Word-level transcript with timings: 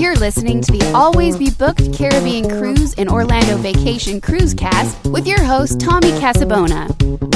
You're 0.00 0.16
listening 0.16 0.62
to 0.62 0.72
the 0.72 0.92
Always 0.94 1.36
Be 1.36 1.50
Booked 1.50 1.92
Caribbean 1.92 2.48
Cruise 2.48 2.94
and 2.94 3.06
Orlando 3.06 3.58
Vacation 3.58 4.18
Cruise 4.18 4.54
Cast 4.54 5.06
with 5.08 5.26
your 5.26 5.44
host, 5.44 5.78
Tommy 5.78 6.12
Casabona. 6.12 6.88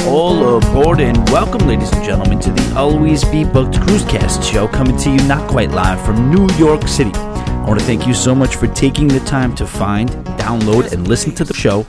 All 0.06 0.56
aboard 0.56 0.98
and 0.98 1.18
welcome, 1.28 1.68
ladies 1.68 1.92
and 1.92 2.02
gentlemen, 2.02 2.40
to 2.40 2.50
the 2.50 2.74
Always 2.74 3.22
Be 3.24 3.44
Booked 3.44 3.78
Cruise 3.82 4.06
Cast 4.06 4.42
show 4.42 4.66
coming 4.66 4.96
to 4.96 5.10
you 5.10 5.18
not 5.28 5.46
quite 5.50 5.72
live 5.72 6.02
from 6.06 6.30
New 6.30 6.48
York 6.56 6.88
City. 6.88 7.12
I 7.14 7.66
want 7.68 7.80
to 7.80 7.84
thank 7.84 8.06
you 8.06 8.14
so 8.14 8.34
much 8.34 8.56
for 8.56 8.66
taking 8.68 9.08
the 9.08 9.20
time 9.20 9.54
to 9.56 9.66
find, 9.66 10.08
download, 10.38 10.90
and 10.90 11.06
listen 11.06 11.34
to 11.34 11.44
the 11.44 11.52
show 11.52 11.84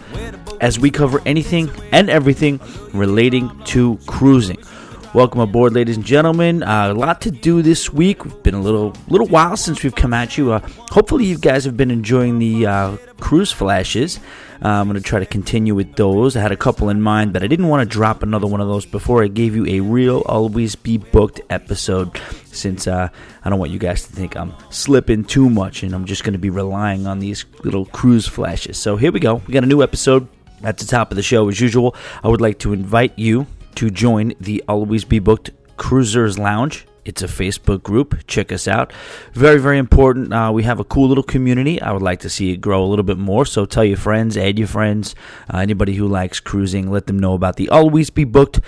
as 0.59 0.77
we 0.77 0.91
cover 0.91 1.21
anything 1.25 1.71
and 1.93 2.09
everything 2.09 2.59
relating 2.91 3.49
to 3.67 3.97
cruising. 4.07 4.57
Welcome 5.15 5.39
aboard, 5.39 5.71
ladies 5.71 5.95
and 5.95 6.05
gentlemen. 6.05 6.61
Uh, 6.61 6.91
a 6.91 6.93
lot 6.93 7.21
to 7.21 7.31
do 7.31 7.61
this 7.61 7.89
week. 7.89 8.25
We've 8.25 8.43
been 8.43 8.53
a 8.53 8.61
little 8.61 8.93
little 9.07 9.27
while 9.27 9.55
since 9.55 9.81
we've 9.81 9.95
come 9.95 10.13
at 10.13 10.37
you. 10.37 10.51
Uh, 10.51 10.59
hopefully, 10.91 11.23
you 11.23 11.37
guys 11.37 11.63
have 11.63 11.77
been 11.77 11.89
enjoying 11.89 12.37
the 12.37 12.65
uh, 12.65 12.97
cruise 13.21 13.49
flashes. 13.49 14.19
Uh, 14.61 14.67
I'm 14.67 14.89
going 14.89 15.01
to 15.01 15.01
try 15.01 15.19
to 15.19 15.25
continue 15.25 15.73
with 15.73 15.95
those. 15.95 16.35
I 16.35 16.41
had 16.41 16.51
a 16.51 16.57
couple 16.57 16.89
in 16.89 17.01
mind, 17.01 17.31
but 17.31 17.43
I 17.43 17.47
didn't 17.47 17.69
want 17.69 17.79
to 17.81 17.85
drop 17.85 18.23
another 18.23 18.45
one 18.45 18.59
of 18.59 18.67
those 18.67 18.85
before 18.85 19.23
I 19.23 19.27
gave 19.27 19.55
you 19.55 19.65
a 19.67 19.79
real 19.79 20.21
always 20.25 20.75
be 20.75 20.97
booked 20.97 21.39
episode. 21.49 22.19
Since 22.47 22.85
uh, 22.85 23.07
I 23.45 23.49
don't 23.49 23.57
want 23.57 23.71
you 23.71 23.79
guys 23.79 24.03
to 24.03 24.11
think 24.11 24.35
I'm 24.35 24.53
slipping 24.69 25.23
too 25.23 25.49
much, 25.49 25.83
and 25.83 25.95
I'm 25.95 26.03
just 26.03 26.25
going 26.25 26.33
to 26.33 26.39
be 26.39 26.49
relying 26.49 27.07
on 27.07 27.19
these 27.19 27.45
little 27.63 27.85
cruise 27.85 28.27
flashes. 28.27 28.77
So 28.77 28.97
here 28.97 29.13
we 29.13 29.21
go. 29.21 29.35
We 29.47 29.53
got 29.53 29.63
a 29.63 29.67
new 29.67 29.81
episode 29.81 30.27
at 30.61 30.77
the 30.77 30.85
top 30.85 31.09
of 31.09 31.15
the 31.15 31.23
show 31.23 31.47
as 31.47 31.61
usual. 31.61 31.95
I 32.21 32.27
would 32.27 32.41
like 32.41 32.59
to 32.59 32.73
invite 32.73 33.17
you 33.17 33.47
to 33.75 33.89
join 33.89 34.33
the 34.39 34.63
Always 34.67 35.03
Be 35.03 35.19
Booked 35.19 35.51
Cruisers 35.77 36.39
Lounge. 36.39 36.85
It's 37.05 37.21
a 37.21 37.27
Facebook 37.27 37.83
group. 37.83 38.25
Check 38.25 38.51
us 38.51 38.67
out. 38.67 38.91
Very, 39.33 39.59
very 39.59 39.77
important. 39.77 40.33
Uh, 40.33 40.51
we 40.53 40.63
have 40.63 40.79
a 40.79 40.83
cool 40.83 41.07
little 41.07 41.23
community. 41.23 41.79
I 41.81 41.91
would 41.91 42.01
like 42.01 42.19
to 42.21 42.29
see 42.29 42.51
it 42.51 42.57
grow 42.57 42.83
a 42.83 42.87
little 42.87 43.03
bit 43.03 43.19
more. 43.19 43.45
So 43.45 43.65
tell 43.65 43.85
your 43.85 43.97
friends, 43.97 44.35
add 44.35 44.57
your 44.57 44.67
friends, 44.67 45.13
uh, 45.53 45.57
anybody 45.57 45.95
who 45.95 46.07
likes 46.07 46.39
cruising, 46.39 46.89
let 46.89 47.05
them 47.05 47.19
know 47.19 47.33
about 47.33 47.57
the 47.57 47.69
Always 47.69 48.09
Be 48.09 48.23
Booked 48.23 48.59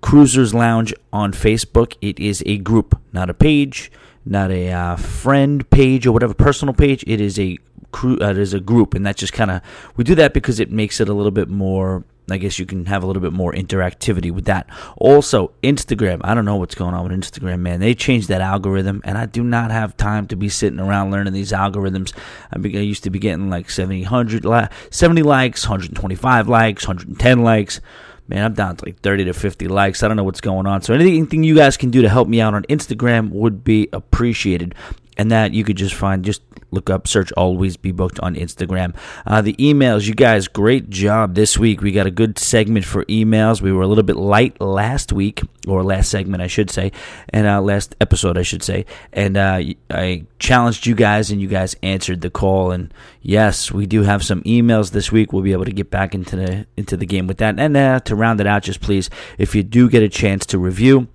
Cruisers 0.00 0.52
Lounge 0.52 0.92
on 1.12 1.32
Facebook. 1.32 1.96
It 2.00 2.18
is 2.18 2.42
a 2.46 2.58
group, 2.58 3.00
not 3.12 3.30
a 3.30 3.34
page, 3.34 3.92
not 4.26 4.50
a 4.50 4.70
uh, 4.70 4.96
friend 4.96 5.68
page 5.70 6.06
or 6.06 6.12
whatever 6.12 6.34
personal 6.34 6.74
page. 6.74 7.04
It 7.06 7.20
is 7.20 7.38
a 7.38 7.58
crew. 7.92 8.18
Uh, 8.20 8.30
it 8.30 8.38
is 8.38 8.52
a 8.52 8.60
group, 8.60 8.94
and 8.94 9.06
that 9.06 9.16
just 9.16 9.32
kind 9.32 9.50
of 9.50 9.62
we 9.96 10.04
do 10.04 10.14
that 10.16 10.34
because 10.34 10.60
it 10.60 10.70
makes 10.70 11.00
it 11.00 11.08
a 11.08 11.14
little 11.14 11.30
bit 11.30 11.48
more 11.48 12.04
I 12.30 12.38
guess 12.38 12.58
you 12.58 12.64
can 12.64 12.86
have 12.86 13.02
a 13.02 13.06
little 13.06 13.20
bit 13.20 13.32
more 13.32 13.52
interactivity 13.52 14.30
with 14.30 14.46
that. 14.46 14.66
Also, 14.96 15.52
Instagram. 15.62 16.20
I 16.24 16.34
don't 16.34 16.46
know 16.46 16.56
what's 16.56 16.74
going 16.74 16.94
on 16.94 17.06
with 17.06 17.12
Instagram, 17.12 17.60
man. 17.60 17.80
They 17.80 17.94
changed 17.94 18.28
that 18.28 18.40
algorithm, 18.40 19.02
and 19.04 19.18
I 19.18 19.26
do 19.26 19.42
not 19.42 19.70
have 19.70 19.96
time 19.96 20.26
to 20.28 20.36
be 20.36 20.48
sitting 20.48 20.80
around 20.80 21.10
learning 21.10 21.34
these 21.34 21.52
algorithms. 21.52 22.14
I, 22.50 22.56
I 22.56 22.82
used 22.82 23.04
to 23.04 23.10
be 23.10 23.18
getting 23.18 23.50
like 23.50 23.68
70, 23.68 24.02
100, 24.02 24.70
70 24.90 25.22
likes, 25.22 25.64
125 25.64 26.48
likes, 26.48 26.88
110 26.88 27.42
likes. 27.42 27.80
Man, 28.26 28.42
I'm 28.42 28.54
down 28.54 28.76
to 28.76 28.86
like 28.86 29.00
30 29.00 29.26
to 29.26 29.34
50 29.34 29.68
likes. 29.68 30.02
I 30.02 30.08
don't 30.08 30.16
know 30.16 30.24
what's 30.24 30.40
going 30.40 30.66
on. 30.66 30.80
So 30.80 30.94
anything 30.94 31.44
you 31.44 31.54
guys 31.54 31.76
can 31.76 31.90
do 31.90 32.00
to 32.00 32.08
help 32.08 32.26
me 32.26 32.40
out 32.40 32.54
on 32.54 32.62
Instagram 32.64 33.28
would 33.30 33.62
be 33.62 33.90
appreciated 33.92 34.74
and 35.16 35.30
that 35.30 35.52
you 35.52 35.64
could 35.64 35.76
just 35.76 35.94
find 35.94 36.24
just 36.24 36.42
look 36.70 36.90
up 36.90 37.06
search 37.06 37.30
always 37.32 37.76
be 37.76 37.92
booked 37.92 38.18
on 38.20 38.34
instagram. 38.34 38.94
Uh, 39.26 39.40
the 39.40 39.54
emails 39.54 40.06
you 40.06 40.14
guys 40.14 40.48
great 40.48 40.90
job 40.90 41.34
this 41.34 41.58
week. 41.58 41.80
We 41.80 41.92
got 41.92 42.06
a 42.06 42.10
good 42.10 42.38
segment 42.38 42.84
for 42.84 43.04
emails. 43.04 43.60
We 43.60 43.72
were 43.72 43.82
a 43.82 43.86
little 43.86 44.04
bit 44.04 44.16
light 44.16 44.60
last 44.60 45.12
week 45.12 45.42
or 45.66 45.82
last 45.82 46.10
segment 46.10 46.42
i 46.42 46.46
should 46.46 46.70
say 46.70 46.92
and 47.30 47.46
uh, 47.46 47.60
last 47.60 47.94
episode 48.00 48.36
i 48.36 48.42
should 48.42 48.62
say. 48.62 48.86
And 49.12 49.36
uh, 49.36 49.62
i 49.90 50.24
challenged 50.38 50.86
you 50.86 50.94
guys 50.94 51.30
and 51.30 51.40
you 51.40 51.48
guys 51.48 51.76
answered 51.82 52.20
the 52.20 52.30
call. 52.30 52.70
And 52.72 52.92
yes 53.22 53.70
we 53.70 53.86
do 53.86 54.02
have 54.02 54.24
some 54.24 54.42
emails 54.42 54.90
this 54.90 55.12
week. 55.12 55.32
We'll 55.32 55.42
be 55.42 55.52
able 55.52 55.64
to 55.66 55.72
get 55.72 55.90
back 55.90 56.14
into 56.14 56.36
the 56.36 56.66
into 56.76 56.96
the 56.96 57.06
game 57.06 57.26
with 57.26 57.38
that. 57.38 57.58
And 57.58 57.76
uh, 57.76 58.00
to 58.00 58.16
round 58.16 58.40
it 58.40 58.46
out 58.46 58.64
just 58.64 58.80
please 58.80 59.10
if 59.38 59.54
you 59.54 59.62
do 59.62 59.88
get 59.88 60.02
a 60.02 60.08
chance 60.08 60.44
to 60.46 60.58
review 60.58 61.08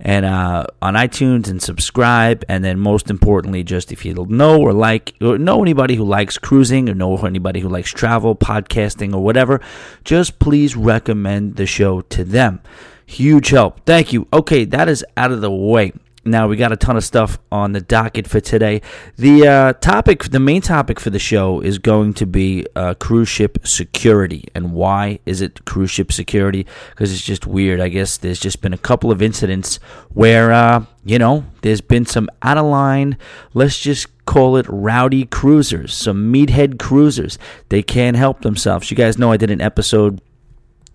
and 0.00 0.24
uh, 0.24 0.66
on 0.82 0.94
iTunes 0.94 1.48
and 1.48 1.62
subscribe. 1.62 2.44
And 2.48 2.64
then 2.64 2.78
most 2.78 3.10
importantly, 3.10 3.62
just 3.62 3.92
if 3.92 4.04
you 4.04 4.14
know 4.28 4.60
or 4.60 4.72
like 4.72 5.14
or 5.20 5.38
know 5.38 5.62
anybody 5.62 5.94
who 5.94 6.04
likes 6.04 6.38
cruising 6.38 6.88
or 6.88 6.94
know 6.94 7.16
anybody 7.18 7.60
who 7.60 7.68
likes 7.68 7.90
travel, 7.90 8.34
podcasting, 8.34 9.14
or 9.14 9.22
whatever, 9.22 9.60
just 10.04 10.38
please 10.38 10.76
recommend 10.76 11.56
the 11.56 11.66
show 11.66 12.00
to 12.02 12.24
them. 12.24 12.60
Huge 13.06 13.50
help. 13.50 13.84
Thank 13.84 14.12
you. 14.12 14.26
Okay, 14.32 14.64
that 14.64 14.88
is 14.88 15.04
out 15.16 15.30
of 15.30 15.40
the 15.40 15.50
way. 15.50 15.92
Now 16.26 16.48
we 16.48 16.56
got 16.56 16.72
a 16.72 16.76
ton 16.76 16.96
of 16.96 17.04
stuff 17.04 17.38
on 17.52 17.72
the 17.72 17.80
docket 17.80 18.26
for 18.26 18.40
today. 18.40 18.80
The 19.16 19.46
uh, 19.46 19.72
topic, 19.74 20.24
the 20.24 20.40
main 20.40 20.62
topic 20.62 20.98
for 20.98 21.10
the 21.10 21.18
show 21.18 21.60
is 21.60 21.78
going 21.78 22.14
to 22.14 22.26
be 22.26 22.66
uh, 22.74 22.94
cruise 22.94 23.28
ship 23.28 23.58
security. 23.66 24.44
And 24.54 24.72
why 24.72 25.18
is 25.26 25.42
it 25.42 25.64
cruise 25.66 25.90
ship 25.90 26.12
security? 26.12 26.66
Because 26.90 27.12
it's 27.12 27.22
just 27.22 27.46
weird. 27.46 27.80
I 27.80 27.88
guess 27.88 28.16
there's 28.16 28.40
just 28.40 28.62
been 28.62 28.72
a 28.72 28.78
couple 28.78 29.10
of 29.10 29.20
incidents 29.20 29.76
where, 30.14 30.52
uh, 30.52 30.86
you 31.04 31.18
know, 31.18 31.44
there's 31.60 31.82
been 31.82 32.06
some 32.06 32.30
out 32.42 32.56
of 32.56 32.64
line. 32.64 33.18
Let's 33.52 33.78
just 33.78 34.08
call 34.24 34.56
it 34.56 34.66
rowdy 34.68 35.26
cruisers, 35.26 35.92
some 35.92 36.32
meathead 36.32 36.78
cruisers. 36.78 37.38
They 37.68 37.82
can't 37.82 38.16
help 38.16 38.40
themselves. 38.40 38.90
You 38.90 38.96
guys 38.96 39.18
know 39.18 39.32
I 39.32 39.36
did 39.36 39.50
an 39.50 39.60
episode. 39.60 40.22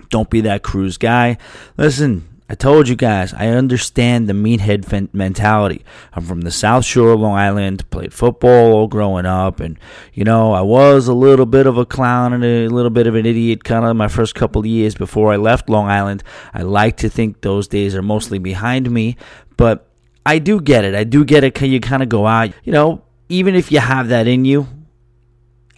Don't 0.09 0.29
be 0.29 0.41
that 0.41 0.63
cruise 0.63 0.97
guy. 0.97 1.37
Listen, 1.77 2.27
I 2.51 2.55
told 2.55 2.89
you 2.89 2.95
guys, 2.95 3.31
I 3.31 3.49
understand 3.49 4.27
the 4.27 4.33
meathead 4.33 5.13
mentality. 5.13 5.85
I'm 6.13 6.23
from 6.23 6.41
the 6.41 6.49
South 6.49 6.83
Shore 6.83 7.11
of 7.11 7.19
Long 7.19 7.37
Island, 7.37 7.87
played 7.91 8.11
football 8.11 8.73
all 8.73 8.87
growing 8.87 9.27
up, 9.27 9.59
and, 9.59 9.77
you 10.13 10.23
know, 10.23 10.53
I 10.53 10.61
was 10.61 11.07
a 11.07 11.13
little 11.13 11.45
bit 11.45 11.67
of 11.67 11.77
a 11.77 11.85
clown 11.85 12.33
and 12.33 12.43
a 12.43 12.67
little 12.67 12.89
bit 12.89 13.05
of 13.05 13.13
an 13.13 13.27
idiot 13.27 13.63
kind 13.63 13.85
of 13.85 13.95
my 13.95 14.07
first 14.07 14.33
couple 14.33 14.65
years 14.65 14.95
before 14.95 15.31
I 15.31 15.35
left 15.35 15.69
Long 15.69 15.87
Island. 15.87 16.23
I 16.51 16.63
like 16.63 16.97
to 16.97 17.09
think 17.09 17.41
those 17.41 17.67
days 17.67 17.93
are 17.95 18.01
mostly 18.01 18.39
behind 18.39 18.89
me, 18.89 19.15
but 19.55 19.87
I 20.25 20.39
do 20.39 20.59
get 20.59 20.85
it. 20.85 20.95
I 20.95 21.03
do 21.03 21.23
get 21.23 21.43
it. 21.43 21.53
Can 21.53 21.69
you 21.69 21.79
kind 21.79 22.01
of 22.01 22.09
go 22.09 22.25
out, 22.25 22.51
you 22.63 22.73
know, 22.73 23.03
even 23.29 23.53
if 23.53 23.71
you 23.71 23.79
have 23.79 24.07
that 24.07 24.27
in 24.27 24.43
you, 24.43 24.67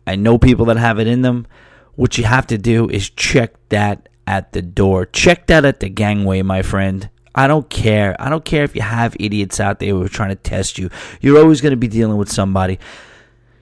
I 0.07 0.15
know 0.15 0.37
people 0.37 0.65
that 0.67 0.77
have 0.77 0.99
it 0.99 1.07
in 1.07 1.21
them. 1.21 1.47
What 1.95 2.17
you 2.17 2.23
have 2.23 2.47
to 2.47 2.57
do 2.57 2.89
is 2.89 3.09
check 3.09 3.53
that 3.69 4.07
at 4.31 4.53
the 4.53 4.61
door. 4.61 5.05
Check 5.05 5.47
that 5.47 5.65
at 5.65 5.81
the 5.81 5.89
gangway, 5.89 6.41
my 6.41 6.61
friend. 6.61 7.09
I 7.35 7.47
don't 7.47 7.69
care. 7.69 8.15
I 8.17 8.29
don't 8.29 8.45
care 8.45 8.63
if 8.63 8.73
you 8.75 8.81
have 8.81 9.15
idiots 9.19 9.59
out 9.59 9.79
there 9.79 9.89
who 9.89 10.01
are 10.03 10.09
trying 10.09 10.29
to 10.29 10.35
test 10.35 10.77
you. 10.77 10.89
You're 11.19 11.37
always 11.37 11.59
going 11.59 11.71
to 11.71 11.77
be 11.77 11.89
dealing 11.89 12.15
with 12.15 12.31
somebody. 12.31 12.79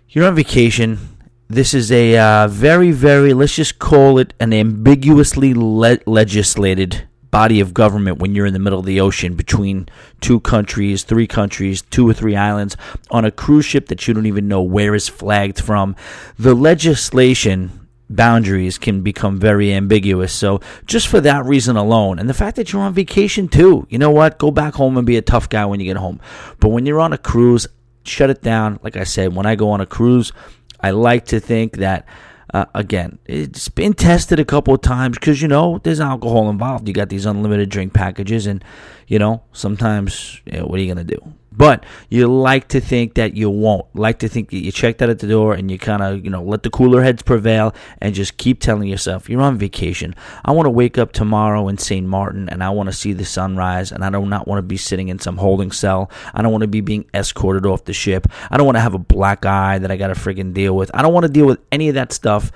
You're 0.10 0.28
on 0.28 0.36
vacation. 0.36 1.00
This 1.48 1.74
is 1.74 1.92
a 1.92 2.18
uh, 2.18 2.48
very, 2.48 2.92
very, 2.92 3.34
let's 3.34 3.56
just 3.56 3.80
call 3.80 4.20
it 4.20 4.36
an 4.40 4.54
ambiguously 4.54 5.56
le- 5.56 5.98
legislated 6.06 7.08
body 7.32 7.60
of 7.60 7.74
government 7.74 8.20
when 8.20 8.36
you're 8.36 8.46
in 8.46 8.54
the 8.54 8.60
middle 8.60 8.80
of 8.80 8.86
the 8.86 9.02
ocean 9.02 9.34
between 9.34 9.90
two 10.22 10.40
countries, 10.40 11.04
three 11.04 11.28
countries, 11.28 11.82
two 11.82 12.08
or 12.08 12.14
three 12.14 12.36
islands 12.36 12.78
on 13.10 13.26
a 13.26 13.32
cruise 13.32 13.66
ship 13.66 13.88
that 13.88 14.08
you 14.08 14.14
don't 14.14 14.28
even 14.28 14.48
know 14.48 14.62
where 14.62 14.94
is 14.94 15.10
flagged 15.10 15.60
from. 15.60 15.96
The 16.38 16.54
legislation 16.54 17.89
boundaries 18.10 18.78
can 18.78 19.02
become 19.02 19.40
very 19.40 19.74
ambiguous. 19.74 20.34
So, 20.34 20.60
just 20.86 21.08
for 21.08 21.22
that 21.22 21.46
reason 21.46 21.78
alone, 21.78 22.20
and 22.20 22.30
the 22.30 22.34
fact 22.34 22.56
that 22.58 22.74
you're 22.74 22.82
on 22.82 22.94
vacation 22.94 23.48
too, 23.48 23.86
you 23.90 23.98
know 23.98 24.12
what? 24.12 24.40
Go 24.40 24.52
back 24.52 24.74
home 24.74 24.98
and 24.98 25.06
be 25.06 25.18
a 25.18 25.22
tough 25.22 25.50
guy 25.50 25.66
when 25.66 25.80
you 25.80 25.86
get 25.86 25.98
home. 25.98 26.20
But 26.60 26.70
when 26.70 26.86
you're 26.86 27.00
on 27.00 27.14
a 27.14 27.18
cruise, 27.18 27.68
shut 28.04 28.30
it 28.30 28.42
down. 28.42 28.80
Like 28.84 28.98
I 28.98 29.04
said, 29.04 29.36
when 29.36 29.46
I 29.46 29.56
go 29.56 29.70
on 29.72 29.82
a 29.82 29.86
cruise, 29.86 30.32
I 30.80 30.92
like 30.92 31.26
to 31.26 31.40
think 31.40 31.78
that. 31.78 32.06
Uh, 32.52 32.66
again, 32.74 33.20
it's 33.28 33.70
been 33.70 33.94
tested 33.94 34.40
a 34.40 34.44
couple 34.44 34.74
of 34.74 34.82
times 34.82 35.20
because 35.20 35.40
you 35.40 35.48
know 35.48 35.80
there's 35.84 36.00
alcohol 36.00 36.50
involved. 36.50 36.88
You 36.88 36.96
got 36.96 37.10
these 37.10 37.28
unlimited 37.28 37.70
drink 37.70 37.94
packages, 37.94 38.48
and 38.48 38.66
you 39.08 39.20
know 39.20 39.44
sometimes 39.52 40.42
you 40.48 40.54
know, 40.58 40.66
what 40.66 40.80
are 40.80 40.82
you 40.82 40.88
gonna 40.88 41.04
do? 41.04 41.36
But 41.60 41.86
you 42.08 42.26
like 42.28 42.70
to 42.70 42.80
think 42.80 43.16
that 43.16 43.36
you 43.36 43.50
won't. 43.50 43.94
Like 43.94 44.20
to 44.20 44.30
think 44.30 44.50
that 44.52 44.64
you 44.64 44.72
check 44.72 45.00
that 45.00 45.10
at 45.10 45.20
the 45.20 45.28
door 45.28 45.54
and 45.54 45.70
you 45.70 45.78
kind 45.78 46.02
of, 46.02 46.24
you 46.24 46.30
know, 46.30 46.42
let 46.42 46.64
the 46.64 46.70
cooler 46.70 47.04
heads 47.04 47.22
prevail 47.22 47.76
and 48.00 48.16
just 48.16 48.38
keep 48.38 48.62
telling 48.62 48.88
yourself, 48.88 49.30
you're 49.30 49.42
on 49.42 49.58
vacation. 49.58 50.16
I 50.46 50.54
want 50.54 50.68
to 50.68 50.70
wake 50.70 50.98
up 50.98 51.12
tomorrow 51.12 51.68
in 51.68 51.78
St. 51.78 52.08
Martin 52.08 52.48
and 52.48 52.64
I 52.64 52.70
want 52.70 52.88
to 52.88 52.94
see 52.94 53.12
the 53.12 53.26
sunrise 53.26 53.92
and 53.92 54.06
I 54.06 54.10
do 54.10 54.26
not 54.26 54.48
want 54.48 54.60
to 54.60 54.64
be 54.64 54.78
sitting 54.78 55.10
in 55.10 55.20
some 55.20 55.36
holding 55.36 55.74
cell. 55.74 56.10
I 56.34 56.42
don't 56.42 56.54
want 56.54 56.62
to 56.62 56.70
be 56.70 56.80
being 56.80 57.04
escorted 57.14 57.66
off 57.66 57.84
the 57.84 57.92
ship. 57.92 58.28
I 58.50 58.56
don't 58.56 58.66
want 58.66 58.78
to 58.78 58.82
have 58.82 58.94
a 58.94 58.98
black 58.98 59.46
eye 59.46 59.80
that 59.80 59.92
I 59.92 59.98
got 59.98 60.08
to 60.08 60.14
friggin' 60.14 60.54
deal 60.54 60.78
with. 60.78 60.90
I 60.94 61.02
don't 61.02 61.14
want 61.14 61.26
to 61.26 61.32
deal 61.32 61.46
with 61.46 61.60
any 61.74 61.90
of 61.90 61.96
that 61.96 62.14
stuff. 62.14 62.54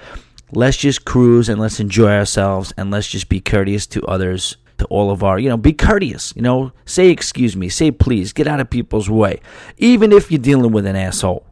Let's 0.53 0.77
just 0.77 1.03
cruise 1.03 1.49
and 1.49 1.59
let's 1.59 1.81
enjoy 1.81 2.11
ourselves 2.11 2.73
and 2.77 2.89
let's 2.89 3.09
just 3.09 3.27
be 3.27 3.41
courteous 3.41 3.85
to 3.87 4.05
others 4.05 4.55
to 4.83 4.87
all 4.87 5.11
of 5.11 5.23
our, 5.23 5.39
you 5.39 5.49
know, 5.49 5.57
be 5.57 5.73
courteous, 5.73 6.33
you 6.35 6.41
know, 6.41 6.71
say 6.85 7.09
excuse 7.09 7.55
me, 7.55 7.69
say 7.69 7.89
please, 7.89 8.33
get 8.33 8.47
out 8.47 8.59
of 8.59 8.69
people's 8.69 9.09
way. 9.09 9.39
Even 9.77 10.11
if 10.11 10.29
you're 10.29 10.39
dealing 10.39 10.71
with 10.71 10.85
an 10.85 10.95
asshole, 10.95 11.45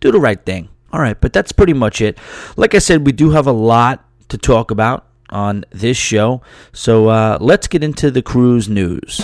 do 0.00 0.12
the 0.12 0.20
right 0.20 0.44
thing. 0.44 0.68
All 0.92 1.00
right, 1.00 1.20
but 1.20 1.32
that's 1.32 1.52
pretty 1.52 1.72
much 1.72 2.00
it. 2.00 2.18
Like 2.56 2.74
I 2.74 2.78
said, 2.78 3.04
we 3.04 3.12
do 3.12 3.30
have 3.30 3.46
a 3.46 3.52
lot 3.52 4.04
to 4.28 4.38
talk 4.38 4.70
about 4.70 5.06
on 5.30 5.64
this 5.70 5.96
show. 5.96 6.42
So 6.72 7.08
uh, 7.08 7.38
let's 7.40 7.66
get 7.66 7.82
into 7.82 8.10
the 8.10 8.22
cruise 8.22 8.68
news. 8.68 9.20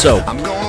So, 0.00 0.24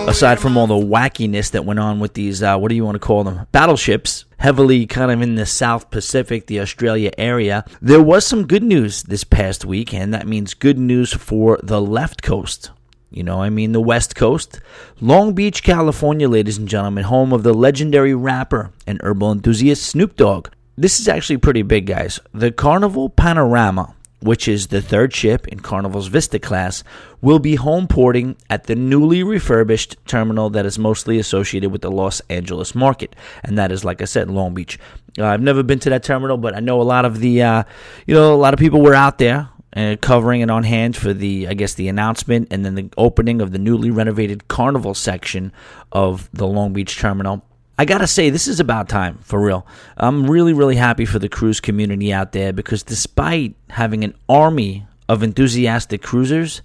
aside 0.08 0.40
from 0.40 0.58
all 0.58 0.68
the 0.68 0.74
wackiness 0.74 1.52
that 1.52 1.66
went 1.66 1.80
on 1.80 2.00
with 2.00 2.14
these, 2.14 2.42
uh, 2.44 2.58
what 2.58 2.70
do 2.70 2.76
you 2.76 2.84
want 2.84 2.96
to 2.96 3.00
call 3.00 3.24
them? 3.24 3.48
Battleships, 3.52 4.26
heavily 4.38 4.86
kind 4.86 5.12
of 5.12 5.22
in 5.22 5.36
the 5.36 5.46
South 5.46 5.92
Pacific, 5.92 6.48
the 6.48 6.60
Australia 6.60 7.12
area, 7.18 7.64
there 7.82 8.02
was 8.02 8.26
some 8.26 8.48
good 8.48 8.64
news 8.64 9.04
this 9.04 9.24
past 9.24 9.66
week, 9.66 9.94
and 9.94 10.14
that 10.14 10.28
means 10.28 10.54
good 10.54 10.78
news 10.78 11.14
for 11.14 11.60
the 11.64 11.82
left 11.82 12.22
coast. 12.22 12.72
You 13.10 13.24
know, 13.24 13.42
I 13.42 13.50
mean, 13.50 13.74
the 13.74 13.82
West 13.82 14.16
Coast. 14.16 14.62
Long 15.02 15.34
Beach, 15.34 15.64
California, 15.64 16.30
ladies 16.30 16.58
and 16.58 16.68
gentlemen, 16.68 17.04
home 17.04 17.34
of 17.34 17.44
the 17.44 17.54
legendary 17.54 18.16
rapper 18.16 18.72
and 18.88 19.02
herbal 19.04 19.34
enthusiast 19.34 19.84
Snoop 19.84 20.16
Dogg. 20.16 20.48
This 20.78 21.00
is 21.00 21.10
actually 21.10 21.38
pretty 21.38 21.62
big, 21.62 21.88
guys. 21.88 22.22
The 22.34 22.52
Carnival 22.52 23.10
Panorama 23.10 23.94
which 24.22 24.48
is 24.48 24.68
the 24.68 24.82
third 24.82 25.14
ship 25.14 25.48
in 25.48 25.60
Carnival's 25.60 26.08
Vista 26.08 26.40
class, 26.40 26.84
will 27.22 27.40
be 27.40 27.56
home 27.56 27.88
porting 27.88 28.36
at 28.50 28.66
the 28.66 28.76
newly 28.76 29.24
refurbished 29.24 29.98
terminal 30.06 30.50
that 30.52 30.66
is 30.66 30.80
mostly 30.80 31.20
associated 31.20 31.72
with 31.72 31.82
the 31.82 31.92
Los 31.92 32.22
Angeles 32.30 32.74
market, 32.74 33.16
and 33.44 33.58
that 33.58 33.72
is, 33.72 33.84
like 33.84 34.02
I 34.02 34.06
said, 34.06 34.30
Long 34.30 34.54
Beach. 34.54 34.80
Uh, 35.18 35.26
I've 35.26 35.42
never 35.42 35.64
been 35.64 35.80
to 35.80 35.90
that 35.90 36.04
terminal, 36.04 36.38
but 36.38 36.56
I 36.56 36.60
know 36.60 36.82
a 36.82 36.84
lot 36.84 37.06
of 37.06 37.20
the, 37.20 37.42
uh, 37.42 37.64
you 38.06 38.14
know, 38.14 38.34
a 38.34 38.36
lot 38.36 38.54
of 38.54 38.60
people 38.60 38.82
were 38.82 38.96
out 38.96 39.18
there 39.18 39.50
uh, 39.76 39.96
covering 40.02 40.42
and 40.42 40.52
on 40.52 40.64
hand 40.64 40.96
for 40.96 41.14
the, 41.14 41.48
I 41.48 41.54
guess, 41.54 41.74
the 41.74 41.88
announcement 41.88 42.48
and 42.52 42.66
then 42.66 42.76
the 42.76 42.90
opening 42.98 43.42
of 43.42 43.52
the 43.52 43.60
newly 43.60 43.92
renovated 43.92 44.48
Carnival 44.48 44.94
section 44.94 45.52
of 45.92 46.30
the 46.34 46.48
Long 46.48 46.74
Beach 46.74 46.98
terminal. 46.98 47.44
I 47.78 47.86
gotta 47.86 48.08
say, 48.08 48.30
this 48.30 48.48
is 48.48 48.60
about 48.60 48.90
time 48.90 49.18
for 49.24 49.42
real. 49.42 49.66
I'm 49.98 50.30
really, 50.30 50.54
really 50.54 50.76
happy 50.76 51.06
for 51.06 51.20
the 51.20 51.30
cruise 51.30 51.60
community 51.60 52.14
out 52.14 52.32
there 52.32 52.54
because 52.54 52.84
despite 52.84 53.56
having 53.70 54.04
an 54.04 54.14
army 54.30 54.86
of 55.10 55.24
enthusiastic 55.24 56.02
cruisers, 56.02 56.62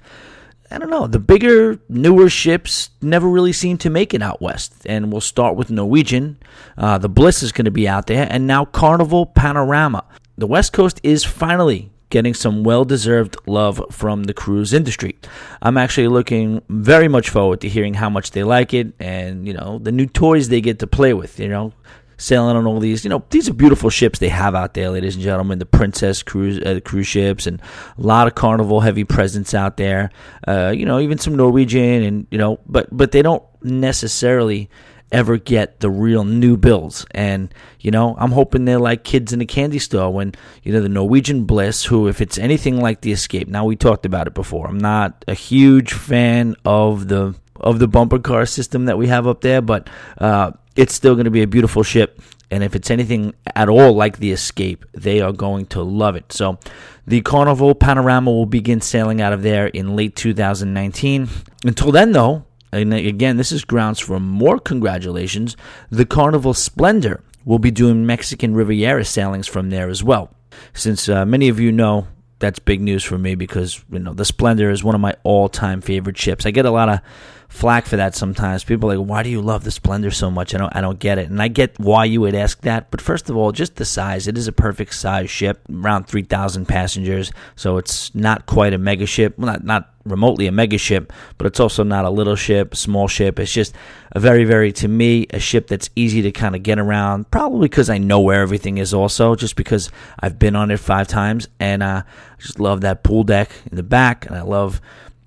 I 0.71 0.79
don't 0.79 0.91
know, 0.91 1.07
the 1.07 1.21
bigger, 1.21 1.79
newer 1.89 2.29
ships 2.29 2.91
never 3.01 3.29
really 3.29 3.53
seem 3.53 3.79
to 3.79 3.91
make 3.91 4.15
it 4.15 4.23
out 4.23 4.43
west. 4.43 4.75
And 4.87 5.13
we'll 5.13 5.21
start 5.21 5.57
with 5.57 5.71
Norwegian. 5.71 6.39
Uh, 6.77 6.99
the 6.99 7.09
Bliss 7.09 7.43
is 7.43 7.53
going 7.53 7.67
to 7.67 7.71
be 7.71 7.89
out 7.89 8.09
there, 8.09 8.27
and 8.29 8.47
now 8.47 8.65
Carnival 8.65 9.27
Panorama. 9.27 10.05
The 10.37 10.47
West 10.47 10.73
Coast 10.73 11.01
is 11.03 11.25
finally 11.25 11.91
getting 12.11 12.35
some 12.35 12.65
well 12.65 12.85
deserved 12.85 13.37
love 13.47 13.83
from 13.91 14.25
the 14.25 14.35
cruise 14.35 14.73
industry. 14.73 15.17
I'm 15.63 15.77
actually 15.77 16.09
looking 16.09 16.63
very 16.69 17.09
much 17.09 17.31
forward 17.31 17.61
to 17.63 17.69
hearing 17.69 17.95
how 17.95 18.11
much 18.11 18.31
they 18.31 18.45
like 18.45 18.73
it 18.75 18.95
and, 19.01 19.47
you 19.47 19.55
know, 19.55 19.79
the 19.79 19.93
new 19.93 20.07
toys 20.07 20.49
they 20.49 20.61
get 20.61 20.79
to 20.81 20.87
play 20.87 21.15
with, 21.15 21.39
you 21.41 21.49
know. 21.49 21.73
Sailing 22.19 22.57
on 22.57 22.67
all 22.67 22.81
these, 22.81 23.05
you 23.05 23.11
know, 23.11 23.23
these 23.29 23.47
are 23.47 23.53
beautiful 23.53 23.91
ships 23.91 24.19
they 24.19 24.31
have 24.31 24.55
out 24.55 24.73
there, 24.73 24.89
ladies 24.89 25.17
and 25.17 25.23
gentlemen. 25.23 25.59
The 25.59 25.67
Princess 25.67 26.23
cruise, 26.23 26.59
uh, 26.61 26.81
cruise 26.83 27.07
ships, 27.07 27.47
and 27.47 27.61
a 27.99 28.01
lot 28.01 28.27
of 28.27 28.35
Carnival 28.35 28.81
heavy 28.81 29.05
presence 29.05 29.53
out 29.53 29.77
there. 29.77 30.09
Uh, 30.49 30.73
you 30.75 30.87
know, 30.87 30.99
even 30.99 31.19
some 31.19 31.37
Norwegian, 31.37 32.03
and 32.03 32.27
you 32.31 32.39
know, 32.39 32.59
but 32.67 32.89
but 32.91 33.13
they 33.13 33.21
don't 33.21 33.43
necessarily 33.63 34.71
ever 35.13 35.39
get 35.39 35.81
the 35.81 35.91
real 35.91 36.25
new 36.25 36.57
bills. 36.57 37.07
And, 37.13 37.53
you 37.81 37.91
know, 37.91 38.17
I'm 38.19 38.33
hoping 38.33 38.65
they're 38.65 38.79
like 38.79 39.05
kids 39.05 39.33
in 39.33 39.41
a 39.41 39.47
candy 39.47 39.79
store 39.79 40.13
when, 40.13 40.35
you 40.63 40.73
know, 40.73 40.81
the 40.81 40.89
Norwegian 40.89 41.45
Bliss, 41.45 41.85
who, 41.85 42.09
if 42.09 42.21
it's 42.21 42.39
anything 42.39 42.81
like 42.81 43.01
the 43.01 43.13
Escape, 43.13 43.49
now 43.49 43.65
we 43.65 43.77
talked 43.77 44.07
about 44.07 44.27
it 44.27 44.35
before. 44.35 44.67
I'm 44.67 44.79
not 44.79 45.25
a 45.29 45.35
huge 45.35 45.93
fan 45.93 46.57
of 46.65 47.09
the 47.09 47.35
of 47.61 47.79
the 47.79 47.89
bumper 47.89 48.19
car 48.19 48.45
system 48.45 48.85
that 48.85 48.99
we 48.99 49.07
have 49.07 49.27
up 49.27 49.41
there, 49.41 49.63
but 49.63 49.89
uh, 50.19 50.53
it's 50.77 50.95
still 50.95 51.15
going 51.15 51.25
to 51.25 51.31
be 51.31 51.43
a 51.43 51.47
beautiful 51.47 51.83
ship. 51.83 52.21
And 52.51 52.63
if 52.63 52.77
it's 52.77 52.91
anything 52.91 53.35
at 53.55 53.69
all 53.69 53.95
like 53.95 54.19
the 54.19 54.31
Escape, 54.31 54.85
they 54.93 55.21
are 55.21 55.33
going 55.33 55.67
to 55.67 55.83
love 55.83 56.17
it. 56.17 56.33
So, 56.33 56.59
the 57.07 57.21
Carnival 57.23 57.75
Panorama 57.75 58.31
will 58.31 58.47
begin 58.47 58.81
sailing 58.81 59.21
out 59.21 59.33
of 59.33 59.43
there 59.43 59.67
in 59.69 59.97
late 59.97 60.17
2019. 60.17 61.29
Until 61.65 61.93
then, 61.93 62.13
though, 62.13 62.45
and 62.77 62.93
again, 62.93 63.37
this 63.37 63.53
is 63.53 63.65
grounds 63.65 64.01
for 64.01 64.21
more 64.21 64.59
congratulations. 64.59 65.57
The 65.91 66.07
Carnival 66.07 66.55
Splendor 66.55 67.23
will 67.45 67.59
be 67.59 67.71
doing 67.71 68.07
Mexican 68.07 68.55
Riviera 68.55 69.05
sailings 69.05 69.47
from 69.47 69.71
there 69.71 69.89
as 69.89 70.03
well. 70.03 70.35
Since 70.75 71.09
uh, 71.09 71.25
many 71.25 71.49
of 71.49 71.61
you 71.61 71.73
know, 71.73 72.09
that's 72.39 72.59
big 72.59 72.81
news 72.81 73.03
for 73.03 73.17
me 73.17 73.35
because 73.35 73.83
you 73.91 73.99
know 73.99 74.13
the 74.13 74.25
Splendor 74.25 74.71
is 74.71 74.85
one 74.85 74.95
of 74.95 75.01
my 75.01 75.15
all-time 75.23 75.81
favorite 75.81 76.19
ships. 76.19 76.45
I 76.45 76.51
get 76.51 76.67
a 76.67 76.71
lot 76.71 76.89
of 76.89 77.01
flack 77.49 77.87
for 77.87 77.97
that 77.97 78.15
sometimes. 78.15 78.65
People 78.65 78.91
are 78.91 78.99
like, 78.99 79.09
"Why 79.09 79.23
do 79.23 79.31
you 79.31 79.41
love 79.41 79.65
the 79.65 79.71
Splendor 79.71 80.11
so 80.11 80.31
much?" 80.31 80.55
I 80.55 80.59
don't, 80.59 80.77
I 80.77 80.81
don't 80.83 80.99
get 80.99 81.19
it, 81.19 81.31
and 81.31 81.41
I 81.41 81.49
get 81.49 81.79
why 81.79 82.05
you 82.05 82.21
would 82.21 82.35
ask 82.35 82.61
that. 82.63 82.91
But 82.91 83.01
first 83.01 83.31
of 83.31 83.37
all, 83.37 83.53
just 83.53 83.77
the 83.77 83.87
size. 83.87 84.29
It 84.29 84.37
is 84.37 84.49
a 84.49 84.53
perfect 84.53 84.95
size 84.95 85.31
ship, 85.31 85.63
around 85.73 86.05
three 86.05 86.25
thousand 86.25 86.67
passengers, 86.67 87.33
so 87.55 87.79
it's 87.79 88.15
not 88.15 88.45
quite 88.47 88.75
a 88.75 88.79
mega 88.79 89.07
ship. 89.07 89.39
Well, 89.39 89.47
not 89.47 89.65
not 89.65 89.95
remotely 90.07 90.47
a 90.47 90.53
mega 90.53 90.79
ship, 90.79 91.13
but 91.39 91.47
it's 91.47 91.61
also 91.61 91.83
not 91.83 92.05
a 92.05 92.11
little 92.11 92.37
ship, 92.37 92.75
small 92.75 93.09
ship. 93.09 93.39
It's 93.39 93.53
just 93.53 93.75
a 94.13 94.21
very, 94.21 94.45
very, 94.45 94.73
to 94.73 94.89
me, 94.89 95.27
a 95.31 95.39
ship 95.39 95.67
that's 95.67 95.91
easy 95.97 96.23
to 96.23 96.33
kind 96.33 96.55
of 96.55 96.63
get 96.63 96.79
around. 96.79 97.31
Probably 97.31 97.69
because 97.69 97.91
I 97.91 97.99
know 97.99 98.21
where 98.21 98.41
everything 98.41 98.79
is, 98.79 98.95
also, 98.95 99.35
just 99.35 99.57
because 99.57 99.91
I've 100.19 100.39
been 100.39 100.57
on 100.57 100.71
it 100.71 100.79
five 100.79 101.09
times. 101.09 101.49
And 101.61 101.83
uh, 101.83 102.03
I 102.07 102.41
just 102.41 102.61
love 102.61 102.81
that 102.83 103.03
pool 103.03 103.25
deck 103.25 103.51
in 103.71 103.77
the 103.77 103.83
back. 103.83 104.27
And 104.27 104.37
I 104.37 104.43
love 104.43 104.81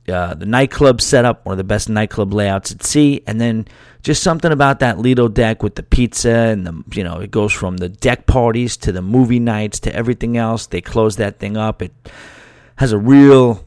uh, 0.08 0.34
the 0.34 0.46
nightclub 0.46 1.02
setup, 1.02 1.46
one 1.46 1.54
of 1.54 1.58
the 1.58 1.64
best 1.64 1.90
nightclub 1.90 2.34
layouts 2.34 2.72
at 2.72 2.84
sea. 2.84 3.22
And 3.28 3.40
then 3.40 3.68
just 4.02 4.24
something 4.24 4.52
about 4.52 4.80
that 4.80 4.98
Lido 4.98 5.28
deck 5.28 5.62
with 5.62 5.76
the 5.76 5.84
pizza 5.84 6.32
and 6.32 6.66
the, 6.66 6.84
you 6.94 7.04
know, 7.04 7.20
it 7.20 7.32
goes 7.32 7.52
from 7.52 7.78
the 7.78 7.90
deck 7.90 8.26
parties 8.26 8.78
to 8.78 8.92
the 8.92 9.02
movie 9.02 9.40
nights 9.40 9.80
to 9.82 9.94
everything 9.94 10.38
else. 10.38 10.68
They 10.68 10.82
close 10.82 11.18
that 11.18 11.38
thing 11.40 11.58
up. 11.58 11.82
It 11.82 11.92
has 12.78 12.94
a 12.94 12.98
real 12.98 13.66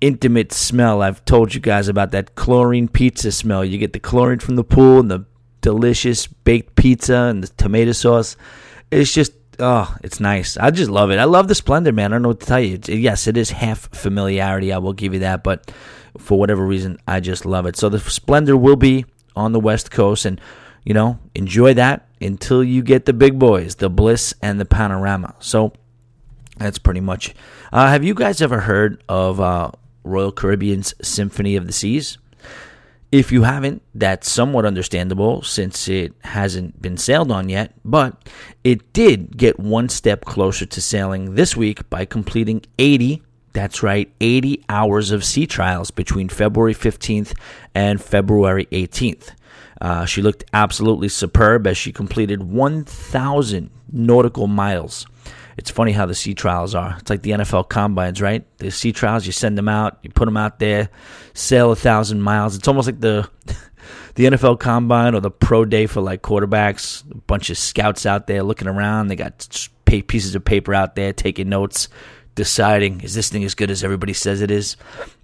intimate 0.00 0.52
smell. 0.52 1.02
I've 1.02 1.24
told 1.24 1.54
you 1.54 1.60
guys 1.60 1.88
about 1.88 2.10
that 2.12 2.34
chlorine 2.34 2.88
pizza 2.88 3.32
smell. 3.32 3.64
You 3.64 3.78
get 3.78 3.92
the 3.92 4.00
chlorine 4.00 4.38
from 4.38 4.56
the 4.56 4.64
pool 4.64 5.00
and 5.00 5.10
the 5.10 5.24
delicious 5.60 6.26
baked 6.26 6.74
pizza 6.74 7.14
and 7.14 7.42
the 7.42 7.48
tomato 7.48 7.92
sauce. 7.92 8.36
It's 8.90 9.12
just 9.12 9.32
oh, 9.58 9.94
it's 10.02 10.20
nice. 10.20 10.56
I 10.56 10.70
just 10.70 10.90
love 10.90 11.10
it. 11.10 11.18
I 11.18 11.24
love 11.24 11.48
the 11.48 11.54
Splendor, 11.54 11.92
man. 11.92 12.12
I 12.12 12.14
don't 12.14 12.22
know 12.22 12.28
what 12.28 12.40
to 12.40 12.46
tell 12.46 12.60
you. 12.60 12.74
It's, 12.74 12.88
yes, 12.88 13.26
it 13.26 13.36
is 13.36 13.50
half 13.50 13.88
familiarity. 13.94 14.72
I 14.72 14.78
will 14.78 14.92
give 14.92 15.12
you 15.12 15.20
that, 15.20 15.44
but 15.44 15.70
for 16.18 16.38
whatever 16.38 16.64
reason, 16.64 16.98
I 17.06 17.20
just 17.20 17.46
love 17.46 17.66
it. 17.66 17.76
So 17.76 17.88
the 17.88 18.00
Splendor 18.00 18.56
will 18.56 18.76
be 18.76 19.04
on 19.36 19.52
the 19.52 19.60
West 19.60 19.90
Coast, 19.90 20.24
and 20.24 20.40
you 20.84 20.94
know, 20.94 21.18
enjoy 21.34 21.74
that 21.74 22.08
until 22.20 22.64
you 22.64 22.82
get 22.82 23.04
the 23.04 23.12
big 23.12 23.38
boys, 23.38 23.76
the 23.76 23.90
Bliss 23.90 24.34
and 24.42 24.58
the 24.58 24.64
Panorama. 24.64 25.34
So 25.38 25.72
that's 26.56 26.78
pretty 26.78 27.00
much. 27.00 27.34
Uh, 27.72 27.88
have 27.88 28.02
you 28.02 28.14
guys 28.14 28.42
ever 28.42 28.60
heard 28.60 29.02
of 29.08 29.40
uh, 29.40 29.70
Royal 30.04 30.32
Caribbean's 30.32 30.94
Symphony 31.02 31.56
of 31.56 31.66
the 31.66 31.72
Seas. 31.72 32.18
If 33.12 33.32
you 33.32 33.42
haven't, 33.42 33.82
that's 33.92 34.30
somewhat 34.30 34.64
understandable 34.64 35.42
since 35.42 35.88
it 35.88 36.12
hasn't 36.20 36.80
been 36.80 36.96
sailed 36.96 37.32
on 37.32 37.48
yet, 37.48 37.74
but 37.84 38.28
it 38.62 38.92
did 38.92 39.36
get 39.36 39.58
one 39.58 39.88
step 39.88 40.24
closer 40.24 40.64
to 40.64 40.80
sailing 40.80 41.34
this 41.34 41.56
week 41.56 41.88
by 41.90 42.04
completing 42.04 42.62
80, 42.78 43.20
that's 43.52 43.82
right, 43.82 44.12
80 44.20 44.64
hours 44.68 45.10
of 45.10 45.24
sea 45.24 45.48
trials 45.48 45.90
between 45.90 46.28
February 46.28 46.74
15th 46.74 47.36
and 47.74 48.00
February 48.00 48.66
18th. 48.66 49.32
Uh, 49.80 50.04
she 50.04 50.22
looked 50.22 50.44
absolutely 50.52 51.08
superb 51.08 51.66
as 51.66 51.76
she 51.76 51.90
completed 51.90 52.44
1,000 52.44 53.70
nautical 53.90 54.46
miles 54.46 55.04
it's 55.56 55.70
funny 55.70 55.92
how 55.92 56.06
the 56.06 56.14
sea 56.14 56.34
trials 56.34 56.74
are. 56.74 56.96
It's 56.98 57.10
like 57.10 57.22
the 57.22 57.30
NFL 57.30 57.68
combines, 57.68 58.20
right? 58.20 58.44
The 58.58 58.70
sea 58.70 58.92
trials, 58.92 59.26
you 59.26 59.32
send 59.32 59.58
them 59.58 59.68
out, 59.68 59.98
you 60.02 60.10
put 60.10 60.26
them 60.26 60.36
out 60.36 60.58
there, 60.58 60.88
sail 61.34 61.72
a 61.72 61.76
thousand 61.76 62.22
miles. 62.22 62.56
It's 62.56 62.68
almost 62.68 62.86
like 62.86 63.00
the 63.00 63.28
the 64.14 64.24
NFL 64.24 64.60
combine 64.60 65.14
or 65.14 65.20
the 65.20 65.30
pro 65.30 65.64
day 65.64 65.86
for 65.86 66.00
like 66.00 66.22
quarterbacks. 66.22 67.08
A 67.10 67.16
bunch 67.16 67.50
of 67.50 67.58
scouts 67.58 68.06
out 68.06 68.26
there 68.26 68.42
looking 68.42 68.68
around. 68.68 69.08
They 69.08 69.16
got 69.16 69.68
pieces 69.84 70.34
of 70.34 70.44
paper 70.44 70.74
out 70.74 70.94
there 70.94 71.12
taking 71.12 71.48
notes, 71.48 71.88
deciding 72.34 73.00
is 73.00 73.14
this 73.14 73.28
thing 73.28 73.44
as 73.44 73.54
good 73.54 73.70
as 73.70 73.82
everybody 73.82 74.12
says 74.12 74.40
it 74.40 74.50
is. 74.50 74.76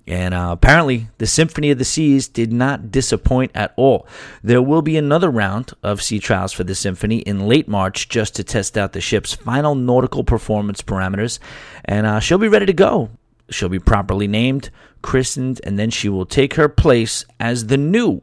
And 0.06 0.34
uh, 0.34 0.50
apparently, 0.52 1.08
the 1.18 1.26
Symphony 1.26 1.70
of 1.70 1.78
the 1.78 1.84
Seas 1.84 2.28
did 2.28 2.52
not 2.52 2.92
disappoint 2.92 3.50
at 3.54 3.72
all. 3.76 4.06
There 4.42 4.62
will 4.62 4.82
be 4.82 4.96
another 4.96 5.30
round 5.30 5.72
of 5.82 6.02
sea 6.02 6.20
trials 6.20 6.52
for 6.52 6.62
the 6.62 6.76
Symphony 6.76 7.18
in 7.18 7.48
late 7.48 7.66
March 7.66 8.08
just 8.08 8.36
to 8.36 8.44
test 8.44 8.78
out 8.78 8.92
the 8.92 9.00
ship's 9.00 9.34
final 9.34 9.74
nautical 9.74 10.22
performance 10.22 10.80
parameters. 10.80 11.40
And 11.84 12.06
uh, 12.06 12.20
she'll 12.20 12.38
be 12.38 12.46
ready 12.48 12.66
to 12.66 12.72
go. 12.72 13.10
She'll 13.50 13.68
be 13.68 13.80
properly 13.80 14.28
named, 14.28 14.70
christened, 15.02 15.60
and 15.64 15.78
then 15.78 15.90
she 15.90 16.08
will 16.08 16.26
take 16.26 16.54
her 16.54 16.68
place 16.68 17.24
as 17.40 17.66
the 17.66 17.76
new 17.76 18.22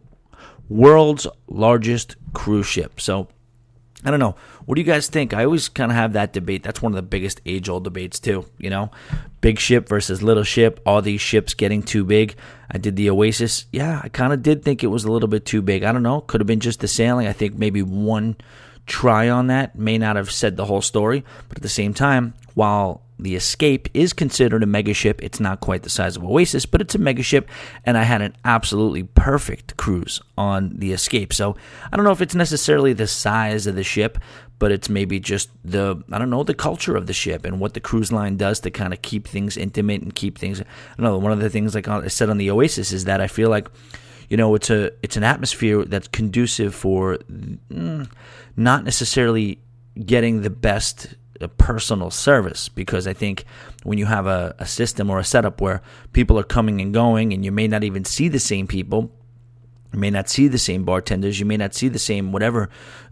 world's 0.70 1.28
largest 1.48 2.16
cruise 2.34 2.66
ship. 2.66 3.00
So 3.02 3.28
I 4.06 4.12
don't 4.12 4.20
know. 4.20 4.36
What 4.66 4.76
do 4.76 4.82
you 4.82 4.88
guys 4.88 5.08
think? 5.08 5.34
I 5.34 5.46
always 5.46 5.70
kind 5.70 5.92
of 5.92 5.96
have 5.96 6.14
that 6.14 6.34
debate. 6.34 6.64
That's 6.64 6.82
one 6.82 6.92
of 6.92 6.96
the 6.96 7.02
biggest 7.02 7.42
age 7.46 7.70
old 7.70 7.84
debates, 7.84 8.20
too. 8.20 8.46
You 8.58 8.70
know, 8.70 8.92
big 9.42 9.60
ship 9.60 9.88
versus 9.88 10.24
little 10.24 10.44
ship. 10.44 10.80
All 10.86 11.02
these 11.02 11.22
ships 11.22 11.54
getting 11.54 11.84
too 11.84 12.04
big. 12.04 12.36
I 12.70 12.78
did 12.78 12.96
the 12.96 13.10
Oasis. 13.10 13.66
Yeah, 13.72 14.02
I 14.04 14.10
kind 14.10 14.34
of 14.34 14.42
did 14.42 14.64
think 14.64 14.84
it 14.84 14.88
was 14.88 15.06
a 15.06 15.12
little 15.12 15.30
bit 15.30 15.46
too 15.46 15.62
big. 15.62 15.84
I 15.84 15.92
don't 15.92 16.04
know. 16.04 16.22
Could 16.22 16.42
have 16.42 16.48
been 16.48 16.60
just 16.60 16.80
the 16.80 16.88
sailing. 16.88 17.28
I 17.28 17.34
think 17.34 17.56
maybe 17.56 17.82
one 17.82 18.36
try 18.86 19.30
on 19.30 19.48
that 19.48 19.78
may 19.78 19.98
not 19.98 20.16
have 20.16 20.32
said 20.32 20.58
the 20.58 20.66
whole 20.66 20.82
story. 20.82 21.24
But 21.48 21.60
at 21.60 21.64
the 21.64 21.70
same 21.70 21.94
time, 21.94 22.34
while 22.56 23.03
the 23.20 23.36
Escape 23.36 23.88
is 23.94 24.14
considered 24.14 24.64
a 24.64 24.66
megaship. 24.66 25.20
It's 25.22 25.40
not 25.40 25.60
quite 25.60 25.84
the 25.84 25.90
size 25.90 26.18
of 26.18 26.24
Oasis, 26.24 26.66
but 26.66 26.82
it's 26.82 26.96
a 26.96 27.00
megaship, 27.00 27.46
and 27.86 27.98
I 27.98 28.04
had 28.04 28.22
an 28.22 28.36
absolutely 28.44 29.04
perfect 29.04 29.78
cruise 29.78 30.22
on 30.38 30.74
the 30.78 30.94
Escape. 30.94 31.34
So 31.34 31.56
I 31.92 31.96
don't 31.96 32.06
know 32.06 32.12
if 32.12 32.22
it's 32.22 32.36
necessarily 32.36 32.94
the 32.94 33.08
size 33.08 33.68
of 33.68 33.76
the 33.76 33.84
ship, 33.84 34.18
but 34.60 34.72
it's 34.72 34.90
maybe 34.90 35.20
just 35.20 35.50
the 35.64 36.02
I 36.12 36.18
don't 36.18 36.30
know 36.30 36.44
the 36.44 36.54
culture 36.54 36.96
of 36.96 37.08
the 37.08 37.14
ship 37.14 37.46
and 37.46 37.60
what 37.60 37.74
the 37.74 37.80
cruise 37.80 38.12
line 38.12 38.38
does 38.38 38.60
to 38.62 38.72
kind 38.72 38.94
of 38.94 39.02
keep 39.02 39.28
things 39.28 39.58
intimate 39.58 40.02
and 40.02 40.16
keep 40.16 40.38
things. 40.38 40.62
I 40.62 41.02
know. 41.02 41.18
One 41.18 41.32
of 41.32 41.40
the 41.40 41.50
things 41.50 41.76
like 41.76 41.88
I 41.88 42.08
said 42.08 42.30
on 42.30 42.38
the 42.38 42.50
Oasis 42.50 42.92
is 42.92 43.06
that 43.06 43.22
I 43.22 43.28
feel 43.28 43.50
like 43.50 43.68
you 44.30 44.38
know 44.38 44.56
it's 44.56 44.70
a 44.70 44.92
it's 45.04 45.18
an 45.18 45.24
atmosphere 45.24 45.84
that's 45.86 46.08
conducive 46.08 46.74
for 46.74 47.18
mm, 47.18 48.10
not 48.56 48.84
necessarily 48.84 49.60
getting 50.06 50.42
the 50.42 50.50
best 50.50 51.16
uh, 51.44 51.48
personal 51.58 52.10
service 52.10 52.70
because 52.70 53.08
I 53.08 53.14
think 53.14 53.46
when 53.84 53.98
you 53.98 54.06
have 54.06 54.26
a, 54.26 54.56
a 54.60 54.66
system 54.66 55.10
or 55.10 55.20
a 55.20 55.24
setup 55.24 55.62
where 55.62 55.82
people 56.14 56.40
are 56.40 56.44
coming 56.44 56.82
and 56.82 56.94
going 56.94 57.34
and 57.34 57.44
you 57.44 57.52
may 57.52 57.68
not 57.68 57.84
even 57.84 58.06
see 58.06 58.28
the 58.28 58.40
same 58.40 58.68
people 58.68 59.12
you 59.94 60.00
may 60.00 60.10
not 60.10 60.28
see 60.28 60.48
the 60.48 60.58
same 60.58 60.84
bartenders. 60.84 61.40
You 61.40 61.46
may 61.46 61.58
not 61.58 61.76
see 61.76 61.88
the 61.88 62.00
same 62.00 62.32
whatever 62.32 62.70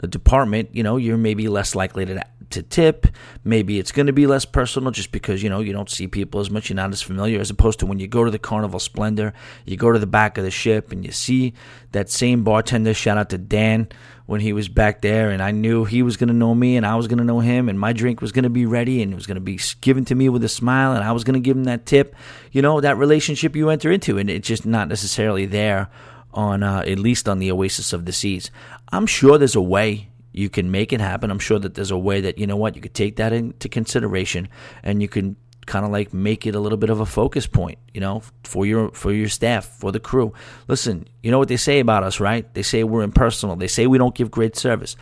department. 0.10 0.70
You 0.74 0.82
know, 0.82 0.98
you're 0.98 1.18
maybe 1.18 1.48
less 1.48 1.76
likely 1.76 2.06
to 2.06 2.26
to 2.52 2.64
tip. 2.64 3.08
Maybe 3.44 3.80
it's 3.80 3.92
going 3.92 4.08
to 4.08 4.14
be 4.14 4.28
less 4.28 4.46
personal 4.46 4.92
just 4.92 5.12
because 5.12 5.42
you 5.42 5.50
know 5.50 5.60
you 5.60 5.74
don't 5.74 5.90
see 5.90 6.08
people 6.08 6.40
as 6.40 6.50
much. 6.50 6.70
You're 6.70 6.76
not 6.76 6.92
as 6.92 7.02
familiar 7.02 7.40
as 7.40 7.50
opposed 7.50 7.80
to 7.80 7.86
when 7.86 8.00
you 8.00 8.08
go 8.08 8.24
to 8.24 8.32
the 8.32 8.40
Carnival 8.40 8.80
Splendor. 8.80 9.34
You 9.66 9.78
go 9.78 9.92
to 9.92 10.00
the 10.00 10.08
back 10.08 10.38
of 10.38 10.44
the 10.44 10.52
ship 10.52 10.92
and 10.92 11.06
you 11.06 11.12
see 11.12 11.54
that 11.92 12.10
same 12.10 12.44
bartender. 12.44 12.94
Shout 12.94 13.18
out 13.18 13.30
to 13.30 13.38
Dan 13.38 13.90
when 14.26 14.40
he 14.40 14.54
was 14.54 14.70
back 14.70 15.02
there, 15.02 15.30
and 15.30 15.44
I 15.44 15.52
knew 15.52 15.84
he 15.84 16.04
was 16.04 16.16
going 16.16 16.30
to 16.30 16.34
know 16.34 16.56
me 16.56 16.78
and 16.78 16.86
I 16.86 16.96
was 16.96 17.08
going 17.08 17.18
to 17.18 17.24
know 17.26 17.42
him, 17.42 17.68
and 17.68 17.78
my 17.78 17.92
drink 17.92 18.22
was 18.22 18.32
going 18.32 18.44
to 18.44 18.50
be 18.50 18.66
ready 18.66 19.02
and 19.02 19.12
it 19.12 19.16
was 19.16 19.28
going 19.28 19.36
to 19.36 19.42
be 19.42 19.60
given 19.82 20.06
to 20.06 20.16
me 20.16 20.30
with 20.30 20.44
a 20.44 20.50
smile, 20.50 20.94
and 20.94 21.04
I 21.04 21.12
was 21.12 21.24
going 21.24 21.34
to 21.34 21.40
give 21.40 21.58
him 21.58 21.66
that 21.66 21.86
tip. 21.86 22.16
You 22.52 22.62
know 22.62 22.80
that 22.80 22.98
relationship 22.98 23.56
you 23.56 23.70
enter 23.70 23.92
into, 23.92 24.18
and 24.18 24.30
it's 24.30 24.48
just 24.48 24.66
not 24.66 24.88
necessarily 24.88 25.46
there 25.46 25.90
on 26.34 26.64
uh, 26.64 26.84
at 26.88 27.00
least 27.00 27.28
on 27.28 27.40
the 27.40 27.52
Oasis 27.52 27.94
of 27.94 28.06
the 28.06 28.14
Seas. 28.14 28.52
I'm 28.92 29.06
sure 29.06 29.38
there's 29.38 29.56
a 29.56 29.62
way 29.62 30.11
you 30.32 30.50
can 30.50 30.72
make 30.72 30.94
it 30.94 31.02
happen. 31.02 31.32
I'm 31.32 31.40
sure 31.40 31.60
that 31.60 31.74
there's 31.74 31.92
a 31.92 31.98
way 31.98 32.22
that 32.22 32.38
you 32.38 32.48
know 32.48 32.56
what 32.56 32.76
you 32.76 32.82
could 32.82 32.94
take 32.94 33.18
that 33.18 33.34
into 33.34 33.70
consideration 33.70 34.48
and 34.84 35.02
you 35.02 35.08
can 35.08 35.36
kind 35.66 35.86
of 35.86 35.92
like 35.92 36.14
make 36.14 36.46
it 36.46 36.56
a 36.56 36.60
little 36.60 36.78
bit 36.78 36.90
of 36.90 37.00
a 37.00 37.06
focus 37.06 37.48
point, 37.48 37.78
you 37.94 38.02
know, 38.02 38.22
for 38.44 38.66
your 38.66 38.92
for 38.92 39.12
your 39.12 39.30
staff, 39.30 39.66
for 39.66 39.92
the 39.92 40.00
crew. 40.00 40.34
Listen, 40.68 41.08
you 41.22 41.32
know 41.32 41.40
what 41.40 41.48
they 41.48 41.58
say 41.58 41.80
about 41.80 42.04
us, 42.04 42.20
right? 42.20 42.52
They 42.54 42.64
say 42.64 42.84
we're 42.84 43.04
impersonal. 43.04 43.56
They 43.56 43.68
say 43.68 43.88
we 43.88 43.98
don't 43.98 44.16
give 44.16 44.32
great 44.32 44.56
service. 44.56 44.96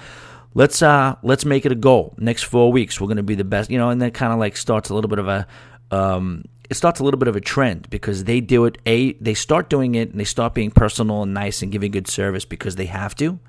Let's 0.53 0.81
uh 0.81 1.15
let's 1.23 1.45
make 1.45 1.65
it 1.65 1.71
a 1.71 1.75
goal. 1.75 2.15
Next 2.17 2.43
4 2.43 2.71
weeks 2.71 2.99
we're 2.99 3.07
going 3.07 3.17
to 3.17 3.23
be 3.23 3.35
the 3.35 3.43
best, 3.43 3.69
you 3.69 3.77
know, 3.77 3.89
and 3.89 4.01
that 4.01 4.13
kind 4.13 4.33
of 4.33 4.39
like 4.39 4.57
starts 4.57 4.89
a 4.89 4.95
little 4.95 5.09
bit 5.09 5.19
of 5.19 5.27
a 5.27 5.47
um 5.91 6.43
it 6.69 6.75
starts 6.75 6.99
a 6.99 7.03
little 7.03 7.17
bit 7.17 7.27
of 7.27 7.35
a 7.35 7.41
trend 7.41 7.89
because 7.89 8.25
they 8.25 8.41
do 8.41 8.65
it 8.65 8.77
a 8.85 9.13
they 9.13 9.33
start 9.33 9.69
doing 9.69 9.95
it 9.95 10.11
and 10.11 10.19
they 10.19 10.25
start 10.25 10.53
being 10.53 10.71
personal 10.71 11.23
and 11.23 11.33
nice 11.33 11.61
and 11.61 11.71
giving 11.71 11.91
good 11.91 12.07
service 12.07 12.45
because 12.45 12.75
they 12.75 12.85
have 12.85 13.15
to 13.15 13.39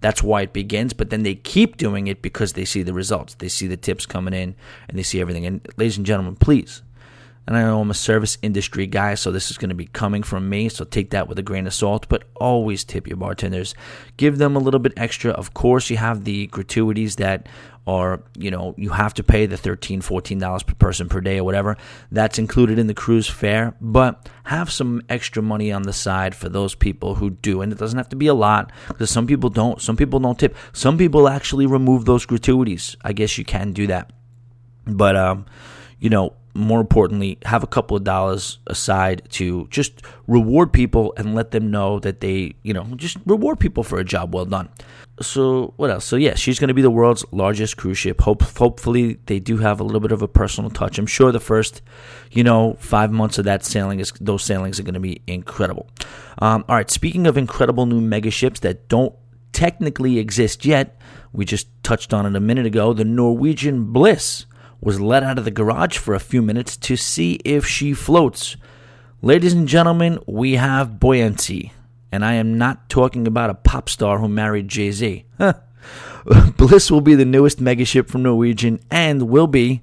that's 0.00 0.22
why 0.22 0.42
it 0.42 0.52
begins 0.52 0.92
but 0.92 1.10
then 1.10 1.22
they 1.22 1.34
keep 1.34 1.76
doing 1.76 2.06
it 2.06 2.22
because 2.22 2.52
they 2.52 2.64
see 2.64 2.82
the 2.82 2.94
results 2.94 3.34
they 3.36 3.48
see 3.48 3.66
the 3.66 3.76
tips 3.76 4.06
coming 4.06 4.34
in 4.34 4.54
and 4.88 4.98
they 4.98 5.02
see 5.02 5.20
everything 5.20 5.46
and 5.46 5.66
ladies 5.76 5.96
and 5.96 6.06
gentlemen 6.06 6.36
please 6.36 6.82
and 7.48 7.56
I 7.56 7.62
know 7.62 7.80
I'm 7.80 7.90
a 7.90 7.94
service 7.94 8.36
industry 8.42 8.86
guy, 8.86 9.14
so 9.14 9.30
this 9.30 9.50
is 9.50 9.56
going 9.56 9.70
to 9.70 9.74
be 9.74 9.86
coming 9.86 10.22
from 10.22 10.50
me, 10.50 10.68
so 10.68 10.84
take 10.84 11.08
that 11.12 11.28
with 11.28 11.38
a 11.38 11.42
grain 11.42 11.66
of 11.66 11.72
salt, 11.72 12.06
but 12.10 12.24
always 12.36 12.84
tip 12.84 13.08
your 13.08 13.16
bartenders. 13.16 13.74
Give 14.18 14.36
them 14.36 14.54
a 14.54 14.58
little 14.58 14.80
bit 14.80 14.92
extra. 14.98 15.30
Of 15.30 15.54
course, 15.54 15.88
you 15.88 15.96
have 15.96 16.24
the 16.24 16.48
gratuities 16.48 17.16
that 17.16 17.48
are, 17.88 18.20
you 18.36 18.50
know, 18.50 18.74
you 18.76 18.90
have 18.90 19.14
to 19.14 19.24
pay 19.24 19.46
the 19.46 19.56
$13, 19.56 20.00
$14 20.00 20.66
per 20.66 20.74
person 20.74 21.08
per 21.08 21.22
day 21.22 21.38
or 21.38 21.44
whatever. 21.44 21.78
That's 22.12 22.38
included 22.38 22.78
in 22.78 22.86
the 22.86 22.92
cruise 22.92 23.26
fare, 23.26 23.74
but 23.80 24.28
have 24.44 24.70
some 24.70 25.00
extra 25.08 25.42
money 25.42 25.72
on 25.72 25.82
the 25.82 25.94
side 25.94 26.34
for 26.34 26.50
those 26.50 26.74
people 26.74 27.14
who 27.14 27.30
do. 27.30 27.62
And 27.62 27.72
it 27.72 27.78
doesn't 27.78 27.96
have 27.96 28.10
to 28.10 28.16
be 28.16 28.26
a 28.26 28.34
lot 28.34 28.70
because 28.88 29.10
some 29.10 29.26
people 29.26 29.48
don't. 29.48 29.80
Some 29.80 29.96
people 29.96 30.20
don't 30.20 30.38
tip. 30.38 30.54
Some 30.74 30.98
people 30.98 31.28
actually 31.28 31.64
remove 31.64 32.04
those 32.04 32.26
gratuities. 32.26 32.94
I 33.02 33.14
guess 33.14 33.38
you 33.38 33.44
can 33.46 33.72
do 33.72 33.86
that. 33.86 34.12
But, 34.86 35.16
um, 35.16 35.46
you 35.98 36.10
know, 36.10 36.34
more 36.58 36.80
importantly, 36.80 37.38
have 37.44 37.62
a 37.62 37.68
couple 37.68 37.96
of 37.96 38.02
dollars 38.02 38.58
aside 38.66 39.22
to 39.30 39.68
just 39.68 40.02
reward 40.26 40.72
people 40.72 41.14
and 41.16 41.34
let 41.34 41.52
them 41.52 41.70
know 41.70 42.00
that 42.00 42.20
they, 42.20 42.54
you 42.64 42.74
know, 42.74 42.84
just 42.96 43.16
reward 43.26 43.60
people 43.60 43.84
for 43.84 44.00
a 44.00 44.04
job 44.04 44.34
well 44.34 44.44
done. 44.44 44.68
So 45.20 45.72
what 45.76 45.90
else? 45.90 46.04
So 46.04 46.16
yeah, 46.16 46.34
she's 46.34 46.58
going 46.58 46.68
to 46.68 46.74
be 46.74 46.82
the 46.82 46.90
world's 46.90 47.24
largest 47.30 47.76
cruise 47.76 47.98
ship. 47.98 48.20
Hope, 48.22 48.42
hopefully, 48.42 49.18
they 49.26 49.38
do 49.38 49.58
have 49.58 49.78
a 49.78 49.84
little 49.84 50.00
bit 50.00 50.10
of 50.10 50.20
a 50.20 50.28
personal 50.28 50.68
touch. 50.68 50.98
I'm 50.98 51.06
sure 51.06 51.30
the 51.30 51.38
first, 51.38 51.80
you 52.32 52.42
know, 52.42 52.76
five 52.80 53.12
months 53.12 53.38
of 53.38 53.44
that 53.44 53.64
sailing 53.64 54.00
is 54.00 54.12
those 54.20 54.42
sailings 54.42 54.80
are 54.80 54.84
going 54.84 54.94
to 54.94 55.00
be 55.00 55.22
incredible. 55.28 55.88
Um, 56.38 56.64
all 56.68 56.74
right, 56.74 56.90
speaking 56.90 57.28
of 57.28 57.36
incredible 57.36 57.86
new 57.86 58.00
mega 58.00 58.32
ships 58.32 58.60
that 58.60 58.88
don't 58.88 59.14
technically 59.52 60.18
exist 60.18 60.64
yet, 60.64 61.00
we 61.32 61.44
just 61.44 61.68
touched 61.84 62.12
on 62.12 62.26
it 62.26 62.34
a 62.34 62.40
minute 62.40 62.66
ago. 62.66 62.92
The 62.92 63.04
Norwegian 63.04 63.92
Bliss 63.92 64.46
was 64.80 65.00
let 65.00 65.22
out 65.22 65.38
of 65.38 65.44
the 65.44 65.50
garage 65.50 65.98
for 65.98 66.14
a 66.14 66.20
few 66.20 66.42
minutes 66.42 66.76
to 66.76 66.96
see 66.96 67.34
if 67.44 67.66
she 67.66 67.92
floats. 67.92 68.56
Ladies 69.20 69.52
and 69.52 69.66
gentlemen, 69.66 70.18
we 70.26 70.54
have 70.54 71.00
buoyancy. 71.00 71.72
And 72.10 72.24
I 72.24 72.34
am 72.34 72.56
not 72.56 72.88
talking 72.88 73.26
about 73.26 73.50
a 73.50 73.54
pop 73.54 73.88
star 73.88 74.18
who 74.18 74.28
married 74.28 74.68
Jay 74.68 74.90
Z. 74.90 75.24
Bliss 76.56 76.90
will 76.90 77.00
be 77.00 77.14
the 77.14 77.24
newest 77.24 77.58
megaship 77.58 78.08
from 78.08 78.22
Norwegian 78.22 78.80
and 78.90 79.28
will 79.28 79.46
be 79.46 79.82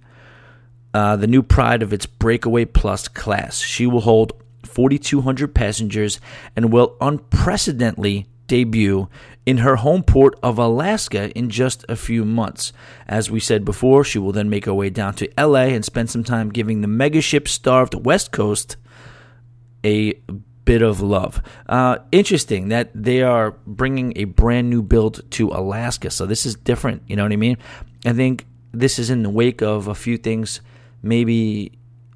uh, 0.93 1.15
the 1.17 1.27
new 1.27 1.43
pride 1.43 1.83
of 1.83 1.93
its 1.93 2.05
Breakaway 2.05 2.65
Plus 2.65 3.07
class. 3.07 3.59
She 3.59 3.85
will 3.85 4.01
hold 4.01 4.33
4,200 4.63 5.53
passengers 5.53 6.19
and 6.55 6.71
will 6.71 6.95
unprecedentedly 7.01 8.27
debut 8.47 9.09
in 9.45 9.57
her 9.57 9.77
home 9.77 10.03
port 10.03 10.37
of 10.41 10.57
Alaska 10.57 11.31
in 11.37 11.49
just 11.49 11.85
a 11.87 11.95
few 11.95 12.25
months. 12.25 12.73
As 13.07 13.29
we 13.29 13.39
said 13.39 13.63
before, 13.63 14.03
she 14.03 14.19
will 14.19 14.31
then 14.31 14.49
make 14.49 14.65
her 14.65 14.73
way 14.73 14.89
down 14.89 15.13
to 15.15 15.29
LA 15.37 15.65
and 15.65 15.85
spend 15.85 16.09
some 16.09 16.23
time 16.23 16.49
giving 16.49 16.81
the 16.81 16.87
megaship 16.87 17.47
starved 17.47 17.93
West 18.05 18.31
Coast 18.31 18.77
a 19.83 20.13
bit 20.65 20.81
of 20.81 20.99
love. 20.99 21.41
Uh, 21.69 21.99
interesting 22.11 22.69
that 22.69 22.89
they 22.95 23.21
are 23.21 23.51
bringing 23.67 24.13
a 24.15 24.23
brand 24.25 24.69
new 24.69 24.81
build 24.81 25.21
to 25.31 25.49
Alaska. 25.49 26.09
So 26.09 26.25
this 26.25 26.45
is 26.45 26.55
different. 26.55 27.03
You 27.07 27.15
know 27.15 27.23
what 27.23 27.31
I 27.31 27.37
mean? 27.37 27.57
I 28.05 28.13
think 28.13 28.47
this 28.71 28.97
is 28.97 29.11
in 29.11 29.21
the 29.23 29.29
wake 29.29 29.61
of 29.61 29.87
a 29.87 29.95
few 29.95 30.17
things. 30.17 30.61
Maybe 31.01 31.71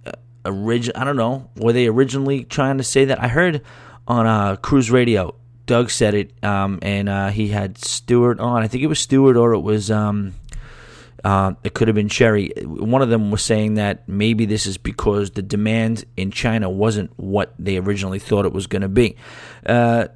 uh. 0.06 0.14
I 0.46 1.04
don't 1.04 1.16
know. 1.16 1.50
Were 1.58 1.74
they 1.74 1.88
originally 1.88 2.44
trying 2.44 2.80
to 2.80 2.84
say 2.84 3.06
that? 3.06 3.22
I 3.22 3.28
heard 3.28 3.62
on 4.08 4.26
uh, 4.26 4.56
cruise 4.56 4.90
radio 4.90 5.36
Doug 5.70 5.92
said 5.92 6.16
it, 6.16 6.44
um, 6.44 6.80
and 6.82 7.08
uh, 7.08 7.28
he 7.30 7.50
had 7.50 7.78
Stewart 7.78 8.40
on. 8.40 8.64
I 8.64 8.68
think 8.68 8.82
it 8.82 8.88
was 8.88 9.00
Stewart 9.00 9.38
or 9.38 9.54
it 9.54 9.60
was. 9.60 9.92
Um, 9.92 10.34
uh, 11.24 11.54
it 11.64 11.76
could 11.76 11.88
have 11.88 11.94
been 11.94 12.08
Sherry. 12.08 12.52
One 12.64 13.04
of 13.04 13.10
them 13.10 13.30
was 13.30 13.44
saying 13.44 13.76
that 13.76 14.10
maybe 14.10 14.48
this 14.48 14.66
is 14.66 14.80
because 14.80 15.30
the 15.30 15.44
demand 15.44 16.06
in 16.18 16.32
China 16.32 16.72
wasn't 16.72 17.12
what 17.20 17.54
they 17.60 17.78
originally 17.78 18.18
thought 18.18 18.46
it 18.46 18.52
was 18.52 18.66
going 18.66 18.82
to 18.82 18.90
be. 18.90 19.16
Uh, 19.64 20.08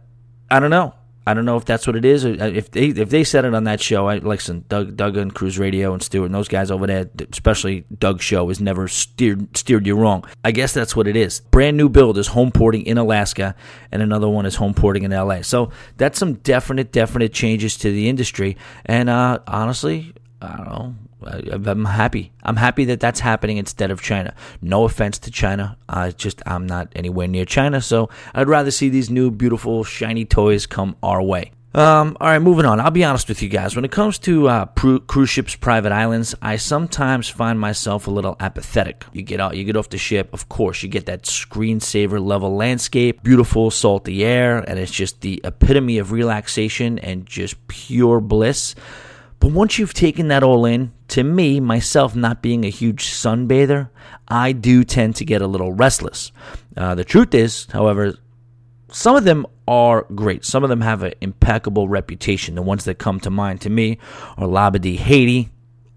I 0.49 0.59
don't 0.59 0.71
know. 0.71 0.95
I 1.25 1.33
don't 1.33 1.45
know 1.45 1.55
if 1.57 1.65
that's 1.65 1.87
what 1.87 1.95
it 1.95 2.03
is. 2.03 2.25
Uh, 2.25 2.51
if 2.53 2.71
they 2.71 2.87
if 2.87 3.09
they 3.09 3.23
said 3.23 3.45
it 3.45 3.53
on 3.53 3.63
that 3.63 3.79
show, 3.79 4.07
I 4.07 4.17
listen. 4.17 4.65
Doug 4.67 4.97
Doug 4.97 5.15
and 5.15 5.33
Cruise 5.33 5.57
Radio 5.57 5.93
and 5.93 6.03
Stewart 6.03 6.25
and 6.25 6.35
those 6.35 6.47
guys 6.47 6.69
over 6.69 6.85
there, 6.85 7.09
especially 7.31 7.85
Doug's 7.97 8.23
show, 8.23 8.47
has 8.49 8.59
never 8.59 8.87
steered 8.87 9.55
steered 9.55 9.87
you 9.87 9.95
wrong. 9.95 10.25
I 10.43 10.51
guess 10.51 10.73
that's 10.73 10.95
what 10.95 11.07
it 11.07 11.15
is. 11.15 11.39
Brand 11.51 11.77
new 11.77 11.87
build 11.87 12.17
is 12.17 12.27
home 12.27 12.51
porting 12.51 12.85
in 12.85 12.97
Alaska, 12.97 13.55
and 13.91 14.01
another 14.01 14.27
one 14.27 14.45
is 14.45 14.55
home 14.55 14.73
porting 14.73 15.03
in 15.03 15.11
LA. 15.11 15.41
So 15.41 15.71
that's 15.97 16.19
some 16.19 16.35
definite 16.35 16.91
definite 16.91 17.33
changes 17.33 17.77
to 17.77 17.91
the 17.91 18.09
industry. 18.09 18.57
And 18.85 19.09
uh, 19.09 19.39
honestly, 19.47 20.13
I 20.41 20.57
don't 20.57 20.67
know. 20.67 20.95
I'm 21.25 21.85
happy. 21.85 22.31
I'm 22.43 22.57
happy 22.57 22.85
that 22.85 22.99
that's 22.99 23.19
happening 23.19 23.57
instead 23.57 23.91
of 23.91 24.01
China. 24.01 24.33
No 24.61 24.85
offense 24.85 25.19
to 25.19 25.31
China. 25.31 25.77
I 25.87 26.11
just 26.11 26.41
I'm 26.45 26.65
not 26.65 26.91
anywhere 26.95 27.27
near 27.27 27.45
China, 27.45 27.81
so 27.81 28.09
I'd 28.33 28.47
rather 28.47 28.71
see 28.71 28.89
these 28.89 29.09
new 29.09 29.31
beautiful 29.31 29.83
shiny 29.83 30.25
toys 30.25 30.65
come 30.65 30.95
our 31.01 31.21
way. 31.21 31.51
Um, 31.75 32.17
all 32.21 32.27
right, 32.27 32.39
moving 32.39 32.65
on. 32.65 32.79
I'll 32.79 32.91
be 32.91 33.03
honest 33.03 33.27
with 33.27 33.41
you 33.41 33.49
guys. 33.49 33.75
When 33.75 33.83
it 33.83 33.91
comes 33.91 34.19
to 34.19 34.47
uh, 34.47 34.65
cruise 34.67 35.29
ships, 35.29 35.55
private 35.55 35.91
islands, 35.91 36.35
I 36.39 36.57
sometimes 36.57 37.29
find 37.29 37.59
myself 37.59 38.05
a 38.05 38.11
little 38.11 38.35
apathetic. 38.39 39.03
You 39.11 39.23
get 39.23 39.39
out, 39.39 39.57
you 39.57 39.63
get 39.63 39.75
off 39.75 39.89
the 39.89 39.97
ship. 39.97 40.29
Of 40.33 40.49
course, 40.49 40.83
you 40.83 40.89
get 40.89 41.07
that 41.07 41.23
screensaver 41.23 42.23
level 42.23 42.55
landscape, 42.55 43.23
beautiful 43.23 43.71
salty 43.71 44.23
air, 44.23 44.59
and 44.59 44.77
it's 44.77 44.91
just 44.91 45.21
the 45.21 45.41
epitome 45.43 45.97
of 45.97 46.11
relaxation 46.11 46.99
and 46.99 47.25
just 47.25 47.67
pure 47.67 48.19
bliss. 48.19 48.75
But 49.43 49.51
once 49.51 49.77
you've 49.77 49.93
taken 49.93 50.29
that 50.29 50.41
all 50.41 50.65
in, 50.65 50.93
to 51.09 51.21
me, 51.21 51.59
myself 51.59 52.15
not 52.15 52.41
being 52.41 52.63
a 52.63 52.69
huge 52.69 53.07
sunbather, 53.07 53.89
I 54.25 54.53
do 54.53 54.85
tend 54.85 55.17
to 55.17 55.25
get 55.25 55.41
a 55.41 55.47
little 55.47 55.73
restless. 55.73 56.31
Uh, 56.77 56.95
the 56.95 57.03
truth 57.03 57.33
is, 57.33 57.67
however, 57.73 58.13
some 58.87 59.17
of 59.17 59.25
them 59.25 59.45
are 59.67 60.03
great. 60.15 60.45
Some 60.45 60.63
of 60.63 60.69
them 60.69 60.79
have 60.79 61.03
an 61.03 61.15
impeccable 61.19 61.89
reputation. 61.89 62.55
The 62.55 62.61
ones 62.61 62.85
that 62.85 62.99
come 62.99 63.19
to 63.19 63.29
mind 63.29 63.59
to 63.61 63.69
me 63.69 63.97
are 64.37 64.47
Labadee 64.47 64.95
Haiti, 64.95 65.49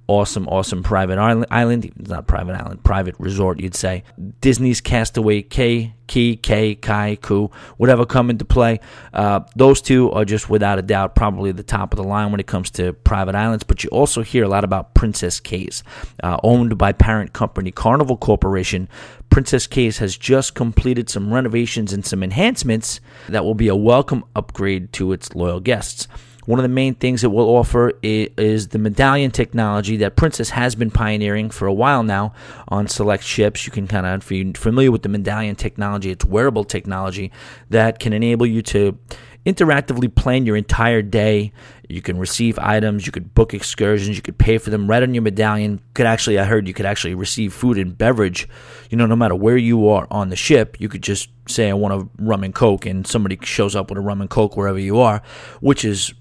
awesome, 0.09 0.49
awesome 0.49 0.83
private 0.83 1.19
island. 1.19 1.85
It's 1.85 2.11
not 2.11 2.27
private 2.27 2.55
island, 2.55 2.85
private 2.85 3.15
resort, 3.19 3.61
you'd 3.61 3.75
say. 3.75 4.05
Disney's 4.41 4.81
Castaway 4.81 5.43
K, 5.43 5.95
Key, 6.07 6.37
K, 6.37 6.75
Kai, 6.77 7.17
Ku, 7.17 7.51
whatever 7.77 8.07
come 8.07 8.31
into 8.31 8.45
play. 8.45 8.81
Uh, 9.13 9.41
those 9.57 9.83
two 9.83 10.11
are 10.13 10.25
just 10.25 10.49
without 10.49 10.79
a 10.79 10.83
doubt 10.83 11.15
probably 11.15 11.53
the 11.53 11.63
top 11.63 11.93
of 11.93 11.97
the 11.97 12.05
line 12.05 12.31
when 12.31 12.41
it 12.41 12.47
comes 12.47 12.71
to 12.73 12.93
private 12.93 13.35
islands. 13.35 13.65
But 13.65 13.83
you 13.83 13.91
also 13.91 14.23
hear 14.23 14.45
a 14.45 14.49
lot 14.49 14.65
about 14.65 14.95
Princess 14.95 15.41
Cays, 15.41 15.83
uh, 16.23 16.39
owned 16.43 16.79
by 16.79 16.93
parent 16.93 17.33
company 17.33 17.71
Carnival 17.71 18.17
Corporation. 18.17 18.89
Princess 19.31 19.67
Cays 19.67 19.99
has 19.99 20.17
just 20.17 20.55
completed 20.55 21.11
some 21.11 21.33
renovations 21.33 21.93
and 21.93 22.07
some 22.07 22.23
enhancements 22.23 23.01
that 23.29 23.45
will 23.45 23.55
be 23.55 23.69
a 23.69 23.77
welcome 23.77 24.25
upgrade 24.37 24.93
to 24.95 25.13
its 25.13 25.35
loyal 25.35 25.61
guests. 25.61 26.07
One 26.47 26.59
of 26.59 26.63
the 26.63 26.69
main 26.69 26.95
things 26.95 27.25
it 27.25 27.33
will 27.33 27.49
offer 27.49 27.93
is 28.03 28.69
the 28.69 28.79
medallion 28.79 29.33
technology 29.33 29.97
that 29.99 30.17
Princess 30.17 30.51
has 30.51 30.75
been 30.75 30.91
pioneering 30.91 31.51
for 31.51 31.67
a 31.67 31.73
while 31.73 32.03
now 32.03 32.33
on 32.69 32.87
select 32.87 33.25
ships. 33.25 33.67
You 33.67 33.73
can 33.73 33.87
kind 33.89 34.07
of, 34.07 34.23
if 34.23 34.31
you're 34.31 34.55
familiar 34.55 34.93
with 34.93 35.03
the 35.03 35.09
medallion 35.09 35.57
technology, 35.57 36.11
it's 36.11 36.25
wearable 36.25 36.65
technology 36.65 37.33
that 37.71 37.99
can 37.99 38.13
enable 38.13 38.47
you 38.47 38.63
to 38.63 38.97
interactively 39.45 40.13
plan 40.13 40.47
your 40.47 40.57
entire 40.57 41.03
day. 41.03 41.53
You 41.89 42.03
can 42.03 42.19
receive 42.19 42.59
items, 42.59 43.07
you 43.07 43.13
could 43.13 43.33
book 43.35 43.55
excursions, 43.55 44.17
you 44.17 44.23
could 44.23 44.39
pay 44.39 44.59
for 44.59 44.71
them 44.71 44.89
right 44.89 45.03
on 45.03 45.15
your 45.15 45.23
medallion. 45.23 45.73
You 45.73 45.93
could 45.95 46.07
actually, 46.07 46.39
I 46.39 46.45
heard 46.45 46.67
you 46.67 46.75
could 46.75 46.87
actually 46.87 47.15
receive 47.15 47.53
food 47.53 47.79
and 47.79 47.97
beverage. 47.97 48.49
You 48.91 48.99
know, 48.99 49.07
no 49.07 49.15
matter 49.15 49.35
where 49.35 49.57
you 49.57 49.89
are 49.89 50.07
on 50.11 50.31
the 50.31 50.37
ship, 50.37 50.81
you 50.81 50.89
could 50.89 51.03
just 51.03 51.29
say, 51.49 51.71
I 51.71 51.75
want 51.75 51.95
a 51.95 52.09
rum 52.23 52.43
and 52.43 52.55
coke, 52.55 52.87
and 52.87 53.07
somebody 53.07 53.39
shows 53.43 53.77
up 53.77 53.89
with 53.89 53.99
a 53.99 54.01
rum 54.01 54.21
and 54.21 54.31
coke 54.31 54.57
wherever 54.57 54.81
you 54.81 54.99
are, 55.01 55.23
which 55.61 55.85
is 55.85 56.13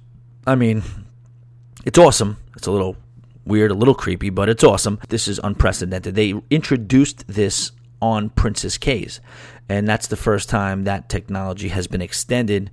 I 0.47 0.55
mean, 0.55 0.83
it's 1.85 1.97
awesome. 1.97 2.37
It's 2.55 2.67
a 2.67 2.71
little 2.71 2.97
weird, 3.45 3.71
a 3.71 3.75
little 3.75 3.95
creepy, 3.95 4.29
but 4.29 4.49
it's 4.49 4.63
awesome. 4.63 4.99
This 5.09 5.27
is 5.27 5.39
unprecedented. 5.43 6.15
They 6.15 6.33
introduced 6.49 7.27
this 7.27 7.71
on 8.01 8.29
Princess 8.29 8.77
Cays, 8.77 9.19
and 9.69 9.87
that's 9.87 10.07
the 10.07 10.15
first 10.15 10.49
time 10.49 10.83
that 10.83 11.09
technology 11.09 11.69
has 11.69 11.87
been 11.87 12.01
extended 12.01 12.69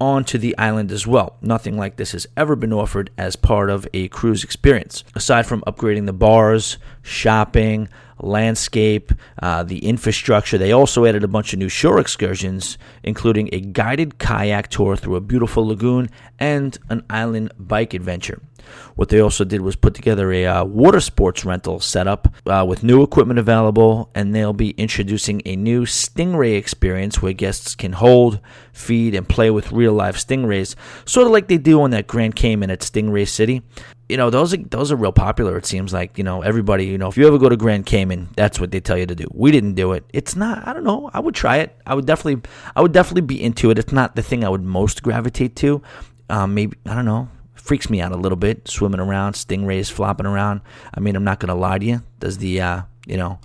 onto 0.00 0.38
the 0.38 0.56
island 0.58 0.90
as 0.90 1.06
well. 1.06 1.36
Nothing 1.40 1.76
like 1.76 1.96
this 1.96 2.12
has 2.12 2.26
ever 2.36 2.56
been 2.56 2.72
offered 2.72 3.10
as 3.16 3.36
part 3.36 3.70
of 3.70 3.86
a 3.94 4.08
cruise 4.08 4.42
experience. 4.42 5.04
Aside 5.14 5.46
from 5.46 5.60
upgrading 5.62 6.06
the 6.06 6.12
bars, 6.12 6.78
shopping, 7.02 7.88
landscape, 8.20 9.12
uh, 9.42 9.62
the 9.62 9.84
infrastructure, 9.86 10.58
they 10.58 10.72
also 10.72 11.04
added 11.04 11.24
a 11.24 11.28
bunch 11.28 11.52
of 11.52 11.58
new 11.58 11.68
shore 11.68 11.98
excursions, 11.98 12.78
including 13.02 13.48
a 13.52 13.60
guided 13.60 14.18
kayak 14.18 14.68
tour 14.68 14.96
through 14.96 15.16
a 15.16 15.20
beautiful 15.20 15.66
lagoon 15.66 16.08
and 16.38 16.78
an 16.88 17.02
island 17.10 17.52
bike 17.58 17.94
adventure. 17.94 18.40
What 18.94 19.08
they 19.08 19.20
also 19.20 19.44
did 19.44 19.60
was 19.62 19.76
put 19.76 19.94
together 19.94 20.32
a 20.32 20.46
uh, 20.46 20.64
water 20.64 21.00
sports 21.00 21.44
rental 21.44 21.80
setup 21.80 22.32
uh, 22.46 22.64
with 22.68 22.82
new 22.82 23.02
equipment 23.02 23.38
available, 23.38 24.10
and 24.14 24.34
they'll 24.34 24.52
be 24.52 24.70
introducing 24.70 25.42
a 25.46 25.56
new 25.56 25.82
stingray 25.82 26.56
experience 26.56 27.22
where 27.22 27.32
guests 27.32 27.74
can 27.74 27.92
hold, 27.92 28.40
feed, 28.72 29.14
and 29.14 29.28
play 29.28 29.50
with 29.50 29.72
real 29.72 29.92
life 29.92 30.16
stingrays, 30.16 30.74
sort 31.04 31.26
of 31.26 31.32
like 31.32 31.48
they 31.48 31.58
do 31.58 31.82
on 31.82 31.90
that 31.90 32.06
Grand 32.06 32.36
Cayman 32.36 32.70
at 32.70 32.80
Stingray 32.80 33.26
City. 33.26 33.62
You 34.08 34.18
know, 34.18 34.28
those 34.28 34.52
are, 34.52 34.58
those 34.58 34.92
are 34.92 34.96
real 34.96 35.12
popular. 35.12 35.56
It 35.56 35.64
seems 35.64 35.92
like 35.92 36.18
you 36.18 36.24
know 36.24 36.42
everybody. 36.42 36.84
You 36.84 36.98
know, 36.98 37.08
if 37.08 37.16
you 37.16 37.26
ever 37.26 37.38
go 37.38 37.48
to 37.48 37.56
Grand 37.56 37.86
Cayman, 37.86 38.28
that's 38.36 38.60
what 38.60 38.70
they 38.70 38.80
tell 38.80 38.98
you 38.98 39.06
to 39.06 39.14
do. 39.14 39.26
We 39.32 39.52
didn't 39.52 39.74
do 39.74 39.92
it. 39.92 40.04
It's 40.12 40.36
not. 40.36 40.66
I 40.68 40.74
don't 40.74 40.84
know. 40.84 41.10
I 41.14 41.20
would 41.20 41.34
try 41.34 41.58
it. 41.58 41.74
I 41.86 41.94
would 41.94 42.06
definitely. 42.06 42.42
I 42.76 42.82
would 42.82 42.92
definitely 42.92 43.22
be 43.22 43.42
into 43.42 43.70
it. 43.70 43.78
It's 43.78 43.92
not 43.92 44.14
the 44.14 44.22
thing 44.22 44.44
I 44.44 44.50
would 44.50 44.62
most 44.62 45.02
gravitate 45.02 45.56
to. 45.56 45.80
Um, 46.28 46.54
maybe 46.54 46.76
I 46.86 46.94
don't 46.94 47.06
know 47.06 47.28
freaks 47.62 47.88
me 47.88 48.00
out 48.00 48.12
a 48.12 48.16
little 48.16 48.36
bit. 48.36 48.68
Swimming 48.68 49.00
around, 49.00 49.34
stingrays 49.34 49.90
flopping 49.90 50.26
around. 50.26 50.60
I 50.92 51.00
mean, 51.00 51.16
I'm 51.16 51.24
not 51.24 51.40
gonna 51.40 51.54
lie 51.54 51.78
to 51.78 51.84
you. 51.84 52.02
Does 52.20 52.38
the 52.38 52.60
uh, 52.60 52.82
you 53.06 53.16
know, 53.16 53.38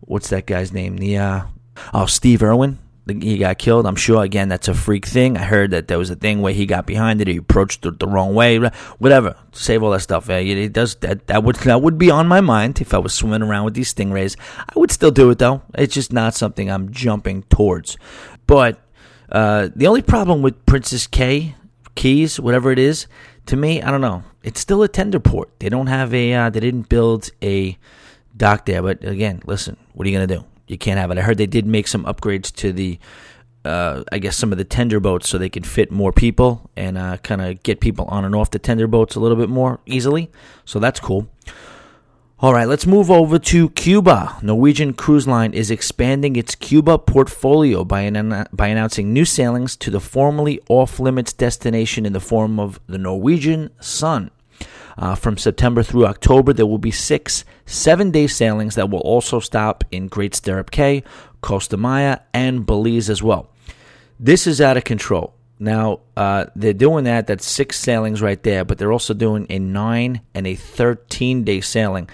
what's 0.00 0.30
that 0.30 0.46
guy's 0.46 0.72
name? 0.72 0.96
The 0.96 1.18
uh, 1.18 1.40
oh, 1.92 2.06
Steve 2.06 2.42
Irwin. 2.42 2.78
He 3.08 3.38
got 3.38 3.58
killed. 3.58 3.86
I'm 3.86 3.94
sure. 3.94 4.24
Again, 4.24 4.48
that's 4.48 4.66
a 4.66 4.74
freak 4.74 5.06
thing. 5.06 5.36
I 5.36 5.44
heard 5.44 5.70
that 5.70 5.86
there 5.86 5.96
was 5.96 6.10
a 6.10 6.16
thing 6.16 6.42
where 6.42 6.52
he 6.52 6.66
got 6.66 6.86
behind 6.86 7.20
it. 7.20 7.28
He 7.28 7.36
approached 7.36 7.86
it 7.86 8.00
the 8.00 8.08
wrong 8.08 8.34
way. 8.34 8.58
Whatever. 8.98 9.36
Save 9.52 9.84
all 9.84 9.92
that 9.92 10.00
stuff. 10.00 10.28
It 10.28 10.72
does 10.72 10.96
that. 10.96 11.28
That 11.28 11.44
would 11.44 11.54
that 11.56 11.82
would 11.82 11.98
be 11.98 12.10
on 12.10 12.26
my 12.26 12.40
mind 12.40 12.80
if 12.80 12.92
I 12.92 12.98
was 12.98 13.14
swimming 13.14 13.42
around 13.42 13.64
with 13.64 13.74
these 13.74 13.94
stingrays. 13.94 14.36
I 14.58 14.72
would 14.76 14.90
still 14.90 15.12
do 15.12 15.30
it 15.30 15.38
though. 15.38 15.62
It's 15.74 15.94
just 15.94 16.12
not 16.12 16.34
something 16.34 16.68
I'm 16.68 16.90
jumping 16.90 17.44
towards. 17.44 17.96
But 18.48 18.80
uh, 19.30 19.68
the 19.74 19.86
only 19.86 20.02
problem 20.02 20.42
with 20.42 20.66
Princess 20.66 21.06
K 21.06 21.54
Keys, 21.94 22.40
whatever 22.40 22.72
it 22.72 22.78
is, 22.80 23.06
to 23.46 23.56
me, 23.56 23.82
I 23.82 23.90
don't 23.90 24.00
know. 24.00 24.22
It's 24.42 24.60
still 24.60 24.82
a 24.82 24.88
tender 24.88 25.20
port. 25.20 25.50
They 25.58 25.68
don't 25.68 25.86
have 25.86 26.12
a. 26.12 26.34
Uh, 26.34 26.50
they 26.50 26.60
didn't 26.60 26.88
build 26.88 27.30
a 27.42 27.76
dock 28.36 28.66
there. 28.66 28.82
But 28.82 29.04
again, 29.04 29.42
listen. 29.46 29.76
What 29.94 30.06
are 30.06 30.10
you 30.10 30.16
gonna 30.16 30.26
do? 30.26 30.44
You 30.68 30.78
can't 30.78 30.98
have 30.98 31.10
it. 31.10 31.18
I 31.18 31.22
heard 31.22 31.38
they 31.38 31.46
did 31.46 31.66
make 31.66 31.88
some 31.88 32.04
upgrades 32.04 32.54
to 32.56 32.72
the. 32.72 32.98
Uh, 33.64 34.04
I 34.12 34.18
guess 34.18 34.36
some 34.36 34.52
of 34.52 34.58
the 34.58 34.64
tender 34.64 35.00
boats 35.00 35.28
so 35.28 35.38
they 35.38 35.48
could 35.48 35.66
fit 35.66 35.90
more 35.90 36.12
people 36.12 36.70
and 36.76 36.96
uh, 36.96 37.16
kind 37.16 37.42
of 37.42 37.60
get 37.64 37.80
people 37.80 38.04
on 38.04 38.24
and 38.24 38.32
off 38.32 38.52
the 38.52 38.60
tender 38.60 38.86
boats 38.86 39.16
a 39.16 39.20
little 39.20 39.36
bit 39.36 39.48
more 39.48 39.80
easily. 39.86 40.30
So 40.64 40.78
that's 40.78 41.00
cool. 41.00 41.28
All 42.38 42.52
right, 42.52 42.68
let's 42.68 42.86
move 42.86 43.10
over 43.10 43.38
to 43.38 43.70
Cuba. 43.70 44.36
Norwegian 44.42 44.92
Cruise 44.92 45.26
Line 45.26 45.54
is 45.54 45.70
expanding 45.70 46.36
its 46.36 46.54
Cuba 46.54 46.98
portfolio 46.98 47.82
by, 47.82 48.02
an, 48.02 48.46
by 48.52 48.66
announcing 48.66 49.10
new 49.10 49.24
sailings 49.24 49.74
to 49.76 49.90
the 49.90 50.00
formerly 50.00 50.60
off 50.68 51.00
limits 51.00 51.32
destination 51.32 52.04
in 52.04 52.12
the 52.12 52.20
form 52.20 52.60
of 52.60 52.78
the 52.86 52.98
Norwegian 52.98 53.70
Sun. 53.80 54.30
Uh, 54.98 55.14
from 55.14 55.38
September 55.38 55.82
through 55.82 56.04
October, 56.04 56.52
there 56.52 56.66
will 56.66 56.76
be 56.76 56.90
six 56.90 57.46
seven 57.64 58.10
day 58.10 58.26
sailings 58.26 58.74
that 58.74 58.90
will 58.90 59.00
also 59.00 59.40
stop 59.40 59.82
in 59.90 60.06
Great 60.06 60.34
Stirrup 60.34 60.70
Cay, 60.70 61.04
Costa 61.40 61.78
Maya, 61.78 62.18
and 62.34 62.66
Belize 62.66 63.08
as 63.08 63.22
well. 63.22 63.48
This 64.20 64.46
is 64.46 64.60
out 64.60 64.76
of 64.76 64.84
control. 64.84 65.35
Now, 65.58 66.00
uh, 66.16 66.46
they're 66.54 66.74
doing 66.74 67.04
that. 67.04 67.26
That's 67.26 67.46
six 67.46 67.78
sailings 67.78 68.20
right 68.20 68.42
there, 68.42 68.64
but 68.64 68.78
they're 68.78 68.92
also 68.92 69.14
doing 69.14 69.46
a 69.48 69.58
nine 69.58 70.20
and 70.34 70.46
a 70.46 70.54
13 70.54 71.44
day 71.44 71.60
sailing. 71.60 72.10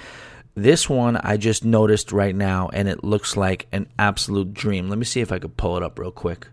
This 0.55 0.89
one 0.89 1.17
I 1.17 1.39
just 1.39 1.65
noticed 1.65 2.13
right 2.13 2.35
now, 2.35 2.69
and 2.73 2.89
it 2.89 3.03
looks 3.03 3.37
like 3.37 3.67
an 3.73 3.89
absolute 3.99 4.53
dream. 4.53 4.89
Let 4.89 4.99
me 4.99 5.05
see 5.05 5.21
if 5.21 5.33
I 5.33 5.39
could 5.39 5.57
pull 5.57 5.77
it 5.77 5.83
up 5.83 5.99
real 5.99 6.11
quick. 6.11 6.47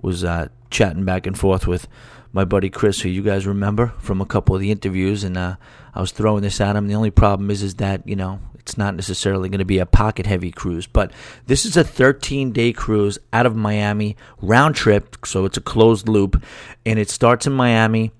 Was 0.00 0.24
uh, 0.24 0.48
chatting 0.70 1.04
back 1.04 1.26
and 1.26 1.38
forth 1.38 1.66
with 1.66 1.86
my 2.32 2.44
buddy 2.44 2.70
Chris, 2.70 3.02
who 3.02 3.10
you 3.10 3.22
guys 3.22 3.46
remember 3.46 3.88
from 3.98 4.20
a 4.20 4.26
couple 4.26 4.54
of 4.54 4.60
the 4.60 4.70
interviews, 4.70 5.22
and 5.22 5.36
uh, 5.36 5.56
I 5.94 6.00
was 6.00 6.12
throwing 6.12 6.42
this 6.42 6.60
at 6.60 6.74
him. 6.74 6.88
The 6.88 6.94
only 6.94 7.10
problem 7.10 7.50
is, 7.50 7.62
is 7.62 7.74
that 7.76 8.08
you 8.08 8.16
know 8.16 8.40
it's 8.62 8.78
not 8.78 8.94
necessarily 8.94 9.48
going 9.48 9.58
to 9.58 9.64
be 9.64 9.78
a 9.78 9.86
pocket 9.86 10.26
heavy 10.26 10.52
cruise, 10.52 10.86
but 10.86 11.12
this 11.46 11.66
is 11.66 11.76
a 11.76 11.84
13 11.84 12.52
day 12.52 12.72
cruise 12.72 13.18
out 13.32 13.44
of 13.44 13.56
Miami, 13.56 14.16
round 14.40 14.76
trip, 14.76 15.16
so 15.24 15.44
it's 15.44 15.56
a 15.56 15.60
closed 15.60 16.08
loop, 16.08 16.42
and 16.86 16.98
it 16.98 17.10
starts 17.10 17.46
in 17.46 17.52
Miami. 17.52 18.12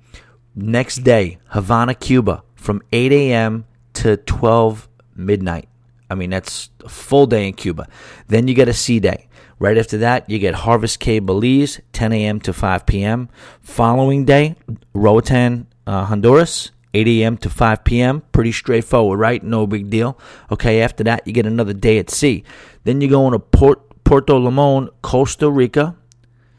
Next 0.54 0.98
day, 0.98 1.38
Havana, 1.48 1.94
Cuba, 1.94 2.42
from 2.56 2.82
8 2.92 3.12
a.m. 3.12 3.64
to 3.94 4.16
12 4.18 4.88
midnight. 5.14 5.68
I 6.10 6.14
mean, 6.14 6.30
that's 6.30 6.70
a 6.84 6.88
full 6.88 7.26
day 7.26 7.46
in 7.48 7.54
Cuba. 7.54 7.88
Then 8.28 8.48
you 8.48 8.54
get 8.54 8.68
a 8.68 8.74
sea 8.74 9.00
day. 9.00 9.28
Right 9.58 9.78
after 9.78 9.98
that, 9.98 10.28
you 10.28 10.40
get 10.40 10.54
Harvest 10.54 10.98
Cay, 10.98 11.20
Belize, 11.20 11.80
10 11.92 12.12
a.m. 12.12 12.40
to 12.40 12.52
5 12.52 12.84
p.m. 12.84 13.28
Following 13.60 14.24
day, 14.24 14.56
Roatan, 14.92 15.68
uh, 15.86 16.04
Honduras, 16.06 16.71
8 16.94 17.08
a.m. 17.08 17.36
to 17.38 17.50
5 17.50 17.84
p.m. 17.84 18.22
Pretty 18.32 18.52
straightforward, 18.52 19.18
right? 19.18 19.42
No 19.42 19.66
big 19.66 19.90
deal. 19.90 20.18
Okay, 20.50 20.82
after 20.82 21.02
that, 21.04 21.26
you 21.26 21.32
get 21.32 21.46
another 21.46 21.72
day 21.72 21.98
at 21.98 22.10
sea. 22.10 22.44
Then 22.84 23.00
you 23.00 23.08
go 23.08 23.26
into 23.26 23.38
Port, 23.38 24.04
Puerto 24.04 24.36
Limon, 24.36 24.90
Costa 25.00 25.50
Rica, 25.50 25.96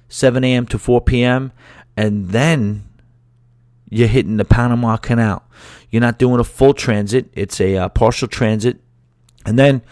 7 0.10 0.44
a.m. 0.44 0.66
to 0.68 0.80
4 0.80 1.02
p.m. 1.02 1.52
And 1.96 2.30
then 2.30 2.90
you're 3.90 4.08
hitting 4.08 4.38
the 4.38 4.46
Panama 4.46 4.98
Canal. 4.98 5.44
You're 5.92 6.02
not 6.02 6.18
doing 6.18 6.40
a 6.40 6.44
full 6.44 6.74
transit, 6.74 7.30
it's 7.34 7.62
a 7.62 7.78
uh, 7.78 7.90
partial 7.90 8.28
transit. 8.28 8.80
And 9.46 9.60
then 9.60 9.84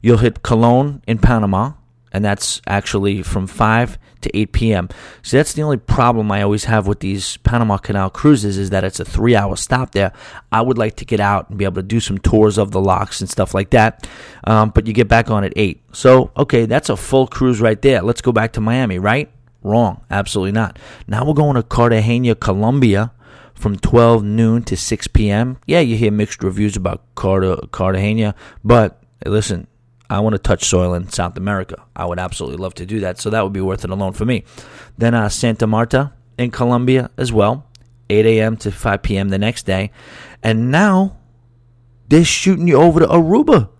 you'll 0.00 0.18
hit 0.18 0.42
Colon 0.42 1.02
in 1.08 1.18
Panama, 1.18 1.72
and 2.12 2.24
that's 2.24 2.60
actually 2.66 3.22
from 3.22 3.46
5 3.46 3.98
to 4.20 4.36
8 4.36 4.52
p.m. 4.52 4.88
So 5.22 5.36
that's 5.36 5.52
the 5.52 5.62
only 5.62 5.76
problem 5.76 6.30
I 6.32 6.42
always 6.42 6.64
have 6.64 6.86
with 6.86 7.00
these 7.00 7.36
Panama 7.38 7.76
Canal 7.76 8.10
cruises 8.10 8.58
is 8.58 8.70
that 8.70 8.84
it's 8.84 9.00
a 9.00 9.04
three 9.04 9.36
hour 9.36 9.56
stop 9.56 9.92
there. 9.92 10.12
I 10.50 10.60
would 10.60 10.78
like 10.78 10.96
to 10.96 11.04
get 11.04 11.20
out 11.20 11.48
and 11.48 11.58
be 11.58 11.64
able 11.64 11.76
to 11.76 11.82
do 11.82 12.00
some 12.00 12.18
tours 12.18 12.58
of 12.58 12.70
the 12.70 12.80
locks 12.80 13.20
and 13.20 13.30
stuff 13.30 13.54
like 13.54 13.70
that, 13.70 14.08
um, 14.44 14.70
but 14.70 14.86
you 14.86 14.92
get 14.92 15.08
back 15.08 15.30
on 15.30 15.44
at 15.44 15.52
8. 15.56 15.82
So, 15.92 16.30
okay, 16.36 16.66
that's 16.66 16.88
a 16.88 16.96
full 16.96 17.26
cruise 17.26 17.60
right 17.60 17.80
there. 17.80 18.02
Let's 18.02 18.20
go 18.20 18.32
back 18.32 18.52
to 18.54 18.60
Miami, 18.60 18.98
right? 18.98 19.30
Wrong. 19.62 20.04
Absolutely 20.10 20.52
not. 20.52 20.78
Now 21.06 21.24
we're 21.24 21.34
going 21.34 21.56
to 21.56 21.62
Cartagena, 21.62 22.34
Colombia 22.34 23.12
from 23.54 23.76
12 23.76 24.22
noon 24.24 24.62
to 24.64 24.76
6 24.76 25.08
p.m. 25.08 25.58
Yeah, 25.66 25.80
you 25.80 25.96
hear 25.96 26.12
mixed 26.12 26.42
reviews 26.42 26.76
about 26.76 27.02
Cartagena, 27.16 28.34
but 28.64 29.02
listen, 29.26 29.66
I 30.10 30.20
want 30.20 30.34
to 30.34 30.38
touch 30.38 30.64
soil 30.64 30.94
in 30.94 31.08
South 31.10 31.36
America. 31.36 31.84
I 31.94 32.06
would 32.06 32.18
absolutely 32.18 32.58
love 32.58 32.74
to 32.74 32.86
do 32.86 33.00
that. 33.00 33.18
So 33.18 33.30
that 33.30 33.42
would 33.42 33.52
be 33.52 33.60
worth 33.60 33.84
it 33.84 33.90
alone 33.90 34.12
for 34.12 34.24
me. 34.24 34.44
Then 34.96 35.14
uh, 35.14 35.28
Santa 35.28 35.66
Marta 35.66 36.12
in 36.38 36.50
Colombia 36.50 37.10
as 37.18 37.32
well, 37.32 37.66
8 38.08 38.24
a.m. 38.24 38.56
to 38.58 38.70
5 38.70 39.02
p.m. 39.02 39.28
the 39.28 39.38
next 39.38 39.66
day. 39.66 39.90
And 40.42 40.70
now 40.70 41.16
they're 42.08 42.24
shooting 42.24 42.68
you 42.68 42.76
over 42.76 43.00
to 43.00 43.06
Aruba. 43.06 43.70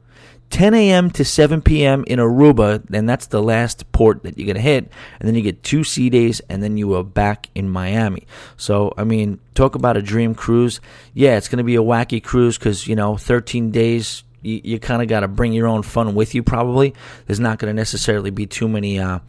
10 0.50 0.72
a.m. 0.72 1.10
to 1.10 1.24
7 1.24 1.60
p.m. 1.60 2.04
in 2.06 2.18
Aruba, 2.18 2.82
and 2.92 3.06
that's 3.06 3.26
the 3.26 3.42
last 3.42 3.90
port 3.92 4.22
that 4.22 4.38
you're 4.38 4.46
going 4.46 4.56
to 4.56 4.62
hit. 4.62 4.90
And 5.20 5.28
then 5.28 5.34
you 5.34 5.42
get 5.42 5.62
two 5.62 5.84
sea 5.84 6.08
days, 6.08 6.40
and 6.48 6.62
then 6.62 6.78
you 6.78 6.94
are 6.94 7.04
back 7.04 7.50
in 7.54 7.68
Miami. 7.68 8.26
So, 8.56 8.94
I 8.96 9.04
mean, 9.04 9.40
talk 9.54 9.74
about 9.74 9.98
a 9.98 10.02
dream 10.02 10.34
cruise. 10.34 10.80
Yeah, 11.12 11.36
it's 11.36 11.48
going 11.48 11.58
to 11.58 11.64
be 11.64 11.76
a 11.76 11.82
wacky 11.82 12.22
cruise 12.22 12.56
because, 12.56 12.86
you 12.86 12.96
know, 12.96 13.18
13 13.18 13.70
days, 13.70 14.24
you, 14.48 14.60
you 14.64 14.78
kind 14.80 15.02
of 15.02 15.08
got 15.08 15.20
to 15.20 15.28
bring 15.28 15.52
your 15.52 15.66
own 15.66 15.82
fun 15.82 16.14
with 16.14 16.34
you, 16.34 16.42
probably. 16.42 16.94
There's 17.26 17.40
not 17.40 17.58
going 17.58 17.70
to 17.70 17.76
necessarily 17.76 18.30
be 18.30 18.46
too 18.46 18.68
many 18.68 18.98
uh, 18.98 19.20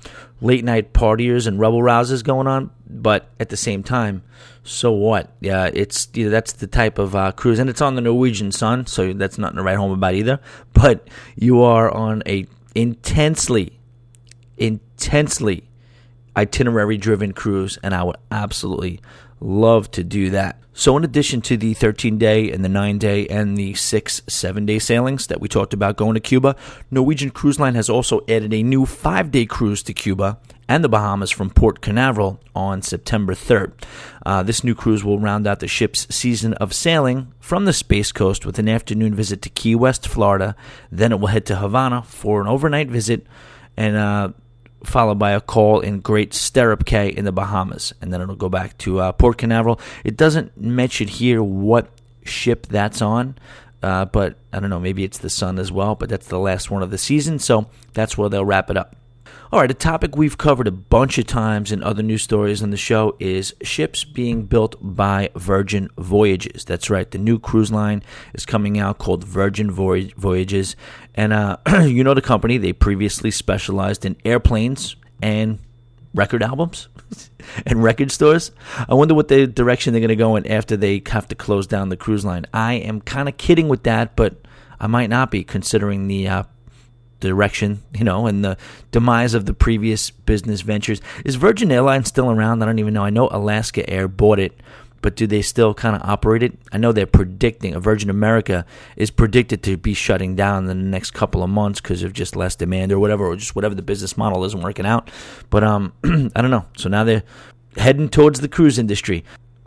late 0.41 0.63
night 0.63 0.93
partiers 0.93 1.45
and 1.45 1.60
rebel 1.60 1.79
rousers 1.79 2.23
going 2.23 2.47
on, 2.47 2.71
but 2.89 3.29
at 3.39 3.49
the 3.49 3.58
same 3.58 3.84
time, 3.84 4.23
so 4.63 4.91
what? 4.91 5.34
Yeah, 5.39 5.69
it's 5.73 6.08
you 6.13 6.25
know, 6.25 6.32
that's 6.32 6.53
the 6.53 6.67
type 6.67 6.99
of 6.99 7.15
uh, 7.15 7.32
cruise, 7.32 7.60
and 7.60 7.69
it's 7.69 7.82
on 7.82 7.95
the 7.95 8.01
Norwegian 8.01 8.51
Sun, 8.51 8.88
so 8.88 9.13
that's 9.13 9.38
nothing 9.38 9.58
to 9.58 9.63
write 9.63 9.77
home 9.77 9.91
about 9.91 10.13
either. 10.13 10.39
But 10.73 11.08
you 11.36 11.62
are 11.62 11.91
on 11.91 12.23
a 12.25 12.45
intensely, 12.75 13.79
intensely 14.58 15.63
itinerary-driven 16.38 17.34
cruise, 17.34 17.77
and 17.84 17.93
I 17.93 18.03
would 18.03 18.17
absolutely 18.32 19.01
love 19.39 19.91
to 19.91 20.04
do 20.04 20.30
that. 20.32 20.58
So, 20.73 20.95
in 20.95 21.04
addition 21.04 21.41
to 21.41 21.58
the 21.58 21.73
13 21.73 22.17
day 22.17 22.49
and 22.49 22.63
the 22.63 22.69
9 22.69 22.99
day 22.99 23.28
and 23.28 23.58
the 23.58 23.73
6 23.73 24.21
7 24.28 24.65
day 24.65 24.80
sailings 24.80 25.28
that 25.28 25.41
we 25.41 25.49
talked 25.49 25.73
about 25.73 25.97
going 25.97 26.13
to 26.13 26.21
Cuba, 26.21 26.56
Norwegian 26.89 27.32
Cruise 27.32 27.60
Line 27.60 27.75
has 27.75 27.89
also 27.89 28.21
added 28.30 28.54
a 28.54 28.63
new 28.63 28.86
5 28.86 29.30
day 29.30 29.45
cruise 29.45 29.84
to 29.84 29.93
Cuba 29.93 30.38
and 30.69 30.82
the 30.82 30.88
Bahamas 30.88 31.32
from 31.32 31.49
Port 31.49 31.82
Canaveral 31.82 32.39
on 32.56 32.82
September 32.82 33.34
3rd. 33.34 33.73
Uh, 34.25 34.41
this 34.43 34.63
new 34.63 34.73
cruise 34.73 35.04
will 35.04 35.19
round 35.19 35.47
out 35.47 35.60
the 35.60 35.67
ship's 35.67 36.08
season 36.15 36.54
of 36.54 36.73
sailing 36.73 37.34
from 37.41 37.65
the 37.65 37.73
Space 37.73 38.13
Coast 38.13 38.45
with 38.45 38.58
an 38.58 38.69
afternoon 38.69 39.13
visit 39.13 39.41
to 39.41 39.49
Key 39.49 39.75
West, 39.75 40.08
Florida. 40.08 40.56
Then 40.89 41.12
it 41.12 41.19
will 41.19 41.28
head 41.28 41.45
to 41.47 41.58
Havana 41.58 42.04
for 42.04 42.39
an 42.39 42.47
overnight 42.47 42.88
visit 42.88 43.28
and 43.75 43.97
uh, 43.97 44.30
followed 44.84 45.20
by 45.20 45.32
a 45.32 45.42
call 45.42 45.80
in 45.82 46.00
Great 46.00 46.34
Stirrup 46.34 46.86
Cay 46.86 47.10
in 47.10 47.26
the 47.26 47.32
Bahamas, 47.32 47.94
and 48.02 48.12
then 48.13 48.22
it'll 48.22 48.36
go 48.36 48.50
back 48.50 48.78
to 48.80 49.00
uh, 49.00 49.12
Port 49.12 49.38
Canaveral. 49.38 49.80
It 50.04 50.18
doesn't 50.18 50.58
mention 50.58 51.08
here 51.08 51.44
what 51.44 51.89
ship 52.24 52.68
that's 52.68 53.02
on, 53.02 53.36
uh, 53.84 54.06
but 54.06 54.38
I 54.54 54.60
don't 54.60 54.70
know, 54.70 54.80
maybe 54.80 55.04
it's 55.04 55.18
the 55.18 55.30
Sun 55.30 55.60
as 55.60 55.72
well, 55.72 55.96
but 55.96 56.10
that's 56.10 56.28
the 56.28 56.39
last 56.39 56.72
one 56.72 56.84
of 56.84 56.92
the 56.92 56.98
season, 56.98 57.39
so 57.39 57.68
that's 57.94 58.18
where 58.18 58.30
they'll 58.30 58.46
wrap 58.46 58.70
it 58.70 58.78
up. 58.78 58.96
All 59.51 59.59
right, 59.59 59.71
a 59.71 59.73
topic 59.73 60.15
we've 60.15 60.38
covered 60.38 60.67
a 60.67 60.71
bunch 60.71 61.17
of 61.17 61.25
times 61.25 61.71
in 61.71 61.81
other 61.81 62.03
news 62.03 62.21
stories 62.21 62.62
on 62.62 62.69
the 62.69 62.77
show 62.77 63.15
is 63.17 63.55
ships 63.63 64.03
being 64.03 64.43
built 64.43 64.75
by 64.79 65.31
Virgin 65.35 65.89
Voyages. 65.97 66.63
That's 66.63 66.91
right, 66.91 67.09
the 67.09 67.17
new 67.17 67.39
cruise 67.39 67.71
line 67.71 68.03
is 68.35 68.45
coming 68.45 68.77
out 68.77 68.99
called 68.99 69.23
Virgin 69.23 69.71
Voyages. 69.71 70.75
And 71.15 71.33
uh, 71.33 71.57
you 71.81 72.03
know 72.03 72.13
the 72.13 72.21
company, 72.21 72.59
they 72.59 72.73
previously 72.73 73.31
specialized 73.31 74.05
in 74.05 74.17
airplanes 74.23 74.95
and 75.19 75.57
record 76.13 76.43
albums 76.43 76.88
and 77.65 77.81
record 77.81 78.12
stores. 78.12 78.51
I 78.88 78.93
wonder 78.93 79.15
what 79.15 79.29
the 79.29 79.47
direction 79.47 79.93
they're 79.93 79.99
going 79.99 80.09
to 80.09 80.15
go 80.15 80.35
in 80.35 80.45
after 80.45 80.77
they 80.77 81.01
have 81.07 81.27
to 81.29 81.33
close 81.33 81.65
down 81.65 81.89
the 81.89 81.97
cruise 81.97 82.23
line. 82.23 82.45
I 82.53 82.73
am 82.73 83.01
kind 83.01 83.27
of 83.27 83.38
kidding 83.38 83.67
with 83.67 83.81
that, 83.81 84.15
but 84.15 84.35
I 84.79 84.85
might 84.85 85.09
not 85.09 85.31
be 85.31 85.43
considering 85.43 86.07
the 86.07 86.27
uh, 86.27 86.43
direction, 87.19 87.84
you 87.93 88.03
know, 88.03 88.27
and 88.27 88.43
the 88.43 88.58
demise 88.91 89.34
of 89.34 89.45
the 89.45 89.53
previous 89.53 90.10
business 90.10 90.62
ventures. 90.62 91.01
Is 91.25 91.36
Virgin 91.36 91.71
Airlines 91.71 92.08
still 92.08 92.32
around? 92.32 92.62
I 92.62 92.65
don't 92.65 92.79
even 92.79 92.93
know. 92.93 93.03
I 93.03 93.10
know 93.10 93.29
Alaska 93.32 93.88
Air 93.89 94.08
bought 94.08 94.39
it, 94.39 94.60
but 95.01 95.15
do 95.15 95.27
they 95.27 95.41
still 95.41 95.73
kind 95.73 95.95
of 95.95 96.01
operate 96.08 96.43
it? 96.43 96.58
I 96.71 96.77
know 96.77 96.91
they're 96.91 97.05
predicting, 97.05 97.73
a 97.73 97.79
Virgin 97.79 98.10
America 98.10 98.65
is 98.95 99.12
predicted 99.12 99.63
to 99.63 99.77
be 99.77 99.93
shutting 99.93 100.36
down 100.36 100.60
in 100.60 100.65
the 100.65 100.75
next 100.75 101.12
couple 101.12 101.43
of 101.43 101.49
months 101.49 101.82
because 101.82 102.03
of 102.03 102.13
just 102.13 102.36
less 102.36 102.55
demand 102.55 102.91
or 102.91 102.99
whatever, 102.99 103.25
or 103.25 103.36
just 103.36 103.55
whatever 103.55 103.75
the 103.75 103.82
business 103.82 104.17
model 104.17 104.43
isn't 104.43 104.62
working 104.62 104.86
out. 104.86 105.10
But 105.49 105.63
um, 105.63 105.93
I 106.03 106.41
don't 106.41 106.51
know. 106.51 106.65
So 106.77 106.89
now 106.89 107.03
they're 107.03 107.23
heading 107.77 108.10
towards 108.10 108.39
the 108.41 108.49
cruise 108.49 108.79
industry 108.79 109.23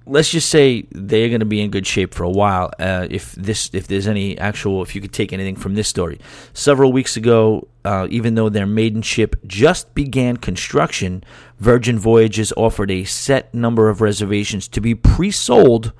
let's 0.06 0.30
just 0.30 0.48
say 0.48 0.86
they're 0.90 1.28
going 1.28 1.40
to 1.40 1.46
be 1.46 1.60
in 1.60 1.70
good 1.70 1.86
shape 1.86 2.14
for 2.14 2.24
a 2.24 2.30
while. 2.30 2.70
Uh, 2.78 3.06
if 3.10 3.32
this, 3.32 3.70
if 3.72 3.86
there's 3.86 4.08
any 4.08 4.36
actual, 4.38 4.82
if 4.82 4.94
you 4.94 5.00
could 5.00 5.12
take 5.12 5.32
anything 5.32 5.56
from 5.56 5.74
this 5.74 5.88
story, 5.88 6.20
several 6.52 6.92
weeks 6.92 7.16
ago, 7.16 7.68
uh, 7.84 8.06
even 8.10 8.34
though 8.34 8.48
their 8.48 8.66
maiden 8.66 9.02
ship 9.02 9.36
just 9.46 9.94
began 9.94 10.36
construction, 10.36 11.24
Virgin 11.58 11.98
Voyages 11.98 12.52
offered 12.56 12.90
a 12.90 13.04
set 13.04 13.52
number 13.54 13.88
of 13.88 14.00
reservations 14.00 14.68
to 14.68 14.80
be 14.80 14.94
pre-sold 14.94 15.92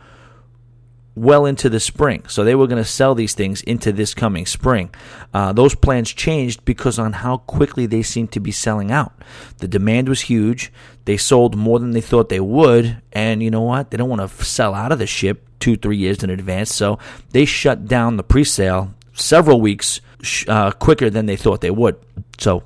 well 1.14 1.44
into 1.44 1.68
the 1.68 1.81
spring. 1.81 2.25
So 2.29 2.44
they 2.44 2.55
were 2.55 2.66
going 2.66 2.83
to 2.83 2.88
sell 2.88 3.14
these 3.14 3.35
things 3.35 3.62
into 3.62 3.92
this 3.92 4.14
coming 4.14 4.46
spring. 4.46 4.90
Uh, 5.33 5.53
those 5.53 5.75
plans 5.75 6.11
changed 6.11 6.64
because 6.64 6.98
on 6.98 7.12
how 7.12 7.38
quickly 7.38 7.87
they 7.87 8.03
seemed 8.03 8.33
to 8.33 8.40
be 8.40 8.53
selling 8.53 8.90
out. 8.90 9.12
The 9.59 9.68
demand 9.68 10.09
was 10.09 10.22
huge. 10.22 10.72
They 11.05 11.16
sold 11.16 11.57
more 11.57 11.79
than 11.79 11.90
they 11.90 12.01
thought 12.01 12.29
they 12.29 12.40
would. 12.40 13.03
And 13.12 13.42
you 13.42 13.51
know 13.51 13.62
what? 13.62 13.90
They 13.90 13.96
don't 13.96 14.09
want 14.09 14.22
to 14.22 14.44
sell 14.44 14.75
out 14.75 14.92
of 14.92 14.98
the 14.98 15.07
ship 15.07 15.46
two, 15.61 15.77
three 15.77 15.98
years 15.98 16.22
in 16.22 16.31
advance. 16.31 16.75
So 16.75 16.98
they 17.31 17.44
shut 17.44 17.87
down 17.87 18.16
the 18.16 18.22
pre 18.22 18.44
sale 18.44 18.94
several 19.12 19.61
weeks 19.61 20.01
uh, 20.48 20.70
quicker 20.72 21.11
than 21.11 21.27
they 21.27 21.37
thought 21.37 21.61
they 21.61 21.70
would. 21.70 21.96
So 22.38 22.62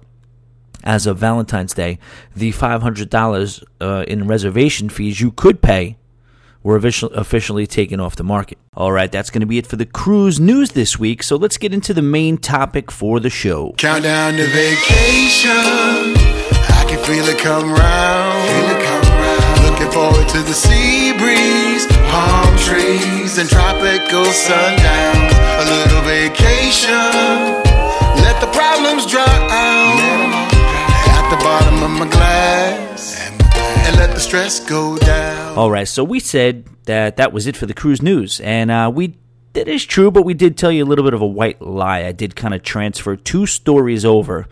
as 0.85 1.07
of 1.07 1.19
Valentine's 1.19 1.75
Day, 1.75 1.99
the 2.35 2.53
$500 2.53 3.65
uh, 3.81 4.05
in 4.07 4.29
reservation 4.29 4.89
fees 4.89 5.21
you 5.21 5.33
could 5.33 5.61
pay 5.61 5.97
were 6.67 6.75
officially 6.75 7.65
taken 7.65 8.01
off 8.01 8.17
the 8.17 8.25
market. 8.25 8.59
All 8.75 8.91
right, 8.91 9.13
that's 9.13 9.31
going 9.31 9.41
to 9.41 9.47
be 9.47 9.57
it 9.57 9.69
for 9.69 9.77
the 9.77 9.87
cruise 9.87 10.41
news 10.41 10.73
this 10.73 10.99
week. 10.99 11.23
So 11.23 11.37
let's 11.37 11.59
get 11.59 11.73
into 11.73 11.95
the 11.95 12.03
main 12.03 12.39
topic 12.39 12.91
for 12.91 13.21
the 13.21 13.31
show. 13.31 13.73
Countdown 13.79 14.33
to 14.33 14.47
vacation. 14.49 15.47
I 15.47 16.85
can 16.89 16.99
feel 17.05 17.25
it 17.27 17.39
come 17.39 17.71
round. 17.71 18.49
Feel 18.51 18.67
it 18.75 18.83
come 18.83 19.07
round. 19.15 19.71
Looking 19.71 19.93
forward 19.93 20.29
to 20.29 20.39
the 20.43 20.55
sea 20.55 21.13
breeze, 21.17 21.87
palm 22.11 22.59
trees, 22.59 23.39
and 23.39 23.49
tropical 23.49 24.27
sundowns. 24.27 25.31
A 25.63 25.67
little 25.71 26.03
vacation. 26.03 26.91
Let 28.27 28.41
the 28.41 28.51
problems 28.51 29.07
dry 29.07 29.23
out. 29.23 30.03
At 31.15 31.31
the 31.31 31.39
bottom 31.45 31.85
of 31.85 31.91
my 31.93 32.11
glass 32.11 33.26
and 33.77 33.97
let 33.97 34.15
the 34.15 34.21
stress 34.21 34.61
go 34.61 34.97
down. 34.99 35.57
All 35.57 35.71
right, 35.71 35.89
so 35.89 36.05
we 36.05 36.21
said 36.21 36.67
that 36.85 37.17
that 37.17 37.33
was 37.33 37.47
it 37.47 37.57
for 37.57 37.67
the 37.67 37.75
cruise 37.75 38.03
news, 38.03 38.41
and 38.41 38.71
uh, 38.71 38.91
we 38.93 39.17
that 39.55 39.69
is 39.69 39.87
true, 39.87 40.11
but 40.11 40.25
we 40.25 40.35
did 40.35 40.59
tell 40.59 40.71
you 40.71 40.85
a 40.85 40.87
little 40.87 41.05
bit 41.05 41.15
of 41.15 41.23
a 41.23 41.27
white 41.27 41.63
lie. 41.63 42.05
I 42.05 42.13
did 42.13 42.37
kind 42.37 42.53
of 42.53 42.63
transfer 42.63 43.17
two 43.17 43.47
stories 43.47 44.05
over, 44.05 44.47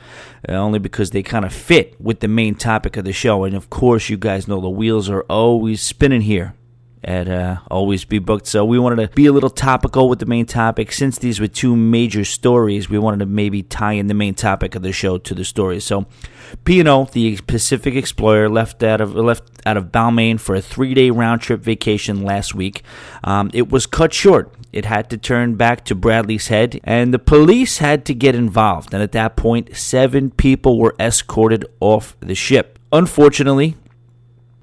uh, 0.49 0.53
only 0.53 0.79
because 0.79 1.11
they 1.11 1.23
kind 1.23 1.45
of 1.45 1.53
fit 1.53 2.01
with 2.01 2.21
the 2.21 2.29
main 2.29 2.55
topic 2.55 2.97
of 2.97 3.05
the 3.05 3.13
show. 3.13 3.45
And 3.45 3.55
of 3.55 3.69
course, 3.69 4.09
you 4.09 4.17
guys 4.17 4.49
know 4.49 4.63
the 4.63 4.71
wheels 4.71 5.11
are 5.11 5.23
always 5.29 5.83
spinning 5.83 6.23
here 6.23 6.55
at 7.05 7.29
uh, 7.29 7.59
Always 7.71 8.05
Be 8.05 8.19
Booked. 8.19 8.47
So 8.47 8.64
we 8.64 8.79
wanted 8.79 8.97
to 8.97 9.14
be 9.14 9.27
a 9.27 9.33
little 9.33 9.51
topical 9.51 10.09
with 10.09 10.19
the 10.19 10.27
main 10.27 10.47
topic. 10.47 10.93
Since 10.93 11.19
these 11.19 11.40
were 11.40 11.47
two 11.47 11.77
major 11.77 12.25
stories, 12.25 12.88
we 12.88 12.99
wanted 12.99 13.21
to 13.21 13.27
maybe 13.27 13.62
tie 13.62 13.93
in 13.93 14.07
the 14.07 14.14
main 14.14 14.35
topic 14.35 14.75
of 14.75 14.83
the 14.83 14.93
show 14.93 15.19
to 15.19 15.35
the 15.35 15.45
story. 15.45 15.81
So 15.81 16.07
P&O, 16.64 17.05
the 17.07 17.38
Pacific 17.47 17.95
Explorer, 17.95 18.49
left 18.49 18.83
out 18.83 19.01
of 19.01 19.14
left 19.14 19.45
out 19.67 19.77
of 19.77 19.87
Balmain 19.87 20.38
for 20.38 20.55
a 20.55 20.61
three-day 20.61 21.11
round 21.11 21.40
trip 21.40 21.61
vacation 21.61 22.23
last 22.23 22.55
week. 22.55 22.83
Um, 23.23 23.51
it 23.55 23.71
was 23.71 23.87
cut 23.87 24.12
short. 24.12 24.53
It 24.73 24.85
had 24.85 25.09
to 25.11 25.17
turn 25.17 25.55
back 25.55 25.85
to 25.87 25.95
Bradley's 25.95 26.49
Head, 26.49 26.81
and 26.85 27.14
the 27.14 27.19
police 27.19 27.79
had 27.79 28.05
to 28.07 28.14
get 28.14 28.35
involved. 28.35 28.93
And 28.93 29.03
at 29.03 29.12
that 29.12 29.37
point, 29.37 29.77
seven 29.77 30.31
people 30.31 30.79
were 30.79 30.95
escorted 30.99 31.64
off 31.81 32.17
the 32.21 32.35
ship. 32.35 32.79
Unfortunately, 32.93 33.77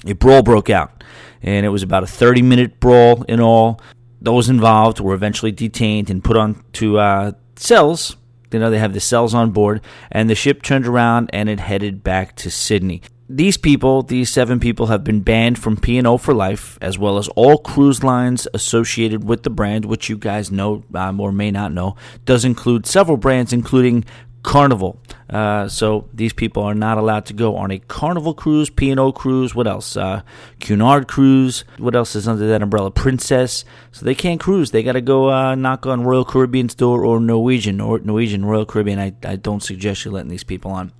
a 0.05 0.13
brawl 0.13 0.41
broke 0.41 0.69
out 0.69 1.03
and 1.41 1.65
it 1.65 1.69
was 1.69 1.83
about 1.83 2.03
a 2.03 2.07
30 2.07 2.41
minute 2.41 2.79
brawl 2.79 3.23
in 3.23 3.39
all. 3.39 3.79
Those 4.21 4.49
involved 4.49 4.99
were 4.99 5.15
eventually 5.15 5.51
detained 5.51 6.09
and 6.09 6.23
put 6.23 6.37
onto 6.37 6.97
uh, 6.97 7.31
cells. 7.55 8.17
You 8.51 8.59
know, 8.59 8.69
they 8.69 8.79
have 8.79 8.93
the 8.93 8.99
cells 8.99 9.33
on 9.33 9.51
board, 9.51 9.81
and 10.11 10.29
the 10.29 10.35
ship 10.35 10.61
turned 10.61 10.85
around 10.85 11.29
and 11.31 11.49
it 11.49 11.59
headed 11.59 12.03
back 12.03 12.35
to 12.37 12.51
Sydney. 12.51 13.01
These 13.29 13.55
people, 13.55 14.03
these 14.03 14.29
seven 14.29 14.59
people, 14.59 14.87
have 14.87 15.05
been 15.05 15.21
banned 15.21 15.57
from 15.57 15.77
P&O 15.77 16.17
for 16.17 16.33
life, 16.33 16.77
as 16.81 16.99
well 16.99 17.17
as 17.17 17.29
all 17.29 17.59
cruise 17.59 18.03
lines 18.03 18.45
associated 18.53 19.23
with 19.23 19.43
the 19.43 19.49
brand, 19.49 19.85
which 19.85 20.09
you 20.09 20.17
guys 20.17 20.51
know 20.51 20.83
um, 20.93 21.21
or 21.21 21.31
may 21.31 21.49
not 21.49 21.71
know, 21.71 21.95
does 22.25 22.43
include 22.43 22.85
several 22.85 23.15
brands, 23.15 23.53
including 23.53 24.03
Carnival. 24.43 24.99
Uh, 25.29 25.67
so 25.67 26.09
these 26.13 26.33
people 26.33 26.63
are 26.63 26.73
not 26.73 26.97
allowed 26.97 27.25
to 27.27 27.33
go 27.33 27.55
on 27.55 27.71
a 27.71 27.79
Carnival 27.79 28.33
cruise, 28.33 28.69
P&O 28.69 29.11
cruise. 29.11 29.53
What 29.53 29.67
else? 29.67 29.95
Uh, 29.95 30.23
Cunard 30.59 31.07
cruise. 31.07 31.63
What 31.77 31.95
else 31.95 32.15
is 32.15 32.27
under 32.27 32.47
that 32.47 32.61
umbrella? 32.61 32.91
Princess. 32.91 33.63
So 33.91 34.05
they 34.05 34.15
can't 34.15 34.39
cruise. 34.39 34.71
They 34.71 34.83
got 34.83 34.93
to 34.93 35.01
go 35.01 35.29
uh, 35.31 35.55
knock 35.55 35.85
on 35.85 36.03
Royal 36.03 36.25
Caribbean's 36.25 36.75
door 36.75 37.05
or 37.05 37.19
Norwegian 37.19 37.79
or 37.79 37.99
Norwegian 37.99 38.45
Royal 38.45 38.65
Caribbean. 38.65 38.99
I, 38.99 39.13
I 39.23 39.35
don't 39.35 39.63
suggest 39.63 40.05
you 40.05 40.11
letting 40.11 40.31
these 40.31 40.43
people 40.43 40.71
on. 40.71 40.91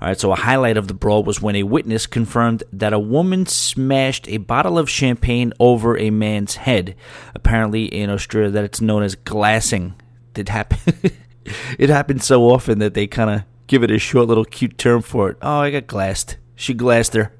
All 0.00 0.06
right, 0.06 0.18
so 0.18 0.30
a 0.30 0.36
highlight 0.36 0.76
of 0.76 0.86
the 0.86 0.94
brawl 0.94 1.24
was 1.24 1.42
when 1.42 1.56
a 1.56 1.64
witness 1.64 2.06
confirmed 2.06 2.62
that 2.72 2.92
a 2.92 3.00
woman 3.00 3.46
smashed 3.46 4.28
a 4.28 4.36
bottle 4.36 4.78
of 4.78 4.88
champagne 4.88 5.52
over 5.58 5.98
a 5.98 6.10
man's 6.10 6.54
head. 6.54 6.94
Apparently, 7.34 7.86
in 7.86 8.08
Australia, 8.08 8.50
that 8.50 8.64
it's 8.64 8.80
known 8.80 9.02
as 9.02 9.16
glassing. 9.16 9.94
Did 10.34 10.48
happened. 10.50 11.12
it 11.78 11.90
happens 11.90 12.24
so 12.24 12.44
often 12.44 12.78
that 12.78 12.94
they 12.94 13.06
kind 13.06 13.30
of 13.30 13.42
give 13.66 13.82
it 13.82 13.90
a 13.90 13.98
short 13.98 14.28
little 14.28 14.44
cute 14.44 14.78
term 14.78 15.02
for 15.02 15.30
it. 15.30 15.36
Oh, 15.42 15.60
I 15.60 15.70
got 15.70 15.86
glassed. 15.86 16.36
She 16.54 16.74
glassed 16.74 17.14
her 17.14 17.32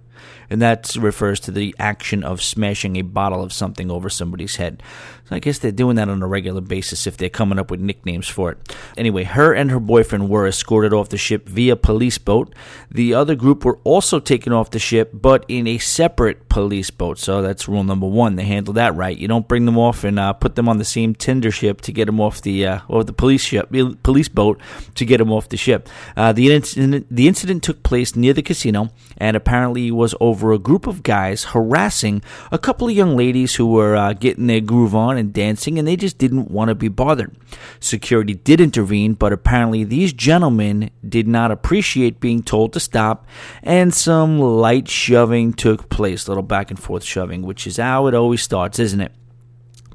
and 0.51 0.63
that 0.63 0.95
refers 0.97 1.41
to 1.41 1.51
the 1.51 1.75
action 1.79 2.25
of 2.25 2.43
smashing 2.43 2.97
a 2.97 3.03
bottle 3.03 3.43
of 3.43 3.53
something 3.53 3.91
over 3.91 4.09
somebody's 4.09 4.57
head. 4.57 4.83
So 5.29 5.37
I 5.37 5.41
guess 5.41 5.59
they're 5.59 5.73
doing 5.73 5.97
that 5.97 6.09
on 6.09 6.23
a 6.23 6.27
regular 6.27 6.63
basis 6.63 7.07
if 7.07 7.19
they're 7.19 7.29
coming 7.29 7.59
up 7.59 7.71
with 7.71 7.81
nicknames 7.81 8.29
for 8.29 8.53
it. 8.53 8.77
Anyway, 8.97 9.25
her 9.25 9.53
and 9.53 9.71
her 9.71 9.81
boyfriend 9.81 10.31
were 10.31 10.47
escorted 10.47 10.95
off 10.95 11.11
the 11.11 11.19
ship 11.19 11.47
via 11.47 11.77
police 11.77 12.17
boat. 12.17 12.55
The 12.91 13.13
other 13.13 13.35
group 13.35 13.63
were 13.65 13.79
also 13.85 14.21
taken 14.21 14.55
off 14.55 14.71
the 14.71 14.79
ship, 14.79 15.11
but 15.13 15.45
in 15.47 15.67
a 15.67 15.77
separate 15.77 16.49
police 16.49 16.91
boat. 16.91 17.19
So 17.19 17.43
that's 17.43 17.69
rule 17.69 17.85
number 17.85 18.07
one. 18.07 18.37
They 18.37 18.45
handle 18.45 18.73
that 18.75 18.95
right. 18.95 19.17
You 19.17 19.29
don't 19.29 19.47
bring 19.47 19.67
them 19.67 19.77
off 19.77 20.03
and 20.03 20.19
uh, 20.19 20.33
put 20.33 20.55
them 20.55 20.69
on 20.69 20.79
the 20.79 20.85
same 20.85 21.15
tender 21.15 21.51
ship 21.51 21.83
to 21.83 21.93
get 21.93 22.07
them 22.07 22.21
off 22.21 22.41
the 22.41 22.67
uh, 22.67 22.81
or 22.89 23.05
the 23.05 23.13
police 23.13 23.43
ship, 23.43 23.71
police 24.03 24.29
boat 24.29 24.59
to 24.95 25.05
get 25.05 25.19
them 25.19 25.31
off 25.31 25.51
the 25.51 25.59
ship. 25.59 25.91
Uh, 26.17 26.33
the 26.33 26.51
incident 26.53 27.07
the 27.11 27.29
incident 27.29 27.63
took 27.63 27.83
place 27.83 28.17
near 28.17 28.33
the 28.33 28.43
casino 28.43 28.89
and 29.19 29.37
apparently 29.37 29.91
was 29.91 30.15
over 30.21 30.53
a 30.53 30.59
group 30.59 30.87
of 30.87 31.03
guys 31.03 31.45
harassing 31.45 32.23
a 32.51 32.59
couple 32.59 32.89
of 32.89 32.95
young 32.95 33.15
ladies 33.15 33.57
who 33.57 33.67
were 33.67 33.95
uh, 33.95 34.15
getting 34.15 34.47
their 34.47 34.61
groove 34.61 34.95
on 34.95 35.18
and 35.19 35.33
dancing, 35.33 35.79
and 35.79 35.87
they 35.87 35.97
just 35.97 36.19
didn't 36.19 36.51
want 36.51 36.69
to 36.69 36.75
be 36.75 36.89
bothered. 36.89 37.37
Security 37.81 38.35
did 38.35 38.61
intervene, 38.61 39.15
but 39.15 39.33
apparently 39.33 39.85
these 39.85 40.13
gentlemen 40.13 40.91
did 41.07 41.29
not 41.29 41.51
appreciate 41.51 42.21
being 42.21 42.43
told 42.43 42.73
to 42.73 42.81
stop, 42.81 43.27
and 43.63 43.93
some 43.93 44.39
light 44.39 44.89
shoving 44.89 45.53
took 45.53 45.89
place, 45.91 46.27
a 46.27 46.31
little 46.31 46.43
back 46.43 46.71
and 46.71 46.79
forth 46.81 47.05
shoving, 47.05 47.43
which 47.43 47.67
is 47.67 47.77
how 47.77 48.07
it 48.07 48.15
always 48.15 48.43
starts, 48.43 48.79
isn't 48.79 49.01
it? 49.01 49.13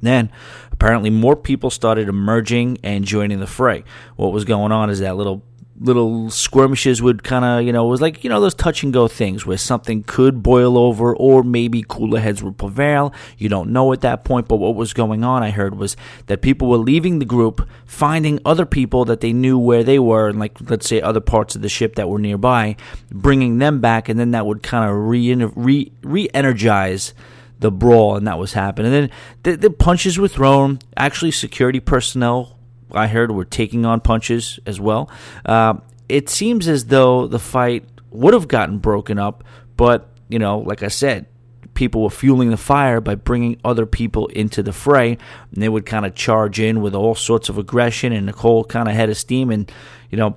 Then, 0.02 0.32
apparently, 0.72 1.10
more 1.10 1.36
people 1.38 1.70
started 1.70 2.10
emerging 2.10 2.78
and 2.84 3.06
joining 3.06 3.40
the 3.40 3.48
fray. 3.48 3.86
What 4.18 4.34
was 4.34 4.44
going 4.44 4.74
on 4.74 4.90
is 4.90 5.00
that 5.00 5.16
little 5.16 5.44
little 5.84 6.30
skirmishes 6.30 7.02
would 7.02 7.24
kind 7.24 7.44
of, 7.44 7.64
you 7.66 7.74
know, 7.74 7.86
it 7.86 7.90
was 7.90 8.02
like, 8.02 8.24
you 8.24 8.30
know, 8.30 8.40
those 8.40 8.54
touch 8.54 8.84
and 8.84 8.94
go 8.94 9.08
things 9.08 9.46
where 9.46 9.58
something 9.58 10.02
could 10.04 10.42
boil 10.42 10.78
over 10.78 11.14
or 11.16 11.44
maybe 11.44 11.84
cooler 11.86 12.22
heads 12.22 12.42
would 12.42 12.58
prevail. 12.58 13.14
You 13.38 13.50
don't 13.50 13.72
know 13.72 13.92
at 13.92 14.02
that 14.02 14.24
point, 14.24 14.48
but 14.48 14.56
what 14.56 14.76
was 14.76 14.94
going 14.94 15.26
on, 15.26 15.44
I 15.44 15.52
heard, 15.52 15.76
was 15.76 15.98
that 16.28 16.42
people 16.42 16.70
were 16.70 16.78
leaving 16.78 17.20
the 17.20 17.26
group, 17.26 17.68
finding 17.86 18.40
other 18.46 18.66
people 18.66 19.04
that 19.06 19.20
they 19.20 19.34
knew 19.34 19.60
where 19.60 19.84
they 19.84 20.00
were, 20.00 20.30
and 20.30 20.40
like, 20.40 20.58
let's 20.70 20.88
say, 20.88 21.02
other 21.02 21.20
parts 21.20 21.56
of 21.56 21.62
the 21.62 21.70
ship 21.70 21.96
that 21.96 22.10
were 22.10 22.20
nearby, 22.20 22.78
bringing 23.12 23.58
them 23.58 23.82
back, 23.82 24.08
and 24.08 24.18
then 24.18 24.32
that 24.32 24.46
would 24.46 24.64
kind 24.64 24.90
of 24.90 24.96
re 24.96 25.92
re 26.02 26.30
energize 26.34 27.14
the 27.60 27.72
brawl, 27.72 28.16
and 28.16 28.28
that 28.28 28.40
was 28.40 28.54
happening. 28.54 28.94
And 28.94 29.10
then 29.10 29.18
the, 29.44 29.58
the 29.58 29.70
punches 29.70 30.18
were 30.18 30.28
thrown. 30.28 30.80
Actually, 30.96 31.32
security 31.32 31.80
personnel 31.80 32.53
I 32.94 33.08
heard 33.08 33.32
were 33.32 33.46
taking 33.46 33.86
on 33.86 34.02
punches 34.02 34.60
as 34.66 34.80
well. 34.80 35.10
Uh, 35.46 35.76
it 36.10 36.30
seems 36.30 36.68
as 36.68 36.86
though 36.86 37.28
the 37.28 37.40
fight 37.40 37.86
would 38.12 38.34
have 38.34 38.48
gotten 38.48 38.78
broken 38.78 39.18
up, 39.18 39.44
but 39.78 40.10
you 40.30 40.40
know, 40.40 40.60
like 40.60 40.84
I 40.84 40.88
said, 40.88 41.26
people 41.74 42.04
were 42.04 42.10
fueling 42.10 42.50
the 42.50 42.58
fire 42.58 43.02
by 43.02 43.16
bringing 43.16 43.60
other 43.64 43.86
people 43.86 44.28
into 44.28 44.64
the 44.64 44.74
fray, 44.74 45.18
and 45.52 45.62
they 45.62 45.70
would 45.70 45.86
kind 45.86 46.06
of 46.06 46.16
charge 46.16 46.60
in 46.60 46.82
with 46.82 46.96
all 46.96 47.16
sorts 47.16 47.50
of 47.50 47.58
aggression 47.58 48.14
and 48.14 48.26
Nicole 48.26 48.64
kind 48.64 48.88
of 48.88 48.96
head 48.96 49.10
of 49.10 49.18
steam, 49.18 49.50
and 49.50 49.72
you 50.10 50.18
know. 50.18 50.36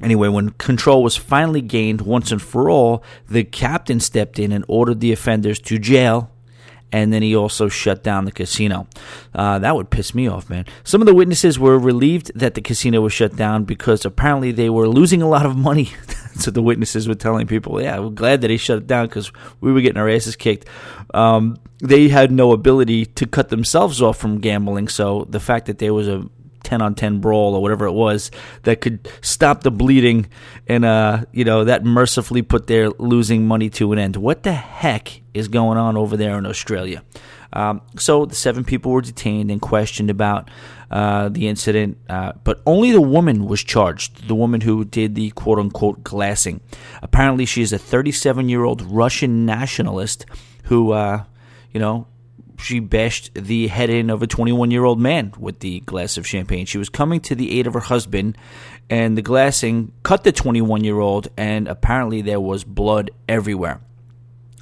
Anyway, 0.00 0.28
when 0.28 0.50
control 0.50 1.02
was 1.02 1.16
finally 1.16 1.60
gained 1.60 2.00
once 2.02 2.30
and 2.30 2.40
for 2.40 2.70
all, 2.70 3.02
the 3.28 3.42
captain 3.42 3.98
stepped 3.98 4.38
in 4.38 4.52
and 4.52 4.64
ordered 4.68 5.00
the 5.00 5.10
offenders 5.10 5.58
to 5.58 5.76
jail 5.76 6.30
and 6.92 7.12
then 7.12 7.22
he 7.22 7.36
also 7.36 7.68
shut 7.68 8.02
down 8.02 8.24
the 8.24 8.32
casino. 8.32 8.86
Uh, 9.34 9.58
that 9.58 9.76
would 9.76 9.90
piss 9.90 10.14
me 10.14 10.26
off, 10.26 10.48
man. 10.48 10.64
Some 10.84 11.02
of 11.02 11.06
the 11.06 11.14
witnesses 11.14 11.58
were 11.58 11.78
relieved 11.78 12.32
that 12.34 12.54
the 12.54 12.60
casino 12.60 13.00
was 13.00 13.12
shut 13.12 13.36
down 13.36 13.64
because 13.64 14.04
apparently 14.04 14.52
they 14.52 14.70
were 14.70 14.88
losing 14.88 15.22
a 15.22 15.28
lot 15.28 15.46
of 15.46 15.56
money. 15.56 15.90
so 16.36 16.50
the 16.50 16.62
witnesses 16.62 17.06
were 17.06 17.14
telling 17.14 17.46
people, 17.46 17.80
"Yeah, 17.80 17.98
we're 17.98 18.10
glad 18.10 18.40
that 18.40 18.50
he 18.50 18.56
shut 18.56 18.78
it 18.78 18.86
down 18.86 19.06
because 19.06 19.32
we 19.60 19.72
were 19.72 19.80
getting 19.80 19.98
our 19.98 20.08
asses 20.08 20.36
kicked." 20.36 20.66
Um, 21.14 21.58
they 21.80 22.08
had 22.08 22.32
no 22.32 22.52
ability 22.52 23.06
to 23.06 23.26
cut 23.26 23.50
themselves 23.50 24.02
off 24.02 24.16
from 24.16 24.40
gambling, 24.40 24.88
so 24.88 25.26
the 25.28 25.40
fact 25.40 25.66
that 25.66 25.78
there 25.78 25.94
was 25.94 26.08
a 26.08 26.24
10 26.68 26.82
on 26.82 26.94
10 26.94 27.20
brawl 27.20 27.54
or 27.54 27.62
whatever 27.62 27.86
it 27.86 27.92
was 27.92 28.30
that 28.64 28.82
could 28.82 29.10
stop 29.22 29.62
the 29.62 29.70
bleeding 29.70 30.26
and 30.66 30.84
uh 30.84 31.24
you 31.32 31.44
know 31.44 31.64
that 31.64 31.82
mercifully 31.82 32.42
put 32.42 32.66
their 32.66 32.90
losing 32.90 33.46
money 33.46 33.70
to 33.70 33.90
an 33.92 33.98
end 33.98 34.16
what 34.16 34.42
the 34.42 34.52
heck 34.52 35.22
is 35.32 35.48
going 35.48 35.78
on 35.78 35.96
over 35.96 36.16
there 36.16 36.36
in 36.36 36.44
australia 36.44 37.02
um, 37.52 37.80
so 37.96 38.26
the 38.26 38.34
seven 38.34 38.62
people 38.62 38.92
were 38.92 39.00
detained 39.00 39.50
and 39.50 39.60
questioned 39.60 40.10
about 40.10 40.50
uh, 40.90 41.28
the 41.28 41.48
incident, 41.48 41.98
uh, 42.08 42.32
but 42.44 42.60
only 42.66 42.92
the 42.92 43.00
woman 43.00 43.46
was 43.46 43.62
charged, 43.64 44.28
the 44.28 44.34
woman 44.34 44.60
who 44.60 44.84
did 44.84 45.14
the 45.14 45.30
quote 45.30 45.58
unquote 45.58 46.02
glassing. 46.04 46.60
Apparently, 47.02 47.46
she 47.46 47.62
is 47.62 47.72
a 47.72 47.78
37 47.78 48.48
year 48.48 48.64
old 48.64 48.82
Russian 48.82 49.46
nationalist 49.46 50.26
who, 50.64 50.92
uh, 50.92 51.24
you 51.72 51.80
know, 51.80 52.06
she 52.58 52.80
bashed 52.80 53.30
the 53.34 53.68
head 53.68 53.90
in 53.90 54.10
of 54.10 54.22
a 54.22 54.26
21 54.26 54.70
year 54.70 54.84
old 54.84 55.00
man 55.00 55.32
with 55.38 55.60
the 55.60 55.80
glass 55.80 56.16
of 56.16 56.26
champagne. 56.26 56.66
She 56.66 56.78
was 56.78 56.88
coming 56.88 57.20
to 57.20 57.34
the 57.34 57.58
aid 57.58 57.66
of 57.66 57.74
her 57.74 57.80
husband, 57.80 58.36
and 58.90 59.16
the 59.16 59.22
glassing 59.22 59.92
cut 60.02 60.24
the 60.24 60.32
21 60.32 60.84
year 60.84 60.98
old, 60.98 61.28
and 61.36 61.68
apparently 61.68 62.22
there 62.22 62.40
was 62.40 62.64
blood 62.64 63.10
everywhere. 63.28 63.80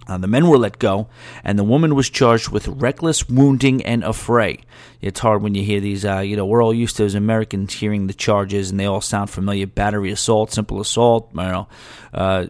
Uh, 0.07 0.19
the 0.19 0.29
men 0.29 0.47
were 0.47 0.59
let 0.59 0.79
go, 0.79 1.09
and 1.42 1.59
the 1.59 1.64
woman 1.64 1.95
was 1.95 2.09
charged 2.09 2.49
with 2.49 2.69
reckless 2.69 3.29
wounding 3.29 3.85
and 3.85 4.05
affray. 4.05 4.61
It's 5.01 5.21
hard 5.21 5.42
when 5.42 5.55
you 5.55 5.64
hear 5.64 5.81
these, 5.81 6.05
uh, 6.05 6.21
you 6.21 6.37
know, 6.37 6.47
we're 6.47 6.62
all 6.62 6.75
used 6.75 6.97
to 6.97 7.05
as 7.05 7.14
Americans 7.14 7.75
hearing 7.75 8.07
the 8.07 8.14
charges, 8.14 8.71
and 8.71 8.79
they 8.79 8.87
all 8.87 9.01
sound 9.01 9.31
familiar 9.31 9.66
battery 9.66 10.12
assault, 10.12 10.53
simple 10.53 10.81
assault, 10.81 11.31
you 11.35 11.42
know, 11.42 11.69
uh, 12.14 12.47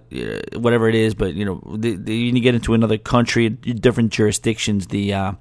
whatever 0.55 0.89
it 0.89 0.95
is. 0.95 1.15
But, 1.15 1.35
you 1.35 1.45
know, 1.45 1.63
the, 1.77 1.97
the, 1.97 2.27
when 2.27 2.37
you 2.37 2.43
get 2.43 2.55
into 2.55 2.75
another 2.75 2.99
country, 2.99 3.49
different 3.49 4.13
jurisdictions, 4.13 4.89
the, 4.89 5.15
uh, 5.15 5.33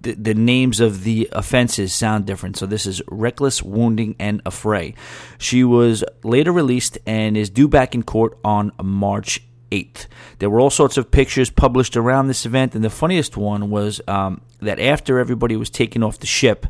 the, 0.00 0.14
the 0.14 0.34
names 0.34 0.80
of 0.80 1.04
the 1.04 1.28
offenses 1.32 1.92
sound 1.94 2.26
different. 2.26 2.56
So 2.56 2.66
this 2.66 2.86
is 2.86 3.02
reckless 3.08 3.62
wounding 3.62 4.16
and 4.18 4.42
affray. 4.44 4.94
She 5.38 5.64
was 5.64 6.02
later 6.24 6.52
released 6.52 6.98
and 7.06 7.36
is 7.36 7.50
due 7.50 7.68
back 7.68 7.94
in 7.94 8.02
court 8.02 8.38
on 8.44 8.72
March 8.82 9.42
8th. 9.72 10.06
There 10.38 10.50
were 10.50 10.60
all 10.60 10.70
sorts 10.70 10.96
of 10.96 11.10
pictures 11.10 11.50
published 11.50 11.96
around 11.96 12.28
this 12.28 12.46
event, 12.46 12.74
and 12.74 12.84
the 12.84 12.90
funniest 12.90 13.36
one 13.36 13.70
was 13.70 14.00
um, 14.06 14.42
that 14.60 14.78
after 14.78 15.18
everybody 15.18 15.56
was 15.56 15.70
taken 15.70 16.02
off 16.02 16.18
the 16.18 16.26
ship, 16.26 16.66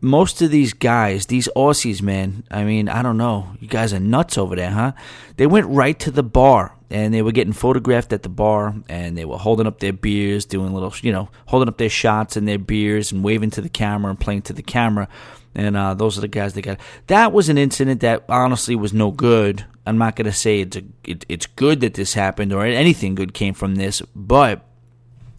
most 0.00 0.42
of 0.42 0.50
these 0.50 0.74
guys, 0.74 1.26
these 1.26 1.48
Aussies, 1.56 2.02
man, 2.02 2.44
I 2.50 2.64
mean, 2.64 2.90
I 2.90 3.00
don't 3.00 3.16
know. 3.16 3.56
You 3.58 3.68
guys 3.68 3.94
are 3.94 4.00
nuts 4.00 4.36
over 4.36 4.54
there, 4.54 4.70
huh? 4.70 4.92
They 5.36 5.46
went 5.46 5.66
right 5.66 5.98
to 6.00 6.10
the 6.10 6.22
bar 6.22 6.76
and 6.90 7.14
they 7.14 7.22
were 7.22 7.32
getting 7.32 7.54
photographed 7.54 8.12
at 8.12 8.22
the 8.22 8.28
bar 8.28 8.74
and 8.88 9.16
they 9.16 9.24
were 9.24 9.38
holding 9.38 9.66
up 9.66 9.80
their 9.80 9.94
beers, 9.94 10.44
doing 10.44 10.74
little, 10.74 10.92
you 11.00 11.10
know, 11.10 11.30
holding 11.46 11.68
up 11.68 11.78
their 11.78 11.88
shots 11.88 12.36
and 12.36 12.46
their 12.46 12.58
beers 12.58 13.12
and 13.12 13.24
waving 13.24 13.50
to 13.52 13.62
the 13.62 13.68
camera 13.70 14.10
and 14.10 14.20
playing 14.20 14.42
to 14.42 14.52
the 14.52 14.62
camera. 14.62 15.08
And 15.54 15.74
uh, 15.74 15.94
those 15.94 16.18
are 16.18 16.20
the 16.20 16.28
guys 16.28 16.52
that 16.52 16.62
got. 16.62 16.80
That 17.06 17.32
was 17.32 17.48
an 17.48 17.56
incident 17.56 18.02
that 18.02 18.24
honestly 18.28 18.76
was 18.76 18.92
no 18.92 19.10
good. 19.10 19.64
I'm 19.86 19.98
not 19.98 20.16
going 20.16 20.26
to 20.26 20.32
say 20.32 20.60
it's 20.60 20.76
a, 20.76 20.82
it, 21.04 21.26
it's 21.28 21.46
good 21.46 21.80
that 21.80 21.94
this 21.94 22.14
happened 22.14 22.52
or 22.52 22.64
anything 22.64 23.14
good 23.14 23.34
came 23.34 23.54
from 23.54 23.74
this, 23.74 24.00
but 24.14 24.64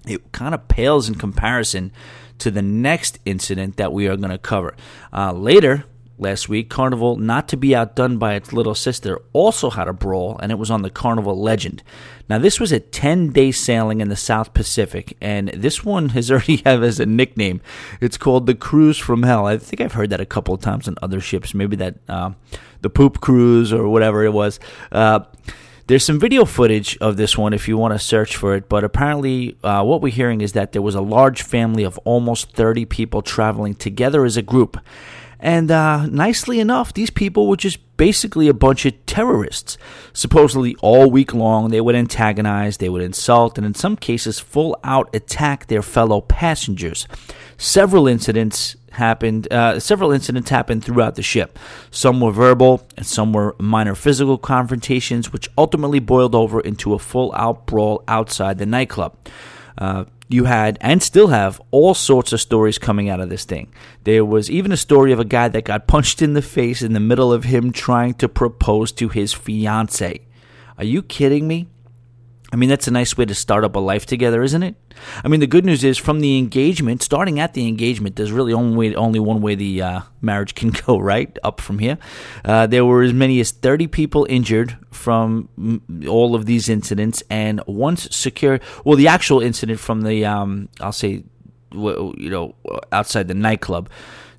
it 0.05 0.31
kind 0.31 0.53
of 0.53 0.67
pales 0.67 1.09
in 1.09 1.15
comparison 1.15 1.91
to 2.39 2.51
the 2.51 2.61
next 2.61 3.19
incident 3.25 3.77
that 3.77 3.91
we 3.91 4.07
are 4.07 4.17
going 4.17 4.29
to 4.29 4.37
cover. 4.37 4.75
Uh, 5.11 5.31
later, 5.31 5.85
last 6.17 6.47
week, 6.49 6.69
Carnival, 6.69 7.17
not 7.17 7.47
to 7.49 7.57
be 7.57 7.75
outdone 7.75 8.17
by 8.17 8.35
its 8.35 8.53
little 8.53 8.75
sister, 8.75 9.21
also 9.33 9.69
had 9.69 9.87
a 9.87 9.93
brawl, 9.93 10.37
and 10.41 10.51
it 10.51 10.55
was 10.55 10.71
on 10.71 10.81
the 10.81 10.89
Carnival 10.89 11.39
Legend. 11.39 11.83
Now, 12.29 12.37
this 12.39 12.59
was 12.59 12.71
a 12.71 12.79
10 12.79 13.29
day 13.29 13.51
sailing 13.51 14.01
in 14.01 14.09
the 14.09 14.15
South 14.15 14.53
Pacific, 14.53 15.15
and 15.21 15.49
this 15.49 15.83
one 15.83 16.09
has 16.09 16.31
already 16.31 16.57
have 16.57 16.83
as 16.83 16.99
a 16.99 17.05
nickname. 17.05 17.61
It's 18.01 18.17
called 18.17 18.45
the 18.45 18.55
Cruise 18.55 18.97
from 18.97 19.23
Hell. 19.23 19.45
I 19.45 19.57
think 19.57 19.81
I've 19.81 19.93
heard 19.93 20.09
that 20.09 20.21
a 20.21 20.25
couple 20.25 20.53
of 20.53 20.61
times 20.61 20.87
on 20.87 20.95
other 21.01 21.19
ships, 21.19 21.53
maybe 21.53 21.75
that 21.77 21.95
uh, 22.07 22.31
the 22.81 22.89
Poop 22.89 23.21
Cruise 23.21 23.73
or 23.73 23.87
whatever 23.87 24.23
it 24.23 24.33
was. 24.33 24.59
Uh, 24.91 25.21
there's 25.87 26.03
some 26.03 26.19
video 26.19 26.45
footage 26.45 26.97
of 26.97 27.15
this 27.15 27.37
one 27.37 27.53
if 27.53 27.67
you 27.67 27.77
want 27.77 27.93
to 27.93 27.99
search 27.99 28.35
for 28.35 28.55
it, 28.55 28.67
but 28.67 28.83
apparently, 28.83 29.55
uh, 29.63 29.83
what 29.83 30.01
we're 30.01 30.11
hearing 30.11 30.41
is 30.41 30.53
that 30.53 30.71
there 30.71 30.81
was 30.81 30.95
a 30.95 31.01
large 31.01 31.43
family 31.43 31.83
of 31.83 31.99
almost 31.99 32.53
30 32.53 32.85
people 32.85 33.21
traveling 33.21 33.75
together 33.75 34.25
as 34.25 34.35
a 34.35 34.41
group. 34.41 34.79
And 35.39 35.69
uh, 35.69 36.05
nicely 36.07 36.59
enough, 36.59 36.93
these 36.93 37.09
people 37.09 37.47
were 37.47 37.57
just 37.57 37.79
basically 37.97 38.47
a 38.47 38.53
bunch 38.53 38.85
of 38.85 39.05
terrorists. 39.05 39.77
Supposedly, 40.13 40.75
all 40.81 41.09
week 41.09 41.33
long, 41.33 41.69
they 41.69 41.81
would 41.81 41.95
antagonize, 41.95 42.77
they 42.77 42.89
would 42.89 43.01
insult, 43.01 43.57
and 43.57 43.65
in 43.65 43.73
some 43.73 43.95
cases, 43.95 44.39
full 44.39 44.77
out 44.83 45.13
attack 45.13 45.67
their 45.67 45.81
fellow 45.81 46.21
passengers. 46.21 47.07
Several 47.57 48.07
incidents 48.07 48.75
happened. 48.91 49.51
Uh, 49.51 49.79
several 49.79 50.11
incidents 50.11 50.49
happened 50.49 50.83
throughout 50.83 51.15
the 51.15 51.21
ship. 51.21 51.59
Some 51.91 52.19
were 52.19 52.31
verbal, 52.31 52.85
and 52.97 53.05
some 53.05 53.33
were 53.33 53.55
minor 53.59 53.95
physical 53.95 54.37
confrontations, 54.37 55.31
which 55.31 55.49
ultimately 55.57 55.99
boiled 55.99 56.35
over 56.35 56.59
into 56.59 56.93
a 56.93 56.99
full-out 56.99 57.65
brawl 57.65 58.03
outside 58.07 58.57
the 58.57 58.65
nightclub. 58.65 59.15
Uh, 59.77 60.05
you 60.27 60.45
had 60.45 60.77
and 60.81 61.01
still 61.03 61.27
have 61.27 61.61
all 61.71 61.93
sorts 61.93 62.33
of 62.33 62.41
stories 62.41 62.77
coming 62.77 63.09
out 63.09 63.19
of 63.19 63.29
this 63.29 63.45
thing. 63.45 63.71
There 64.03 64.25
was 64.25 64.49
even 64.49 64.71
a 64.71 64.77
story 64.77 65.11
of 65.11 65.19
a 65.19 65.25
guy 65.25 65.47
that 65.49 65.65
got 65.65 65.87
punched 65.87 66.21
in 66.21 66.33
the 66.33 66.41
face 66.41 66.81
in 66.81 66.93
the 66.93 66.99
middle 66.99 67.31
of 67.31 67.43
him 67.43 67.71
trying 67.71 68.15
to 68.15 68.29
propose 68.29 68.91
to 68.93 69.09
his 69.09 69.33
fiance. 69.33 70.21
Are 70.77 70.83
you 70.83 71.01
kidding 71.03 71.47
me? 71.47 71.67
I 72.55 72.57
mean, 72.57 72.69
that's 72.69 72.87
a 72.87 72.91
nice 72.91 73.17
way 73.17 73.25
to 73.25 73.35
start 73.35 73.65
up 73.65 73.75
a 73.75 73.79
life 73.79 74.05
together, 74.05 74.41
isn't 74.41 74.63
it? 74.63 74.75
I 75.25 75.27
mean, 75.27 75.41
the 75.41 75.45
good 75.45 75.65
news 75.65 75.83
is 75.83 75.97
from 75.97 76.21
the 76.21 76.37
engagement, 76.37 77.03
starting 77.03 77.37
at 77.37 77.53
the 77.53 77.67
engagement, 77.67 78.15
there's 78.15 78.31
really 78.31 78.53
only 78.53 78.77
way, 78.77 78.95
only 78.95 79.19
one 79.19 79.41
way 79.41 79.55
the 79.55 79.81
uh, 79.81 79.99
marriage 80.21 80.55
can 80.55 80.69
go, 80.85 80.97
right? 80.97 81.37
Up 81.43 81.59
from 81.59 81.79
here. 81.79 81.97
Uh, 82.45 82.65
there 82.65 82.85
were 82.85 83.03
as 83.03 83.11
many 83.11 83.41
as 83.41 83.51
30 83.51 83.87
people 83.87 84.25
injured 84.29 84.77
from 84.89 85.81
all 86.07 86.33
of 86.33 86.45
these 86.45 86.69
incidents, 86.69 87.21
and 87.29 87.61
once 87.67 88.07
secure, 88.15 88.61
well, 88.85 88.95
the 88.95 89.09
actual 89.09 89.41
incident 89.41 89.77
from 89.77 90.03
the, 90.03 90.23
um, 90.23 90.69
I'll 90.79 90.93
say, 90.93 91.25
you 91.73 92.29
know, 92.29 92.55
outside 92.93 93.27
the 93.27 93.33
nightclub 93.33 93.89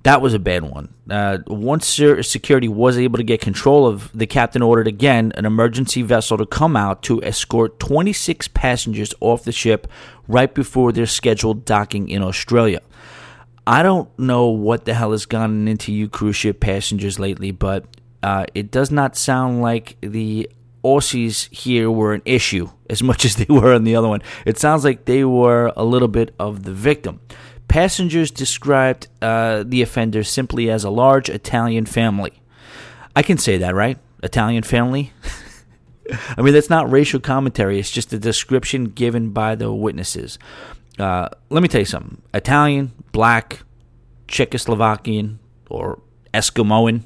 that 0.06 0.22
was 0.22 0.34
a 0.34 0.38
bad 0.38 0.62
one. 0.62 0.94
Uh, 1.10 1.38
once 1.48 1.86
security 2.22 2.68
was 2.68 2.96
able 2.96 3.16
to 3.16 3.24
get 3.24 3.40
control 3.40 3.88
of, 3.88 4.08
the 4.16 4.26
captain 4.26 4.62
ordered 4.62 4.86
again 4.86 5.32
an 5.34 5.44
emergency 5.44 6.00
vessel 6.00 6.38
to 6.38 6.46
come 6.46 6.76
out 6.76 7.02
to 7.02 7.20
escort 7.24 7.80
26 7.80 8.46
passengers 8.48 9.12
off 9.20 9.42
the 9.42 9.50
ship 9.50 9.88
right 10.28 10.54
before 10.54 10.92
their 10.92 11.06
scheduled 11.06 11.64
docking 11.64 12.08
in 12.08 12.22
Australia. 12.22 12.80
I 13.66 13.82
don't 13.82 14.16
know 14.16 14.46
what 14.46 14.84
the 14.84 14.94
hell 14.94 15.10
has 15.10 15.26
gone 15.26 15.66
into 15.66 15.92
you 15.92 16.08
cruise 16.08 16.36
ship 16.36 16.60
passengers 16.60 17.18
lately, 17.18 17.50
but 17.50 17.84
uh, 18.22 18.46
it 18.54 18.70
does 18.70 18.92
not 18.92 19.16
sound 19.16 19.60
like 19.60 19.96
the 20.02 20.48
Aussies 20.84 21.52
here 21.52 21.90
were 21.90 22.14
an 22.14 22.22
issue 22.24 22.70
as 22.88 23.02
much 23.02 23.24
as 23.24 23.34
they 23.34 23.52
were 23.52 23.74
on 23.74 23.82
the 23.82 23.96
other 23.96 24.06
one. 24.06 24.22
It 24.44 24.56
sounds 24.56 24.84
like 24.84 25.06
they 25.06 25.24
were 25.24 25.72
a 25.76 25.84
little 25.84 26.06
bit 26.06 26.32
of 26.38 26.62
the 26.62 26.72
victim. 26.72 27.18
Passengers 27.68 28.30
described 28.30 29.08
uh, 29.20 29.64
the 29.66 29.82
offender 29.82 30.22
simply 30.22 30.70
as 30.70 30.84
a 30.84 30.90
large 30.90 31.28
Italian 31.28 31.86
family. 31.86 32.40
I 33.14 33.22
can 33.22 33.38
say 33.38 33.58
that, 33.58 33.74
right? 33.74 33.98
Italian 34.22 34.62
family? 34.62 35.12
I 36.36 36.42
mean, 36.42 36.54
that's 36.54 36.70
not 36.70 36.90
racial 36.90 37.20
commentary, 37.20 37.78
it's 37.78 37.90
just 37.90 38.12
a 38.12 38.18
description 38.18 38.86
given 38.86 39.30
by 39.30 39.54
the 39.54 39.72
witnesses. 39.72 40.38
Uh, 40.98 41.28
let 41.50 41.62
me 41.62 41.68
tell 41.68 41.80
you 41.80 41.86
something 41.86 42.22
Italian, 42.32 42.92
black, 43.12 43.62
Czechoslovakian, 44.28 45.38
or 45.68 46.00
Eskimoan. 46.32 47.04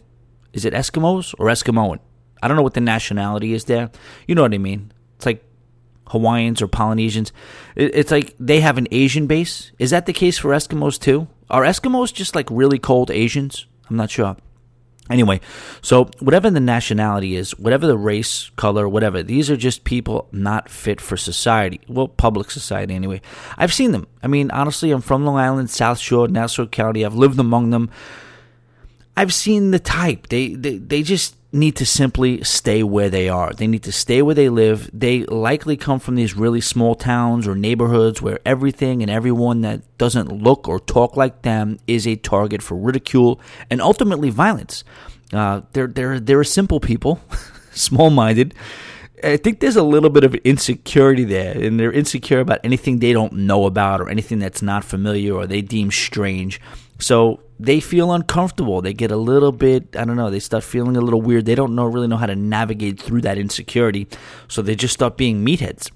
Is 0.53 0.65
it 0.65 0.75
Eskimos 0.75 1.35
or 1.39 1.47
Eskimoan? 1.47 1.99
I 2.43 2.49
don't 2.49 2.57
know 2.57 2.63
what 2.63 2.75
the 2.75 2.81
nationality 2.81 3.53
is 3.53 3.65
there. 3.65 3.91
You 4.27 4.35
know 4.35 4.43
what 4.43 4.55
I 4.55 4.59
mean? 4.59 4.93
It's 5.17 5.27
like 5.27 5.45
Hawaiians 6.11 6.61
or 6.61 6.69
Polynesians. 6.69 7.33
It's 7.77 8.11
like 8.11 8.35
they 8.39 8.61
have 8.61 8.79
an 8.79 8.89
Asian 8.91 9.27
base. 9.27 9.73
Is 9.79 9.91
that 9.91 10.07
the 10.07 10.13
case 10.13 10.39
for 10.39 10.51
Eskimos 10.51 11.01
too? 11.01 11.29
Are 11.49 11.63
Eskimos 11.63 12.13
just 12.13 12.35
like 12.35 12.49
really 12.51 12.79
cold 12.79 13.11
Asians? 13.11 13.67
I'm 13.89 13.97
not 13.97 14.11
sure. 14.11 14.37
Anyway, 15.09 15.41
so 15.83 16.09
whatever 16.21 16.51
the 16.51 16.61
nationality 16.61 17.35
is, 17.35 17.59
whatever 17.59 17.87
the 17.89 17.99
race, 17.99 18.51
color, 18.55 18.89
whatever, 18.89 19.25
these 19.25 19.51
are 19.51 19.57
just 19.57 19.83
people 19.83 20.29
not 20.31 20.69
fit 20.69 21.01
for 21.01 21.17
society. 21.17 21.81
Well, 21.89 22.07
public 22.07 22.53
society 22.53 22.95
anyway. 22.95 23.21
I've 23.59 23.73
seen 23.73 23.91
them. 23.91 24.07
I 24.23 24.29
mean, 24.29 24.53
honestly, 24.53 24.93
I'm 24.93 25.01
from 25.01 25.25
Long 25.25 25.37
Island, 25.37 25.69
South 25.69 25.99
Shore, 25.99 26.29
Nassau 26.29 26.67
County. 26.67 27.05
I've 27.05 27.17
lived 27.17 27.41
among 27.41 27.71
them. 27.71 27.91
I've 29.17 29.35
seen 29.35 29.73
the 29.73 29.81
type. 29.81 30.29
They 30.29 30.55
they, 30.55 30.79
they 30.79 31.03
just 31.03 31.37
need 31.53 31.77
to 31.77 31.87
simply 31.87 32.43
stay 32.45 32.83
where 32.83 33.11
they 33.11 33.29
are. 33.29 33.53
They 33.53 33.67
need 33.67 33.83
to 33.85 33.93
stay 33.93 34.23
where 34.23 34.35
they 34.35 34.49
live. 34.49 34.89
They 34.93 35.25
likely 35.25 35.77
come 35.77 35.99
from 35.99 36.15
these 36.15 36.37
really 36.37 36.61
small 36.61 36.95
towns 36.95 37.49
or 37.49 37.55
neighborhoods 37.55 38.23
where 38.23 38.39
everything 38.47 39.03
and 39.03 39.11
everyone 39.11 39.63
that 39.63 39.83
doesn't 39.99 40.31
look 40.31 40.69
or 40.69 40.79
talk 40.79 41.17
like 41.17 41.43
them 41.43 41.79
is 41.87 42.07
a 42.07 42.17
target 42.17 42.63
for 42.63 42.77
ridicule 42.77 43.41
and 43.69 43.81
ultimately 43.81 44.31
violence. 44.31 44.85
Uh, 45.33 45.63
they're 45.73 45.87
they're 45.87 46.19
they're 46.19 46.45
simple 46.45 46.81
people, 46.81 47.21
small-minded. 47.73 48.55
I 49.23 49.37
think 49.37 49.61
there's 49.61 49.77
a 49.77 49.83
little 49.83 50.09
bit 50.09 50.25
of 50.25 50.35
insecurity 50.37 51.25
there, 51.25 51.57
and 51.57 51.79
they're 51.79 51.93
insecure 51.93 52.41
about 52.41 52.61
anything 52.65 52.99
they 52.99 53.13
don't 53.13 53.35
know 53.35 53.67
about 53.67 54.01
or 54.01 54.09
anything 54.09 54.39
that's 54.39 54.63
not 54.63 54.83
familiar 54.83 55.35
or 55.35 55.47
they 55.47 55.61
deem 55.61 55.91
strange. 55.91 56.61
So 57.01 57.41
they 57.59 57.81
feel 57.81 58.13
uncomfortable. 58.13 58.81
They 58.81 58.95
get 58.95 59.11
a 59.11 59.17
little 59.17 59.53
bit, 59.53 59.97
I 59.97 60.05
don't 60.05 60.17
know, 60.17 60.31
they 60.31 60.39
start 60.39 60.65
feeling 60.65 60.97
a 60.97 61.01
little 61.01 61.21
weird. 61.21 61.47
They 61.47 61.55
don't 61.55 61.75
know 61.75 61.87
really 61.87 62.09
know 62.09 62.17
how 62.17 62.27
to 62.27 62.37
navigate 62.37 63.01
through 63.01 63.23
that 63.23 63.39
insecurity. 63.39 64.09
So 64.49 64.63
they 64.63 64.75
just 64.75 64.95
start 64.95 65.17
being 65.17 65.45
meatheads. 65.45 65.91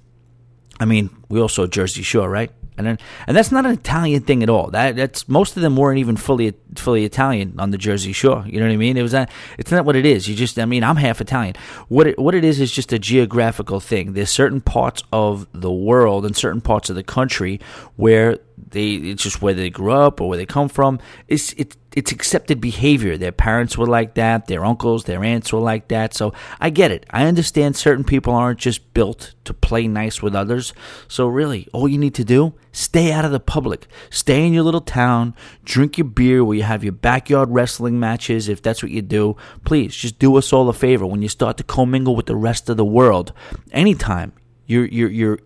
I 0.80 0.84
mean, 0.84 1.10
we 1.28 1.40
all 1.40 1.48
saw 1.48 1.66
Jersey 1.66 2.02
Shore, 2.02 2.28
right? 2.28 2.50
And 2.76 2.98
and 3.26 3.37
that's 3.37 3.52
not 3.52 3.66
an 3.66 3.72
Italian 3.72 4.22
thing 4.22 4.42
at 4.42 4.50
all. 4.50 4.70
That 4.70 4.96
that's 4.96 5.28
most 5.28 5.56
of 5.56 5.62
them 5.62 5.76
weren't 5.76 5.98
even 5.98 6.16
fully 6.16 6.54
fully 6.74 7.04
Italian 7.04 7.54
on 7.58 7.70
the 7.70 7.78
Jersey 7.78 8.12
Shore. 8.12 8.44
You 8.46 8.58
know 8.58 8.66
what 8.66 8.72
I 8.72 8.76
mean? 8.76 8.96
It 8.96 9.02
was 9.02 9.12
not, 9.12 9.30
it's 9.58 9.70
not 9.70 9.84
what 9.84 9.96
it 9.96 10.04
is. 10.04 10.28
You 10.28 10.34
just 10.34 10.58
I 10.58 10.64
mean 10.64 10.82
I'm 10.82 10.96
half 10.96 11.20
Italian. 11.20 11.54
What 11.88 12.08
it, 12.08 12.18
what 12.18 12.34
it 12.34 12.44
is 12.44 12.60
is 12.60 12.72
just 12.72 12.92
a 12.92 12.98
geographical 12.98 13.80
thing. 13.80 14.14
There's 14.14 14.30
certain 14.30 14.60
parts 14.60 15.02
of 15.12 15.46
the 15.52 15.72
world 15.72 16.26
and 16.26 16.37
certain 16.37 16.60
parts 16.60 16.90
of 16.90 16.96
the 16.96 17.04
country 17.04 17.60
where 17.96 18.38
they 18.56 18.94
it's 18.94 19.22
just 19.22 19.40
where 19.40 19.54
they 19.54 19.70
grew 19.70 19.92
up 19.92 20.20
or 20.20 20.28
where 20.28 20.38
they 20.38 20.46
come 20.46 20.68
from. 20.68 20.98
It's 21.28 21.52
it's 21.52 21.76
it's 21.94 22.11
accepted 22.12 22.61
behavior. 22.61 23.16
Their 23.16 23.33
parents 23.33 23.78
were 23.78 23.87
like 23.87 24.14
that. 24.14 24.46
Their 24.46 24.64
uncles, 24.64 25.04
their 25.04 25.22
aunts 25.22 25.52
were 25.52 25.61
like 25.61 25.88
that. 25.88 26.12
So 26.12 26.33
I 26.61 26.70
get 26.70 26.90
it. 26.90 27.07
I 27.11 27.26
understand 27.26 27.76
certain 27.76 28.04
people 28.04 28.35
aren't 28.35 28.59
just 28.59 28.92
built 28.94 29.35
to 29.44 29.54
play 29.54 29.87
nice 29.87 30.20
with 30.20 30.35
others. 30.35 30.72
So 31.07 31.28
really, 31.28 31.68
all 31.72 31.88
you 31.88 31.98
need 31.98 32.14
to 32.16 32.24
do 32.24 32.54
stay 32.72 33.12
out 33.12 33.24
of 33.24 33.30
the 33.30 33.40
public. 33.40 33.87
Stay 34.11 34.44
in 34.44 34.52
your 34.52 34.64
little 34.64 34.80
town. 34.80 35.35
Drink 35.64 35.96
your 35.96 36.07
beer 36.07 36.44
where 36.44 36.57
you 36.57 36.64
have 36.64 36.83
your 36.83 36.92
backyard 36.92 37.50
wrestling 37.50 38.00
matches. 38.00 38.48
If 38.48 38.61
that's 38.61 38.83
what 38.83 38.92
you 38.92 39.00
do, 39.00 39.37
please 39.64 39.94
just 39.94 40.18
do 40.18 40.37
us 40.37 40.52
all 40.52 40.68
a 40.68 40.72
favor. 40.72 41.07
When 41.07 41.22
you 41.22 41.28
start 41.28 41.57
to 41.59 41.64
commingle 41.64 42.16
with 42.16 42.26
the 42.26 42.37
rest 42.37 42.68
of 42.68 42.76
the 42.76 42.85
world, 42.85 43.33
anytime 43.70 44.33
you're 44.66 44.87
you're 44.87 45.11
you're 45.11 45.38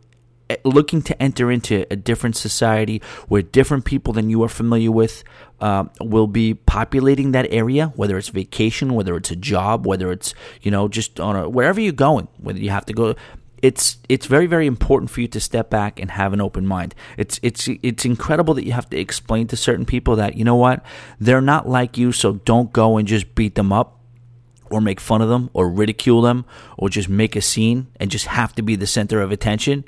looking 0.65 1.03
to 1.03 1.23
enter 1.23 1.51
into 1.51 1.87
a 1.91 1.97
different 1.97 2.37
society 2.37 3.03
where 3.29 3.43
different 3.43 3.85
people 3.85 4.13
than 4.13 4.31
you 4.31 4.43
are 4.43 4.49
familiar 4.49 4.91
with 4.91 5.25
uh, 5.61 5.85
will 6.01 6.27
be 6.27 6.55
populating 6.55 7.33
that 7.33 7.47
area, 7.51 7.93
whether 7.97 8.17
it's 8.17 8.29
vacation, 8.29 8.95
whether 8.95 9.17
it's 9.17 9.31
a 9.31 9.37
job, 9.37 9.87
whether 9.87 10.13
it's 10.13 10.35
you 10.63 10.71
know 10.71 10.89
just 10.89 11.21
on 11.21 11.37
a 11.37 11.49
wherever 11.49 11.81
you're 11.81 11.93
going, 11.93 12.29
whether 12.39 12.59
you 12.59 12.71
have 12.71 12.87
to 12.87 12.93
go. 12.93 13.15
It's 13.61 13.99
it's 14.09 14.27
very 14.27 14.47
very 14.47 14.69
important 14.69 15.11
for 15.11 15.21
you 15.21 15.29
to 15.29 15.41
step 15.41 15.69
back 15.69 15.99
and 15.99 16.13
have 16.13 16.33
an 16.33 16.41
open 16.41 16.65
mind. 16.65 16.95
It's 17.17 17.41
it's 17.43 17.69
it's 17.83 18.05
incredible 18.05 18.55
that 18.55 18.65
you 18.65 18.73
have 18.73 18.89
to 18.91 18.99
explain 18.99 19.49
to 19.49 19.57
certain 19.57 19.85
people 19.85 20.17
that 20.17 20.37
you 20.37 20.45
know 20.45 20.55
what 20.55 20.85
they're 21.19 21.41
not 21.41 21.69
like 21.69 21.99
you, 21.99 22.13
so 22.13 22.35
don't 22.35 22.73
go 22.73 22.97
and 22.97 23.09
just 23.09 23.35
beat 23.35 23.57
them 23.57 23.73
up 23.73 23.99
or 24.71 24.81
make 24.81 25.01
fun 25.01 25.23
of 25.23 25.29
them 25.29 25.51
or 25.53 25.69
ridicule 25.69 26.23
them 26.23 26.45
or 26.77 26.89
just 26.89 27.09
make 27.09 27.35
a 27.35 27.41
scene 27.41 27.89
and 27.99 28.11
just 28.11 28.27
have 28.27 28.55
to 28.55 28.63
be 28.63 28.77
the 28.77 28.87
center 28.87 29.21
of 29.21 29.33
attention. 29.33 29.85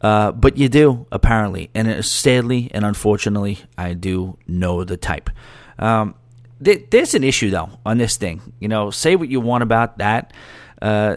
Uh, 0.00 0.32
but 0.32 0.56
you 0.56 0.68
do, 0.68 1.06
apparently. 1.10 1.70
And 1.74 2.04
sadly 2.04 2.70
and 2.72 2.84
unfortunately, 2.84 3.60
I 3.78 3.94
do 3.94 4.38
know 4.46 4.84
the 4.84 4.96
type. 4.96 5.30
Um, 5.78 6.14
th- 6.62 6.86
there's 6.90 7.14
an 7.14 7.24
issue, 7.24 7.50
though, 7.50 7.70
on 7.84 7.98
this 7.98 8.16
thing. 8.16 8.52
You 8.60 8.68
know, 8.68 8.90
say 8.90 9.16
what 9.16 9.28
you 9.28 9.40
want 9.40 9.62
about 9.62 9.98
that. 9.98 10.32
Uh, 10.80 11.16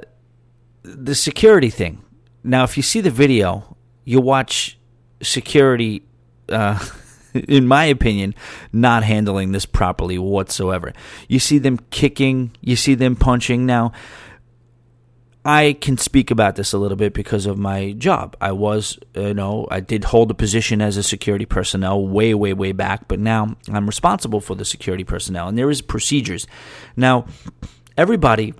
the 0.83 1.15
security 1.15 1.69
thing. 1.69 2.03
Now, 2.43 2.63
if 2.63 2.77
you 2.77 2.83
see 2.83 3.01
the 3.01 3.11
video, 3.11 3.75
you 4.05 4.21
watch 4.21 4.77
security, 5.21 6.03
uh, 6.47 6.79
in 7.33 7.67
my 7.67 7.85
opinion, 7.85 8.33
not 8.71 9.03
handling 9.03 9.51
this 9.51 9.65
properly 9.65 10.17
whatsoever. 10.17 10.93
You 11.27 11.39
see 11.39 11.57
them 11.57 11.79
kicking, 11.91 12.51
you 12.61 12.75
see 12.75 12.95
them 12.95 13.15
punching. 13.15 13.65
Now, 13.65 13.91
I 15.45 15.77
can 15.79 15.97
speak 15.97 16.31
about 16.31 16.57
this 16.57 16.73
a 16.73 16.77
little 16.77 16.97
bit 16.97 17.13
because 17.13 17.45
of 17.45 17.57
my 17.57 17.93
job. 17.93 18.35
I 18.41 18.51
was, 18.51 18.99
uh, 19.15 19.27
you 19.27 19.33
know, 19.33 19.67
I 19.71 19.79
did 19.79 20.03
hold 20.03 20.29
a 20.31 20.33
position 20.33 20.81
as 20.81 20.97
a 20.97 21.03
security 21.03 21.45
personnel 21.45 22.05
way, 22.05 22.33
way, 22.33 22.53
way 22.53 22.73
back, 22.73 23.07
but 23.07 23.19
now 23.19 23.55
I'm 23.71 23.87
responsible 23.87 24.41
for 24.41 24.55
the 24.55 24.65
security 24.65 25.05
personnel, 25.05 25.47
and 25.47 25.57
there 25.57 25.69
is 25.69 25.81
procedures. 25.81 26.45
Now, 26.97 27.25
everybody 27.97 28.53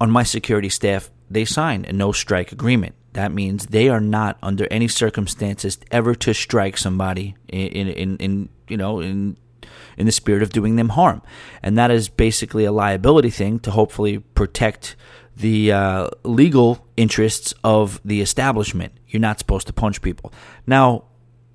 on 0.00 0.10
my 0.10 0.24
security 0.24 0.68
staff 0.68 1.10
they 1.30 1.44
sign 1.44 1.84
a 1.84 1.92
no 1.92 2.12
strike 2.12 2.52
agreement. 2.52 2.94
That 3.12 3.32
means 3.32 3.66
they 3.66 3.88
are 3.88 4.00
not 4.00 4.38
under 4.42 4.66
any 4.70 4.88
circumstances 4.88 5.78
ever 5.90 6.14
to 6.16 6.34
strike 6.34 6.76
somebody 6.76 7.36
in 7.48 7.88
in, 7.88 8.16
in 8.18 8.48
you 8.68 8.76
know 8.76 9.00
in 9.00 9.36
in 9.96 10.06
the 10.06 10.12
spirit 10.12 10.42
of 10.42 10.50
doing 10.50 10.76
them 10.76 10.90
harm, 10.90 11.22
and 11.62 11.78
that 11.78 11.90
is 11.90 12.08
basically 12.08 12.64
a 12.64 12.72
liability 12.72 13.30
thing 13.30 13.58
to 13.60 13.70
hopefully 13.70 14.18
protect 14.18 14.96
the 15.36 15.72
uh, 15.72 16.08
legal 16.22 16.86
interests 16.96 17.54
of 17.64 18.00
the 18.04 18.20
establishment. 18.20 18.92
You're 19.08 19.20
not 19.20 19.38
supposed 19.38 19.66
to 19.66 19.72
punch 19.72 20.02
people. 20.02 20.32
Now, 20.66 21.04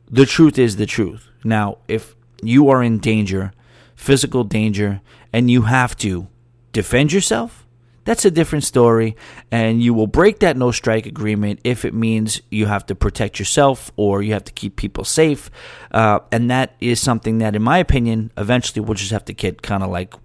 the 0.09 0.25
truth 0.25 0.57
is 0.57 0.75
the 0.75 0.85
truth. 0.85 1.29
Now, 1.43 1.77
if 1.87 2.15
you 2.41 2.69
are 2.69 2.83
in 2.83 2.99
danger, 2.99 3.53
physical 3.95 4.43
danger, 4.43 5.01
and 5.31 5.49
you 5.49 5.63
have 5.63 5.95
to 5.97 6.27
defend 6.71 7.13
yourself, 7.13 7.65
that's 8.05 8.25
a 8.25 8.31
different 8.31 8.63
story. 8.63 9.15
And 9.51 9.83
you 9.83 9.93
will 9.93 10.07
break 10.07 10.39
that 10.39 10.57
no 10.57 10.71
strike 10.71 11.05
agreement 11.05 11.59
if 11.63 11.85
it 11.85 11.93
means 11.93 12.41
you 12.49 12.65
have 12.65 12.85
to 12.87 12.95
protect 12.95 13.37
yourself 13.37 13.91
or 13.97 14.23
you 14.23 14.33
have 14.33 14.45
to 14.45 14.51
keep 14.51 14.75
people 14.75 15.03
safe. 15.03 15.51
Uh, 15.91 16.19
and 16.31 16.49
that 16.49 16.75
is 16.79 16.99
something 16.99 17.37
that, 17.37 17.55
in 17.55 17.61
my 17.61 17.77
opinion, 17.77 18.31
eventually 18.35 18.81
we'll 18.81 18.95
just 18.95 19.11
have 19.11 19.25
to 19.25 19.33
get 19.33 19.61
kind 19.61 19.83
of 19.83 19.89
like 19.89 20.15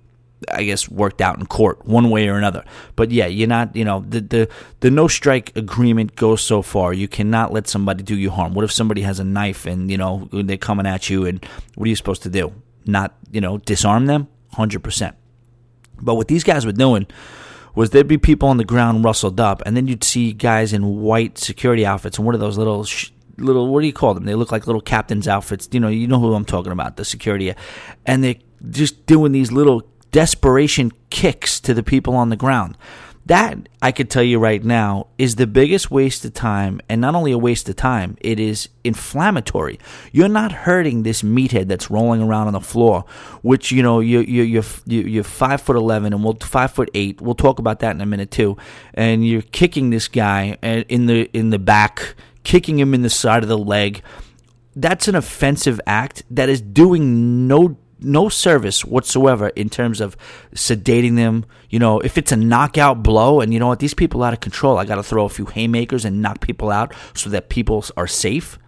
I 0.53 0.65
guess 0.65 0.89
worked 0.89 1.21
out 1.21 1.39
in 1.39 1.47
court 1.47 1.85
one 1.87 2.11
way 2.11 2.29
or 2.29 2.37
another. 2.37 2.65
But 2.97 3.11
yeah, 3.11 3.27
you're 3.27 3.49
not, 3.49 3.75
you 3.75 3.85
know, 3.85 4.05
the 4.09 4.21
the 4.21 4.49
the 4.81 4.91
no 4.91 5.09
strike 5.09 5.57
agreement 5.57 6.17
goes 6.17 6.43
so 6.43 6.63
far. 6.63 6.93
You 6.93 7.09
cannot 7.09 7.53
let 7.53 7.69
somebody 7.69 8.03
do 8.03 8.17
you 8.17 8.31
harm. 8.31 8.55
What 8.55 8.65
if 8.65 8.73
somebody 8.73 9.03
has 9.03 9.21
a 9.21 9.25
knife 9.25 9.67
and, 9.67 9.91
you 9.91 9.99
know, 9.99 10.29
they're 10.33 10.57
coming 10.57 10.87
at 10.87 11.11
you 11.11 11.27
and 11.27 11.45
what 11.75 11.87
are 11.87 11.89
you 11.89 11.97
supposed 11.97 12.23
to 12.23 12.31
do? 12.31 12.53
Not, 12.87 13.15
you 13.31 13.41
know, 13.41 13.59
disarm 13.59 14.07
them? 14.07 14.29
100%. 14.55 15.15
But 16.01 16.15
what 16.15 16.29
these 16.29 16.45
guys 16.45 16.67
were 16.67 16.73
doing 16.73 17.07
was 17.75 17.91
there'd 17.91 18.07
be 18.07 18.19
people 18.19 18.49
on 18.49 18.57
the 18.57 18.65
ground 18.65 19.05
rustled 19.05 19.41
up 19.41 19.63
and 19.67 19.77
then 19.77 19.89
you'd 19.89 20.05
see 20.05 20.33
guys 20.33 20.73
in 20.73 21.01
white 21.01 21.39
security 21.39 21.85
outfits 21.85 22.19
and 22.19 22.27
what 22.27 22.35
are 22.35 22.39
those 22.39 22.57
little 22.57 22.85
sh- 22.85 23.11
little 23.39 23.69
what 23.69 23.81
do 23.81 23.87
you 23.87 23.93
call 23.93 24.15
them? 24.15 24.25
They 24.25 24.35
look 24.35 24.53
like 24.53 24.67
little 24.67 24.81
captain's 24.81 25.29
outfits. 25.29 25.69
You 25.73 25.81
know, 25.81 25.89
you 25.89 26.07
know 26.07 26.21
who 26.21 26.35
I'm 26.35 26.45
talking 26.45 26.73
about, 26.73 26.97
the 26.97 27.05
security. 27.05 27.53
And 28.07 28.23
they're 28.23 28.37
just 28.71 29.07
doing 29.07 29.33
these 29.33 29.53
little 29.53 29.83
desperation 30.15 30.93
kicks 31.11 31.59
to 31.59 31.75
the 31.75 31.83
people 31.83 32.15
on 32.15 32.29
the 32.29 32.37
ground. 32.37 32.79
That, 33.27 33.69
I 33.83 33.91
could 33.91 34.11
tell 34.11 34.23
you 34.23 34.39
right 34.39 34.63
now, 34.63 35.09
is 35.19 35.35
the 35.35 35.47
biggest 35.49 35.91
waste 35.91 36.25
of 36.25 36.35
time. 36.35 36.81
And 36.89 37.01
not 37.01 37.17
only 37.17 37.33
a 37.33 37.39
waste 37.39 37.69
of 37.69 37.75
time, 37.75 38.17
it 38.21 38.39
is 38.39 38.69
inflammatory. 38.85 39.81
You're 40.13 40.29
not 40.29 40.53
hurting 40.53 41.03
this 41.03 41.23
meathead 41.23 41.67
that's 41.67 41.91
rolling 41.91 42.23
around 42.23 42.47
on 42.47 42.53
the 42.53 42.61
floor, 42.61 43.07
which, 43.43 43.73
you 43.73 43.83
know, 43.83 43.99
you, 43.99 44.21
you, 44.21 44.43
you're, 44.43 44.65
you're 44.87 45.25
five 45.25 45.61
foot 45.61 45.75
11 45.75 46.13
and 46.13 46.23
we'll, 46.23 46.35
five 46.35 46.71
foot 46.71 46.91
eight. 46.95 47.21
We'll 47.21 47.35
talk 47.35 47.59
about 47.59 47.81
that 47.81 47.97
in 47.97 48.01
a 48.01 48.07
minute 48.07 48.31
too. 48.31 48.57
And 48.93 49.27
you're 49.27 49.43
kicking 49.43 49.91
this 49.91 50.07
guy 50.07 50.59
uh, 50.63 50.85
in 50.89 51.07
the, 51.07 51.29
in 51.37 51.51
the 51.51 51.59
back, 51.59 52.15
kicking 52.45 52.79
him 52.79 52.95
in 52.95 53.03
the 53.03 53.11
side 53.11 53.43
of 53.43 53.49
the 53.49 53.59
leg. 53.59 54.01
That's 54.77 55.09
an 55.09 55.17
offensive 55.17 55.81
act 55.89 56.23
that 56.31 56.49
is 56.49 56.61
doing 56.61 57.49
no 57.49 57.79
no 58.05 58.29
service 58.29 58.85
whatsoever 58.85 59.49
in 59.49 59.69
terms 59.69 60.01
of 60.01 60.17
sedating 60.55 61.17
them. 61.17 61.45
You 61.71 61.79
know, 61.79 62.01
if 62.01 62.19
it's 62.19 62.33
a 62.33 62.37
knockout 62.37 63.03
blow, 63.03 63.41
and 63.41 63.53
you 63.53 63.59
know 63.59 63.69
what, 63.69 63.81
these 63.81 63.95
people 63.95 64.23
are 64.23 64.29
out 64.29 64.35
of 64.35 64.41
control. 64.41 64.79
I 64.79 64.85
got 64.85 64.97
to 64.97 65.03
throw 65.03 65.25
a 65.25 65.29
few 65.29 65.47
haymakers 65.47 66.05
and 66.05 66.23
knock 66.23 66.41
people 66.41 66.71
out 66.71 66.93
so 67.15 67.31
that 67.31 67.49
people 67.49 67.85
are 67.97 68.07
safe. 68.07 68.59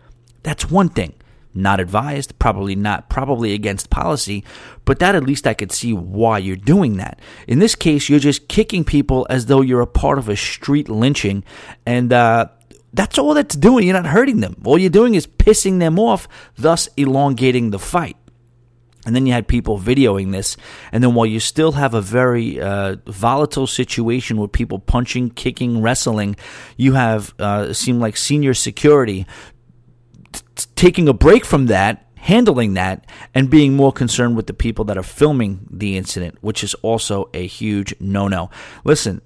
That's 0.43 0.71
one 0.71 0.89
thing. 0.89 1.15
Not 1.55 1.81
advised, 1.81 2.39
probably 2.39 2.77
not, 2.77 3.09
probably 3.09 3.55
against 3.55 3.89
policy, 3.89 4.45
but 4.85 4.99
that 4.99 5.15
at 5.15 5.25
least 5.25 5.47
I 5.47 5.55
could 5.55 5.73
see 5.73 5.95
why 5.95 6.37
you're 6.37 6.55
doing 6.55 6.99
that. 6.99 7.19
In 7.49 7.61
this 7.61 7.75
case, 7.75 8.11
you're 8.11 8.19
just 8.19 8.47
kicking 8.47 8.85
people 8.85 9.27
as 9.31 9.47
though 9.47 9.63
you're 9.63 9.81
a 9.81 9.87
part 9.87 10.19
of 10.19 10.29
a 10.29 10.37
street 10.37 10.91
lynching, 10.91 11.45
and 11.87 12.13
uh, 12.13 12.49
that's 12.93 13.19
all 13.19 13.33
that's 13.33 13.57
doing. 13.57 13.87
You're 13.87 14.01
not 14.01 14.13
hurting 14.13 14.41
them. 14.41 14.61
All 14.65 14.77
you're 14.79 14.91
doing 14.91 15.15
is 15.15 15.27
pissing 15.27 15.79
them 15.79 15.99
off, 15.99 16.29
thus 16.57 16.91
elongating 16.99 17.71
the 17.71 17.79
fight. 17.79 18.17
And 19.07 19.15
then 19.15 19.25
you 19.25 19.33
had 19.33 19.47
people 19.47 19.79
videoing 19.79 20.33
this. 20.33 20.57
And 20.93 21.03
then 21.03 21.15
while 21.15 21.27
you 21.27 21.41
still 21.41 21.73
have 21.73 21.95
a 21.95 22.01
very 22.01 22.61
uh, 22.61 22.97
volatile 23.07 23.69
situation 23.69 24.37
with 24.37 24.53
people 24.53 24.81
punching, 24.81 25.31
kicking, 25.31 25.81
wrestling, 25.81 26.37
you 26.77 26.95
have 26.95 27.33
uh, 27.39 27.73
seemed 27.73 28.01
like 28.01 28.17
senior 28.17 28.53
security 28.53 29.25
t- 30.33 30.43
taking 30.75 31.09
a 31.09 31.15
break 31.15 31.45
from 31.45 31.67
that 31.67 32.03
handling 32.27 32.75
that 32.75 33.07
and 33.35 33.49
being 33.51 33.77
more 33.77 33.93
concerned 33.93 34.37
with 34.37 34.49
the 34.49 34.53
people 34.53 34.85
that 34.85 34.99
are 34.99 35.03
filming 35.03 35.65
the 35.71 35.97
incident, 35.97 36.37
which 36.41 36.65
is 36.65 36.75
also 36.83 37.31
a 37.33 37.47
huge 37.47 37.95
no 38.01 38.27
no. 38.27 38.51
Listen, 38.85 39.23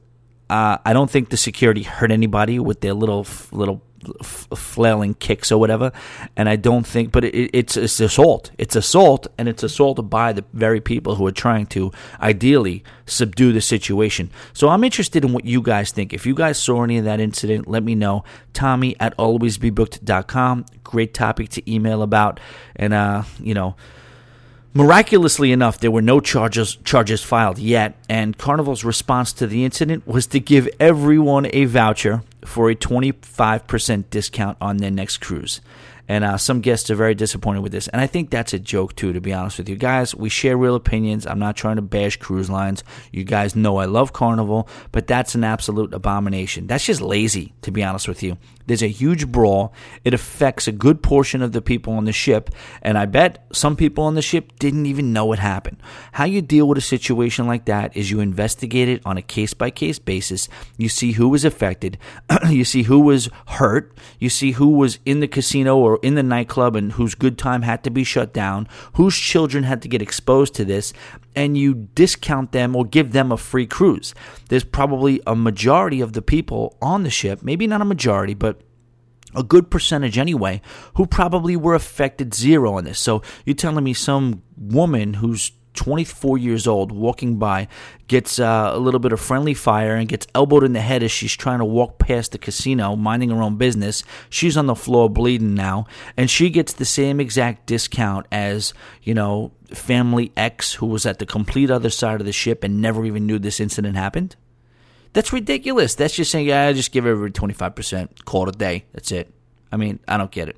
uh, 0.51 0.77
I 0.85 0.93
don't 0.93 1.11
think 1.11 1.31
the 1.31 1.39
security 1.39 1.83
hurt 1.83 2.11
anybody 2.11 2.59
with 2.59 2.83
their 2.83 2.93
little 2.93 3.27
little 3.53 3.83
flailing 4.23 5.15
kicks 5.15 5.53
or 5.53 5.59
whatever. 5.59 5.93
And 6.37 6.49
I 6.49 6.57
don't 6.57 6.87
think, 6.87 7.13
but 7.13 7.25
it, 7.25 7.51
it's, 7.53 7.77
it's 7.77 8.01
assault. 8.01 8.51
It's 8.59 8.77
assault, 8.77 9.27
and 9.39 9.49
it's 9.49 9.63
assault 9.63 10.09
by 10.09 10.33
the 10.33 10.45
very 10.53 10.81
people 10.81 11.17
who 11.17 11.27
are 11.27 11.33
trying 11.33 11.67
to 11.67 11.93
ideally 12.21 12.85
subdue 13.07 13.53
the 13.53 13.61
situation. 13.61 14.31
So 14.53 14.69
I'm 14.69 14.85
interested 14.85 15.25
in 15.25 15.33
what 15.33 15.45
you 15.45 15.63
guys 15.63 15.91
think. 15.91 16.13
If 16.13 16.27
you 16.27 16.35
guys 16.35 16.59
saw 16.59 16.83
any 16.83 16.99
of 16.99 17.05
that 17.05 17.21
incident, 17.21 17.69
let 17.69 17.83
me 17.83 17.95
know. 17.95 18.25
Tommy 18.53 18.97
at 19.01 19.17
alwaysbebooked.com. 19.17 20.67
Great 20.85 21.15
topic 21.15 21.49
to 21.51 21.73
email 21.73 22.03
about. 22.03 22.41
And, 22.77 22.93
uh, 22.93 23.25
you 23.39 23.55
know, 23.55 23.77
Miraculously 24.73 25.51
enough, 25.51 25.81
there 25.81 25.91
were 25.91 26.03
no 26.03 26.21
charges 26.21 26.77
charges 26.85 27.25
filed 27.25 27.59
yet, 27.59 27.97
and 28.09 28.39
Carnival's 28.39 28.85
response 28.85 29.33
to 29.33 29.49
the 29.49 29.65
incident 29.65 30.07
was 30.07 30.29
to 30.29 30.39
give 30.39 30.69
everyone 30.79 31.49
a 31.53 31.65
voucher 31.65 32.23
for 32.45 32.71
a 32.71 32.75
25% 32.75 34.11
discount 34.11 34.57
on 34.61 34.79
their 34.79 34.91
next 34.91 35.19
cruise. 35.19 35.61
And 36.11 36.25
uh, 36.25 36.39
some 36.39 36.61
guests 36.61 36.91
are 36.91 36.97
very 36.97 37.15
disappointed 37.15 37.61
with 37.61 37.71
this. 37.71 37.87
And 37.87 38.01
I 38.01 38.09
think 38.09 38.31
that's 38.31 38.53
a 38.53 38.59
joke, 38.59 38.97
too, 38.97 39.13
to 39.13 39.21
be 39.21 39.33
honest 39.33 39.59
with 39.59 39.69
you. 39.69 39.77
Guys, 39.77 40.13
we 40.13 40.29
share 40.29 40.57
real 40.57 40.75
opinions. 40.75 41.25
I'm 41.25 41.39
not 41.39 41.57
trying 41.57 41.77
to 41.77 41.83
bash 41.83 42.17
cruise 42.17 42.51
lines. 42.51 42.83
You 43.13 43.23
guys 43.23 43.55
know 43.55 43.77
I 43.77 43.85
love 43.85 44.13
Carnival, 44.13 44.69
but 44.91 45.07
that's 45.07 45.37
an 45.37 45.45
absolute 45.45 45.95
abomination. 45.95 46.67
That's 46.67 46.85
just 46.85 47.01
lazy, 47.01 47.55
to 47.63 47.71
be 47.71 47.85
honest 47.85 48.09
with 48.09 48.25
you. 48.25 48.39
There's 48.71 48.85
a 48.85 48.87
huge 48.87 49.27
brawl. 49.27 49.75
It 50.05 50.15
affects 50.15 50.69
a 50.69 50.73
good 50.73 51.03
portion 51.03 51.43
of 51.43 51.51
the 51.51 51.61
people 51.61 51.95
on 51.95 52.05
the 52.05 52.13
ship, 52.13 52.51
and 52.83 52.97
I 52.97 53.05
bet 53.05 53.45
some 53.53 53.75
people 53.75 54.05
on 54.05 54.15
the 54.15 54.23
ship 54.23 54.53
didn't 54.61 54.87
even 54.87 55.13
know 55.13 55.33
it 55.33 55.41
happened. 55.41 55.79
How 56.13 56.25
you 56.25 56.41
deal 56.41 56.69
with 56.69 56.79
a 56.79 56.81
situation 56.81 57.49
like 57.49 57.65
that 57.65 57.97
is 57.97 58.13
you 58.13 58.21
investigate 58.21 58.89
it 58.89 59.03
on 59.05 59.17
a 59.17 59.23
case 59.23 59.55
by 59.55 59.71
case 59.71 59.99
basis. 59.99 60.49
You 60.79 60.89
see 60.89 61.13
who 61.13 61.29
was 61.29 61.45
affected, 61.45 61.99
you 62.49 62.65
see 62.65 62.85
who 62.85 63.01
was 63.01 63.29
hurt, 63.49 63.93
you 64.21 64.31
see 64.31 64.53
who 64.53 64.69
was 64.69 65.01
in 65.05 65.19
the 65.19 65.27
casino 65.27 65.77
or 65.77 65.99
in 66.01 66.15
the 66.15 66.23
nightclub 66.23 66.77
and 66.77 66.93
whose 66.93 67.17
good 67.17 67.37
time 67.37 67.63
had 67.63 67.83
to 67.83 67.91
be 67.91 68.05
shut 68.05 68.33
down, 68.33 68.69
whose 68.93 69.19
children 69.19 69.65
had 69.65 69.83
to 69.83 69.89
get 69.89 70.01
exposed 70.01 70.55
to 70.55 70.65
this, 70.65 70.93
and 71.35 71.57
you 71.57 71.75
discount 71.75 72.53
them 72.53 72.75
or 72.75 72.85
give 72.85 73.13
them 73.13 73.31
a 73.33 73.37
free 73.37 73.67
cruise. 73.67 74.15
There's 74.49 74.65
probably 74.65 75.21
a 75.27 75.37
majority 75.37 76.01
of 76.01 76.13
the 76.13 76.23
people 76.23 76.77
on 76.83 77.03
the 77.03 77.11
ship, 77.11 77.43
maybe 77.43 77.67
not 77.67 77.81
a 77.81 77.85
majority, 77.85 78.35
but 78.35 78.61
a 79.35 79.43
good 79.43 79.71
percentage 79.71 80.19
anyway, 80.19 80.61
who 80.95 81.07
probably 81.07 81.57
were 81.57 81.75
affected 81.75 82.35
zero 82.35 82.75
on 82.75 82.85
this. 82.85 82.99
So 82.99 83.23
you're 83.45 83.55
telling 83.55 83.85
me 83.85 83.95
some 83.95 84.43
woman 84.57 85.15
who's 85.15 85.53
24 85.75 86.39
years 86.39 86.67
old, 86.67 86.93
walking 86.93 87.37
by, 87.37 87.69
gets 88.09 88.39
uh, 88.39 88.71
a 88.73 88.79
little 88.79 89.01
bit 89.01 89.13
of 89.13 89.21
friendly 89.21 89.55
fire 89.55 89.95
and 89.95 90.09
gets 90.09 90.27
elbowed 90.35 90.65
in 90.65 90.73
the 90.73 90.81
head 90.81 91.03
as 91.03 91.11
she's 91.11 91.37
trying 91.37 91.59
to 91.59 91.65
walk 91.65 91.99
past 91.99 92.33
the 92.33 92.39
casino, 92.39 92.97
minding 92.97 93.31
her 93.31 93.43
own 93.43 93.57
business. 93.57 94.03
She's 94.29 94.57
on 94.57 94.67
the 94.67 94.75
floor 94.75 95.09
bleeding 95.09 95.55
now, 95.55 95.87
and 96.17 96.29
she 96.29 96.51
gets 96.51 96.73
the 96.73 96.85
same 96.85 97.21
exact 97.21 97.67
discount 97.67 98.27
as, 98.33 98.75
you 99.03 99.15
know, 99.15 99.53
family 99.69 100.33
X 100.37 100.75
who 100.75 100.87
was 100.87 101.07
at 101.07 101.19
the 101.19 101.27
complete 101.27 101.71
other 101.71 101.91
side 101.91 102.21
of 102.21 102.27
the 102.27 102.33
ship 102.33 102.65
and 102.65 102.83
never 102.83 103.05
even 103.05 103.27
knew 103.27 103.39
this 103.39 103.61
incident 103.61 103.97
happened. 103.97 104.37
That's 105.13 105.33
ridiculous. 105.33 105.95
That's 105.95 106.15
just 106.15 106.31
saying, 106.31 106.47
yeah, 106.47 106.73
just 106.73 106.93
give 106.93 107.07
everybody 107.07 107.33
25%, 107.33 108.25
call 108.25 108.49
it 108.49 108.55
a 108.55 108.59
day. 108.59 108.85
That's 108.93 109.11
it. 109.13 109.33
I 109.73 109.77
mean, 109.77 109.99
I 110.07 110.17
don't 110.17 110.31
get 110.31 110.49
it. 110.49 110.57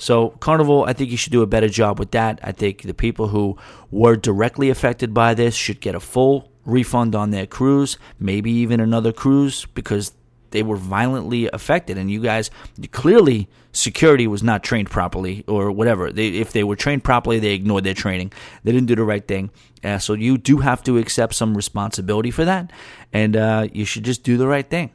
So, 0.00 0.30
Carnival, 0.40 0.86
I 0.86 0.94
think 0.94 1.10
you 1.10 1.18
should 1.18 1.30
do 1.30 1.42
a 1.42 1.46
better 1.46 1.68
job 1.68 1.98
with 1.98 2.12
that. 2.12 2.40
I 2.42 2.52
think 2.52 2.82
the 2.82 2.94
people 2.94 3.28
who 3.28 3.58
were 3.90 4.16
directly 4.16 4.70
affected 4.70 5.12
by 5.12 5.34
this 5.34 5.54
should 5.54 5.78
get 5.78 5.94
a 5.94 6.00
full 6.00 6.50
refund 6.64 7.14
on 7.14 7.32
their 7.32 7.46
cruise, 7.46 7.98
maybe 8.18 8.50
even 8.50 8.80
another 8.80 9.12
cruise, 9.12 9.66
because 9.66 10.12
they 10.52 10.62
were 10.62 10.76
violently 10.76 11.50
affected. 11.52 11.98
And 11.98 12.10
you 12.10 12.22
guys, 12.22 12.50
clearly, 12.92 13.46
security 13.72 14.26
was 14.26 14.42
not 14.42 14.62
trained 14.62 14.88
properly 14.88 15.44
or 15.46 15.70
whatever. 15.70 16.10
They, 16.10 16.28
if 16.28 16.50
they 16.52 16.64
were 16.64 16.76
trained 16.76 17.04
properly, 17.04 17.38
they 17.38 17.52
ignored 17.52 17.84
their 17.84 17.92
training. 17.92 18.32
They 18.64 18.72
didn't 18.72 18.88
do 18.88 18.96
the 18.96 19.04
right 19.04 19.28
thing. 19.28 19.50
Uh, 19.84 19.98
so, 19.98 20.14
you 20.14 20.38
do 20.38 20.58
have 20.58 20.82
to 20.84 20.96
accept 20.96 21.34
some 21.34 21.54
responsibility 21.54 22.30
for 22.30 22.46
that. 22.46 22.72
And 23.12 23.36
uh, 23.36 23.68
you 23.70 23.84
should 23.84 24.04
just 24.04 24.22
do 24.22 24.38
the 24.38 24.48
right 24.48 24.68
thing. 24.68 24.92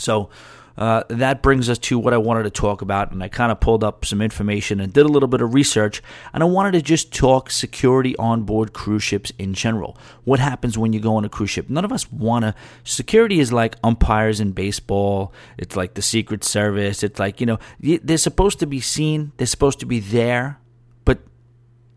So, 0.00 0.30
uh, 0.78 1.02
that 1.08 1.42
brings 1.42 1.68
us 1.68 1.76
to 1.76 1.98
what 1.98 2.14
I 2.14 2.18
wanted 2.18 2.44
to 2.44 2.50
talk 2.50 2.82
about, 2.82 3.10
and 3.10 3.20
I 3.20 3.26
kind 3.26 3.50
of 3.50 3.58
pulled 3.58 3.82
up 3.82 4.04
some 4.04 4.22
information 4.22 4.78
and 4.78 4.92
did 4.92 5.04
a 5.04 5.08
little 5.08 5.26
bit 5.26 5.40
of 5.40 5.52
research, 5.52 6.00
and 6.32 6.40
I 6.40 6.46
wanted 6.46 6.70
to 6.72 6.82
just 6.82 7.12
talk 7.12 7.50
security 7.50 8.16
on 8.16 8.44
board 8.44 8.72
cruise 8.72 9.02
ships 9.02 9.32
in 9.38 9.54
general. 9.54 9.98
What 10.22 10.38
happens 10.38 10.78
when 10.78 10.92
you 10.92 11.00
go 11.00 11.16
on 11.16 11.24
a 11.24 11.28
cruise 11.28 11.50
ship? 11.50 11.68
None 11.68 11.84
of 11.84 11.90
us 11.90 12.10
want 12.12 12.44
to. 12.44 12.54
Security 12.84 13.40
is 13.40 13.52
like 13.52 13.74
umpires 13.82 14.38
in 14.38 14.52
baseball. 14.52 15.32
It's 15.58 15.74
like 15.74 15.94
the 15.94 16.02
Secret 16.02 16.44
Service. 16.44 17.02
It's 17.02 17.18
like 17.18 17.40
you 17.40 17.46
know 17.46 17.58
they're 17.80 18.16
supposed 18.16 18.60
to 18.60 18.66
be 18.66 18.80
seen. 18.80 19.32
They're 19.36 19.48
supposed 19.48 19.80
to 19.80 19.86
be 19.86 19.98
there, 19.98 20.60
but 21.04 21.18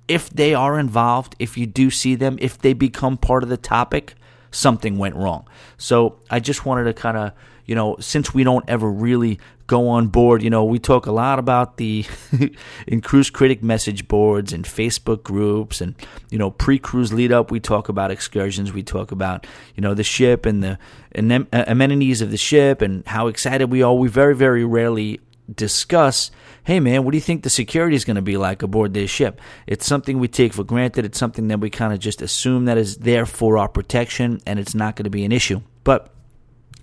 if 0.08 0.28
they 0.32 0.56
are 0.56 0.80
involved, 0.80 1.36
if 1.38 1.56
you 1.56 1.68
do 1.68 1.92
see 1.92 2.16
them, 2.16 2.36
if 2.42 2.58
they 2.58 2.74
become 2.74 3.18
part 3.18 3.44
of 3.44 3.50
the 3.50 3.58
topic, 3.58 4.16
something 4.50 4.98
went 4.98 5.16
wrong. 5.16 5.48
So 5.78 6.20
I 6.32 6.40
just 6.40 6.66
wanted 6.66 6.86
to 6.86 6.94
kind 6.94 7.18
of, 7.18 7.32
you 7.66 7.76
know, 7.76 7.98
since 8.00 8.34
we 8.34 8.44
don't 8.44 8.66
ever 8.68 8.90
really 8.90 9.40
go 9.68 9.88
on 9.88 10.08
board, 10.08 10.44
you 10.44 10.50
know, 10.50 10.64
we 10.64 10.80
talk 10.80 11.06
a 11.06 11.12
lot 11.12 11.40
about 11.40 11.78
the 11.78 12.06
in 12.88 13.02
cruise 13.02 13.30
critic 13.30 13.64
message 13.64 14.08
boards 14.08 14.52
and 14.52 14.66
Facebook 14.66 15.24
groups 15.24 15.82
and, 15.82 15.96
you 16.30 16.38
know, 16.38 16.52
pre 16.52 16.78
cruise 16.78 17.14
lead 17.14 17.32
up, 17.32 17.52
we 17.52 17.60
talk 17.60 17.90
about 17.90 18.12
excursions, 18.12 18.74
we 18.74 18.84
talk 18.84 19.12
about, 19.12 19.48
you 19.76 19.82
know, 19.82 19.94
the 19.94 20.04
ship 20.04 20.46
and 20.46 20.64
the 20.64 20.78
uh, 21.16 21.64
amenities 21.68 22.22
of 22.22 22.32
the 22.32 22.38
ship 22.38 22.82
and 22.82 23.06
how 23.08 23.28
excited 23.28 23.72
we 23.72 23.82
are. 23.82 23.94
We 23.94 24.10
very, 24.10 24.36
very 24.36 24.66
rarely 24.66 25.20
discuss 25.56 26.32
hey 26.64 26.80
man 26.80 27.04
what 27.04 27.12
do 27.12 27.18
you 27.18 27.22
think 27.22 27.44
the 27.44 27.50
security 27.50 27.96
is 27.96 28.06
going 28.06 28.16
to 28.16 28.22
be 28.22 28.38
like 28.38 28.62
aboard 28.64 28.94
this 28.94 29.10
ship? 29.10 29.42
It's 29.68 29.86
something 29.86 30.20
we 30.20 30.28
take 30.28 30.54
for 30.54 30.64
granted. 30.64 31.06
It's 31.06 31.18
something 31.18 31.48
that 31.50 31.60
we 31.60 31.70
kind 31.70 31.94
of 31.94 32.00
just 32.00 32.22
assume 32.22 32.66
that 32.66 32.78
is 32.78 32.98
there 32.98 33.26
for 33.26 33.58
our 33.58 33.68
protection 33.68 34.40
and 34.46 34.60
it's 34.60 34.76
not 34.76 34.96
going 34.96 35.06
to 35.06 35.10
be 35.10 35.26
an 35.26 35.32
issue. 35.32 35.62
But 35.84 36.14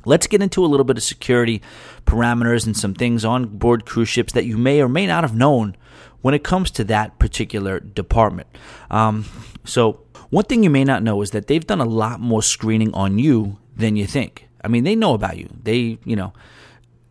let's 0.09 0.27
get 0.27 0.43
into 0.43 0.65
a 0.65 0.67
little 0.67 0.85
bit 0.85 0.97
of 0.97 1.03
security 1.03 1.63
parameters 2.07 2.67
and 2.67 2.77
some 2.77 2.95
things 2.95 3.25
on 3.25 3.47
board 3.47 3.85
cruise 3.87 4.09
ships 4.09 4.33
that 4.33 4.47
you 4.47 4.57
may 4.57 4.81
or 4.81 4.89
may 4.89 5.07
not 5.07 5.23
have 5.23 5.37
known 5.37 5.77
when 6.23 6.35
it 6.35 6.43
comes 6.43 6.71
to 6.73 6.85
that 6.85 7.19
particular 7.19 7.79
department. 7.79 8.49
Um, 8.91 9.27
so 9.65 10.01
one 10.31 10.45
thing 10.45 10.65
you 10.65 10.71
may 10.71 10.85
not 10.85 11.03
know 11.03 11.23
is 11.23 11.31
that 11.31 11.47
they've 11.47 11.67
done 11.67 11.81
a 11.81 11.85
lot 11.85 12.21
more 12.21 12.43
screening 12.43 12.93
on 12.95 13.19
you 13.19 13.59
than 13.77 13.97
you 13.97 14.07
think. 14.07 14.49
I 14.65 14.69
mean 14.69 14.85
they 14.85 14.97
know 14.97 15.15
about 15.15 15.37
you. 15.37 15.49
They 15.63 15.99
you 16.05 16.17
know 16.17 16.33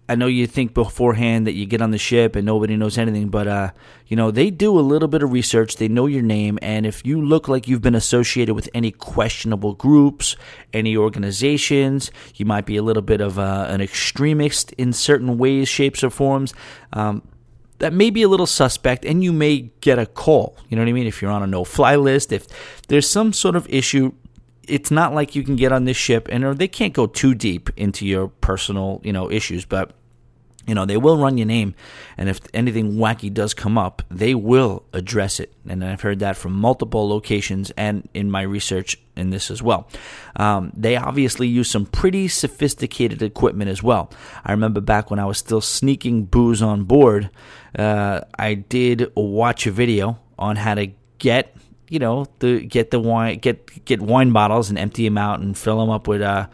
I 0.09 0.15
know 0.15 0.27
you 0.27 0.47
think 0.47 0.73
beforehand 0.73 1.45
that 1.47 1.53
you 1.53 1.65
get 1.65 1.81
on 1.81 1.91
the 1.91 1.97
ship 1.97 2.35
and 2.35 2.45
nobody 2.45 2.77
knows 2.77 2.97
anything, 2.97 3.27
but 3.27 3.47
uh, 3.47 3.71
you 4.07 4.15
know 4.15 4.31
they 4.31 4.49
do 4.49 4.79
a 4.79 4.81
little 4.81 5.09
bit 5.09 5.21
of 5.21 5.33
research. 5.33 5.75
They 5.75 5.89
know 5.89 6.05
your 6.05 6.21
name, 6.21 6.57
and 6.61 6.85
if 6.85 7.05
you 7.05 7.21
look 7.21 7.47
like 7.47 7.67
you've 7.67 7.81
been 7.81 7.95
associated 7.95 8.53
with 8.53 8.69
any 8.73 8.91
questionable 8.91 9.73
groups, 9.73 10.37
any 10.71 10.95
organizations, 10.95 12.09
you 12.35 12.45
might 12.45 12.65
be 12.65 12.77
a 12.77 12.83
little 12.83 13.01
bit 13.01 13.19
of 13.19 13.37
uh, 13.37 13.65
an 13.69 13.81
extremist 13.81 14.71
in 14.73 14.93
certain 14.93 15.37
ways, 15.37 15.67
shapes, 15.67 16.03
or 16.03 16.09
forms. 16.09 16.53
Um, 16.93 17.21
that 17.79 17.93
may 17.93 18.09
be 18.09 18.23
a 18.23 18.27
little 18.27 18.47
suspect, 18.47 19.05
and 19.05 19.23
you 19.23 19.33
may 19.33 19.69
get 19.81 19.99
a 19.99 20.05
call. 20.05 20.57
You 20.69 20.77
know 20.77 20.83
what 20.83 20.89
I 20.89 20.93
mean? 20.93 21.05
If 21.05 21.21
you're 21.21 21.31
on 21.31 21.43
a 21.43 21.47
no-fly 21.47 21.95
list, 21.95 22.31
if 22.31 22.47
there's 22.87 23.09
some 23.09 23.33
sort 23.33 23.55
of 23.55 23.67
issue 23.69 24.13
it's 24.67 24.91
not 24.91 25.13
like 25.13 25.35
you 25.35 25.43
can 25.43 25.55
get 25.55 25.71
on 25.71 25.85
this 25.85 25.97
ship 25.97 26.27
and 26.31 26.57
they 26.57 26.67
can't 26.67 26.93
go 26.93 27.07
too 27.07 27.33
deep 27.33 27.69
into 27.77 28.05
your 28.05 28.27
personal 28.27 29.01
you 29.03 29.13
know 29.13 29.31
issues 29.31 29.65
but 29.65 29.91
you 30.67 30.75
know 30.75 30.85
they 30.85 30.97
will 30.97 31.17
run 31.17 31.37
your 31.37 31.47
name 31.47 31.73
and 32.17 32.29
if 32.29 32.41
anything 32.53 32.95
wacky 32.95 33.33
does 33.33 33.53
come 33.53 33.77
up 33.77 34.03
they 34.09 34.35
will 34.35 34.83
address 34.93 35.39
it. 35.39 35.53
And 35.67 35.83
i've 35.83 36.01
heard 36.01 36.19
that 36.19 36.35
from 36.37 36.53
multiple 36.53 37.07
locations 37.07 37.71
and 37.71 38.07
in 38.13 38.29
my 38.29 38.41
research 38.41 38.97
in 39.15 39.31
this 39.31 39.49
as 39.49 39.63
well. 39.63 39.89
Um, 40.35 40.71
they 40.75 40.95
obviously 40.95 41.47
use 41.47 41.71
some 41.71 41.87
pretty 41.87 42.27
sophisticated 42.27 43.23
equipment 43.23 43.71
as 43.71 43.81
well. 43.81 44.11
I 44.45 44.51
remember 44.51 44.81
back 44.81 45.09
when 45.09 45.19
i 45.19 45.25
was 45.25 45.37
still 45.37 45.61
sneaking 45.61 46.25
booze 46.25 46.61
on 46.61 46.83
board 46.83 47.29
uh, 47.79 48.21
i 48.37 48.53
did 48.53 49.11
watch 49.15 49.65
a 49.65 49.71
video 49.71 50.19
on 50.37 50.57
how 50.57 50.75
to 50.75 50.91
get 51.19 51.55
you 51.89 51.99
know 51.99 52.25
the 52.39 52.61
get 52.61 52.91
the 52.91 52.99
wine 52.99 53.39
get 53.39 53.85
get 53.85 54.01
wine 54.01 54.31
bottles 54.31 54.69
and 54.69 54.77
empty 54.77 55.03
them 55.05 55.17
out 55.17 55.39
and 55.39 55.57
fill 55.57 55.79
them 55.79 55.89
up 55.89 56.07
with 56.07 56.21
uh 56.21 56.47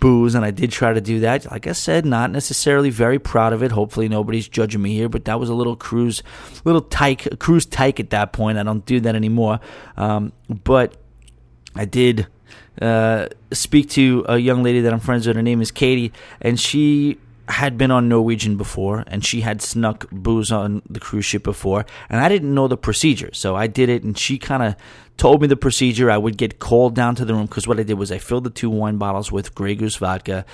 booze, 0.00 0.34
and 0.34 0.44
I 0.44 0.50
did 0.50 0.70
try 0.70 0.92
to 0.92 1.00
do 1.00 1.20
that. 1.20 1.50
Like 1.50 1.66
I 1.66 1.72
said, 1.72 2.04
not 2.04 2.30
necessarily 2.30 2.90
very 2.90 3.18
proud 3.18 3.52
of 3.52 3.62
it. 3.62 3.72
Hopefully, 3.72 4.08
nobody's 4.08 4.48
judging 4.48 4.82
me 4.82 4.94
here, 4.94 5.08
but 5.08 5.24
that 5.24 5.40
was 5.40 5.48
a 5.48 5.54
little 5.54 5.76
cruise, 5.76 6.22
little 6.64 6.82
tyke, 6.82 7.38
cruise 7.38 7.66
tyke 7.66 8.00
at 8.00 8.10
that 8.10 8.32
point. 8.32 8.58
I 8.58 8.62
don't 8.62 8.84
do 8.86 9.00
that 9.00 9.14
anymore. 9.14 9.60
Um, 9.96 10.32
but 10.48 10.96
I 11.74 11.84
did 11.84 12.26
uh, 12.80 13.28
speak 13.52 13.90
to 13.90 14.24
a 14.28 14.38
young 14.38 14.62
lady 14.62 14.80
that 14.80 14.92
I'm 14.92 15.00
friends 15.00 15.26
with. 15.26 15.36
Her 15.36 15.42
name 15.42 15.60
is 15.60 15.70
Katie, 15.70 16.12
and 16.40 16.58
she 16.58 17.18
had 17.48 17.78
been 17.78 17.90
on 17.90 18.08
Norwegian 18.08 18.56
before 18.56 19.04
and 19.06 19.24
she 19.24 19.40
had 19.40 19.62
snuck 19.62 20.08
booze 20.10 20.50
on 20.50 20.82
the 20.88 21.00
cruise 21.00 21.24
ship 21.24 21.44
before 21.44 21.86
and 22.08 22.20
I 22.20 22.28
didn't 22.28 22.54
know 22.54 22.68
the 22.68 22.76
procedure. 22.76 23.30
So 23.32 23.54
I 23.54 23.66
did 23.66 23.88
it 23.88 24.02
and 24.02 24.18
she 24.18 24.38
kind 24.38 24.62
of 24.62 24.76
told 25.16 25.40
me 25.40 25.46
the 25.46 25.56
procedure. 25.56 26.10
I 26.10 26.18
would 26.18 26.36
get 26.36 26.58
called 26.58 26.94
down 26.94 27.14
to 27.16 27.24
the 27.24 27.34
room 27.34 27.46
because 27.46 27.66
what 27.66 27.78
I 27.78 27.82
did 27.82 27.94
was 27.94 28.12
I 28.12 28.18
filled 28.18 28.44
the 28.44 28.50
two 28.50 28.70
wine 28.70 28.98
bottles 28.98 29.32
with 29.32 29.54
Grey 29.54 29.74
Goose 29.74 29.96
vodka, 29.96 30.44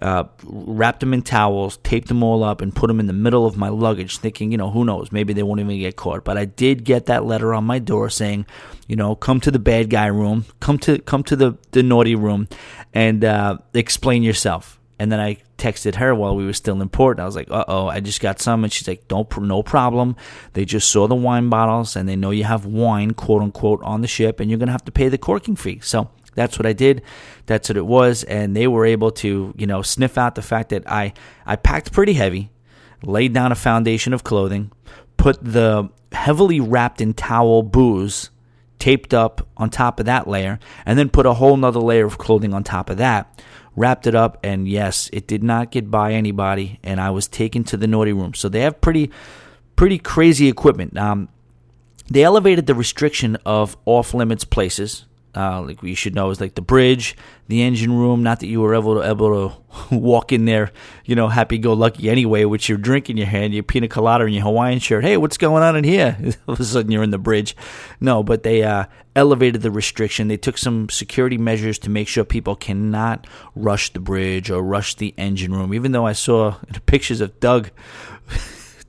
uh, 0.00 0.24
wrapped 0.44 1.00
them 1.00 1.14
in 1.14 1.22
towels, 1.22 1.78
taped 1.78 2.08
them 2.08 2.22
all 2.22 2.44
up, 2.44 2.60
and 2.60 2.74
put 2.74 2.88
them 2.88 3.00
in 3.00 3.06
the 3.06 3.12
middle 3.12 3.46
of 3.46 3.56
my 3.56 3.68
luggage, 3.68 4.18
thinking, 4.18 4.52
you 4.52 4.58
know, 4.58 4.70
who 4.70 4.84
knows, 4.84 5.12
maybe 5.12 5.32
they 5.32 5.42
won't 5.42 5.60
even 5.60 5.78
get 5.78 5.96
caught. 5.96 6.24
But 6.24 6.38
I 6.38 6.44
did 6.44 6.84
get 6.84 7.06
that 7.06 7.24
letter 7.24 7.54
on 7.54 7.64
my 7.64 7.78
door 7.78 8.10
saying, 8.10 8.46
you 8.86 8.96
know, 8.96 9.14
come 9.14 9.40
to 9.40 9.50
the 9.50 9.58
bad 9.58 9.90
guy 9.90 10.06
room, 10.06 10.44
come 10.60 10.78
to 10.80 10.98
come 10.98 11.22
to 11.24 11.36
the 11.36 11.56
the 11.72 11.82
naughty 11.82 12.14
room, 12.14 12.48
and 12.92 13.24
uh, 13.24 13.58
explain 13.74 14.22
yourself. 14.22 14.78
And 14.98 15.10
then 15.10 15.18
I 15.18 15.38
texted 15.62 15.94
her 15.94 16.12
while 16.14 16.34
we 16.34 16.44
were 16.44 16.52
still 16.52 16.82
in 16.82 16.88
port. 16.88 17.20
I 17.20 17.24
was 17.24 17.36
like, 17.36 17.48
"Uh 17.50 17.64
oh, 17.68 17.86
I 17.86 18.00
just 18.00 18.20
got 18.20 18.40
some," 18.40 18.64
and 18.64 18.72
she's 18.72 18.88
like, 18.88 19.06
"Don't, 19.06 19.30
no 19.40 19.62
problem. 19.62 20.16
They 20.54 20.64
just 20.64 20.90
saw 20.90 21.06
the 21.06 21.14
wine 21.14 21.48
bottles 21.48 21.94
and 21.94 22.08
they 22.08 22.16
know 22.16 22.30
you 22.32 22.44
have 22.44 22.66
wine, 22.66 23.12
quote 23.12 23.42
unquote, 23.42 23.80
on 23.82 24.00
the 24.00 24.08
ship, 24.08 24.40
and 24.40 24.50
you're 24.50 24.58
gonna 24.58 24.72
have 24.72 24.84
to 24.86 24.92
pay 24.92 25.08
the 25.08 25.18
corking 25.18 25.54
fee." 25.56 25.78
So 25.80 26.10
that's 26.34 26.58
what 26.58 26.66
I 26.66 26.72
did. 26.72 27.02
That's 27.46 27.68
what 27.68 27.76
it 27.76 27.86
was, 27.86 28.24
and 28.24 28.56
they 28.56 28.66
were 28.66 28.84
able 28.84 29.12
to, 29.22 29.54
you 29.56 29.66
know, 29.66 29.82
sniff 29.82 30.18
out 30.18 30.34
the 30.34 30.42
fact 30.42 30.70
that 30.70 30.90
I 30.90 31.12
I 31.46 31.56
packed 31.56 31.92
pretty 31.92 32.14
heavy, 32.14 32.50
laid 33.04 33.32
down 33.32 33.52
a 33.52 33.56
foundation 33.56 34.12
of 34.12 34.24
clothing, 34.24 34.72
put 35.16 35.38
the 35.42 35.90
heavily 36.10 36.60
wrapped 36.60 37.00
in 37.00 37.14
towel 37.14 37.62
booze 37.62 38.30
taped 38.78 39.14
up 39.14 39.46
on 39.56 39.70
top 39.70 40.00
of 40.00 40.06
that 40.06 40.26
layer, 40.26 40.58
and 40.84 40.98
then 40.98 41.08
put 41.08 41.24
a 41.24 41.34
whole 41.34 41.56
nother 41.56 41.78
layer 41.78 42.04
of 42.04 42.18
clothing 42.18 42.52
on 42.52 42.64
top 42.64 42.90
of 42.90 42.96
that 42.96 43.40
wrapped 43.76 44.06
it 44.06 44.14
up, 44.14 44.38
and 44.42 44.68
yes, 44.68 45.08
it 45.12 45.26
did 45.26 45.42
not 45.42 45.70
get 45.70 45.90
by 45.90 46.12
anybody, 46.12 46.78
and 46.82 47.00
I 47.00 47.10
was 47.10 47.28
taken 47.28 47.64
to 47.64 47.76
the 47.76 47.86
naughty 47.86 48.12
room. 48.12 48.34
So 48.34 48.48
they 48.48 48.60
have 48.60 48.80
pretty, 48.80 49.10
pretty 49.76 49.98
crazy 49.98 50.48
equipment. 50.48 50.96
Um, 50.98 51.28
they 52.10 52.24
elevated 52.24 52.66
the 52.66 52.74
restriction 52.74 53.36
of 53.46 53.76
off 53.86 54.12
limits 54.12 54.44
places 54.44 55.06
uh, 55.34 55.62
like 55.62 55.82
you 55.82 55.94
should 55.94 56.14
know 56.14 56.30
is 56.30 56.40
like 56.40 56.54
the 56.54 56.62
bridge, 56.62 57.16
the 57.48 57.62
engine 57.62 57.92
room. 57.92 58.22
Not 58.22 58.40
that 58.40 58.48
you 58.48 58.60
were 58.60 58.74
able 58.74 58.96
to 58.96 59.08
able 59.08 59.50
to 59.50 59.56
walk 59.96 60.32
in 60.32 60.44
there, 60.44 60.72
you 61.04 61.14
know, 61.14 61.28
happy 61.28 61.58
go 61.58 61.72
lucky 61.72 62.10
anyway, 62.10 62.44
with 62.44 62.68
your 62.68 62.78
drink 62.78 63.08
in 63.08 63.16
your 63.16 63.26
hand, 63.26 63.54
your 63.54 63.62
pina 63.62 63.88
colada, 63.88 64.24
and 64.24 64.34
your 64.34 64.44
Hawaiian 64.44 64.78
shirt. 64.78 65.04
Hey, 65.04 65.16
what's 65.16 65.38
going 65.38 65.62
on 65.62 65.76
in 65.76 65.84
here? 65.84 66.16
All 66.48 66.54
of 66.54 66.60
a 66.60 66.64
sudden, 66.64 66.90
you're 66.90 67.02
in 67.02 67.10
the 67.10 67.18
bridge. 67.18 67.56
No, 68.00 68.22
but 68.22 68.42
they 68.42 68.62
uh, 68.62 68.84
elevated 69.16 69.62
the 69.62 69.70
restriction. 69.70 70.28
They 70.28 70.36
took 70.36 70.58
some 70.58 70.90
security 70.90 71.38
measures 71.38 71.78
to 71.80 71.90
make 71.90 72.08
sure 72.08 72.24
people 72.24 72.56
cannot 72.56 73.26
rush 73.54 73.92
the 73.92 74.00
bridge 74.00 74.50
or 74.50 74.62
rush 74.62 74.96
the 74.96 75.14
engine 75.16 75.54
room. 75.54 75.72
Even 75.72 75.92
though 75.92 76.06
I 76.06 76.12
saw 76.12 76.56
pictures 76.86 77.20
of 77.20 77.40
Doug. 77.40 77.70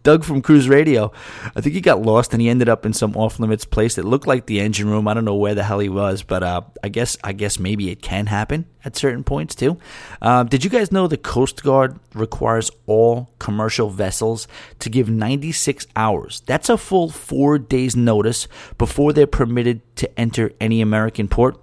Doug 0.04 0.24
from 0.24 0.42
Cruise 0.42 0.68
Radio. 0.68 1.12
I 1.56 1.62
think 1.62 1.76
he 1.76 1.82
got 1.82 2.02
lost 2.02 2.34
and 2.34 2.42
he 2.42 2.50
ended 2.50 2.70
up 2.70 2.86
in 2.86 2.94
some 2.94 3.16
off 3.16 3.40
limits 3.40 3.66
place 3.66 3.96
that 3.96 4.06
looked 4.06 4.28
like 4.28 4.46
the 4.46 4.60
engine 4.60 4.90
room. 4.90 5.08
I 5.08 5.14
don't 5.14 5.26
know 5.26 5.36
where 5.36 5.56
the 5.56 5.64
hell 5.64 5.80
he 5.80 5.90
was, 5.90 6.24
but 6.24 6.44
uh, 6.44 6.62
I 6.84 6.90
guess 6.90 7.18
I 7.24 7.32
guess 7.32 7.58
maybe 7.58 7.90
it 7.90 8.02
can 8.02 8.28
happen 8.28 8.66
at 8.84 8.98
certain 8.98 9.24
points 9.24 9.56
too. 9.56 9.78
Uh, 10.22 10.44
did 10.44 10.64
you 10.64 10.70
guys 10.70 10.92
know 10.92 11.08
the 11.08 11.18
Coast 11.18 11.64
Guard 11.64 12.00
requires 12.14 12.70
all 12.86 13.32
commercial 13.40 13.90
vessels 13.90 14.48
to 14.80 14.90
give 14.90 15.10
96 15.10 15.88
hours? 15.96 16.42
That's 16.46 16.70
a 16.70 16.78
full 16.78 17.10
four 17.10 17.58
days 17.58 17.96
notice 17.96 18.48
before 18.78 19.14
they're 19.14 19.26
permitted 19.26 19.82
to 19.98 20.20
enter 20.20 20.52
any 20.60 20.82
American 20.82 21.28
port. 21.30 21.58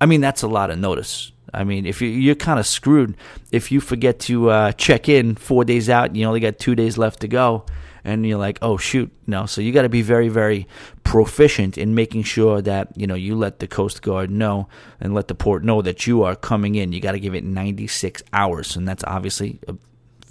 I 0.00 0.06
mean, 0.06 0.20
that's 0.20 0.42
a 0.42 0.48
lot 0.48 0.70
of 0.70 0.78
notice. 0.78 1.32
I 1.52 1.64
mean, 1.64 1.86
if 1.86 2.00
you, 2.00 2.08
you're 2.08 2.34
kind 2.34 2.58
of 2.58 2.66
screwed 2.66 3.16
if 3.50 3.72
you 3.72 3.80
forget 3.80 4.20
to 4.20 4.50
uh, 4.50 4.72
check 4.72 5.08
in 5.08 5.34
four 5.34 5.64
days 5.64 5.88
out 5.88 6.06
and 6.06 6.16
you 6.16 6.26
only 6.26 6.40
got 6.40 6.58
two 6.58 6.74
days 6.74 6.96
left 6.96 7.20
to 7.20 7.28
go, 7.28 7.64
and 8.04 8.26
you're 8.26 8.38
like, 8.38 8.58
oh 8.62 8.76
shoot, 8.76 9.10
no. 9.26 9.46
So 9.46 9.60
you 9.60 9.72
got 9.72 9.82
to 9.82 9.88
be 9.88 10.02
very, 10.02 10.28
very 10.28 10.66
proficient 11.04 11.76
in 11.76 11.94
making 11.94 12.22
sure 12.22 12.62
that 12.62 12.96
you 12.96 13.06
know 13.06 13.14
you 13.14 13.36
let 13.36 13.58
the 13.58 13.66
Coast 13.66 14.02
Guard 14.02 14.30
know 14.30 14.68
and 15.00 15.14
let 15.14 15.28
the 15.28 15.34
port 15.34 15.64
know 15.64 15.82
that 15.82 16.06
you 16.06 16.22
are 16.22 16.34
coming 16.36 16.74
in. 16.74 16.92
You 16.92 17.00
got 17.00 17.12
to 17.12 17.20
give 17.20 17.34
it 17.34 17.44
96 17.44 18.22
hours, 18.32 18.76
and 18.76 18.88
that's 18.88 19.04
obviously 19.04 19.58
a 19.68 19.74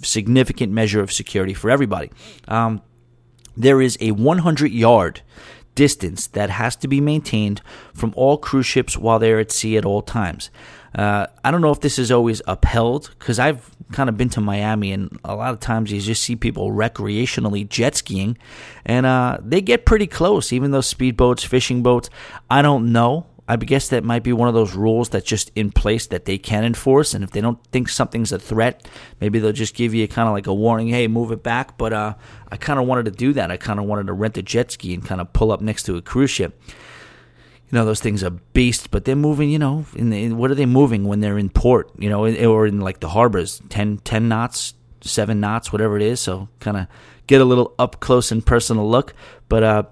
significant 0.02 0.72
measure 0.72 1.00
of 1.00 1.12
security 1.12 1.54
for 1.54 1.70
everybody. 1.70 2.10
Um, 2.48 2.82
there 3.56 3.80
is 3.80 3.98
a 4.00 4.12
100 4.12 4.72
yard 4.72 5.22
distance 5.74 6.26
that 6.28 6.50
has 6.50 6.76
to 6.76 6.88
be 6.88 7.00
maintained 7.00 7.62
from 7.94 8.12
all 8.16 8.36
cruise 8.36 8.66
ships 8.66 8.96
while 8.96 9.18
they're 9.18 9.38
at 9.38 9.52
sea 9.52 9.76
at 9.76 9.84
all 9.84 10.02
times. 10.02 10.50
Uh, 10.94 11.26
I 11.44 11.50
don't 11.50 11.60
know 11.60 11.70
if 11.70 11.80
this 11.80 11.98
is 11.98 12.10
always 12.10 12.42
upheld 12.46 13.10
because 13.18 13.38
I've 13.38 13.70
kind 13.92 14.08
of 14.08 14.16
been 14.16 14.28
to 14.30 14.40
Miami 14.40 14.92
and 14.92 15.18
a 15.24 15.34
lot 15.34 15.52
of 15.52 15.60
times 15.60 15.92
you 15.92 16.00
just 16.00 16.22
see 16.22 16.36
people 16.36 16.70
recreationally 16.70 17.68
jet 17.68 17.96
skiing 17.96 18.36
and 18.84 19.06
uh, 19.06 19.38
they 19.40 19.60
get 19.60 19.86
pretty 19.86 20.06
close, 20.06 20.52
even 20.52 20.70
those 20.70 20.92
speedboats, 20.92 21.44
fishing 21.44 21.82
boats. 21.82 22.10
I 22.50 22.62
don't 22.62 22.92
know. 22.92 23.26
I 23.48 23.56
guess 23.56 23.88
that 23.88 24.04
might 24.04 24.22
be 24.22 24.32
one 24.32 24.46
of 24.46 24.54
those 24.54 24.74
rules 24.74 25.08
that's 25.08 25.26
just 25.26 25.50
in 25.56 25.72
place 25.72 26.06
that 26.06 26.24
they 26.24 26.38
can 26.38 26.64
enforce. 26.64 27.14
And 27.14 27.24
if 27.24 27.32
they 27.32 27.40
don't 27.40 27.58
think 27.72 27.88
something's 27.88 28.30
a 28.30 28.38
threat, 28.38 28.86
maybe 29.20 29.40
they'll 29.40 29.50
just 29.50 29.74
give 29.74 29.92
you 29.92 30.06
kind 30.06 30.28
of 30.28 30.34
like 30.34 30.46
a 30.46 30.54
warning, 30.54 30.86
hey, 30.86 31.08
move 31.08 31.32
it 31.32 31.42
back. 31.42 31.76
But 31.76 31.92
uh, 31.92 32.14
I 32.52 32.56
kind 32.56 32.78
of 32.78 32.86
wanted 32.86 33.06
to 33.06 33.10
do 33.10 33.32
that. 33.32 33.50
I 33.50 33.56
kind 33.56 33.80
of 33.80 33.86
wanted 33.86 34.06
to 34.06 34.12
rent 34.12 34.38
a 34.38 34.42
jet 34.42 34.70
ski 34.70 34.94
and 34.94 35.04
kind 35.04 35.20
of 35.20 35.32
pull 35.32 35.50
up 35.50 35.60
next 35.60 35.82
to 35.84 35.96
a 35.96 36.02
cruise 36.02 36.30
ship 36.30 36.62
you 37.70 37.78
know 37.78 37.84
those 37.84 38.00
things 38.00 38.24
are 38.24 38.30
beasts, 38.30 38.86
but 38.86 39.04
they're 39.04 39.16
moving. 39.16 39.50
You 39.50 39.58
know, 39.58 39.86
in, 39.94 40.12
in 40.12 40.36
what 40.36 40.50
are 40.50 40.54
they 40.56 40.66
moving 40.66 41.04
when 41.04 41.20
they're 41.20 41.38
in 41.38 41.50
port? 41.50 41.90
You 41.98 42.08
know, 42.08 42.26
or 42.26 42.66
in 42.66 42.80
like 42.80 43.00
the 43.00 43.08
harbors, 43.08 43.62
10, 43.68 43.98
10 43.98 44.28
knots, 44.28 44.74
seven 45.02 45.40
knots, 45.40 45.72
whatever 45.72 45.96
it 45.96 46.02
is. 46.02 46.20
So 46.20 46.48
kind 46.58 46.76
of 46.76 46.86
get 47.26 47.40
a 47.40 47.44
little 47.44 47.74
up 47.78 48.00
close 48.00 48.32
and 48.32 48.44
personal 48.44 48.88
look. 48.88 49.14
But 49.48 49.62
uh, 49.62 49.82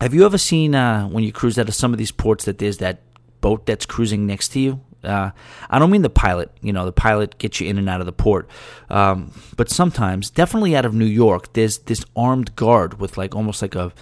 have 0.00 0.14
you 0.14 0.24
ever 0.24 0.38
seen 0.38 0.74
uh, 0.74 1.06
when 1.06 1.24
you 1.24 1.32
cruise 1.32 1.58
out 1.58 1.68
of 1.68 1.74
some 1.74 1.92
of 1.92 1.98
these 1.98 2.12
ports 2.12 2.44
that 2.46 2.58
there's 2.58 2.78
that 2.78 3.02
boat 3.40 3.66
that's 3.66 3.86
cruising 3.86 4.26
next 4.26 4.48
to 4.50 4.60
you? 4.60 4.80
Uh, 5.04 5.30
I 5.70 5.78
don't 5.78 5.90
mean 5.90 6.02
the 6.02 6.10
pilot. 6.10 6.50
You 6.60 6.72
know, 6.72 6.84
the 6.84 6.92
pilot 6.92 7.38
gets 7.38 7.60
you 7.60 7.68
in 7.68 7.78
and 7.78 7.88
out 7.88 8.00
of 8.00 8.06
the 8.06 8.12
port. 8.12 8.50
Um, 8.90 9.32
but 9.56 9.70
sometimes, 9.70 10.30
definitely 10.30 10.74
out 10.74 10.84
of 10.84 10.94
New 10.94 11.04
York, 11.04 11.52
there's 11.52 11.78
this 11.78 12.04
armed 12.16 12.56
guard 12.56 13.00
with 13.00 13.16
like 13.16 13.36
almost 13.36 13.62
like 13.62 13.76
a 13.76 13.92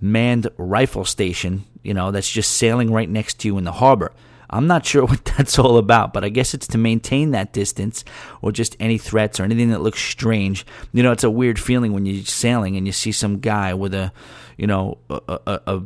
manned 0.00 0.48
rifle 0.56 1.04
station. 1.04 1.64
You 1.84 1.94
know, 1.94 2.10
that's 2.10 2.30
just 2.30 2.56
sailing 2.56 2.92
right 2.92 3.08
next 3.08 3.38
to 3.40 3.48
you 3.48 3.56
in 3.58 3.64
the 3.64 3.72
harbor. 3.72 4.12
I'm 4.50 4.66
not 4.66 4.84
sure 4.84 5.04
what 5.06 5.24
that's 5.24 5.58
all 5.58 5.78
about, 5.78 6.12
but 6.12 6.24
I 6.24 6.28
guess 6.28 6.54
it's 6.54 6.66
to 6.68 6.78
maintain 6.78 7.30
that 7.30 7.52
distance 7.52 8.04
or 8.42 8.50
just 8.50 8.76
any 8.80 8.98
threats 8.98 9.38
or 9.38 9.44
anything 9.44 9.70
that 9.70 9.80
looks 9.80 10.00
strange. 10.00 10.66
You 10.92 11.02
know, 11.02 11.12
it's 11.12 11.24
a 11.24 11.30
weird 11.30 11.60
feeling 11.60 11.92
when 11.92 12.06
you're 12.06 12.24
sailing 12.24 12.76
and 12.76 12.86
you 12.86 12.92
see 12.92 13.12
some 13.12 13.38
guy 13.38 13.74
with 13.74 13.94
a, 13.94 14.12
you 14.56 14.66
know, 14.66 14.98
a, 15.08 15.20
a, 15.28 15.60
a 15.66 15.82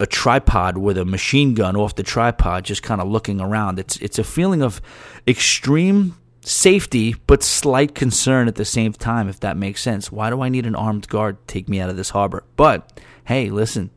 a 0.00 0.06
tripod 0.06 0.78
with 0.78 0.98
a 0.98 1.04
machine 1.04 1.54
gun 1.54 1.76
off 1.76 1.94
the 1.94 2.02
tripod, 2.02 2.64
just 2.64 2.82
kind 2.82 3.00
of 3.00 3.06
looking 3.06 3.40
around. 3.40 3.78
It's 3.78 3.96
it's 3.98 4.18
a 4.18 4.24
feeling 4.24 4.60
of 4.60 4.82
extreme 5.28 6.16
safety, 6.40 7.14
but 7.28 7.42
slight 7.42 7.94
concern 7.94 8.48
at 8.48 8.56
the 8.56 8.64
same 8.64 8.92
time. 8.94 9.28
If 9.28 9.38
that 9.40 9.56
makes 9.56 9.80
sense, 9.80 10.10
why 10.10 10.30
do 10.30 10.40
I 10.42 10.48
need 10.48 10.66
an 10.66 10.74
armed 10.74 11.08
guard 11.08 11.38
to 11.46 11.52
take 11.52 11.68
me 11.68 11.78
out 11.78 11.88
of 11.88 11.96
this 11.96 12.10
harbor? 12.10 12.42
But 12.56 13.00
hey, 13.26 13.50
listen, 13.50 13.90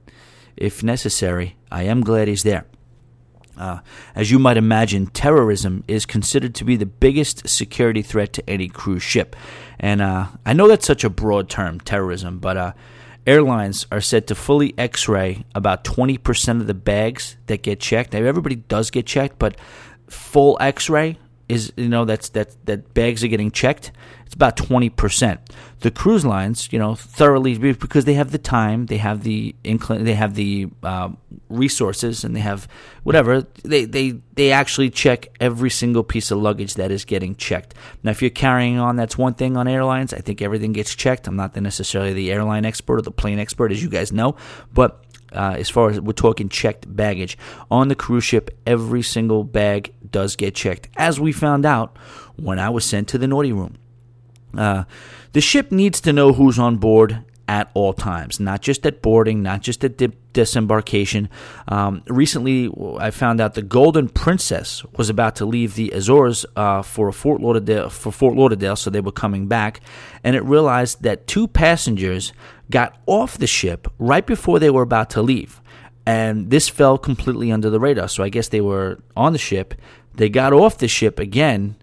if 0.58 0.84
necessary, 0.84 1.56
I 1.72 1.84
am 1.84 2.01
glad 2.01 2.28
he's 2.28 2.43
there. 2.43 2.66
Uh, 3.58 3.80
as 4.14 4.32
you 4.32 4.39
might 4.39 4.58
imagine, 4.58 5.08
terrorism 5.08 5.84
is 5.88 6.06
considered 6.06 6.53
to 6.56 6.66
be 6.66 6.76
the 6.76 6.86
biggest 6.86 7.47
security 7.47 8.01
threat 8.01 8.34
to 8.34 8.49
any 8.49 8.68
cruise 8.68 9.03
ship. 9.03 9.36
And 9.80 10.01
uh, 10.01 10.28
I 10.45 10.53
know 10.53 10.68
that's 10.68 10.86
such 10.86 11.03
a 11.03 11.10
broad 11.10 11.49
term, 11.49 11.80
terrorism, 11.80 12.39
but 12.39 12.58
uh, 12.58 12.74
airlines 13.26 13.88
are 13.91 14.01
said 14.01 14.28
to 14.28 14.36
fully 14.36 14.74
x 14.78 15.08
ray 15.08 15.45
about 15.53 15.84
20% 15.84 16.62
of 16.62 16.68
the 16.68 16.74
bags 16.74 17.38
that 17.47 17.64
get 17.64 17.80
checked. 17.80 18.14
Now, 18.14 18.20
everybody 18.20 18.56
does 18.56 18.91
get 18.91 19.06
checked, 19.06 19.39
but 19.39 19.58
full 20.10 20.58
x 20.60 20.89
ray 20.89 21.18
is, 21.48 21.72
you 21.78 21.89
know, 21.89 22.06
that's 22.06 22.30
that, 22.30 22.56
that 22.66 22.93
bags 22.93 23.24
are 23.24 23.28
getting 23.28 23.52
checked. 23.52 23.91
It's 24.26 24.34
about 24.34 24.58
20% 24.58 25.39
the 25.86 25.91
cruise 25.91 26.26
lines, 26.26 26.68
you 26.72 26.80
know, 26.80 26.96
thoroughly 26.96 27.56
because 27.74 28.06
they 28.06 28.16
have 28.16 28.32
the 28.32 28.39
time, 28.39 28.88
they 28.88 28.98
have 28.98 29.22
the 29.22 29.54
inclin, 29.64 30.04
they 30.04 30.16
have 30.16 30.34
the 30.34 30.68
uh, 30.82 31.10
resources, 31.48 32.24
and 32.24 32.36
they 32.36 32.39
have 32.39 32.68
whatever. 33.04 33.46
They 33.64 33.86
they 33.86 34.20
they 34.34 34.52
actually 34.52 34.89
check 34.89 35.28
every 35.39 35.70
single 35.70 36.04
piece 36.04 36.32
of 36.32 36.39
luggage 36.39 36.74
that 36.74 36.89
is 36.89 37.06
getting 37.06 37.36
checked. 37.36 37.76
Now, 38.02 38.10
if 38.10 38.22
you're 38.24 38.32
carrying 38.32 38.80
on, 38.80 38.96
that's 38.96 39.16
one 39.16 39.36
thing 39.36 39.58
on 39.58 39.68
airlines. 39.68 40.12
I 40.12 40.22
think 40.22 40.41
everything 40.41 40.74
gets 40.74 40.96
checked. 40.96 41.28
I'm 41.28 41.36
not 41.36 41.56
necessarily 41.56 42.14
the 42.14 42.32
airline 42.32 42.66
expert 42.66 42.98
or 42.98 43.04
the 43.04 43.12
plane 43.12 43.38
expert, 43.38 43.72
as 43.72 43.84
you 43.84 43.89
guys 43.89 44.12
know, 44.12 44.36
but. 44.74 45.05
Uh, 45.32 45.55
as 45.57 45.69
far 45.69 45.89
as 45.89 45.99
we're 45.99 46.13
talking 46.13 46.47
checked 46.47 46.93
baggage 46.95 47.38
on 47.69 47.88
the 47.88 47.95
cruise 47.95 48.23
ship, 48.23 48.57
every 48.65 49.01
single 49.01 49.43
bag 49.43 49.93
does 50.09 50.36
get 50.36 50.55
checked, 50.55 50.88
as 50.95 51.19
we 51.19 51.32
found 51.32 51.65
out 51.65 51.97
when 52.38 52.59
I 52.59 52.69
was 52.69 52.86
sent 52.86 53.07
to 53.09 53.17
the 53.17 53.28
naughty 53.28 53.51
room. 53.51 53.76
Uh, 54.57 54.86
the 55.34 55.41
ship 55.41 55.71
needs 55.71 55.99
to 56.01 56.13
know 56.13 56.32
who's 56.34 56.57
on 56.57 56.78
board 56.78 57.23
at 57.48 57.70
all 57.74 57.93
times, 57.93 58.39
not 58.39 58.62
just 58.62 58.86
at 58.86 59.02
boarding, 59.02 59.43
not 59.43 59.62
just 59.62 59.84
at 59.84 59.98
di- 59.98 60.12
disembarkation. 60.34 61.30
Um, 61.68 62.02
recently, 62.08 62.72
I 63.00 63.12
found 63.12 63.39
out 63.39 63.54
the 63.54 63.62
Golden 63.62 64.10
Princess 64.10 64.84
was 64.98 65.10
about 65.10 65.36
to 65.38 65.46
leave 65.46 65.76
the 65.76 65.91
Azores 65.91 66.46
uh, 66.56 66.82
for 66.82 67.12
Fort 67.12 67.41
Lauderdale 67.41 67.89
for 67.89 68.12
Fort 68.12 68.36
Lauderdale, 68.36 68.76
so 68.76 68.89
they 68.89 69.02
were 69.02 69.12
coming 69.12 69.48
back, 69.48 69.82
and 70.24 70.36
it 70.36 70.43
realized 70.43 71.04
that 71.04 71.28
two 71.28 71.48
passengers 71.48 72.34
got 72.72 72.98
off 73.06 73.38
the 73.38 73.48
ship 73.48 73.88
right 74.00 74.26
before 74.26 74.60
they 74.60 74.70
were 74.70 74.82
about 74.82 75.10
to 75.12 75.22
leave, 75.22 75.62
and 76.06 76.50
this 76.50 76.68
fell 76.68 76.98
completely 76.98 77.52
under 77.52 77.70
the 77.70 77.80
radar. 77.80 78.08
So 78.08 78.24
I 78.24 78.30
guess 78.30 78.48
they 78.48 78.62
were 78.62 79.00
on 79.16 79.34
the 79.34 79.39
ship, 79.39 79.76
they 80.16 80.30
got 80.30 80.54
off 80.54 80.78
the 80.78 80.88
ship 80.88 81.20
again 81.20 81.76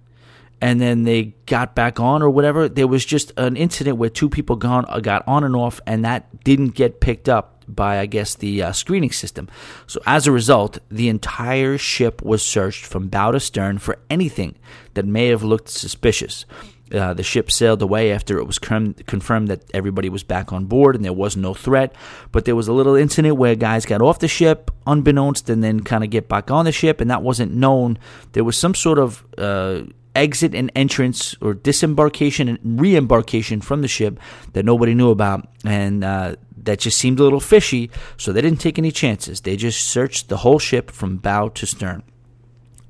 and 0.63 0.81
then 0.81 1.03
they 1.03 1.35
got 1.47 1.75
back 1.75 1.99
on 1.99 2.23
or 2.23 2.31
whatever. 2.31 2.69
There 2.69 2.87
was 2.87 3.05
just 3.05 3.33
an 3.37 3.57
incident 3.57 3.99
where 3.99 4.09
two 4.09 4.31
people 4.31 4.55
gone, 4.55 4.87
uh, 4.89 5.01
got 5.01 5.27
on 5.27 5.43
and 5.43 5.57
off, 5.57 5.81
and 5.89 6.05
that 6.05 6.45
didn't 6.45 6.69
get 6.69 7.01
picked 7.01 7.29
up 7.29 7.65
by, 7.67 7.99
I 7.99 8.07
guess, 8.07 8.37
the 8.37 8.63
uh, 8.63 8.73
screening 8.73 9.11
system. 9.11 9.49
So 9.89 10.01
as 10.07 10.29
a 10.29 10.33
result, 10.33 10.79
the 10.89 11.09
entire 11.09 11.79
ship 11.79 12.23
was 12.23 12.45
searched 12.45 12.87
from 12.87 13.09
bow 13.09 13.33
to 13.33 13.41
stern 13.41 13.79
for 13.79 13.99
anything 14.09 14.55
that 14.95 15.05
may 15.05 15.29
have 15.29 15.43
looked 15.43 15.69
suspicious. 15.69 16.47
Uh, 16.95 17.13
the 17.15 17.23
ship 17.25 17.51
sailed 17.51 17.83
away 17.83 18.13
after 18.13 18.39
it 18.39 18.45
was 18.45 18.59
com- 18.61 18.95
confirmed 19.07 19.49
that 19.49 19.65
everybody 19.75 20.11
was 20.11 20.23
back 20.23 20.53
on 20.53 20.67
board 20.67 20.95
and 20.95 21.05
there 21.05 21.13
was 21.13 21.37
no 21.37 21.55
threat. 21.55 21.93
But 22.31 22.45
there 22.45 22.55
was 22.55 22.69
a 22.69 22.73
little 22.73 22.95
incident 22.95 23.37
where 23.37 23.57
guys 23.57 23.85
got 23.85 24.03
off 24.03 24.21
the 24.21 24.29
ship 24.29 24.71
unbeknownst 24.87 25.51
and 25.51 25.65
then 25.65 25.81
kind 25.81 26.05
of 26.05 26.11
get 26.11 26.29
back 26.29 26.53
on 26.53 26.67
the 26.67 26.73
ship, 26.73 27.01
and 27.01 27.11
that 27.11 27.23
wasn't 27.23 27.53
known. 27.53 27.99
There 28.33 28.45
was 28.45 28.57
some 28.57 28.77
sort 28.77 29.01
of 29.01 29.25
uh, 29.39 29.83
exit 30.15 30.55
and 30.55 30.71
entrance 30.77 31.35
or 31.41 31.55
disembarkation 31.55 32.49
and 32.49 32.59
re-embarkation 32.81 33.61
from 33.61 33.83
the 33.83 33.89
ship 33.89 34.19
that 34.53 34.65
nobody 34.65 34.95
knew 34.95 35.11
about. 35.11 35.49
And 35.65 36.05
uh, 36.05 36.37
that 36.59 36.81
just 36.81 36.99
seemed 36.99 37.19
a 37.19 37.23
little 37.23 37.41
fishy 37.41 37.91
so 38.17 38.33
they 38.33 38.41
didn't 38.41 38.61
take 38.61 38.79
any 38.79 38.91
chances. 38.91 39.41
They 39.41 39.57
just 39.57 39.85
searched 39.85 40.29
the 40.29 40.39
whole 40.39 40.59
ship 40.59 40.91
from 40.91 41.17
bow 41.17 41.49
to 41.49 41.67
stern. 41.67 42.03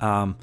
Um, 0.00 0.36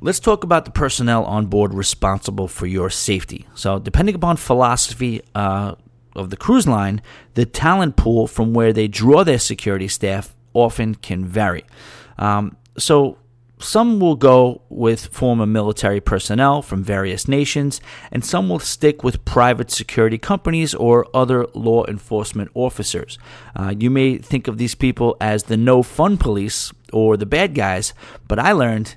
let's 0.00 0.20
talk 0.20 0.44
about 0.44 0.64
the 0.64 0.72
personnel 0.72 1.24
on 1.24 1.46
board 1.46 1.72
responsible 1.72 2.48
for 2.48 2.66
your 2.66 2.90
safety. 2.90 3.46
So 3.54 3.78
depending 3.78 4.14
upon 4.14 4.36
philosophy 4.36 5.22
uh, 5.34 5.76
of 6.14 6.30
the 6.30 6.36
cruise 6.36 6.66
line 6.66 7.00
the 7.34 7.46
talent 7.46 7.96
pool 7.96 8.26
from 8.26 8.52
where 8.52 8.72
they 8.72 8.88
draw 8.88 9.24
their 9.24 9.38
security 9.38 9.88
staff 9.88 10.34
often 10.52 10.94
can 10.94 11.24
vary. 11.24 11.64
Um, 12.18 12.56
so 12.76 13.18
some 13.62 14.00
will 14.00 14.16
go 14.16 14.62
with 14.68 15.06
former 15.06 15.46
military 15.46 16.00
personnel 16.00 16.62
from 16.62 16.82
various 16.82 17.28
nations, 17.28 17.80
and 18.10 18.24
some 18.24 18.48
will 18.48 18.58
stick 18.58 19.02
with 19.02 19.24
private 19.24 19.70
security 19.70 20.18
companies 20.18 20.74
or 20.74 21.06
other 21.14 21.46
law 21.54 21.84
enforcement 21.86 22.50
officers. 22.54 23.18
Uh, 23.56 23.74
you 23.78 23.90
may 23.90 24.18
think 24.18 24.48
of 24.48 24.58
these 24.58 24.74
people 24.74 25.16
as 25.20 25.44
the 25.44 25.56
no 25.56 25.82
fun 25.82 26.18
police 26.18 26.72
or 26.92 27.16
the 27.16 27.26
bad 27.26 27.54
guys, 27.54 27.94
but 28.28 28.38
I 28.38 28.52
learned 28.52 28.96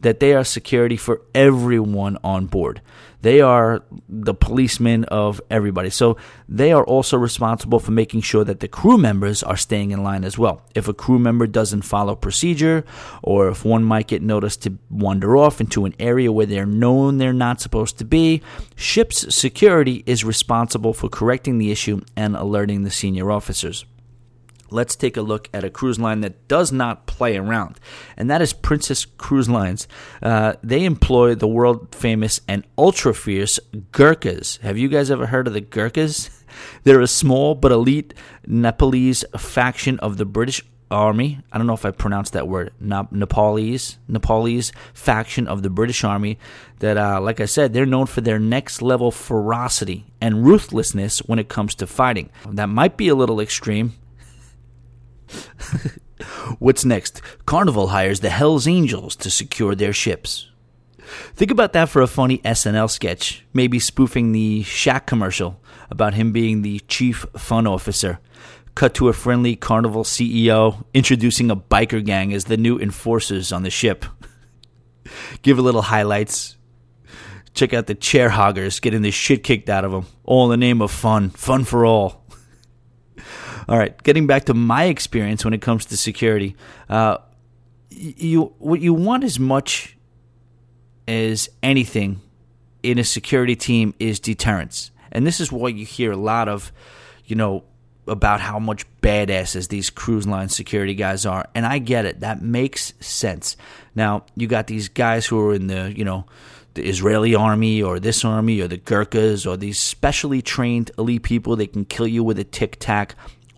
that 0.00 0.20
they 0.20 0.34
are 0.34 0.44
security 0.44 0.96
for 0.96 1.22
everyone 1.34 2.18
on 2.22 2.46
board. 2.46 2.80
They 3.24 3.40
are 3.40 3.82
the 4.06 4.34
policemen 4.34 5.04
of 5.04 5.40
everybody. 5.50 5.88
So 5.88 6.18
they 6.46 6.72
are 6.72 6.84
also 6.84 7.16
responsible 7.16 7.80
for 7.80 7.90
making 7.90 8.20
sure 8.20 8.44
that 8.44 8.60
the 8.60 8.68
crew 8.68 8.98
members 8.98 9.42
are 9.42 9.56
staying 9.56 9.92
in 9.92 10.02
line 10.02 10.24
as 10.24 10.36
well. 10.36 10.60
If 10.74 10.88
a 10.88 10.92
crew 10.92 11.18
member 11.18 11.46
doesn't 11.46 11.82
follow 11.82 12.16
procedure, 12.16 12.84
or 13.22 13.48
if 13.48 13.64
one 13.64 13.82
might 13.82 14.08
get 14.08 14.20
noticed 14.20 14.64
to 14.64 14.76
wander 14.90 15.38
off 15.38 15.58
into 15.58 15.86
an 15.86 15.94
area 15.98 16.30
where 16.30 16.44
they're 16.44 16.66
known 16.66 17.16
they're 17.16 17.32
not 17.32 17.62
supposed 17.62 17.96
to 17.96 18.04
be, 18.04 18.42
ship's 18.76 19.34
security 19.34 20.04
is 20.04 20.22
responsible 20.22 20.92
for 20.92 21.08
correcting 21.08 21.56
the 21.56 21.72
issue 21.72 22.02
and 22.14 22.36
alerting 22.36 22.82
the 22.82 22.90
senior 22.90 23.30
officers 23.30 23.86
let's 24.70 24.96
take 24.96 25.16
a 25.16 25.22
look 25.22 25.48
at 25.52 25.64
a 25.64 25.70
cruise 25.70 25.98
line 25.98 26.20
that 26.20 26.48
does 26.48 26.72
not 26.72 27.06
play 27.06 27.36
around, 27.36 27.78
and 28.16 28.30
that 28.30 28.42
is 28.42 28.52
Princess 28.52 29.04
Cruise 29.04 29.48
Lines. 29.48 29.86
Uh, 30.22 30.54
they 30.62 30.84
employ 30.84 31.34
the 31.34 31.48
world 31.48 31.94
famous 31.94 32.40
and 32.48 32.64
ultra 32.76 33.14
fierce 33.14 33.58
Gurkhas. 33.92 34.58
Have 34.58 34.78
you 34.78 34.88
guys 34.88 35.10
ever 35.10 35.26
heard 35.26 35.46
of 35.46 35.54
the 35.54 35.60
Gurkhas? 35.60 36.30
They're 36.84 37.00
a 37.00 37.06
small 37.06 37.54
but 37.54 37.72
elite 37.72 38.14
Nepalese 38.46 39.24
faction 39.36 39.98
of 40.00 40.16
the 40.16 40.24
British 40.24 40.62
Army. 40.90 41.40
I 41.52 41.58
don't 41.58 41.66
know 41.66 41.74
if 41.74 41.84
I 41.84 41.90
pronounced 41.90 42.34
that 42.34 42.46
word. 42.46 42.72
Nepalese, 42.80 43.98
Nepalese 44.06 44.72
faction 44.92 45.48
of 45.48 45.62
the 45.62 45.70
British 45.70 46.04
Army. 46.04 46.38
That, 46.78 46.96
uh, 46.96 47.20
like 47.20 47.40
I 47.40 47.46
said, 47.46 47.72
they're 47.72 47.86
known 47.86 48.06
for 48.06 48.20
their 48.20 48.38
next 48.38 48.82
level 48.82 49.10
ferocity 49.10 50.06
and 50.20 50.44
ruthlessness 50.44 51.20
when 51.20 51.38
it 51.38 51.48
comes 51.48 51.74
to 51.76 51.86
fighting. 51.86 52.30
That 52.48 52.68
might 52.68 52.96
be 52.96 53.08
a 53.08 53.14
little 53.14 53.40
extreme, 53.40 53.94
What's 56.58 56.84
next? 56.84 57.20
Carnival 57.46 57.88
hires 57.88 58.20
the 58.20 58.30
Hells 58.30 58.66
Angels 58.66 59.16
to 59.16 59.30
secure 59.30 59.74
their 59.74 59.92
ships. 59.92 60.50
Think 61.34 61.50
about 61.50 61.72
that 61.74 61.88
for 61.88 62.02
a 62.02 62.06
funny 62.06 62.38
SNL 62.38 62.90
sketch, 62.90 63.44
maybe 63.52 63.78
spoofing 63.78 64.32
the 64.32 64.62
Shaq 64.64 65.06
commercial 65.06 65.60
about 65.90 66.14
him 66.14 66.32
being 66.32 66.62
the 66.62 66.80
chief 66.88 67.26
fun 67.36 67.66
officer. 67.66 68.20
Cut 68.74 68.94
to 68.94 69.08
a 69.08 69.12
friendly 69.12 69.54
Carnival 69.54 70.02
CEO 70.02 70.84
introducing 70.92 71.50
a 71.50 71.56
biker 71.56 72.04
gang 72.04 72.32
as 72.32 72.46
the 72.46 72.56
new 72.56 72.78
enforcers 72.78 73.52
on 73.52 73.62
the 73.62 73.70
ship. 73.70 74.04
Give 75.42 75.58
a 75.58 75.62
little 75.62 75.82
highlights. 75.82 76.56
Check 77.52 77.72
out 77.72 77.86
the 77.86 77.94
chair 77.94 78.30
hoggers 78.30 78.80
getting 78.80 79.02
the 79.02 79.12
shit 79.12 79.44
kicked 79.44 79.68
out 79.68 79.84
of 79.84 79.92
them, 79.92 80.06
all 80.24 80.44
in 80.46 80.50
the 80.58 80.66
name 80.66 80.82
of 80.82 80.90
fun. 80.90 81.30
Fun 81.30 81.62
for 81.62 81.86
all. 81.86 82.23
All 83.68 83.78
right, 83.78 84.00
getting 84.02 84.26
back 84.26 84.44
to 84.44 84.54
my 84.54 84.84
experience 84.84 85.44
when 85.44 85.54
it 85.54 85.62
comes 85.62 85.86
to 85.86 85.96
security, 85.96 86.56
uh, 86.88 87.18
you 87.90 88.54
what 88.58 88.80
you 88.80 88.92
want 88.92 89.24
as 89.24 89.38
much 89.38 89.96
as 91.06 91.48
anything 91.62 92.20
in 92.82 92.98
a 92.98 93.04
security 93.04 93.56
team 93.56 93.94
is 93.98 94.20
deterrence, 94.20 94.90
and 95.12 95.26
this 95.26 95.40
is 95.40 95.50
what 95.50 95.74
you 95.74 95.86
hear 95.86 96.12
a 96.12 96.16
lot 96.16 96.48
of, 96.48 96.72
you 97.24 97.36
know, 97.36 97.64
about 98.06 98.40
how 98.40 98.58
much 98.58 98.84
badasses 99.00 99.68
these 99.68 99.88
cruise 99.88 100.26
line 100.26 100.48
security 100.48 100.94
guys 100.94 101.24
are, 101.24 101.46
and 101.54 101.64
I 101.64 101.78
get 101.78 102.04
it. 102.04 102.20
That 102.20 102.42
makes 102.42 102.92
sense. 103.00 103.56
Now 103.94 104.24
you 104.36 104.46
got 104.46 104.66
these 104.66 104.88
guys 104.88 105.26
who 105.26 105.40
are 105.40 105.54
in 105.54 105.68
the 105.68 105.92
you 105.96 106.04
know 106.04 106.26
the 106.74 106.86
Israeli 106.86 107.34
army 107.34 107.82
or 107.82 107.98
this 107.98 108.24
army 108.24 108.60
or 108.60 108.68
the 108.68 108.76
Gurkhas 108.76 109.46
or 109.46 109.56
these 109.56 109.78
specially 109.78 110.42
trained 110.42 110.90
elite 110.98 111.22
people. 111.22 111.56
They 111.56 111.66
can 111.66 111.84
kill 111.84 112.06
you 112.06 112.22
with 112.22 112.38
a 112.38 112.44
tic 112.44 112.78
tac. 112.78 113.14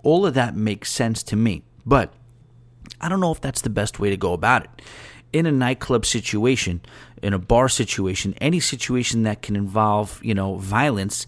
All 0.06 0.24
of 0.24 0.34
that 0.34 0.54
makes 0.54 0.92
sense 0.92 1.24
to 1.24 1.34
me, 1.34 1.64
but 1.84 2.14
I 3.00 3.08
don't 3.08 3.18
know 3.18 3.32
if 3.32 3.40
that's 3.40 3.62
the 3.62 3.70
best 3.70 3.98
way 3.98 4.08
to 4.10 4.16
go 4.16 4.34
about 4.34 4.62
it. 4.62 4.70
In 5.32 5.46
a 5.46 5.50
nightclub 5.50 6.06
situation, 6.06 6.80
in 7.24 7.34
a 7.34 7.40
bar 7.40 7.68
situation, 7.68 8.32
any 8.40 8.60
situation 8.60 9.24
that 9.24 9.42
can 9.42 9.56
involve, 9.56 10.20
you 10.22 10.32
know, 10.32 10.58
violence, 10.58 11.26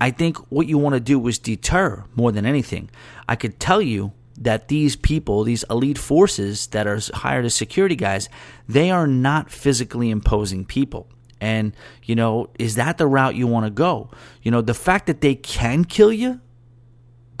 I 0.00 0.12
think 0.12 0.36
what 0.52 0.68
you 0.68 0.78
want 0.78 0.94
to 0.94 1.00
do 1.00 1.26
is 1.26 1.40
deter 1.40 2.04
more 2.14 2.30
than 2.30 2.46
anything. 2.46 2.90
I 3.28 3.34
could 3.34 3.58
tell 3.58 3.82
you 3.82 4.12
that 4.38 4.68
these 4.68 4.94
people, 4.94 5.42
these 5.42 5.64
elite 5.68 5.98
forces 5.98 6.68
that 6.68 6.86
are 6.86 7.00
hired 7.14 7.44
as 7.44 7.56
security 7.56 7.96
guys, 7.96 8.28
they 8.68 8.92
are 8.92 9.08
not 9.08 9.50
physically 9.50 10.10
imposing 10.10 10.64
people. 10.64 11.08
And, 11.40 11.74
you 12.04 12.14
know, 12.14 12.50
is 12.56 12.76
that 12.76 12.98
the 12.98 13.06
route 13.08 13.34
you 13.34 13.48
want 13.48 13.66
to 13.66 13.70
go? 13.70 14.12
You 14.42 14.52
know, 14.52 14.60
the 14.60 14.74
fact 14.74 15.06
that 15.08 15.22
they 15.22 15.34
can 15.34 15.84
kill 15.84 16.12
you 16.12 16.40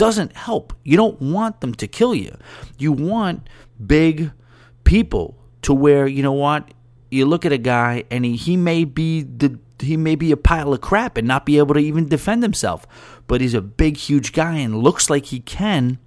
doesn't 0.02 0.36
help. 0.36 0.72
You 0.82 0.96
don't 0.96 1.22
want 1.22 1.60
them 1.60 1.76
to 1.76 1.86
kill 1.86 2.12
you. 2.12 2.36
You 2.76 2.90
want 2.90 3.48
big 3.86 4.32
people 4.82 5.38
to 5.62 5.72
where, 5.72 6.08
you 6.08 6.24
know 6.24 6.32
what, 6.32 6.74
you 7.12 7.24
look 7.24 7.46
at 7.46 7.52
a 7.52 7.56
guy 7.56 8.02
and 8.10 8.24
he, 8.24 8.34
he 8.34 8.56
may 8.56 8.82
be 8.82 9.22
the 9.22 9.60
he 9.78 9.96
may 9.96 10.16
be 10.16 10.32
a 10.32 10.36
pile 10.36 10.72
of 10.72 10.80
crap 10.80 11.16
and 11.16 11.28
not 11.28 11.46
be 11.46 11.56
able 11.58 11.74
to 11.74 11.80
even 11.80 12.08
defend 12.08 12.42
himself, 12.42 12.84
but 13.28 13.40
he's 13.40 13.54
a 13.54 13.60
big 13.60 13.96
huge 13.96 14.32
guy 14.32 14.56
and 14.56 14.82
looks 14.82 15.08
like 15.08 15.26
he 15.26 15.38
can 15.38 15.98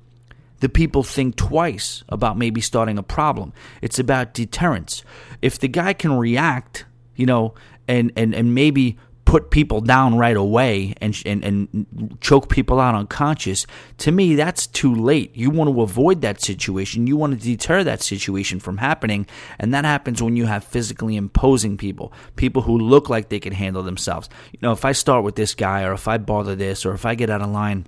the 0.60 0.68
people 0.68 1.02
think 1.02 1.38
twice 1.38 2.04
about 2.10 2.38
maybe 2.38 2.60
starting 2.60 2.98
a 2.98 3.04
problem. 3.04 3.54
It's 3.82 3.98
about 3.98 4.34
deterrence. 4.34 5.04
If 5.42 5.58
the 5.58 5.70
guy 5.70 5.94
can 5.94 6.18
react, 6.18 6.84
you 7.16 7.26
know, 7.26 7.54
and 7.88 8.12
and 8.18 8.36
and 8.36 8.54
maybe 8.54 8.98
put 9.36 9.52
people 9.52 9.82
down 9.82 10.16
right 10.16 10.38
away 10.38 10.94
and, 11.02 11.22
and 11.26 11.44
and 11.44 12.18
choke 12.22 12.48
people 12.48 12.80
out 12.80 12.96
unconscious 12.96 13.68
to 13.98 14.10
me 14.10 14.34
that's 14.36 14.66
too 14.66 14.96
late. 14.96 15.36
You 15.36 15.50
want 15.50 15.70
to 15.70 15.82
avoid 15.82 16.22
that 16.22 16.40
situation. 16.40 17.06
You 17.06 17.18
want 17.18 17.38
to 17.38 17.46
deter 17.46 17.84
that 17.84 18.02
situation 18.02 18.62
from 18.62 18.78
happening. 18.78 19.28
And 19.60 19.74
that 19.74 19.84
happens 19.84 20.24
when 20.24 20.38
you 20.38 20.46
have 20.46 20.64
physically 20.64 21.18
imposing 21.18 21.76
people 21.76 22.14
people 22.38 22.62
who 22.62 22.78
look 22.78 23.10
like 23.10 23.28
they 23.28 23.42
can 23.42 23.52
handle 23.52 23.84
themselves. 23.84 24.30
You 24.54 24.60
know 24.62 24.72
if 24.72 24.86
i 24.86 24.94
start 24.94 25.26
with 25.26 25.36
this 25.36 25.54
guy 25.54 25.84
or 25.84 25.92
if 25.92 26.08
i 26.08 26.18
bother 26.18 26.56
this 26.56 26.86
or 26.86 26.94
if 26.94 27.06
i 27.06 27.14
get 27.14 27.30
out 27.30 27.42
of 27.42 27.50
line 27.50 27.88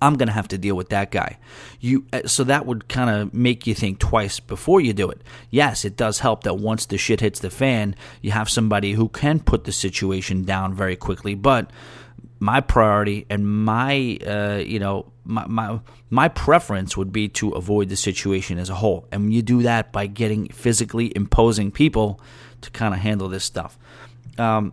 I'm 0.00 0.14
going 0.14 0.28
to 0.28 0.32
have 0.32 0.48
to 0.48 0.58
deal 0.58 0.76
with 0.76 0.90
that 0.90 1.10
guy. 1.10 1.38
You 1.80 2.06
uh, 2.12 2.26
so 2.26 2.44
that 2.44 2.66
would 2.66 2.88
kind 2.88 3.10
of 3.10 3.34
make 3.34 3.66
you 3.66 3.74
think 3.74 3.98
twice 3.98 4.40
before 4.40 4.80
you 4.80 4.92
do 4.92 5.10
it. 5.10 5.22
Yes, 5.50 5.84
it 5.84 5.96
does 5.96 6.20
help 6.20 6.44
that 6.44 6.54
once 6.54 6.86
the 6.86 6.98
shit 6.98 7.20
hits 7.20 7.40
the 7.40 7.50
fan, 7.50 7.96
you 8.22 8.30
have 8.30 8.48
somebody 8.48 8.92
who 8.92 9.08
can 9.08 9.40
put 9.40 9.64
the 9.64 9.72
situation 9.72 10.44
down 10.44 10.74
very 10.74 10.96
quickly, 10.96 11.34
but 11.34 11.70
my 12.40 12.60
priority 12.60 13.26
and 13.28 13.46
my 13.64 14.18
uh, 14.26 14.62
you 14.64 14.78
know 14.78 15.10
my, 15.24 15.46
my 15.46 15.80
my 16.10 16.28
preference 16.28 16.96
would 16.96 17.12
be 17.12 17.28
to 17.28 17.50
avoid 17.50 17.88
the 17.88 17.96
situation 17.96 18.58
as 18.58 18.70
a 18.70 18.74
whole 18.76 19.06
and 19.10 19.32
you 19.32 19.42
do 19.42 19.62
that 19.62 19.92
by 19.92 20.06
getting 20.06 20.48
physically 20.48 21.12
imposing 21.16 21.70
people 21.70 22.20
to 22.60 22.70
kind 22.70 22.94
of 22.94 23.00
handle 23.00 23.28
this 23.28 23.44
stuff 23.44 23.76
um, 24.38 24.72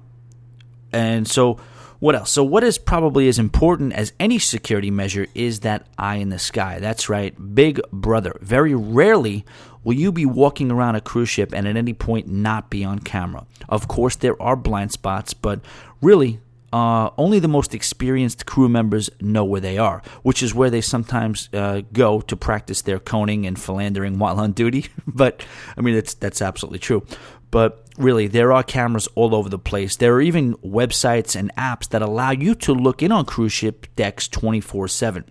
and 0.93 1.27
so 1.27 1.59
what 1.99 2.15
else? 2.15 2.31
So, 2.31 2.43
what 2.43 2.63
is 2.63 2.77
probably 2.77 3.27
as 3.27 3.39
important 3.39 3.93
as 3.93 4.13
any 4.19 4.39
security 4.39 4.91
measure 4.91 5.27
is 5.33 5.61
that 5.61 5.87
eye 5.97 6.15
in 6.15 6.29
the 6.29 6.39
sky. 6.39 6.79
That's 6.79 7.09
right, 7.09 7.55
big 7.55 7.81
brother. 7.91 8.37
Very 8.41 8.75
rarely 8.75 9.45
will 9.83 9.93
you 9.93 10.11
be 10.11 10.25
walking 10.25 10.71
around 10.71 10.95
a 10.95 11.01
cruise 11.01 11.29
ship 11.29 11.53
and 11.53 11.67
at 11.67 11.77
any 11.77 11.93
point 11.93 12.27
not 12.27 12.69
be 12.69 12.83
on 12.83 12.99
camera. 12.99 13.45
Of 13.69 13.87
course, 13.87 14.15
there 14.15 14.41
are 14.41 14.55
blind 14.55 14.91
spots, 14.91 15.33
but 15.33 15.61
really, 16.01 16.39
uh, 16.73 17.09
only 17.17 17.39
the 17.39 17.47
most 17.47 17.73
experienced 17.73 18.45
crew 18.45 18.67
members 18.67 19.09
know 19.21 19.45
where 19.45 19.61
they 19.61 19.77
are, 19.77 20.01
which 20.23 20.43
is 20.43 20.53
where 20.53 20.69
they 20.69 20.81
sometimes 20.81 21.47
uh, 21.53 21.81
go 21.93 22.19
to 22.19 22.35
practice 22.35 22.81
their 22.81 22.99
coning 22.99 23.45
and 23.45 23.57
philandering 23.57 24.19
while 24.19 24.39
on 24.41 24.51
duty. 24.51 24.87
but 25.07 25.45
I 25.77 25.81
mean, 25.81 25.95
that's 25.95 26.15
that's 26.15 26.41
absolutely 26.41 26.79
true. 26.79 27.05
But 27.51 27.85
really, 27.97 28.27
there 28.27 28.51
are 28.51 28.63
cameras 28.63 29.07
all 29.15 29.33
over 29.33 29.49
the 29.49 29.59
place. 29.59 29.95
There 29.95 30.13
are 30.15 30.21
even 30.21 30.55
websites 30.55 31.35
and 31.35 31.53
apps 31.55 31.89
that 31.89 32.01
allow 32.01 32.31
you 32.31 32.55
to 32.55 32.73
look 32.73 33.01
in 33.01 33.11
on 33.11 33.25
cruise 33.25 33.53
ship 33.53 33.87
decks 33.95 34.27
24 34.27 34.87
7. 34.87 35.25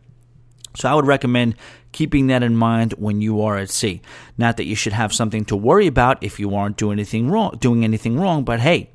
So 0.76 0.90
I 0.90 0.94
would 0.94 1.06
recommend 1.06 1.54
keeping 1.92 2.26
that 2.26 2.42
in 2.42 2.56
mind 2.56 2.92
when 2.94 3.20
you 3.20 3.42
are 3.42 3.56
at 3.56 3.70
sea. 3.70 4.02
Not 4.36 4.56
that 4.56 4.64
you 4.64 4.74
should 4.74 4.92
have 4.92 5.12
something 5.12 5.44
to 5.46 5.56
worry 5.56 5.86
about 5.86 6.22
if 6.22 6.40
you 6.40 6.54
aren't 6.54 6.76
doing 6.76 6.98
anything 6.98 7.30
wrong, 7.30 7.56
doing 7.60 7.84
anything 7.84 8.18
wrong, 8.18 8.44
but 8.44 8.60
hey, 8.60 8.90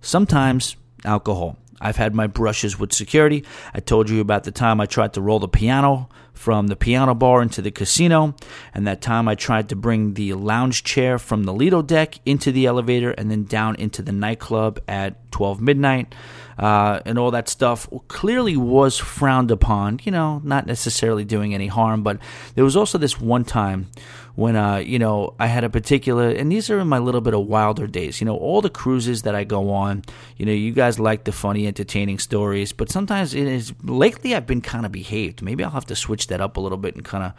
sometimes 0.00 0.76
alcohol. 1.04 1.56
I've 1.80 1.96
had 1.96 2.14
my 2.14 2.26
brushes 2.26 2.78
with 2.78 2.92
security. 2.92 3.44
I 3.74 3.80
told 3.80 4.08
you 4.08 4.20
about 4.20 4.44
the 4.44 4.50
time 4.50 4.80
I 4.80 4.86
tried 4.86 5.14
to 5.14 5.20
roll 5.20 5.38
the 5.38 5.48
piano 5.48 6.08
from 6.34 6.66
the 6.66 6.76
piano 6.76 7.14
bar 7.14 7.40
into 7.40 7.62
the 7.62 7.70
casino, 7.70 8.34
and 8.74 8.86
that 8.86 9.00
time 9.00 9.28
I 9.28 9.34
tried 9.34 9.68
to 9.70 9.76
bring 9.76 10.14
the 10.14 10.34
lounge 10.34 10.84
chair 10.84 11.18
from 11.18 11.44
the 11.44 11.54
Lido 11.54 11.80
deck 11.80 12.18
into 12.26 12.52
the 12.52 12.66
elevator 12.66 13.12
and 13.12 13.30
then 13.30 13.44
down 13.44 13.76
into 13.76 14.02
the 14.02 14.12
nightclub 14.12 14.80
at 14.86 15.30
12 15.30 15.60
midnight. 15.60 16.14
Uh, 16.58 17.00
and 17.04 17.18
all 17.18 17.30
that 17.30 17.48
stuff 17.48 17.88
clearly 18.08 18.56
was 18.56 18.96
frowned 18.98 19.50
upon, 19.50 20.00
you 20.04 20.12
know, 20.12 20.40
not 20.44 20.66
necessarily 20.66 21.24
doing 21.24 21.54
any 21.54 21.66
harm, 21.66 22.02
but 22.02 22.18
there 22.54 22.64
was 22.64 22.76
also 22.76 22.98
this 22.98 23.20
one 23.20 23.44
time 23.44 23.88
when 24.36 24.56
uh, 24.56 24.76
you 24.76 24.98
know 24.98 25.34
I 25.38 25.46
had 25.46 25.64
a 25.64 25.70
particular, 25.70 26.28
and 26.30 26.50
these 26.50 26.70
are 26.70 26.80
in 26.80 26.88
my 26.88 26.98
little 26.98 27.20
bit 27.20 27.34
of 27.34 27.46
wilder 27.46 27.86
days. 27.86 28.20
You 28.20 28.24
know, 28.26 28.36
all 28.36 28.60
the 28.60 28.70
cruises 28.70 29.22
that 29.22 29.34
I 29.34 29.44
go 29.44 29.70
on. 29.70 30.02
You 30.36 30.46
know, 30.46 30.52
you 30.52 30.72
guys 30.72 30.98
like 30.98 31.24
the 31.24 31.32
funny, 31.32 31.66
entertaining 31.66 32.18
stories, 32.18 32.72
but 32.72 32.90
sometimes 32.90 33.34
it 33.34 33.46
is. 33.46 33.72
Lately, 33.82 34.34
I've 34.34 34.46
been 34.46 34.60
kind 34.60 34.84
of 34.86 34.92
behaved. 34.92 35.42
Maybe 35.42 35.62
I'll 35.62 35.70
have 35.70 35.86
to 35.86 35.96
switch 35.96 36.26
that 36.28 36.40
up 36.40 36.56
a 36.56 36.60
little 36.60 36.78
bit 36.78 36.94
and 36.96 37.04
kind 37.04 37.24
of 37.24 37.32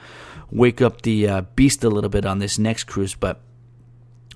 wake 0.51 0.81
up 0.81 1.01
the 1.01 1.27
uh, 1.27 1.41
beast 1.55 1.83
a 1.83 1.89
little 1.89 2.09
bit 2.09 2.25
on 2.25 2.39
this 2.39 2.57
next 2.57 2.85
cruise. 2.85 3.15
But 3.15 3.41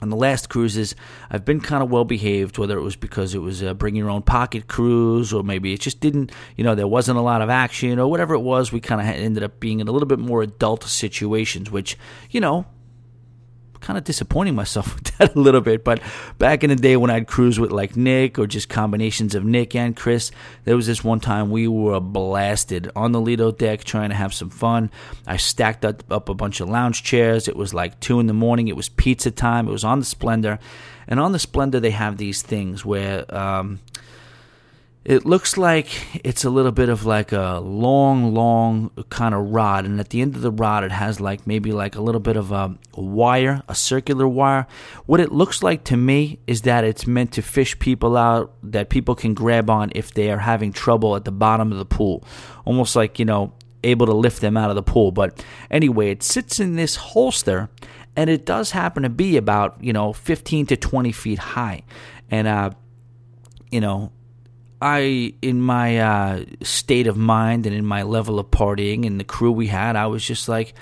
on 0.02 0.10
the 0.10 0.16
last 0.16 0.50
cruises, 0.50 0.96
I've 1.30 1.46
been 1.46 1.60
kind 1.60 1.84
of 1.84 1.90
well 1.90 2.06
behaved, 2.06 2.58
whether 2.58 2.78
it 2.78 2.84
was 2.84 2.96
because 2.96 3.36
it 3.36 3.40
was 3.40 3.62
a 3.62 3.74
bring 3.74 3.96
your 3.96 4.10
own 4.10 4.22
pocket 4.22 4.68
cruise 4.68 5.34
or 5.34 5.44
maybe 5.44 5.74
it 5.74 5.82
just 5.82 6.00
didn't, 6.00 6.32
you 6.56 6.64
know, 6.64 6.76
there 6.76 6.88
wasn't 6.88 7.18
a 7.18 7.22
lot 7.22 7.42
of 7.42 7.50
action 7.50 8.00
or 8.00 8.10
whatever 8.10 8.34
it 8.34 8.40
was. 8.40 8.72
We 8.72 8.80
kind 8.80 9.02
of 9.02 9.08
ended 9.08 9.44
up 9.44 9.60
being 9.60 9.80
in 9.80 9.88
a 9.88 9.92
little 9.92 10.08
bit 10.08 10.20
more 10.20 10.42
adult 10.42 10.84
situations, 10.84 11.70
which, 11.70 11.98
you 12.30 12.40
know, 12.42 12.66
kind 13.82 13.98
of 13.98 14.04
disappointing 14.04 14.56
myself 14.56 14.96
with 14.96 15.18
that 15.18 15.36
a 15.36 15.40
little 15.40 15.62
bit. 15.62 15.84
But 15.84 16.02
back 16.38 16.64
in 16.64 16.70
the 16.70 16.76
day 16.76 16.98
when 16.98 17.10
I'd 17.10 17.28
cruise 17.28 17.60
with 17.60 17.72
like 17.72 17.96
Nick 17.96 18.40
or 18.40 18.48
just 18.48 18.70
combinations 18.70 19.36
of 19.36 19.44
Nick 19.44 19.76
and 19.76 19.96
Chris, 19.96 20.32
there 20.66 20.76
was 20.76 20.88
this 20.88 21.04
one 21.04 21.20
time 21.20 21.52
we 21.52 21.68
were 21.68 22.00
blasted 22.00 22.92
on 22.96 23.12
the 23.12 23.22
Lido 23.22 23.52
deck 23.52 23.84
trying 23.84 24.10
to 24.10 24.16
have 24.16 24.34
some 24.34 24.50
fun. 24.50 24.92
I 25.26 25.38
stacked 25.38 25.86
up, 25.86 26.04
up 26.12 26.30
a 26.30 26.34
bunch 26.34 26.60
of 26.60 26.70
lounge 26.70 27.04
chairs. 27.04 27.48
It 27.48 27.56
was 27.56 27.74
like 27.74 28.00
two 28.00 28.20
in 28.20 28.28
the 28.28 28.34
morning. 28.34 28.68
It 28.68 28.76
was 28.76 28.90
pizza 28.90 29.32
time. 29.32 29.68
It 29.68 29.72
was 29.72 29.84
on 29.84 30.00
the 30.00 30.06
Splendor. 30.06 30.60
And 31.08 31.20
on 31.20 31.32
the 31.32 31.40
Splendor, 31.40 31.80
they 31.80 31.92
have 31.92 32.18
these 32.18 32.42
things 32.42 32.86
where. 32.86 33.26
Um, 33.36 33.80
it 35.10 35.26
looks 35.26 35.58
like 35.58 35.90
it's 36.24 36.46
a 36.46 36.52
little 36.52 36.72
bit 36.72 36.88
of 36.88 37.04
like 37.04 37.32
a 37.32 37.60
long, 37.64 38.32
long 38.32 38.92
kind 39.10 39.34
of 39.34 39.50
rod, 39.50 39.86
and 39.86 40.00
at 40.00 40.10
the 40.10 40.22
end 40.22 40.36
of 40.36 40.44
the 40.44 40.52
rod, 40.52 40.84
it 40.84 40.92
has 40.92 41.20
like 41.20 41.48
maybe 41.48 41.72
like 41.72 41.96
a 41.96 42.02
little 42.02 42.22
bit 42.22 42.38
of 42.38 42.52
a 42.52 42.78
wire, 42.94 43.64
a 43.68 43.74
circular 43.74 44.28
wire. 44.28 44.68
What 45.08 45.20
it 45.20 45.32
looks 45.32 45.64
like 45.64 45.84
to 45.86 45.98
me 45.98 46.38
is 46.46 46.62
that 46.62 46.84
it's 46.84 47.08
meant 47.08 47.32
to 47.32 47.42
fish 47.42 47.80
people 47.80 48.16
out 48.16 48.54
that 48.62 48.90
people 48.90 49.16
can 49.16 49.34
grab 49.34 49.68
on 49.68 49.92
if 49.96 50.14
they 50.14 50.30
are 50.30 50.38
having 50.38 50.72
trouble 50.72 51.16
at 51.16 51.26
the 51.26 51.32
bottom 51.32 51.72
of 51.72 51.80
the 51.80 51.86
pool, 51.86 52.24
almost 52.64 52.96
like 52.96 53.18
you 53.18 53.26
know 53.26 53.52
able 53.84 54.06
to 54.06 54.14
lift 54.14 54.42
them 54.42 54.56
out 54.56 54.70
of 54.70 54.76
the 54.76 54.84
pool. 54.84 55.12
But 55.12 55.44
anyway, 55.72 56.12
it 56.12 56.22
sits 56.22 56.60
in 56.60 56.76
this 56.76 56.98
holster, 56.98 57.72
and 58.16 58.30
it 58.30 58.46
does 58.46 58.70
happen 58.70 59.02
to 59.02 59.10
be 59.10 59.38
about 59.38 59.84
you 59.84 59.92
know 59.92 60.14
15 60.14 60.68
to 60.68 60.78
20 60.78 61.12
feet 61.14 61.40
high, 61.40 61.82
and 62.30 62.48
uh, 62.48 62.70
you 63.72 63.82
know 63.82 64.12
I, 64.82 65.34
in 65.42 65.62
my 65.62 66.00
uh, 66.00 66.46
state 66.62 67.08
of 67.08 67.18
mind 67.18 67.66
and 67.66 67.76
in 67.76 67.86
my 67.86 68.04
level 68.04 68.40
of 68.40 68.48
partying 68.48 69.06
and 69.06 69.20
the 69.20 69.26
crew 69.26 69.52
we 69.52 69.68
had, 69.68 69.96
I 69.96 70.08
was 70.08 70.24
just 70.24 70.48
like, 70.48 70.74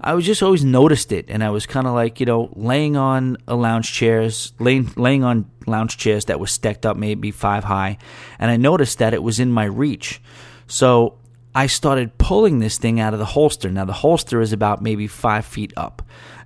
I 0.00 0.14
was 0.14 0.24
just 0.24 0.42
always 0.42 0.64
noticed 0.64 1.10
it, 1.10 1.26
and 1.28 1.42
I 1.42 1.50
was 1.50 1.66
kind 1.66 1.86
of 1.86 1.92
like, 1.92 2.20
you 2.20 2.26
know, 2.26 2.50
laying 2.54 2.96
on 2.96 3.36
a 3.48 3.56
lounge 3.56 3.92
chairs, 3.92 4.52
laying 4.60 4.92
laying 4.96 5.24
on 5.24 5.50
lounge 5.66 5.96
chairs 5.96 6.26
that 6.26 6.38
was 6.38 6.52
stacked 6.52 6.86
up 6.86 6.96
maybe 6.96 7.32
five 7.32 7.64
high, 7.64 7.98
and 8.38 8.50
I 8.50 8.56
noticed 8.56 8.98
that 8.98 9.12
it 9.12 9.22
was 9.22 9.40
in 9.40 9.50
my 9.50 9.64
reach. 9.64 10.22
So 10.68 11.18
I 11.52 11.66
started 11.66 12.16
pulling 12.16 12.60
this 12.60 12.78
thing 12.78 13.00
out 13.00 13.12
of 13.12 13.18
the 13.18 13.24
holster. 13.24 13.70
Now, 13.70 13.86
the 13.86 13.92
holster 13.92 14.40
is 14.40 14.52
about 14.52 14.82
maybe 14.82 15.08
five 15.08 15.44
feet 15.44 15.72
up, 15.76 16.02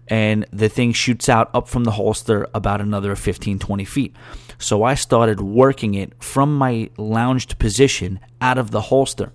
and 0.09 0.47
the 0.51 0.71
thing 0.71 0.95
shoots 0.95 1.29
out 1.29 1.51
up 1.53 1.69
from 1.69 1.85
the 1.85 1.91
holster 1.91 2.49
about 2.55 2.81
another 2.81 3.15
15, 3.15 3.59
20 3.59 3.85
feet. 3.85 4.17
So 4.63 4.85
I 4.85 4.95
started 4.95 5.41
working 5.41 5.95
it 5.95 6.13
from 6.23 6.57
my 6.57 6.89
lounged 6.97 7.59
position 7.59 8.21
out 8.41 8.59
of 8.59 8.71
the 8.71 8.83
holster. 8.83 9.33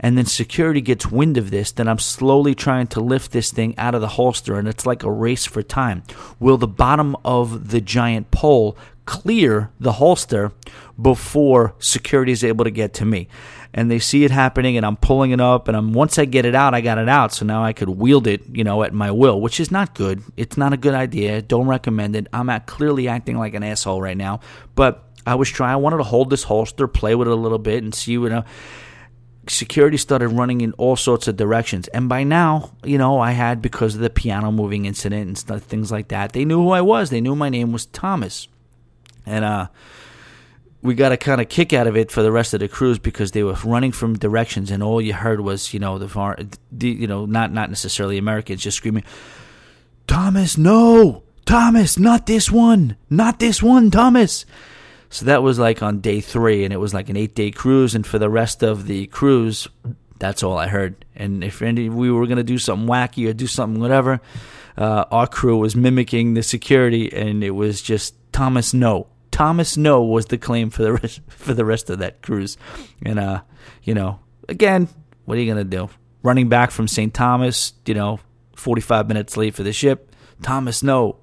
And 0.00 0.16
then 0.16 0.26
security 0.26 0.80
gets 0.80 1.10
wind 1.10 1.36
of 1.36 1.50
this, 1.50 1.72
then 1.72 1.88
I'm 1.88 1.98
slowly 1.98 2.54
trying 2.54 2.86
to 2.88 3.00
lift 3.00 3.32
this 3.32 3.50
thing 3.50 3.76
out 3.76 3.96
of 3.96 4.00
the 4.00 4.08
holster, 4.08 4.56
and 4.56 4.68
it's 4.68 4.86
like 4.86 5.02
a 5.02 5.10
race 5.10 5.44
for 5.44 5.60
time. 5.60 6.04
Will 6.38 6.56
the 6.56 6.68
bottom 6.68 7.16
of 7.24 7.70
the 7.70 7.80
giant 7.80 8.30
pole 8.30 8.78
clear 9.08 9.70
the 9.80 9.92
holster 9.92 10.52
before 11.00 11.74
security 11.78 12.32
is 12.32 12.44
able 12.44 12.64
to 12.64 12.70
get 12.70 12.92
to 12.94 13.04
me? 13.04 13.28
and 13.74 13.90
they 13.90 13.98
see 13.98 14.24
it 14.24 14.30
happening 14.30 14.76
and 14.76 14.86
I'm 14.86 14.96
pulling 14.96 15.30
it 15.30 15.40
up 15.40 15.68
and 15.68 15.76
I'm 15.76 15.92
once 15.92 16.18
I 16.18 16.24
get 16.24 16.46
it 16.46 16.54
out, 16.54 16.74
I 16.74 16.80
got 16.80 16.98
it 16.98 17.08
out. 17.08 17.32
So 17.32 17.44
now 17.44 17.62
I 17.62 17.72
could 17.72 17.88
wield 17.88 18.26
it, 18.26 18.42
you 18.50 18.64
know, 18.64 18.82
at 18.82 18.94
my 18.94 19.10
will, 19.10 19.40
which 19.40 19.60
is 19.60 19.70
not 19.70 19.94
good. 19.94 20.22
It's 20.36 20.56
not 20.56 20.72
a 20.72 20.76
good 20.76 20.94
idea. 20.94 21.42
Don't 21.42 21.66
recommend 21.66 22.16
it. 22.16 22.26
I'm 22.32 22.48
at 22.48 22.66
clearly 22.66 23.08
acting 23.08 23.38
like 23.38 23.54
an 23.54 23.62
asshole 23.62 24.00
right 24.00 24.16
now. 24.16 24.40
But 24.74 25.04
I 25.26 25.34
was 25.34 25.50
trying 25.50 25.72
I 25.72 25.76
wanted 25.76 25.98
to 25.98 26.04
hold 26.04 26.30
this 26.30 26.44
holster, 26.44 26.88
play 26.88 27.14
with 27.14 27.28
it 27.28 27.32
a 27.32 27.36
little 27.36 27.58
bit 27.58 27.82
and 27.82 27.94
see 27.94 28.12
you 28.12 28.24
uh, 28.26 28.28
know 28.28 28.44
security 29.46 29.96
started 29.96 30.28
running 30.28 30.60
in 30.60 30.72
all 30.72 30.96
sorts 30.96 31.28
of 31.28 31.36
directions. 31.36 31.88
And 31.88 32.08
by 32.08 32.22
now, 32.22 32.72
you 32.84 32.98
know, 32.98 33.18
I 33.18 33.32
had 33.32 33.62
because 33.62 33.94
of 33.94 34.00
the 34.00 34.10
piano 34.10 34.52
moving 34.52 34.84
incident 34.84 35.26
and 35.26 35.38
stuff, 35.38 35.62
things 35.62 35.90
like 35.90 36.08
that. 36.08 36.32
They 36.32 36.44
knew 36.44 36.62
who 36.62 36.70
I 36.70 36.82
was. 36.82 37.10
They 37.10 37.20
knew 37.20 37.34
my 37.34 37.48
name 37.48 37.72
was 37.72 37.86
Thomas. 37.86 38.48
And 39.28 39.44
uh 39.44 39.68
we 40.82 40.94
got 40.94 41.12
a 41.12 41.16
kind 41.16 41.40
of 41.40 41.48
kick 41.48 41.72
out 41.72 41.86
of 41.86 41.96
it 41.96 42.10
for 42.10 42.22
the 42.22 42.30
rest 42.30 42.54
of 42.54 42.60
the 42.60 42.68
cruise 42.68 42.98
because 42.98 43.32
they 43.32 43.42
were 43.42 43.56
running 43.64 43.92
from 43.92 44.16
directions 44.16 44.70
and 44.70 44.82
all 44.82 45.00
you 45.00 45.12
heard 45.12 45.40
was 45.40 45.74
you 45.74 45.80
know 45.80 45.98
the 45.98 46.08
far 46.08 46.38
the, 46.70 46.88
you 46.88 47.06
know 47.06 47.26
not 47.26 47.52
not 47.52 47.68
necessarily 47.68 48.18
Americans 48.18 48.62
just 48.62 48.76
screaming 48.76 49.04
Thomas 50.06 50.56
no! 50.56 51.22
Thomas 51.44 51.98
not 51.98 52.26
this 52.26 52.50
one! 52.50 52.96
Not 53.10 53.38
this 53.38 53.62
one 53.62 53.90
Thomas! 53.90 54.46
So 55.10 55.24
that 55.26 55.42
was 55.42 55.58
like 55.58 55.82
on 55.82 56.00
day 56.00 56.20
3 56.20 56.64
and 56.64 56.72
it 56.72 56.78
was 56.78 56.94
like 56.94 57.08
an 57.08 57.16
8 57.16 57.34
day 57.34 57.50
cruise 57.50 57.94
and 57.94 58.06
for 58.06 58.18
the 58.18 58.30
rest 58.30 58.62
of 58.62 58.86
the 58.86 59.06
cruise 59.08 59.66
that's 60.18 60.42
all 60.42 60.58
I 60.58 60.66
heard. 60.66 61.04
And 61.14 61.44
if 61.44 61.62
any, 61.62 61.88
we 61.88 62.10
were 62.10 62.26
going 62.26 62.38
to 62.38 62.42
do 62.42 62.58
something 62.58 62.88
wacky 62.88 63.28
or 63.28 63.32
do 63.32 63.46
something 63.46 63.80
whatever 63.80 64.20
uh, 64.76 65.04
our 65.12 65.28
crew 65.28 65.58
was 65.58 65.76
mimicking 65.76 66.34
the 66.34 66.42
security 66.42 67.12
and 67.12 67.44
it 67.44 67.50
was 67.50 67.80
just 67.80 68.14
Thomas 68.32 68.74
no 68.74 69.06
Thomas 69.38 69.76
No 69.76 70.02
was 70.02 70.26
the 70.26 70.36
claim 70.36 70.68
for 70.68 70.82
the 70.82 70.94
rest, 70.94 71.20
for 71.28 71.54
the 71.54 71.64
rest 71.64 71.90
of 71.90 72.00
that 72.00 72.22
cruise. 72.22 72.56
And 73.04 73.20
uh, 73.20 73.42
you 73.84 73.94
know, 73.94 74.18
again, 74.48 74.88
what 75.26 75.38
are 75.38 75.40
you 75.40 75.46
gonna 75.46 75.62
do? 75.62 75.90
Running 76.24 76.48
back 76.48 76.72
from 76.72 76.88
St. 76.88 77.14
Thomas, 77.14 77.72
you 77.86 77.94
know, 77.94 78.18
45 78.56 79.06
minutes 79.06 79.36
late 79.36 79.54
for 79.54 79.62
the 79.62 79.72
ship. 79.72 80.12
Thomas 80.42 80.82
No 80.82 81.18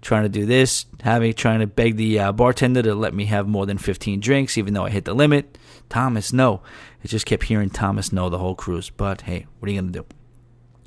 trying 0.00 0.24
to 0.24 0.28
do 0.28 0.44
this, 0.44 0.86
having 1.04 1.34
trying 1.34 1.60
to 1.60 1.68
beg 1.68 1.94
the 1.94 2.18
uh, 2.18 2.32
bartender 2.32 2.82
to 2.82 2.96
let 2.96 3.14
me 3.14 3.26
have 3.26 3.46
more 3.46 3.64
than 3.64 3.78
15 3.78 4.18
drinks, 4.18 4.58
even 4.58 4.74
though 4.74 4.86
I 4.86 4.90
hit 4.90 5.04
the 5.04 5.14
limit. 5.14 5.56
Thomas 5.88 6.32
No. 6.32 6.62
I 7.04 7.06
just 7.06 7.26
kept 7.26 7.44
hearing 7.44 7.70
Thomas 7.70 8.12
No 8.12 8.28
the 8.28 8.38
whole 8.38 8.56
cruise. 8.56 8.90
But 8.90 9.20
hey, 9.20 9.46
what 9.60 9.68
are 9.68 9.72
you 9.72 9.80
gonna 9.80 9.92
do? 9.92 10.06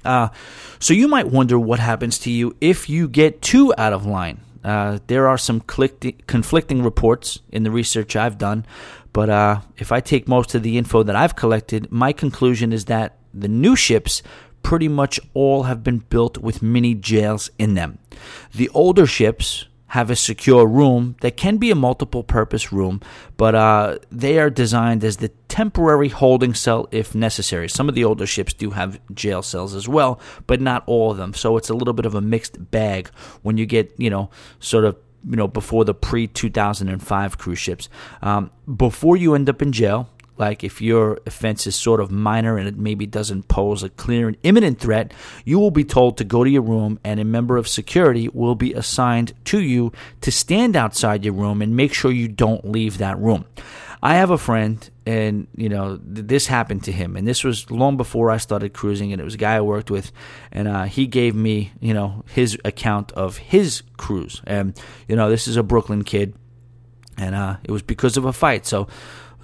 Uh, 0.04 0.28
so 0.80 0.94
you 0.94 1.08
might 1.08 1.30
wonder 1.30 1.58
what 1.58 1.80
happens 1.80 2.20
to 2.20 2.30
you 2.30 2.54
if 2.60 2.90
you 2.90 3.08
get 3.08 3.42
too 3.42 3.74
out 3.78 3.94
of 3.94 4.06
line. 4.06 4.42
Uh, 4.66 4.98
there 5.06 5.28
are 5.28 5.38
some 5.38 5.62
conflicting 5.62 6.82
reports 6.82 7.40
in 7.52 7.62
the 7.62 7.70
research 7.70 8.16
I've 8.16 8.40
done, 8.40 8.66
but 9.14 9.30
uh, 9.30 9.62
if 9.78 9.92
I 9.92 10.00
take 10.00 10.28
most 10.28 10.56
of 10.56 10.64
the 10.64 10.80
info 10.80 11.04
that 11.04 11.16
I've 11.16 11.36
collected, 11.36 11.92
my 11.92 12.12
conclusion 12.12 12.74
is 12.74 12.86
that 12.86 13.20
the 13.32 13.48
new 13.48 13.76
ships 13.76 14.24
pretty 14.64 14.88
much 14.88 15.20
all 15.36 15.64
have 15.64 15.84
been 15.84 16.00
built 16.00 16.40
with 16.40 16.64
mini 16.64 16.96
jails 16.96 17.52
in 17.60 17.76
them. 17.76 18.00
The 18.56 18.68
older 18.70 19.06
ships, 19.06 19.68
have 19.88 20.10
a 20.10 20.16
secure 20.16 20.66
room 20.66 21.16
that 21.22 21.38
can 21.38 21.58
be 21.58 21.72
a 21.72 21.76
multiple 21.76 22.24
purpose 22.24 22.72
room, 22.72 23.02
but 23.38 23.56
uh, 23.56 23.98
they 24.12 24.40
are 24.40 24.50
designed 24.50 25.04
as 25.04 25.18
the 25.18 25.30
temporary 25.48 26.10
holding 26.10 26.54
cell 26.54 26.88
if 26.92 27.14
necessary. 27.14 27.70
Some 27.70 27.88
of 27.88 27.96
the 27.96 28.04
older 28.04 28.26
ships 28.26 28.54
do 28.54 28.72
have 28.72 29.00
jail 29.14 29.42
cells 29.42 29.76
as 29.76 29.88
well, 29.88 30.20
but 30.48 30.60
not 30.60 30.84
all 30.88 31.12
of 31.12 31.18
them. 31.18 31.34
So 31.34 31.56
it's 31.58 31.70
a 31.70 31.76
little 31.76 31.94
bit 31.94 32.06
of 32.06 32.16
a 32.16 32.22
mixed 32.22 32.72
bag 32.72 33.10
when 33.44 33.58
you 33.58 33.66
get, 33.66 33.94
you 33.98 34.10
know, 34.10 34.30
sort 34.60 34.86
of 34.86 34.98
you 35.28 35.36
know 35.36 35.48
before 35.48 35.84
the 35.86 35.94
pre 35.94 36.28
2005 36.28 37.38
cruise 37.38 37.58
ships 37.58 37.90
um, 38.22 38.52
before 38.76 39.18
you 39.18 39.34
end 39.34 39.50
up 39.50 39.62
in 39.62 39.72
jail 39.72 40.08
like 40.38 40.64
if 40.64 40.82
your 40.82 41.20
offense 41.26 41.68
is 41.68 41.76
sort 41.76 42.00
of 42.00 42.12
minor 42.12 42.58
and 42.58 42.68
it 42.68 42.78
maybe 42.78 43.06
doesn't 43.06 43.48
pose 43.48 43.84
a 43.84 43.90
clear 43.90 44.28
and 44.28 44.38
imminent 44.44 44.80
threat, 44.80 45.14
you 45.46 45.60
will 45.60 45.72
be 45.72 45.84
told 45.84 46.18
to 46.18 46.24
go 46.24 46.44
to 46.44 46.50
your 46.50 46.62
room 46.62 47.00
and 47.04 47.20
a 47.20 47.26
member 47.26 47.58
of 47.58 47.68
security 47.68 48.30
will 48.30 48.56
be 48.56 48.74
assigned 48.74 49.34
to 49.46 49.62
you 49.62 49.92
to 50.22 50.32
stand 50.32 50.76
outside 50.76 51.24
your 51.24 51.34
room 51.34 51.62
and 51.62 51.76
make 51.76 51.94
sure 51.94 52.12
you 52.12 52.28
don't 52.28 52.70
leave 52.70 52.98
that 52.98 53.18
room. 53.20 53.46
I 54.06 54.18
have 54.18 54.30
a 54.30 54.38
friend, 54.38 54.88
and 55.08 55.48
you 55.56 55.68
know 55.68 56.00
this 56.04 56.46
happened 56.46 56.84
to 56.84 56.92
him, 56.92 57.16
and 57.18 57.28
this 57.28 57.44
was 57.44 57.72
long 57.72 57.98
before 57.98 58.30
I 58.30 58.38
started 58.38 58.72
cruising, 58.72 59.12
and 59.12 59.20
it 59.20 59.24
was 59.24 59.34
a 59.34 59.38
guy 59.38 59.56
I 59.56 59.62
worked 59.62 59.90
with, 59.90 60.12
and 60.52 60.68
uh, 60.68 60.84
he 60.84 61.08
gave 61.08 61.34
me, 61.34 61.72
you 61.80 61.92
know, 61.92 62.24
his 62.28 62.56
account 62.64 63.12
of 63.14 63.38
his 63.38 63.82
cruise, 63.98 64.44
and 64.46 64.80
you 65.08 65.16
know 65.16 65.28
this 65.32 65.48
is 65.48 65.58
a 65.58 65.64
Brooklyn 65.64 66.04
kid, 66.04 66.36
and 67.18 67.34
uh, 67.34 67.58
it 67.64 67.72
was 67.72 67.82
because 67.82 68.16
of 68.16 68.26
a 68.26 68.34
fight. 68.34 68.68
So 68.68 68.88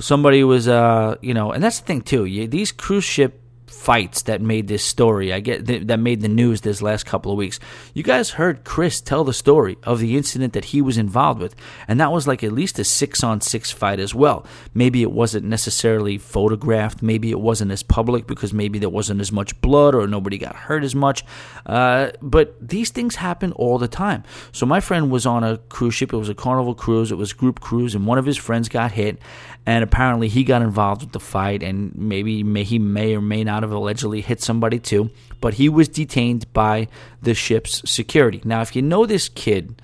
somebody 0.02 0.44
was 0.44 0.68
uh 0.68 1.16
you 1.22 1.34
know 1.34 1.52
and 1.52 1.64
that's 1.64 1.80
the 1.80 1.86
thing 1.86 2.02
too 2.02 2.26
you, 2.26 2.48
these 2.48 2.72
cruise 2.72 3.04
ship 3.04 3.42
fights 3.72 4.24
that 4.24 4.42
made 4.42 4.68
this 4.68 4.84
story. 4.84 5.34
I 5.34 5.40
get 5.40 5.66
th- 5.66 5.88
that 5.88 6.00
made 6.00 6.22
the 6.22 6.28
news 6.28 6.62
this 6.62 6.82
last 6.82 7.06
couple 7.06 7.32
of 7.32 7.38
weeks. 7.38 7.60
You 7.94 8.04
guys 8.04 8.32
heard 8.32 8.64
Chris 8.64 9.02
tell 9.02 9.24
the 9.24 9.34
story 9.34 9.78
of 9.84 10.00
the 10.00 10.18
incident 10.18 10.54
that 10.54 10.66
he 10.66 10.82
was 10.82 10.98
involved 10.98 11.42
with, 11.42 11.56
and 11.88 12.00
that 12.00 12.12
was 12.12 12.28
like 12.28 12.44
at 12.44 12.52
least 12.52 12.78
a 12.78 12.84
six 12.84 13.24
on 13.24 13.42
six 13.42 13.72
fight 13.72 14.00
as 14.00 14.14
well. 14.14 14.46
Maybe 14.74 15.02
it 15.02 15.12
wasn't 15.12 15.46
necessarily 15.46 16.18
photographed. 16.18 17.02
Maybe 17.02 17.32
it 17.32 17.40
wasn't 17.40 17.72
as 17.72 17.82
public 17.82 18.28
because 18.28 18.54
maybe 18.54 18.78
there 18.78 18.90
wasn't 18.90 19.22
as 19.22 19.32
much 19.32 19.60
blood 19.62 19.96
or 19.96 20.06
nobody 20.06 20.38
got 20.38 20.56
hurt 20.56 20.84
as 20.84 20.94
much. 20.94 21.24
Uh, 21.66 22.12
but 22.22 22.56
these 22.62 22.92
things 22.92 23.16
happen 23.16 23.52
all 23.54 23.78
the 23.78 23.88
time. 23.88 24.24
So 24.52 24.66
my 24.66 24.80
friend 24.80 25.10
was 25.10 25.26
on 25.26 25.44
a 25.44 25.58
cruise 25.58 25.96
ship. 25.96 26.14
It 26.14 26.18
was 26.18 26.30
a 26.30 26.36
Carnival 26.36 26.76
cruise. 26.76 27.12
It 27.12 27.18
was 27.18 27.34
group 27.34 27.62
cruise, 27.62 27.96
and 27.96 28.06
one 28.06 28.18
of 28.18 28.26
his 28.26 28.38
friends 28.38 28.70
got 28.70 28.92
hit, 28.92 29.20
and 29.66 29.84
apparently 29.84 30.28
he 30.28 30.44
got 30.44 30.62
involved 30.62 31.02
with 31.02 31.12
the 31.12 31.20
fight, 31.20 31.62
and 31.64 31.96
maybe 31.96 32.44
may, 32.44 32.64
he 32.64 32.80
may 32.80 33.16
or 33.16 33.22
may 33.22 33.44
not 33.44 33.64
have 33.64 33.72
allegedly 33.72 34.22
hit 34.22 34.42
somebody 34.42 34.80
too, 34.80 35.10
but 35.40 35.56
he 35.56 35.70
was 35.70 35.88
detained 35.88 36.52
by 36.54 36.88
the 37.22 37.34
ship's 37.34 37.82
security. 37.90 38.42
Now, 38.44 38.62
if 38.62 38.76
you 38.76 38.82
know 38.82 39.06
this 39.06 39.30
kid, 39.30 39.82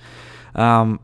um, 0.55 0.99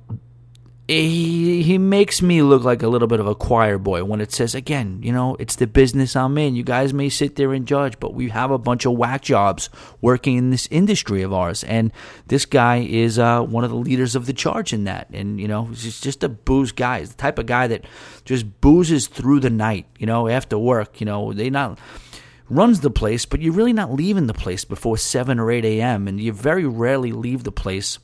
he 0.88 1.64
he 1.64 1.78
makes 1.78 2.22
me 2.22 2.42
look 2.42 2.64
like 2.64 2.84
a 2.84 2.90
little 2.90 3.08
bit 3.08 3.22
of 3.22 3.28
a 3.28 3.36
choir 3.36 3.78
boy 3.78 4.04
when 4.04 4.20
it 4.20 4.34
says 4.34 4.54
again, 4.54 5.00
you 5.02 5.14
know, 5.14 5.38
it's 5.40 5.56
the 5.56 5.66
business 5.66 6.16
I'm 6.16 6.38
in. 6.38 6.56
You 6.56 6.64
guys 6.64 6.94
may 6.94 7.08
sit 7.08 7.38
there 7.38 7.54
and 7.54 7.66
judge, 7.66 8.00
but 8.02 8.14
we 8.14 8.30
have 8.30 8.52
a 8.52 8.58
bunch 8.58 8.86
of 8.86 8.98
whack 8.98 9.22
jobs 9.22 9.70
working 10.02 10.36
in 10.36 10.50
this 10.50 10.68
industry 10.72 11.22
of 11.22 11.32
ours, 11.32 11.64
and 11.64 11.94
this 12.28 12.46
guy 12.46 12.78
is 12.78 13.18
uh, 13.18 13.42
one 13.42 13.64
of 13.64 13.70
the 13.70 13.78
leaders 13.78 14.14
of 14.14 14.26
the 14.26 14.34
charge 14.34 14.74
in 14.74 14.84
that. 14.84 15.08
And 15.14 15.40
you 15.40 15.48
know, 15.48 15.66
he's 15.66 16.02
just 16.02 16.22
a 16.22 16.30
booze 16.30 16.74
guy. 16.74 17.00
He's 17.00 17.12
the 17.12 17.18
type 17.18 17.40
of 17.40 17.46
guy 17.46 17.68
that 17.68 17.86
just 18.26 18.60
boozes 18.60 19.08
through 19.08 19.40
the 19.40 19.50
night. 19.50 19.86
You 19.98 20.06
know, 20.06 20.28
after 20.28 20.58
work. 20.58 21.00
You 21.00 21.06
know, 21.06 21.32
they 21.32 21.50
not 21.50 21.80
runs 22.50 22.82
the 22.82 22.92
place, 22.92 23.26
but 23.26 23.42
you're 23.42 23.54
really 23.54 23.74
not 23.74 23.94
leaving 23.94 24.28
the 24.28 24.34
place 24.34 24.66
before 24.66 24.98
7 24.98 25.40
or 25.40 25.50
8 25.50 25.64
a.m., 25.64 26.10
and 26.10 26.20
you 26.20 26.34
very 26.34 26.66
rarely 26.66 27.14
leave 27.14 27.46
the 27.46 27.54
place 27.54 28.00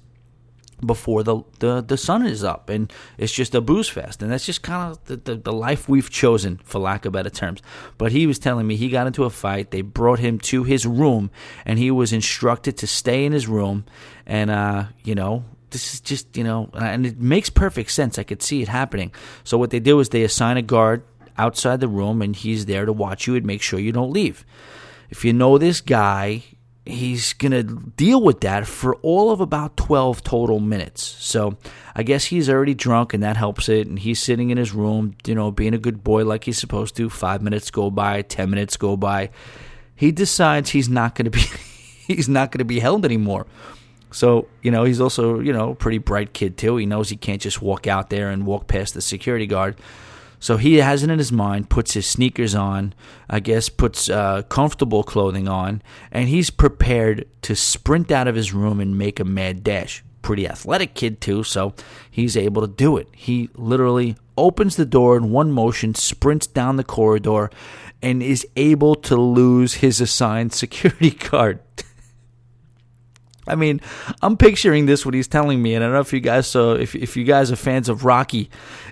before 0.86 1.24
the, 1.24 1.42
the, 1.60 1.82
the 1.82 1.98
sun 1.98 2.26
is 2.26 2.44
up 2.44 2.70
and 2.70 2.92
it's 3.18 3.34
just 3.34 3.54
a 3.56 3.62
booze 3.62 3.90
fest 3.90 4.22
and 4.22 4.32
that's 4.32 4.46
just 4.46 4.62
kind 4.62 4.92
of 4.92 5.04
the, 5.06 5.16
the, 5.18 5.36
the, 5.36 5.54
life 5.54 5.90
we've 5.90 6.10
chosen 6.10 6.60
for 6.64 6.80
lack 6.80 7.06
of 7.06 7.14
better 7.14 7.30
terms 7.30 7.62
but 7.98 8.12
he 8.12 8.26
was 8.26 8.40
telling 8.40 8.66
me 8.66 8.76
he 8.76 8.90
got 8.90 9.08
into 9.08 9.24
a 9.24 9.30
fight 9.30 9.72
they 9.72 9.82
brought 9.82 10.20
him 10.20 10.38
to 10.40 10.64
his 10.64 10.86
room 10.86 11.30
and 11.66 11.80
he 11.80 11.92
was 11.92 12.14
instructed 12.14 12.78
to 12.78 12.88
stay 12.88 13.26
in 13.26 13.32
his 13.32 13.48
room 13.48 13.86
and 14.26 14.50
uh, 14.50 14.86
you 15.04 15.16
know 15.16 15.44
this 15.72 15.94
is 15.94 16.00
just 16.00 16.38
you 16.38 16.44
know 16.44 16.70
and 16.74 17.06
it 17.06 17.20
makes 17.20 17.50
perfect 17.50 17.92
sense 17.92 18.18
i 18.18 18.24
could 18.24 18.42
see 18.42 18.62
it 18.62 18.68
happening 18.68 19.12
so 19.44 19.58
what 19.58 19.70
they 19.70 19.80
do 19.80 20.00
is 20.00 20.10
they 20.10 20.24
assign 20.24 20.58
a 20.58 20.62
guard 20.62 21.04
outside 21.40 21.80
the 21.80 21.88
room 21.88 22.22
and 22.22 22.36
he's 22.36 22.66
there 22.66 22.86
to 22.86 22.94
watch 22.94 23.26
you 23.26 23.36
and 23.36 23.46
make 23.46 23.62
sure 23.62 23.80
you 23.80 23.94
don't 23.94 24.12
leave. 24.12 24.46
If 25.10 25.26
you 25.26 25.34
know 25.34 25.58
this 25.58 25.82
guy, 25.82 26.44
he's 26.86 27.34
going 27.34 27.52
to 27.52 27.64
deal 27.64 28.22
with 28.22 28.42
that 28.42 28.66
for 28.66 28.96
all 28.98 29.32
of 29.32 29.42
about 29.42 29.78
12 29.78 30.24
total 30.24 30.60
minutes. 30.60 31.04
So 31.04 31.58
I 31.96 32.04
guess 32.04 32.26
he's 32.26 32.50
already 32.50 32.74
drunk 32.74 33.14
and 33.14 33.24
that 33.24 33.38
helps 33.38 33.70
it. 33.70 33.88
And 33.88 34.00
he's 34.00 34.20
sitting 34.20 34.50
in 34.50 34.58
his 34.58 34.74
room, 34.74 35.16
you 35.26 35.36
know, 35.36 35.52
being 35.52 35.74
a 35.74 35.78
good 35.78 36.04
boy 36.04 36.26
like 36.26 36.46
he's 36.46 36.58
supposed 36.58 36.96
to. 36.98 37.10
Five 37.10 37.42
minutes 37.42 37.72
go 37.72 37.92
by, 37.92 38.22
10 38.22 38.50
minutes 38.50 38.78
go 38.78 38.98
by. 38.98 39.30
He 39.96 40.12
decides 40.12 40.72
he's 40.72 40.90
not 40.90 41.16
going 41.16 41.26
to 41.26 41.32
be. 41.32 41.40
he's 42.08 42.30
not 42.30 42.52
going 42.52 42.60
to 42.60 42.66
be 42.66 42.80
held 42.80 43.06
anymore. 43.06 43.46
So, 44.12 44.48
you 44.64 44.72
know, 44.72 44.84
he's 44.84 45.00
also, 45.00 45.40
you 45.40 45.54
know, 45.54 45.72
a 45.72 45.76
pretty 45.76 46.00
bright 46.00 46.34
kid 46.34 46.58
too. 46.58 46.78
He 46.78 46.86
knows 46.88 47.10
he 47.10 47.16
can't 47.16 47.42
just 47.42 47.62
walk 47.62 47.86
out 47.86 48.10
there 48.10 48.32
and 48.32 48.46
walk 48.46 48.68
past 48.68 48.96
the 48.96 49.02
security 49.02 49.46
guard. 49.46 49.76
So 50.40 50.58
he 50.58 50.78
has 50.78 51.04
it 51.04 51.10
in 51.10 51.20
his 51.20 51.32
mind, 51.32 51.70
puts 51.70 51.94
his 51.94 52.08
sneakers 52.08 52.56
on, 52.56 52.94
I 53.30 53.42
guess, 53.42 53.68
puts 53.68 54.10
uh, 54.10 54.44
comfortable 54.44 55.04
clothing 55.04 55.48
on, 55.48 55.82
and 56.12 56.30
he's 56.30 56.50
prepared 56.50 57.28
to 57.44 57.56
sprint 57.56 58.10
out 58.10 58.28
of 58.28 58.36
his 58.36 58.54
room 58.54 58.80
and 58.80 58.98
make 58.98 59.20
a 59.20 59.26
mad 59.26 59.64
dash. 59.64 60.04
Pretty 60.22 60.48
athletic 60.48 60.94
kid, 60.94 61.20
too, 61.22 61.44
so 61.44 61.74
he's 62.10 62.38
able 62.38 62.62
to 62.62 62.68
do 62.68 62.98
it. 62.98 63.08
He 63.14 63.50
literally 63.56 64.16
opens 64.38 64.78
the 64.78 64.86
door 64.86 65.18
in 65.18 65.32
one 65.32 65.52
motion, 65.52 65.94
sprints 65.94 66.48
down 66.48 66.78
the 66.78 66.84
corridor, 66.84 67.50
and 68.02 68.24
is 68.24 68.48
able 68.56 68.96
to 68.96 69.18
lose 69.18 69.76
his 69.76 70.00
assigned 70.00 70.54
security 70.54 71.12
guard. 71.12 71.60
I 73.50 73.56
mean, 73.56 73.82
I'm 74.22 74.38
picturing 74.38 74.86
this 74.86 75.06
what 75.06 75.16
he's 75.16 75.28
telling 75.28 75.62
me, 75.62 75.74
and 75.74 75.84
I 75.84 75.88
don't 75.88 75.96
know 75.96 76.02
if 76.02 76.14
you 76.14 76.20
guys 76.20 76.48
so 76.48 76.74
if 76.74 76.96
if 76.96 77.18
you 77.18 77.24
guys 77.24 77.52
are 77.52 77.56
fans 77.56 77.90
of 77.90 78.06
Rocky, 78.06 78.50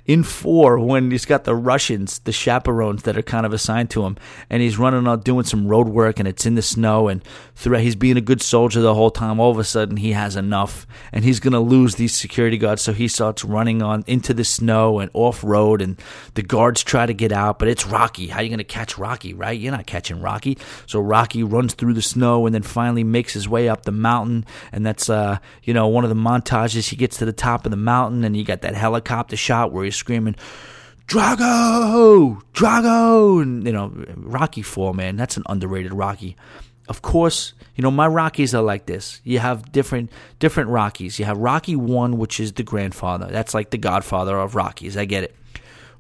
in 0.08 0.24
four 0.24 0.80
when 0.80 1.12
he's 1.12 1.26
got 1.26 1.44
the 1.44 1.56
Russians, 1.56 2.20
the 2.20 2.32
chaperones 2.32 3.04
that 3.04 3.18
are 3.18 3.22
kind 3.22 3.46
of 3.46 3.54
assigned 3.54 3.90
to 3.92 4.06
him, 4.06 4.18
and 4.50 4.62
he's 4.62 4.78
running 4.78 5.08
out 5.08 5.24
doing 5.24 5.44
some 5.44 5.68
road 5.68 5.88
work, 5.88 6.20
and 6.20 6.28
it's 6.28 6.46
in 6.46 6.56
the 6.56 6.62
snow, 6.62 7.08
and 7.08 7.24
through, 7.56 7.78
he's 7.78 7.96
being 7.96 8.18
a 8.18 8.22
good 8.22 8.42
soldier 8.42 8.82
the 8.82 8.96
whole 8.96 9.12
time. 9.12 9.40
All 9.40 9.52
of 9.52 9.60
a 9.60 9.64
sudden, 9.64 9.98
he 9.98 10.14
has 10.14 10.36
enough, 10.36 10.88
and 11.12 11.24
he's 11.24 11.40
gonna 11.40 11.60
lose 11.60 11.96
these 11.96 12.16
security 12.16 12.58
guards, 12.58 12.82
so 12.82 12.94
he 12.94 13.08
starts 13.08 13.44
running 13.44 13.82
on 13.82 14.04
into 14.08 14.34
the 14.34 14.46
snow 14.46 15.00
and 15.00 15.12
off 15.14 15.44
road, 15.44 15.82
and 15.82 16.02
the 16.34 16.44
guards 16.44 16.84
try 16.84 17.06
to 17.06 17.14
get 17.14 17.32
out, 17.32 17.60
but 17.60 17.68
it's 17.68 17.86
Rocky. 17.86 18.28
How 18.28 18.40
are 18.40 18.44
you 18.44 18.50
gonna 18.50 18.64
catch 18.64 18.98
Rocky, 18.98 19.34
right? 19.34 19.60
You're 19.60 19.72
not 19.72 19.86
catching 19.86 20.22
Rocky. 20.22 20.58
So 20.86 21.00
Rocky 21.00 21.44
runs 21.44 21.74
through 21.74 21.94
the 21.94 22.02
snow 22.02 22.46
and 22.46 22.56
then 22.56 22.64
finally 22.64 23.04
makes 23.04 23.34
his 23.34 23.48
way 23.48 23.70
up 23.70 23.84
the 23.84 23.92
mountain 23.92 24.46
and 24.72 24.86
that's 24.86 25.10
uh, 25.10 25.38
you 25.64 25.74
know 25.74 25.88
one 25.88 26.04
of 26.04 26.10
the 26.10 26.16
montages. 26.16 26.90
He 26.90 26.96
gets 26.96 27.18
to 27.18 27.26
the 27.26 27.34
top 27.34 27.66
of 27.66 27.72
the 27.72 27.78
mountain, 27.78 28.24
and 28.24 28.36
you 28.36 28.44
got 28.44 28.62
that 28.62 28.76
helicopter 28.76 29.36
shot 29.36 29.72
where 29.72 29.86
he's 29.86 29.96
screaming, 29.98 30.36
"Drago, 31.08 32.42
Drago!" 32.54 33.42
And 33.42 33.66
you 33.66 33.74
know, 33.74 33.92
Rocky 34.16 34.62
Four, 34.62 34.94
man, 34.94 35.16
that's 35.16 35.38
an 35.38 35.44
underrated 35.48 35.94
Rocky. 35.94 36.36
Of 36.88 37.02
course, 37.02 37.54
you 37.76 37.82
know 37.82 37.92
my 37.92 38.08
Rockies 38.08 38.56
are 38.56 38.62
like 38.62 38.86
this. 38.86 39.20
You 39.24 39.40
have 39.40 39.72
different 39.72 40.12
different 40.40 40.70
Rockies. 40.70 41.20
You 41.20 41.26
have 41.26 41.38
Rocky 41.38 41.76
One, 41.76 42.18
which 42.18 42.40
is 42.40 42.54
the 42.54 42.64
grandfather. 42.64 43.28
That's 43.30 43.54
like 43.54 43.72
the 43.72 43.78
godfather 43.78 44.38
of 44.38 44.56
Rockies. 44.56 44.96
I 44.96 45.06
get 45.06 45.24
it. 45.24 45.36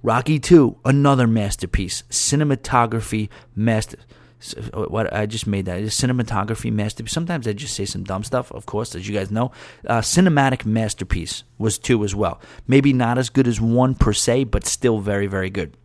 Rocky 0.04 0.40
Two, 0.40 0.78
another 0.86 1.28
masterpiece, 1.28 2.04
cinematography 2.10 3.30
master 3.56 3.98
uh, 4.74 4.84
what 4.84 5.12
I 5.14 5.26
just 5.26 5.48
made 5.48 5.66
that 5.66 5.80
is 5.80 5.94
cinematography 5.94 6.72
masterpiece. 6.72 7.14
Sometimes 7.14 7.48
I 7.48 7.54
just 7.54 7.76
say 7.76 7.86
some 7.86 8.04
dumb 8.04 8.24
stuff, 8.24 8.52
of 8.52 8.66
course, 8.66 8.96
as 8.96 9.08
you 9.08 9.16
guys 9.16 9.32
know. 9.32 9.52
Uh, 9.86 10.02
cinematic 10.02 10.66
masterpiece 10.66 11.44
was 11.58 11.78
two 11.78 12.04
as 12.04 12.14
well. 12.14 12.40
Maybe 12.68 12.94
not 12.94 13.18
as 13.18 13.30
good 13.30 13.48
as 13.48 13.60
one 13.60 13.96
per 13.96 14.14
se, 14.14 14.46
but 14.46 14.66
still 14.66 15.00
very, 15.00 15.28
very 15.28 15.50
good. 15.50 15.76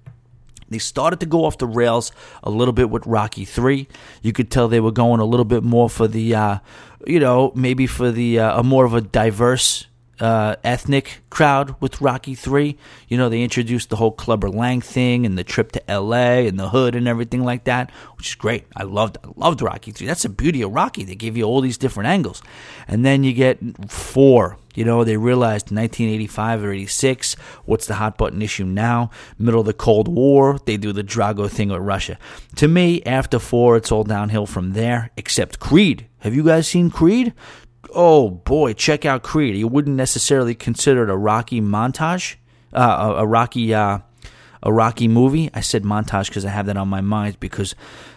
They 0.68 0.78
started 0.78 1.20
to 1.20 1.26
go 1.26 1.44
off 1.44 1.59
the 1.59 1.66
rails 1.66 2.12
a 2.42 2.50
little 2.50 2.72
bit 2.72 2.88
with 2.88 3.07
Rocky 3.07 3.44
Three. 3.44 3.88
You 4.22 4.32
could 4.32 4.50
tell 4.50 4.68
they 4.68 4.80
were 4.80 4.92
going 4.92 5.20
a 5.20 5.24
little 5.24 5.44
bit 5.44 5.62
more 5.62 5.90
for 5.90 6.09
the, 6.09 6.34
uh, 6.34 6.59
you 7.07 7.20
know, 7.20 7.53
maybe 7.55 7.86
for 7.86 8.11
the 8.11 8.38
uh, 8.38 8.61
a 8.61 8.62
more 8.62 8.84
of 8.84 8.94
a 8.94 9.03
diverse 9.03 9.86
uh, 10.22 10.54
ethnic 10.62 11.20
crowd 11.30 11.74
with 11.80 12.00
Rocky 12.00 12.36
Three. 12.36 12.78
You 13.08 13.18
know, 13.18 13.28
they 13.28 13.42
introduced 13.42 13.90
the 13.90 13.96
whole 13.96 14.12
Clubber 14.12 14.48
Lang 14.48 14.80
thing 14.80 15.26
and 15.26 15.36
the 15.36 15.42
trip 15.42 15.72
to 15.72 15.90
L.A. 15.90 16.46
and 16.46 16.58
the 16.58 16.68
hood 16.68 16.94
and 16.94 17.08
everything 17.08 17.42
like 17.42 17.64
that, 17.64 17.90
which 18.16 18.28
is 18.28 18.34
great. 18.36 18.64
I 18.76 18.84
loved, 18.84 19.18
I 19.24 19.32
loved 19.34 19.60
Rocky 19.60 19.90
Three. 19.90 20.06
That's 20.06 20.22
the 20.22 20.28
beauty 20.28 20.62
of 20.62 20.72
Rocky. 20.72 21.02
They 21.02 21.16
give 21.16 21.36
you 21.36 21.42
all 21.42 21.60
these 21.60 21.76
different 21.76 22.08
angles, 22.08 22.40
and 22.86 23.04
then 23.04 23.24
you 23.24 23.32
get 23.32 23.58
four. 23.90 24.58
You 24.74 24.84
know, 24.86 25.04
they 25.04 25.18
realized 25.18 25.70
1985 25.70 26.64
or 26.64 26.72
86, 26.72 27.34
what's 27.66 27.86
the 27.86 27.94
hot 27.94 28.16
button 28.16 28.40
issue 28.40 28.64
now? 28.64 29.10
Middle 29.38 29.60
of 29.60 29.66
the 29.66 29.74
Cold 29.74 30.08
War, 30.08 30.58
they 30.64 30.78
do 30.78 30.92
the 30.92 31.04
Drago 31.04 31.50
thing 31.50 31.68
with 31.68 31.82
Russia. 31.82 32.16
To 32.56 32.68
me, 32.68 33.02
after 33.02 33.38
four, 33.38 33.76
it's 33.76 33.92
all 33.92 34.04
downhill 34.04 34.46
from 34.46 34.72
there, 34.72 35.10
except 35.18 35.60
Creed. 35.60 36.06
Have 36.20 36.34
you 36.34 36.44
guys 36.44 36.68
seen 36.68 36.88
Creed? 36.88 37.34
Oh 37.95 38.30
boy, 38.30 38.72
check 38.72 39.05
out 39.05 39.22
Creed. 39.22 39.57
You 39.57 39.68
wouldn't 39.68 39.97
necessarily 39.97 40.55
consider 40.55 41.05
it 41.05 41.11
a 41.11 41.16
Rocky 41.16 41.61
montage, 41.61 42.36
uh, 42.72 43.14
a, 43.16 43.22
a, 43.22 43.26
Rocky. 43.26 43.72
Uh, 43.74 44.01
a 44.62 44.72
Rocky 44.72 45.09
movie. 45.09 45.51
I 45.53 45.61
said 45.61 45.82
montage 45.82 46.28
because 46.28 46.45
I 46.45 46.51
have 46.51 46.66
that 46.66 46.76
on 46.76 46.88
my 46.88 47.01
mind 47.01 47.40
because, 47.40 47.74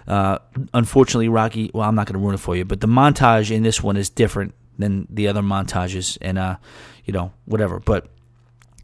uh, 0.07 0.37
unfortunately, 0.73 1.27
Rocky. 1.27 1.71
Well, 1.73 1.87
I'm 1.87 1.95
not 1.95 2.05
going 2.05 2.13
to 2.13 2.19
ruin 2.19 2.35
it 2.35 2.39
for 2.39 2.55
you, 2.55 2.65
but 2.65 2.81
the 2.81 2.87
montage 2.87 3.49
in 3.51 3.63
this 3.63 3.81
one 3.81 3.97
is 3.97 4.09
different 4.09 4.53
than 4.77 5.07
the 5.09 5.27
other 5.27 5.41
montages, 5.41 6.17
and 6.21 6.37
uh, 6.37 6.57
you 7.05 7.13
know, 7.13 7.31
whatever. 7.45 7.79
But 7.79 8.07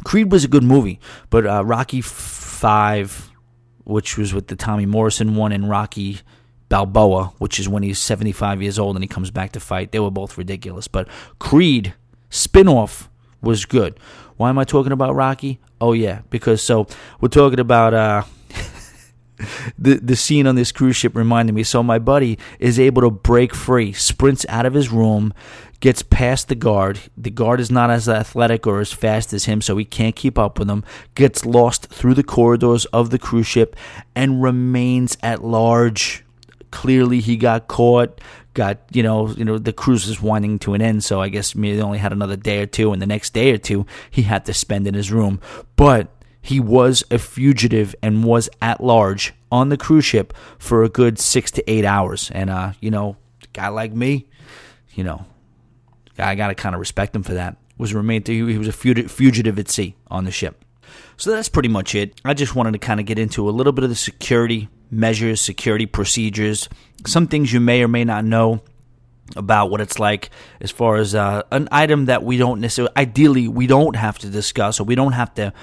Creed 0.04 0.32
was 0.32 0.44
a 0.44 0.48
good 0.48 0.64
movie, 0.64 1.00
but 1.30 1.46
uh, 1.46 1.64
Rocky 1.64 2.02
Five, 2.02 3.30
which 3.84 4.18
was 4.18 4.34
with 4.34 4.48
the 4.48 4.56
Tommy 4.56 4.86
Morrison 4.86 5.36
one, 5.36 5.52
and 5.52 5.70
Rocky 5.70 6.20
Balboa, 6.72 7.34
which 7.38 7.59
is 7.59 7.67
when 7.67 7.84
he's 7.84 7.99
75 7.99 8.61
years 8.61 8.80
old 8.80 8.95
and 8.95 9.03
he 9.03 9.07
comes 9.07 9.30
back 9.30 9.51
to 9.51 9.59
fight. 9.59 9.91
They 9.91 9.99
were 9.99 10.09
both 10.09 10.38
ridiculous. 10.38 10.88
But 10.88 11.09
Creed 11.38 11.93
spin-off 12.30 13.09
was 13.41 13.65
good. 13.65 13.99
Why 14.38 14.49
am 14.49 14.57
I 14.57 14.63
talking 14.63 14.93
about 14.93 15.13
Rocky? 15.13 15.59
Oh 15.82 15.91
yeah, 15.91 16.22
because 16.30 16.61
so 16.61 16.88
we're 17.19 17.28
talking 17.28 17.59
about 17.59 17.93
uh 17.93 18.24
the 19.78 19.95
the 19.95 20.15
scene 20.15 20.47
on 20.47 20.55
this 20.55 20.72
cruise 20.72 20.95
ship 20.95 21.13
reminded 21.13 21.53
me. 21.53 21.63
So 21.63 21.84
my 21.84 21.99
buddy 21.99 22.39
is 22.57 22.80
able 22.80 23.01
to 23.01 23.11
break 23.11 23.53
free, 23.53 23.91
sprints 23.91 24.45
out 24.47 24.65
of 24.65 24.74
his 24.74 24.89
room, 24.89 25.34
gets 25.82 26.01
past 26.03 26.47
the 26.47 26.55
guard. 26.55 27.01
The 27.17 27.32
guard 27.32 27.59
is 27.59 27.69
not 27.69 27.91
as 27.91 28.07
athletic 28.07 28.65
or 28.65 28.80
as 28.80 28.93
fast 28.93 29.34
as 29.34 29.43
him, 29.43 29.61
so 29.61 29.76
he 29.76 29.84
can't 29.84 30.15
keep 30.15 30.39
up 30.39 30.57
with 30.57 30.69
him. 30.69 30.86
Gets 31.15 31.45
lost 31.45 31.88
through 31.88 32.13
the 32.13 32.24
corridors 32.24 32.86
of 32.86 33.09
the 33.09 33.19
cruise 33.19 33.47
ship 33.47 33.76
and 34.15 34.41
remains 34.41 35.17
at 35.22 35.43
large 35.43 36.24
clearly 36.72 37.19
he 37.19 37.38
got 37.38 37.67
caught 37.67 38.19
got 38.53 38.80
you 38.91 39.03
know 39.03 39.30
you 39.30 39.45
know 39.45 39.57
the 39.57 39.72
cruise 39.72 40.07
is 40.07 40.22
winding 40.22 40.59
to 40.59 40.74
an 40.74 40.82
end 40.82 41.03
so 41.03 41.22
i 41.22 41.30
guess 41.30 41.53
they 41.53 41.82
only 41.82 41.97
had 41.97 42.11
another 42.11 42.36
day 42.36 42.61
or 42.61 42.65
two 42.65 42.91
and 42.91 43.01
the 43.01 43.05
next 43.05 43.34
day 43.34 43.51
or 43.51 43.57
two 43.57 43.86
he 44.09 44.24
had 44.24 44.45
to 44.45 44.53
spend 44.53 44.88
in 44.88 44.93
his 44.93 45.11
room. 45.11 45.39
But 45.76 46.09
he 46.41 46.59
was 46.59 47.03
a 47.11 47.19
fugitive 47.19 47.93
and 48.01 48.24
was 48.24 48.49
at 48.61 48.82
large 48.82 49.34
on 49.51 49.69
the 49.69 49.78
cruise 49.78 50.05
ship 50.05 50.34
for 50.57 50.84
a 50.84 50.89
good 50.89 51.19
six 51.19 51.51
to 51.51 51.69
eight 51.69 51.86
hours. 51.86 52.32
And 52.32 52.49
uh 52.49 52.74
you 52.80 52.91
know 52.91 53.17
guy 53.53 53.67
like 53.67 53.91
me 53.91 54.28
you 54.93 55.03
know 55.03 55.26
i 56.17 56.36
gotta 56.36 56.55
kind 56.55 56.74
of 56.74 56.80
respect 56.80 57.15
him 57.15 57.24
for 57.24 57.34
that. 57.34 57.57
Was 57.78 57.93
remained 57.93 58.28
he 58.28 58.43
was 58.43 58.67
a 58.67 58.72
fugitive 58.72 59.57
at 59.57 59.69
sea 59.69 59.95
on 60.07 60.26
the 60.26 60.32
ship. 60.32 60.63
So 61.17 61.32
that's 61.32 61.49
pretty 61.49 61.69
much 61.69 61.95
it. 61.95 62.19
I 62.24 62.34
just 62.34 62.55
wanted 62.55 62.74
to 62.74 62.80
kind 62.80 62.99
of 62.99 63.05
get 63.05 63.17
into 63.17 63.49
a 63.49 63.51
little 63.51 63.74
bit 63.74 63.84
of 63.84 63.89
the 63.89 63.95
security 63.95 64.69
measures, 64.92 65.42
security 65.42 65.86
procedures, 65.86 66.70
some 67.08 67.28
things 67.28 67.52
you 67.52 67.60
may 67.60 67.82
or 67.82 67.88
may 67.88 68.04
not 68.04 68.26
know 68.26 68.62
about 69.36 69.72
what 69.72 69.82
it's 69.82 69.98
like 69.98 70.30
as 70.60 70.72
far 70.72 70.98
as 70.98 71.16
uh, 71.16 71.42
an 71.52 71.68
item 71.72 72.06
that 72.06 72.24
we 72.24 72.38
don't 72.38 72.60
necessarily, 72.60 72.94
ideally, 72.98 73.48
we 73.48 73.66
don't 73.66 73.96
have 73.96 74.20
to 74.20 74.30
discuss 74.30 74.80
or 74.80 74.84
we 74.84 74.96
don't 74.96 75.14
have 75.14 75.34
to 75.36 75.54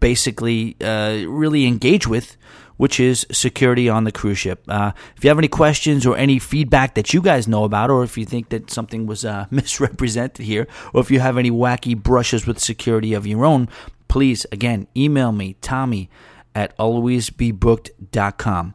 basically 0.00 0.76
uh, 0.80 1.24
really 1.28 1.66
engage 1.66 2.06
with, 2.06 2.36
which 2.76 2.98
is 2.98 3.26
security 3.30 3.88
on 3.88 4.04
the 4.04 4.12
cruise 4.12 4.38
ship. 4.38 4.64
Uh, 4.68 4.92
if 5.16 5.24
you 5.24 5.28
have 5.28 5.38
any 5.38 5.48
questions 5.48 6.06
or 6.06 6.16
any 6.16 6.38
feedback 6.38 6.94
that 6.94 7.12
you 7.12 7.20
guys 7.20 7.46
know 7.46 7.64
about, 7.64 7.90
or 7.90 8.02
if 8.02 8.16
you 8.16 8.24
think 8.24 8.48
that 8.48 8.70
something 8.70 9.06
was 9.06 9.24
uh, 9.24 9.46
misrepresented 9.50 10.44
here, 10.44 10.66
or 10.92 11.00
if 11.00 11.10
you 11.10 11.20
have 11.20 11.36
any 11.36 11.50
wacky 11.50 11.96
brushes 11.96 12.46
with 12.46 12.58
security 12.58 13.14
of 13.14 13.26
your 13.26 13.44
own, 13.44 13.68
please, 14.08 14.46
again, 14.50 14.86
email 14.96 15.32
me, 15.32 15.56
Tommy 15.60 16.08
at 16.54 16.76
alwaysbebooked.com. 16.78 18.74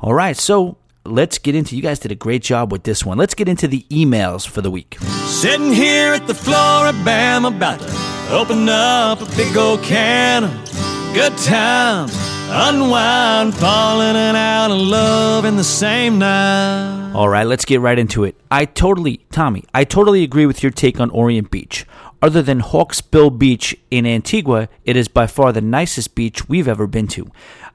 All 0.00 0.14
right, 0.14 0.36
so 0.36 0.78
let's 1.04 1.38
get 1.38 1.54
into 1.54 1.76
you 1.76 1.82
guys 1.82 1.98
did 1.98 2.12
a 2.12 2.16
great 2.16 2.42
job 2.42 2.72
with 2.72 2.84
this 2.84 3.04
one. 3.04 3.18
Let's 3.18 3.34
get 3.34 3.48
into 3.48 3.68
the 3.68 3.84
emails 3.90 4.46
for 4.48 4.60
the 4.60 4.70
week. 4.70 4.98
Sitting 5.24 5.72
here 5.72 6.12
at 6.12 6.26
the 6.26 6.34
floor 6.34 6.86
of 6.86 7.04
Bam 7.04 7.44
about 7.44 7.80
to 7.80 7.86
open 8.30 8.68
up 8.68 9.20
a 9.20 9.36
big 9.36 9.56
old 9.56 9.82
can 9.82 10.44
of 10.44 11.14
good 11.14 11.36
times. 11.38 12.16
Unwind, 12.52 13.54
falling 13.54 14.16
and 14.16 14.36
out 14.36 14.72
of 14.72 14.78
love 14.78 15.44
in 15.44 15.56
the 15.56 15.62
same 15.64 16.18
night. 16.18 17.12
All 17.14 17.28
right, 17.28 17.46
let's 17.46 17.64
get 17.64 17.80
right 17.80 17.98
into 17.98 18.24
it. 18.24 18.34
I 18.50 18.64
totally, 18.64 19.18
Tommy, 19.30 19.64
I 19.72 19.84
totally 19.84 20.24
agree 20.24 20.46
with 20.46 20.62
your 20.62 20.72
take 20.72 20.98
on 20.98 21.10
Orient 21.10 21.50
Beach. 21.52 21.86
Other 22.22 22.42
than 22.42 22.60
Hawksbill 22.60 23.38
Beach 23.38 23.74
in 23.90 24.04
Antigua, 24.04 24.68
it 24.84 24.94
is 24.94 25.08
by 25.08 25.26
far 25.26 25.52
the 25.52 25.62
nicest 25.62 26.14
beach 26.14 26.50
we've 26.50 26.68
ever 26.68 26.86
been 26.86 27.06
to. 27.08 27.30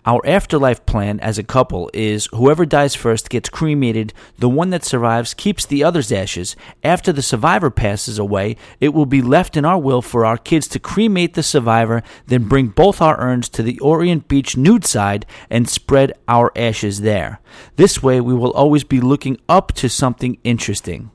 Our 0.06 0.22
afterlife 0.24 0.86
plan 0.86 1.20
as 1.20 1.40
a 1.40 1.44
couple 1.44 1.90
is 1.92 2.30
whoever 2.32 2.64
dies 2.64 2.94
first 2.94 3.32
gets 3.32 3.50
cremated, 3.50 4.14
the 4.38 4.48
one 4.48 4.70
that 4.70 4.86
survives 4.86 5.34
keeps 5.34 5.66
the 5.66 5.84
other's 5.84 6.12
ashes. 6.12 6.56
After 6.84 7.12
the 7.12 7.24
survivor 7.24 7.72
passes 7.72 8.20
away, 8.20 8.56
it 8.80 8.90
will 8.90 9.08
be 9.08 9.24
left 9.24 9.58
in 9.58 9.66
our 9.66 9.80
will 9.80 10.04
for 10.04 10.24
our 10.24 10.38
kids 10.38 10.68
to 10.70 10.80
cremate 10.80 11.34
the 11.34 11.42
survivor, 11.42 12.04
then 12.28 12.48
bring 12.48 12.68
both 12.68 13.02
our 13.02 13.20
urns 13.20 13.50
to 13.50 13.64
the 13.64 13.80
Orient 13.80 14.28
Beach 14.28 14.56
nude 14.56 14.86
side 14.86 15.26
and 15.50 15.68
spread 15.68 16.14
our 16.28 16.52
ashes 16.56 17.02
there. 17.02 17.40
This 17.78 18.04
way, 18.04 18.22
we 18.22 18.36
will 18.36 18.52
always 18.52 18.84
be 18.84 19.02
looking 19.02 19.40
up 19.50 19.72
to 19.74 19.90
something 19.90 20.38
interesting. 20.44 21.10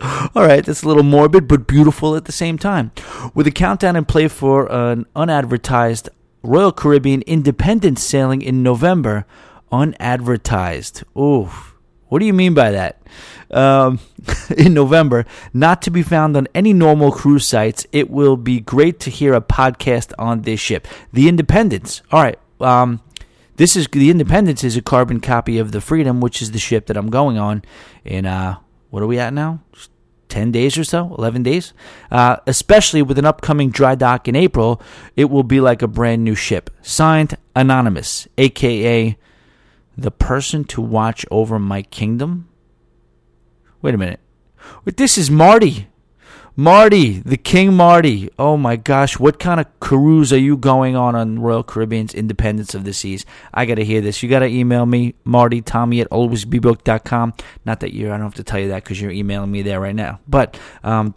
All 0.34 0.46
right, 0.46 0.64
that's 0.64 0.82
a 0.82 0.88
little 0.88 1.02
morbid, 1.02 1.46
but 1.46 1.66
beautiful 1.66 2.16
at 2.16 2.24
the 2.24 2.32
same 2.32 2.56
time. 2.56 2.90
With 3.34 3.46
a 3.46 3.50
countdown 3.50 3.96
in 3.96 4.06
play 4.06 4.28
for 4.28 4.70
an 4.72 5.04
unadvertised 5.14 6.08
Royal 6.42 6.72
Caribbean 6.72 7.20
Independence 7.22 8.02
sailing 8.02 8.40
in 8.40 8.62
November, 8.62 9.26
unadvertised. 9.70 11.02
Ooh, 11.18 11.50
what 12.08 12.20
do 12.20 12.24
you 12.24 12.32
mean 12.32 12.54
by 12.54 12.70
that? 12.70 13.02
Um, 13.50 14.00
in 14.56 14.72
November, 14.72 15.26
not 15.52 15.82
to 15.82 15.90
be 15.90 16.02
found 16.02 16.34
on 16.34 16.48
any 16.54 16.72
normal 16.72 17.12
cruise 17.12 17.46
sites. 17.46 17.86
It 17.92 18.08
will 18.08 18.38
be 18.38 18.58
great 18.58 19.00
to 19.00 19.10
hear 19.10 19.34
a 19.34 19.42
podcast 19.42 20.12
on 20.18 20.42
this 20.42 20.60
ship, 20.60 20.88
the 21.12 21.28
Independence. 21.28 22.00
All 22.10 22.22
right. 22.22 22.38
Um, 22.58 23.02
this 23.56 23.76
is 23.76 23.86
the 23.88 24.08
Independence 24.08 24.64
is 24.64 24.78
a 24.78 24.82
carbon 24.82 25.20
copy 25.20 25.58
of 25.58 25.72
the 25.72 25.82
Freedom, 25.82 26.22
which 26.22 26.40
is 26.40 26.52
the 26.52 26.58
ship 26.58 26.86
that 26.86 26.96
I'm 26.96 27.10
going 27.10 27.36
on 27.36 27.62
in 28.02 28.24
uh, 28.24 28.56
what 28.90 29.02
are 29.02 29.06
we 29.06 29.18
at 29.18 29.32
now? 29.32 29.60
10 30.30 30.52
days 30.52 30.78
or 30.78 30.84
so, 30.84 31.14
11 31.18 31.42
days. 31.42 31.72
Uh, 32.10 32.36
especially 32.46 33.02
with 33.02 33.18
an 33.18 33.26
upcoming 33.26 33.70
dry 33.70 33.94
dock 33.94 34.28
in 34.28 34.36
April, 34.36 34.80
it 35.16 35.26
will 35.26 35.42
be 35.42 35.60
like 35.60 35.82
a 35.82 35.88
brand 35.88 36.24
new 36.24 36.34
ship. 36.34 36.70
Signed, 36.80 37.36
Anonymous, 37.54 38.26
aka 38.38 39.16
the 39.98 40.10
person 40.10 40.64
to 40.64 40.80
watch 40.80 41.26
over 41.30 41.58
my 41.58 41.82
kingdom. 41.82 42.48
Wait 43.82 43.94
a 43.94 43.98
minute. 43.98 44.20
This 44.84 45.18
is 45.18 45.30
Marty. 45.30 45.89
Marty, 46.60 47.20
the 47.20 47.38
King 47.38 47.72
Marty. 47.72 48.28
Oh 48.38 48.58
my 48.58 48.76
gosh, 48.76 49.18
what 49.18 49.38
kind 49.38 49.60
of 49.60 49.80
cruise 49.80 50.30
are 50.30 50.38
you 50.38 50.58
going 50.58 50.94
on 50.94 51.14
on 51.14 51.38
Royal 51.38 51.62
Caribbean's 51.62 52.12
Independence 52.12 52.74
of 52.74 52.84
the 52.84 52.92
Seas? 52.92 53.24
I 53.54 53.64
got 53.64 53.76
to 53.76 53.84
hear 53.84 54.02
this. 54.02 54.22
You 54.22 54.28
got 54.28 54.40
to 54.40 54.46
email 54.46 54.84
me, 54.84 55.14
Marty, 55.24 55.62
Tommy 55.62 56.02
at 56.02 56.10
alwaysbebooked.com. 56.10 57.32
Not 57.64 57.80
that 57.80 57.94
you're, 57.94 58.12
I 58.12 58.18
don't 58.18 58.26
have 58.26 58.34
to 58.34 58.44
tell 58.44 58.60
you 58.60 58.68
that 58.68 58.84
because 58.84 59.00
you're 59.00 59.10
emailing 59.10 59.50
me 59.50 59.62
there 59.62 59.80
right 59.80 59.94
now. 59.94 60.20
But, 60.28 60.60
um, 60.84 61.14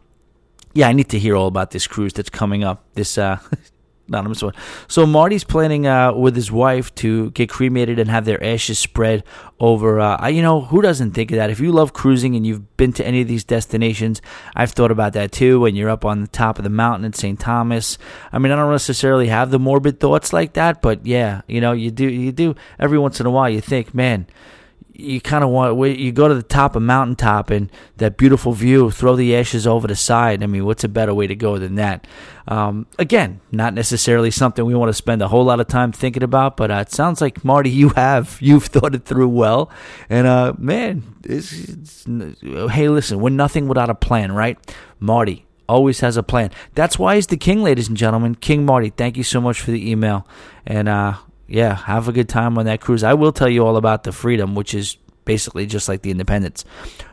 yeah, 0.73 0.87
I 0.87 0.93
need 0.93 1.09
to 1.09 1.19
hear 1.19 1.35
all 1.35 1.47
about 1.47 1.71
this 1.71 1.87
cruise 1.87 2.13
that's 2.13 2.29
coming 2.29 2.63
up. 2.63 2.85
This, 2.93 3.17
uh, 3.17 3.39
anonymous 4.07 4.41
one. 4.41 4.53
So 4.87 5.05
Marty's 5.05 5.43
planning 5.43 5.87
uh, 5.87 6.13
with 6.13 6.35
his 6.35 6.51
wife 6.51 6.93
to 6.95 7.31
get 7.31 7.49
cremated 7.49 7.99
and 7.99 8.09
have 8.09 8.25
their 8.25 8.43
ashes 8.43 8.79
spread 8.79 9.23
over. 9.59 9.99
Uh, 9.99 10.27
you 10.27 10.41
know, 10.41 10.61
who 10.61 10.81
doesn't 10.81 11.11
think 11.11 11.31
of 11.31 11.37
that? 11.37 11.49
If 11.49 11.59
you 11.59 11.71
love 11.71 11.93
cruising 11.93 12.35
and 12.35 12.45
you've 12.45 12.75
been 12.77 12.93
to 12.93 13.05
any 13.05 13.21
of 13.21 13.27
these 13.27 13.43
destinations, 13.43 14.21
I've 14.55 14.71
thought 14.71 14.91
about 14.91 15.13
that 15.13 15.31
too. 15.31 15.61
When 15.61 15.75
you're 15.75 15.89
up 15.89 16.05
on 16.05 16.21
the 16.21 16.27
top 16.27 16.57
of 16.57 16.63
the 16.63 16.69
mountain 16.69 17.05
in 17.05 17.13
St. 17.13 17.39
Thomas, 17.39 17.97
I 18.31 18.39
mean, 18.39 18.51
I 18.51 18.55
don't 18.55 18.71
necessarily 18.71 19.27
have 19.27 19.51
the 19.51 19.59
morbid 19.59 19.99
thoughts 19.99 20.33
like 20.33 20.53
that, 20.53 20.81
but 20.81 21.05
yeah, 21.05 21.41
you 21.47 21.61
know, 21.61 21.71
you 21.71 21.91
do. 21.91 22.09
You 22.09 22.31
do 22.31 22.55
every 22.79 22.97
once 22.99 23.19
in 23.19 23.25
a 23.25 23.31
while. 23.31 23.49
You 23.49 23.61
think, 23.61 23.93
man 23.93 24.27
you 24.95 25.19
kind 25.19 25.43
of 25.43 25.49
want 25.49 25.77
you 25.99 26.11
go 26.11 26.27
to 26.27 26.35
the 26.35 26.43
top 26.43 26.75
of 26.75 26.81
mountaintop 26.81 27.49
and 27.49 27.71
that 27.97 28.15
beautiful 28.15 28.51
view 28.51 28.91
throw 28.91 29.15
the 29.15 29.35
ashes 29.35 29.65
over 29.65 29.87
the 29.87 29.95
side. 29.95 30.43
I 30.43 30.45
mean 30.45 30.65
what's 30.65 30.83
a 30.83 30.87
better 30.87 31.13
way 31.13 31.27
to 31.27 31.35
go 31.35 31.57
than 31.57 31.75
that? 31.75 32.05
Um, 32.47 32.85
again 32.99 33.41
not 33.51 33.73
necessarily 33.73 34.29
something 34.29 34.65
we 34.65 34.75
want 34.75 34.89
to 34.89 34.93
spend 34.93 35.21
a 35.21 35.27
whole 35.27 35.45
lot 35.45 35.59
of 35.59 35.67
time 35.67 35.91
thinking 35.91 36.23
about 36.23 36.57
but 36.57 36.69
uh, 36.69 36.75
it 36.75 36.91
sounds 36.91 37.21
like 37.21 37.43
marty 37.43 37.69
you 37.69 37.89
have 37.89 38.37
you've 38.41 38.65
thought 38.65 38.93
it 38.93 39.05
through 39.05 39.29
well. 39.29 39.71
And 40.09 40.27
uh, 40.27 40.53
man 40.57 41.03
it's, 41.23 41.51
it's, 41.53 42.05
hey 42.71 42.89
listen 42.89 43.19
we're 43.19 43.29
nothing 43.29 43.67
without 43.67 43.89
a 43.89 43.95
plan 43.95 44.31
right? 44.31 44.57
Marty 44.99 45.45
always 45.67 46.01
has 46.01 46.17
a 46.17 46.23
plan. 46.23 46.51
That's 46.75 46.99
why 46.99 47.15
he's 47.15 47.27
the 47.27 47.37
king 47.37 47.63
ladies 47.63 47.87
and 47.87 47.97
gentlemen. 47.97 48.35
King 48.35 48.65
marty 48.65 48.89
thank 48.89 49.17
you 49.17 49.23
so 49.23 49.41
much 49.41 49.59
for 49.59 49.71
the 49.71 49.89
email. 49.89 50.27
And 50.65 50.87
uh, 50.87 51.15
yeah, 51.47 51.75
have 51.75 52.07
a 52.07 52.11
good 52.11 52.29
time 52.29 52.57
on 52.57 52.65
that 52.65 52.81
cruise. 52.81 53.03
I 53.03 53.13
will 53.13 53.31
tell 53.31 53.49
you 53.49 53.65
all 53.65 53.77
about 53.77 54.03
the 54.03 54.11
Freedom, 54.11 54.55
which 54.55 54.73
is 54.73 54.97
basically 55.25 55.65
just 55.65 55.87
like 55.87 56.01
the 56.01 56.11
Independence. 56.11 56.65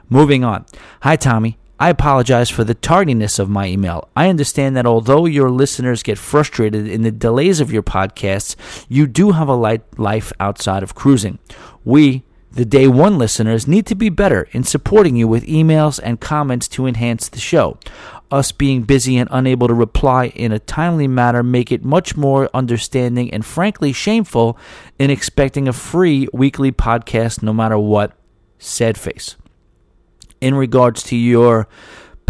Moving 0.08 0.44
on. 0.44 0.66
Hi, 1.02 1.16
Tommy. 1.16 1.58
I 1.78 1.88
apologize 1.88 2.50
for 2.50 2.62
the 2.62 2.74
tardiness 2.74 3.38
of 3.38 3.48
my 3.48 3.66
email. 3.66 4.10
I 4.14 4.28
understand 4.28 4.76
that 4.76 4.84
although 4.84 5.24
your 5.24 5.50
listeners 5.50 6.02
get 6.02 6.18
frustrated 6.18 6.86
in 6.86 7.02
the 7.02 7.10
delays 7.10 7.58
of 7.58 7.72
your 7.72 7.82
podcasts, 7.82 8.54
you 8.86 9.06
do 9.06 9.30
have 9.30 9.48
a 9.48 9.54
life 9.96 10.32
outside 10.38 10.82
of 10.82 10.94
cruising. 10.94 11.38
We, 11.82 12.24
the 12.52 12.64
day 12.64 12.88
one 12.88 13.16
listeners, 13.16 13.68
need 13.68 13.86
to 13.86 13.94
be 13.94 14.08
better 14.08 14.48
in 14.52 14.64
supporting 14.64 15.16
you 15.16 15.28
with 15.28 15.46
emails 15.46 16.00
and 16.02 16.20
comments 16.20 16.66
to 16.68 16.86
enhance 16.86 17.28
the 17.28 17.38
show. 17.38 17.78
Us 18.30 18.52
being 18.52 18.82
busy 18.82 19.16
and 19.16 19.28
unable 19.32 19.68
to 19.68 19.74
reply 19.74 20.26
in 20.28 20.52
a 20.52 20.58
timely 20.58 21.08
manner 21.08 21.42
make 21.42 21.70
it 21.70 21.84
much 21.84 22.16
more 22.16 22.50
understanding 22.54 23.32
and 23.32 23.44
frankly 23.44 23.92
shameful 23.92 24.58
in 24.98 25.10
expecting 25.10 25.68
a 25.68 25.72
free 25.72 26.28
weekly 26.32 26.72
podcast 26.72 27.42
no 27.42 27.52
matter 27.52 27.78
what 27.78 28.12
said 28.58 28.98
face. 28.98 29.36
In 30.40 30.54
regards 30.54 31.02
to 31.04 31.16
your 31.16 31.68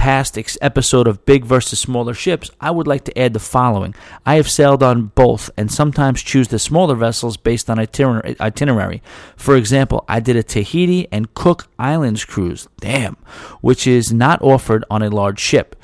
past 0.01 0.39
episode 0.63 1.07
of 1.07 1.27
Big 1.27 1.45
versus 1.45 1.79
Smaller 1.79 2.15
Ships, 2.15 2.51
I 2.59 2.71
would 2.71 2.87
like 2.87 3.05
to 3.05 3.19
add 3.19 3.35
the 3.35 3.39
following. 3.39 3.95
I 4.25 4.37
have 4.37 4.49
sailed 4.49 4.83
on 4.83 5.09
both 5.09 5.51
and 5.59 5.71
sometimes 5.71 6.23
choose 6.23 6.49
the 6.49 6.59
smaller 6.59 6.95
vessels 6.95 7.37
based 7.37 7.69
on 7.69 7.79
itinerary. 7.79 9.03
For 9.37 9.57
example, 9.57 10.07
I 10.09 10.21
did 10.21 10.37
a 10.37 10.43
Tahiti 10.43 11.07
and 11.13 11.35
Cook 11.35 11.69
Islands 11.79 12.25
cruise, 12.25 12.67
damn, 12.79 13.19
which 13.61 13.87
is 13.87 14.11
not 14.11 14.41
offered 14.41 14.87
on 14.91 15.03
a 15.03 15.11
large 15.11 15.39
ship. 15.39 15.77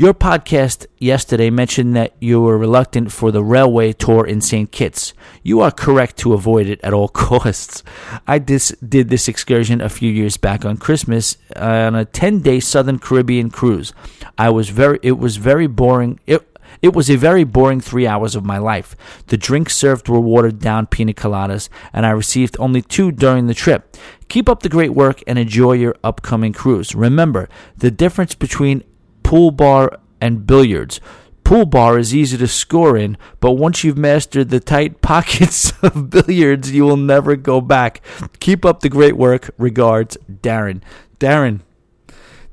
Your 0.00 0.14
podcast 0.14 0.86
yesterday 0.98 1.50
mentioned 1.50 1.96
that 1.96 2.14
you 2.20 2.40
were 2.40 2.56
reluctant 2.56 3.10
for 3.10 3.32
the 3.32 3.42
railway 3.42 3.92
tour 3.92 4.24
in 4.24 4.40
St. 4.40 4.70
Kitts. 4.70 5.12
You 5.42 5.60
are 5.60 5.72
correct 5.72 6.18
to 6.18 6.34
avoid 6.34 6.68
it 6.68 6.78
at 6.84 6.92
all 6.92 7.08
costs. 7.26 7.82
I 8.24 8.38
dis- 8.38 8.76
did 8.78 9.08
this 9.08 9.26
excursion 9.26 9.80
a 9.80 9.88
few 9.88 10.08
years 10.08 10.36
back 10.36 10.64
on 10.64 10.76
Christmas 10.76 11.36
uh, 11.56 11.64
on 11.88 11.96
a 11.96 12.06
10-day 12.06 12.60
Southern 12.60 13.00
Caribbean 13.00 13.50
cruise. 13.50 13.92
I 14.38 14.50
was 14.50 14.68
very 14.68 15.00
it 15.02 15.18
was 15.18 15.36
very 15.36 15.66
boring. 15.66 16.20
It 16.28 16.46
it 16.80 16.94
was 16.94 17.10
a 17.10 17.16
very 17.16 17.42
boring 17.42 17.80
three 17.80 18.06
hours 18.06 18.36
of 18.36 18.44
my 18.44 18.58
life. 18.58 18.94
The 19.26 19.36
drinks 19.36 19.74
served 19.74 20.08
were 20.08 20.20
watered 20.20 20.60
down 20.60 20.86
pina 20.86 21.12
coladas, 21.12 21.68
and 21.92 22.06
I 22.06 22.10
received 22.10 22.56
only 22.60 22.82
two 22.82 23.10
during 23.10 23.48
the 23.48 23.52
trip. 23.64 23.96
Keep 24.28 24.48
up 24.48 24.62
the 24.62 24.68
great 24.68 24.94
work 24.94 25.24
and 25.26 25.40
enjoy 25.40 25.72
your 25.72 25.96
upcoming 26.04 26.52
cruise. 26.52 26.94
Remember, 26.94 27.48
the 27.76 27.90
difference 27.90 28.36
between 28.36 28.84
pool 29.28 29.50
bar, 29.50 30.00
and 30.22 30.46
billiards. 30.46 31.02
Pool 31.44 31.66
bar 31.66 31.98
is 31.98 32.14
easy 32.14 32.38
to 32.38 32.48
score 32.48 32.96
in, 32.96 33.18
but 33.40 33.52
once 33.52 33.84
you've 33.84 33.98
mastered 33.98 34.48
the 34.48 34.58
tight 34.58 35.02
pockets 35.02 35.70
of 35.82 36.08
billiards, 36.08 36.72
you 36.72 36.86
will 36.86 36.96
never 36.96 37.36
go 37.36 37.60
back. 37.60 38.00
Keep 38.40 38.64
up 38.64 38.80
the 38.80 38.88
great 38.88 39.18
work. 39.18 39.50
Regards, 39.58 40.16
Darren. 40.32 40.80
Darren, 41.20 41.60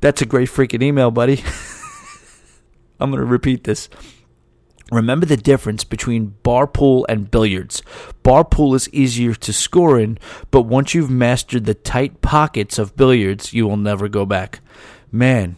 that's 0.02 0.22
a 0.22 0.26
great 0.26 0.50
freaking 0.50 0.84
email, 0.84 1.12
buddy. 1.12 1.46
I'm 3.00 3.10
going 3.10 3.22
to 3.22 3.26
repeat 3.26 3.64
this. 3.64 3.88
Remember 4.92 5.26
the 5.26 5.38
difference 5.38 5.86
between 5.86 6.36
bar 6.44 6.68
pool 6.68 7.06
and 7.08 7.32
billiards. 7.32 7.84
Bar 8.22 8.44
pool 8.44 8.76
is 8.76 8.90
easier 8.90 9.34
to 9.34 9.54
score 9.54 9.98
in, 9.98 10.20
but 10.52 10.64
once 10.64 10.94
you've 10.94 11.10
mastered 11.10 11.64
the 11.64 11.74
tight 11.74 12.20
pockets 12.20 12.78
of 12.78 12.98
billiards, 12.98 13.54
you 13.54 13.66
will 13.66 13.78
never 13.78 14.10
go 14.10 14.26
back. 14.26 14.60
Man, 15.10 15.56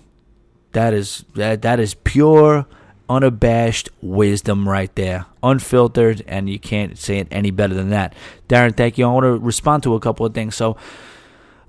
that 0.77 0.93
is 0.93 1.25
that 1.33 1.63
that 1.63 1.79
is 1.79 1.95
pure, 1.95 2.67
unabashed 3.09 3.89
wisdom 3.99 4.69
right 4.69 4.93
there, 4.95 5.25
unfiltered, 5.41 6.23
and 6.27 6.47
you 6.47 6.59
can't 6.59 6.99
say 6.99 7.17
it 7.17 7.27
any 7.31 7.49
better 7.49 7.73
than 7.73 7.89
that. 7.89 8.13
Darren, 8.47 8.77
thank 8.77 8.99
you. 8.99 9.05
I 9.07 9.11
want 9.11 9.23
to 9.23 9.37
respond 9.37 9.81
to 9.83 9.95
a 9.95 9.99
couple 9.99 10.25
of 10.25 10.33
things. 10.33 10.55
So. 10.55 10.77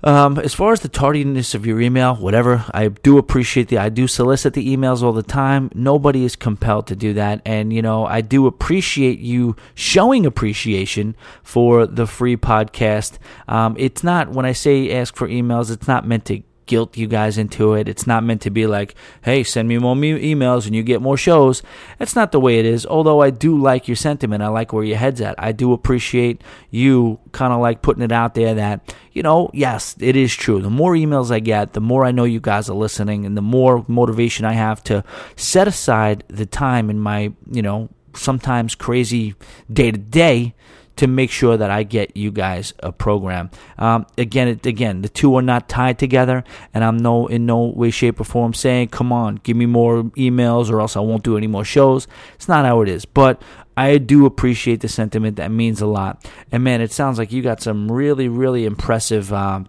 Um, 0.01 0.37
as 0.39 0.53
far 0.53 0.71
as 0.71 0.79
the 0.79 0.87
tardiness 0.87 1.53
of 1.53 1.65
your 1.65 1.81
email, 1.81 2.15
whatever, 2.15 2.63
I 2.73 2.87
do 2.87 3.17
appreciate 3.17 3.67
the. 3.67 3.79
I 3.79 3.89
do 3.89 4.07
solicit 4.07 4.53
the 4.53 4.65
emails 4.65 5.03
all 5.03 5.11
the 5.11 5.21
time. 5.21 5.69
Nobody 5.75 6.23
is 6.23 6.37
compelled 6.37 6.87
to 6.87 6.95
do 6.95 7.11
that, 7.15 7.41
and 7.45 7.73
you 7.73 7.81
know 7.81 8.05
I 8.05 8.21
do 8.21 8.47
appreciate 8.47 9.19
you 9.19 9.57
showing 9.75 10.25
appreciation 10.25 11.17
for 11.43 11.85
the 11.85 12.07
free 12.07 12.37
podcast. 12.37 13.17
Um, 13.49 13.75
it's 13.77 14.01
not 14.01 14.29
when 14.29 14.45
I 14.45 14.53
say 14.53 14.89
ask 14.97 15.17
for 15.17 15.27
emails, 15.27 15.69
it's 15.69 15.89
not 15.89 16.07
meant 16.07 16.23
to 16.27 16.43
guilt 16.69 16.95
you 16.95 17.07
guys 17.07 17.39
into 17.39 17.73
it. 17.73 17.89
It's 17.89 18.05
not 18.05 18.23
meant 18.23 18.41
to 18.43 18.51
be 18.51 18.67
like, 18.67 18.93
hey, 19.23 19.43
send 19.43 19.67
me 19.67 19.79
more 19.79 19.95
me- 19.95 20.33
emails 20.33 20.67
and 20.67 20.75
you 20.75 20.83
get 20.83 21.01
more 21.01 21.17
shows. 21.17 21.63
That's 21.97 22.15
not 22.15 22.31
the 22.31 22.39
way 22.39 22.59
it 22.59 22.65
is. 22.65 22.85
Although 22.85 23.21
I 23.21 23.31
do 23.31 23.57
like 23.57 23.87
your 23.87 23.95
sentiment. 23.95 24.43
I 24.43 24.49
like 24.49 24.71
where 24.71 24.83
your 24.83 24.97
head's 24.97 25.19
at. 25.19 25.33
I 25.39 25.51
do 25.51 25.73
appreciate 25.73 26.43
you 26.69 27.19
kind 27.31 27.51
of 27.51 27.59
like 27.59 27.81
putting 27.81 28.03
it 28.03 28.11
out 28.11 28.35
there 28.35 28.53
that, 28.53 28.95
you 29.11 29.23
know, 29.23 29.49
yes, 29.51 29.95
it 29.99 30.15
is 30.15 30.33
true. 30.33 30.61
The 30.61 30.69
more 30.69 30.93
emails 30.93 31.31
I 31.31 31.39
get, 31.39 31.73
the 31.73 31.81
more 31.81 32.05
I 32.05 32.11
know 32.11 32.23
you 32.23 32.39
guys 32.39 32.69
are 32.69 32.77
listening 32.77 33.25
and 33.25 33.35
the 33.35 33.41
more 33.41 33.83
motivation 33.87 34.45
I 34.45 34.53
have 34.53 34.83
to 34.83 35.03
set 35.35 35.67
aside 35.67 36.23
the 36.27 36.45
time 36.45 36.91
in 36.91 36.99
my, 36.99 37.33
you 37.51 37.63
know, 37.63 37.89
sometimes 38.13 38.75
crazy 38.75 39.33
day 39.73 39.91
to 39.91 39.97
day 39.97 40.53
to 40.99 41.07
make 41.07 41.31
sure 41.31 41.55
that 41.55 41.71
I 41.71 41.83
get 41.83 42.17
you 42.17 42.29
guys 42.29 42.73
a 42.79 42.91
program. 42.91 43.51
Um, 43.77 44.05
again, 44.17 44.49
it, 44.49 44.65
again, 44.65 45.01
the 45.01 45.07
two 45.07 45.33
are 45.37 45.41
not 45.41 45.69
tied 45.69 45.97
together, 45.97 46.43
and 46.73 46.83
I'm 46.83 46.97
no 46.97 47.27
in 47.27 47.45
no 47.45 47.63
way, 47.63 47.89
shape, 47.89 48.19
or 48.19 48.25
form 48.25 48.53
saying, 48.53 48.89
"Come 48.89 49.13
on, 49.13 49.35
give 49.37 49.55
me 49.55 49.65
more 49.65 50.03
emails, 50.17 50.69
or 50.69 50.81
else 50.81 50.97
I 50.97 50.99
won't 50.99 51.23
do 51.23 51.37
any 51.37 51.47
more 51.47 51.63
shows." 51.63 52.05
It's 52.35 52.49
not 52.49 52.65
how 52.65 52.81
it 52.81 52.89
is, 52.89 53.05
but 53.05 53.41
I 53.77 53.97
do 53.97 54.25
appreciate 54.25 54.81
the 54.81 54.89
sentiment. 54.89 55.37
That 55.37 55.51
means 55.51 55.79
a 55.79 55.85
lot. 55.85 56.29
And 56.51 56.65
man, 56.65 56.81
it 56.81 56.91
sounds 56.91 57.17
like 57.17 57.31
you 57.31 57.41
got 57.41 57.61
some 57.61 57.89
really, 57.89 58.27
really 58.27 58.65
impressive 58.65 59.31
uh, 59.31 59.63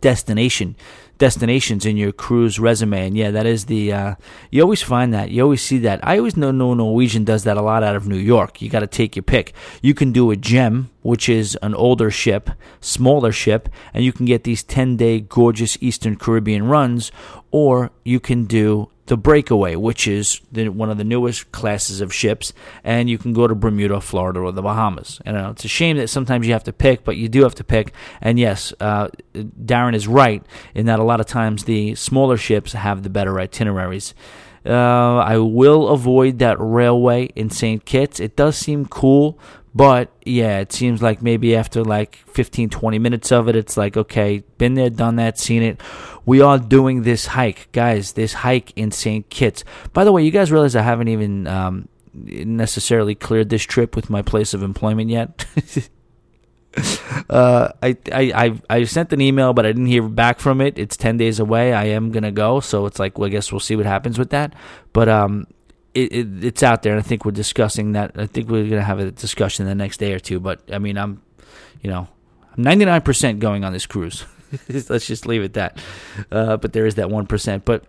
destination 0.00 0.74
destinations 1.20 1.84
in 1.86 1.96
your 1.96 2.10
cruise 2.10 2.58
resume. 2.58 3.06
And 3.06 3.16
yeah, 3.16 3.30
that 3.30 3.46
is 3.46 3.66
the 3.66 3.92
uh, 3.92 4.14
you 4.50 4.62
always 4.62 4.82
find 4.82 5.14
that 5.14 5.30
you 5.30 5.42
always 5.42 5.62
see 5.62 5.78
that. 5.78 6.00
I 6.02 6.18
always 6.18 6.36
know 6.36 6.50
no 6.50 6.74
Norwegian 6.74 7.24
does 7.24 7.44
that 7.44 7.56
a 7.56 7.62
lot 7.62 7.84
out 7.84 7.94
of 7.94 8.08
New 8.08 8.16
York. 8.16 8.60
You 8.60 8.68
got 8.68 8.80
to 8.80 8.88
take 8.88 9.14
your 9.14 9.22
pick. 9.22 9.52
You 9.82 9.94
can 9.94 10.10
do 10.10 10.32
a 10.32 10.36
gem, 10.36 10.90
which 11.02 11.28
is 11.28 11.56
an 11.62 11.74
older 11.74 12.10
ship, 12.10 12.50
smaller 12.80 13.30
ship, 13.30 13.68
and 13.94 14.02
you 14.02 14.12
can 14.12 14.26
get 14.26 14.42
these 14.42 14.64
ten 14.64 14.96
day 14.96 15.20
gorgeous 15.20 15.78
Eastern 15.80 16.16
Caribbean 16.16 16.64
runs, 16.64 17.12
or 17.50 17.90
you 18.02 18.18
can 18.18 18.46
do 18.46 18.88
the 19.10 19.16
Breakaway, 19.16 19.74
which 19.74 20.06
is 20.06 20.40
the, 20.52 20.68
one 20.68 20.88
of 20.88 20.96
the 20.96 21.02
newest 21.02 21.50
classes 21.50 22.00
of 22.00 22.14
ships, 22.14 22.52
and 22.84 23.10
you 23.10 23.18
can 23.18 23.32
go 23.32 23.48
to 23.48 23.56
Bermuda, 23.56 24.00
Florida, 24.00 24.38
or 24.38 24.52
the 24.52 24.62
Bahamas. 24.62 25.20
And 25.26 25.36
uh, 25.36 25.50
it's 25.50 25.64
a 25.64 25.68
shame 25.68 25.96
that 25.96 26.08
sometimes 26.08 26.46
you 26.46 26.52
have 26.52 26.62
to 26.62 26.72
pick, 26.72 27.02
but 27.02 27.16
you 27.16 27.28
do 27.28 27.42
have 27.42 27.56
to 27.56 27.64
pick. 27.64 27.92
And 28.20 28.38
yes, 28.38 28.72
uh, 28.78 29.08
Darren 29.34 29.96
is 29.96 30.06
right 30.06 30.46
in 30.76 30.86
that 30.86 31.00
a 31.00 31.02
lot 31.10 31.20
of 31.20 31.26
times 31.26 31.64
the 31.64 31.94
smaller 31.94 32.36
ships 32.36 32.72
have 32.72 33.02
the 33.02 33.10
better 33.10 33.38
itineraries. 33.40 34.14
Uh, 34.64 35.18
I 35.18 35.38
will 35.38 35.88
avoid 35.88 36.38
that 36.38 36.56
railway 36.60 37.24
in 37.34 37.50
St. 37.50 37.84
Kitts. 37.84 38.20
It 38.20 38.36
does 38.36 38.56
seem 38.56 38.86
cool, 38.86 39.38
but 39.74 40.12
yeah, 40.24 40.58
it 40.58 40.72
seems 40.72 41.02
like 41.02 41.22
maybe 41.22 41.56
after 41.56 41.82
like 41.82 42.16
15, 42.28 42.68
20 42.68 42.98
minutes 42.98 43.32
of 43.32 43.48
it, 43.48 43.56
it's 43.56 43.76
like, 43.76 43.96
okay, 43.96 44.42
been 44.58 44.74
there, 44.74 44.90
done 44.90 45.16
that, 45.16 45.38
seen 45.38 45.62
it. 45.62 45.80
We 46.26 46.40
are 46.42 46.58
doing 46.58 47.02
this 47.02 47.26
hike, 47.26 47.72
guys, 47.72 48.12
this 48.12 48.32
hike 48.32 48.72
in 48.76 48.90
St. 48.90 49.28
Kitts. 49.30 49.64
By 49.92 50.04
the 50.04 50.12
way, 50.12 50.22
you 50.22 50.30
guys 50.30 50.52
realize 50.52 50.76
I 50.76 50.82
haven't 50.82 51.08
even 51.08 51.46
um, 51.46 51.88
necessarily 52.12 53.14
cleared 53.14 53.48
this 53.48 53.62
trip 53.62 53.96
with 53.96 54.10
my 54.10 54.22
place 54.22 54.54
of 54.54 54.62
employment 54.62 55.10
yet? 55.10 55.46
uh, 57.30 57.68
I, 57.82 57.96
I, 58.12 58.32
I, 58.32 58.60
I 58.70 58.84
sent 58.84 59.12
an 59.12 59.20
email, 59.20 59.52
but 59.52 59.66
I 59.66 59.70
didn't 59.70 59.86
hear 59.86 60.02
back 60.02 60.38
from 60.38 60.60
it. 60.60 60.78
It's 60.78 60.96
10 60.96 61.16
days 61.16 61.40
away. 61.40 61.72
I 61.72 61.86
am 61.86 62.12
to 62.12 62.30
go. 62.30 62.60
So 62.60 62.86
it's 62.86 62.98
like, 62.98 63.18
well, 63.18 63.26
I 63.26 63.30
guess 63.30 63.50
we'll 63.50 63.60
see 63.60 63.76
what 63.76 63.86
happens 63.86 64.18
with 64.18 64.30
that. 64.30 64.54
But, 64.92 65.08
um, 65.08 65.46
it, 65.94 66.12
it, 66.12 66.44
it's 66.44 66.62
out 66.62 66.82
there, 66.82 66.92
and 66.92 67.00
I 67.00 67.02
think 67.02 67.24
we're 67.24 67.32
discussing 67.32 67.92
that. 67.92 68.12
I 68.14 68.26
think 68.26 68.48
we're 68.48 68.68
gonna 68.68 68.82
have 68.82 69.00
a 69.00 69.10
discussion 69.10 69.66
the 69.66 69.74
next 69.74 69.98
day 69.98 70.12
or 70.12 70.18
two. 70.18 70.40
But 70.40 70.60
I 70.72 70.78
mean, 70.78 70.96
I'm, 70.96 71.22
you 71.82 71.90
know, 71.90 72.08
I'm 72.56 72.62
99 72.62 73.00
percent 73.02 73.40
going 73.40 73.64
on 73.64 73.72
this 73.72 73.86
cruise. 73.86 74.24
Let's 74.68 75.06
just 75.06 75.26
leave 75.26 75.42
it 75.42 75.54
that. 75.54 75.78
Uh, 76.30 76.56
but 76.56 76.72
there 76.72 76.86
is 76.86 76.96
that 76.96 77.10
one 77.10 77.26
percent. 77.26 77.64
But 77.64 77.84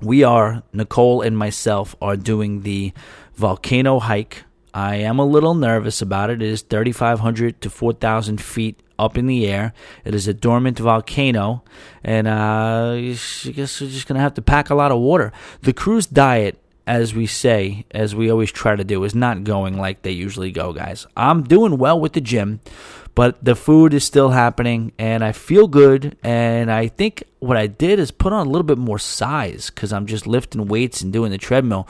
we 0.00 0.24
are 0.24 0.62
Nicole 0.72 1.22
and 1.22 1.36
myself 1.36 1.94
are 2.00 2.16
doing 2.16 2.62
the 2.62 2.92
volcano 3.34 3.98
hike. 3.98 4.44
I 4.72 4.96
am 4.96 5.18
a 5.18 5.24
little 5.24 5.54
nervous 5.54 6.02
about 6.02 6.30
it. 6.30 6.42
It 6.42 6.48
is 6.48 6.62
3,500 6.62 7.60
to 7.60 7.70
4,000 7.70 8.40
feet 8.40 8.80
up 8.98 9.16
in 9.16 9.26
the 9.26 9.46
air. 9.46 9.72
It 10.04 10.14
is 10.14 10.28
a 10.28 10.34
dormant 10.34 10.78
volcano, 10.78 11.64
and 12.04 12.28
uh, 12.28 12.92
I 12.94 13.50
guess 13.52 13.80
we're 13.80 13.90
just 13.90 14.06
gonna 14.06 14.20
have 14.20 14.34
to 14.34 14.42
pack 14.42 14.70
a 14.70 14.74
lot 14.74 14.92
of 14.92 15.00
water. 15.00 15.32
The 15.62 15.72
cruise 15.72 16.06
diet 16.06 16.60
as 16.90 17.14
we 17.14 17.24
say, 17.24 17.84
as 17.92 18.16
we 18.16 18.28
always 18.28 18.50
try 18.50 18.74
to 18.74 18.82
do, 18.82 19.04
is 19.04 19.14
not 19.14 19.44
going 19.44 19.78
like 19.78 20.02
they 20.02 20.10
usually 20.10 20.50
go, 20.50 20.72
guys. 20.72 21.06
I'm 21.16 21.44
doing 21.44 21.78
well 21.78 22.00
with 22.00 22.14
the 22.14 22.20
gym, 22.20 22.58
but 23.14 23.44
the 23.44 23.54
food 23.54 23.94
is 23.94 24.04
still 24.04 24.30
happening, 24.30 24.90
and 24.98 25.22
I 25.22 25.30
feel 25.30 25.68
good. 25.68 26.16
And 26.24 26.68
I 26.68 26.88
think 26.88 27.22
what 27.38 27.56
I 27.56 27.68
did 27.68 28.00
is 28.00 28.10
put 28.10 28.32
on 28.32 28.44
a 28.44 28.50
little 28.50 28.64
bit 28.64 28.76
more 28.76 28.98
size 28.98 29.70
because 29.70 29.92
I'm 29.92 30.06
just 30.06 30.26
lifting 30.26 30.66
weights 30.66 31.00
and 31.00 31.12
doing 31.12 31.30
the 31.30 31.38
treadmill. 31.38 31.86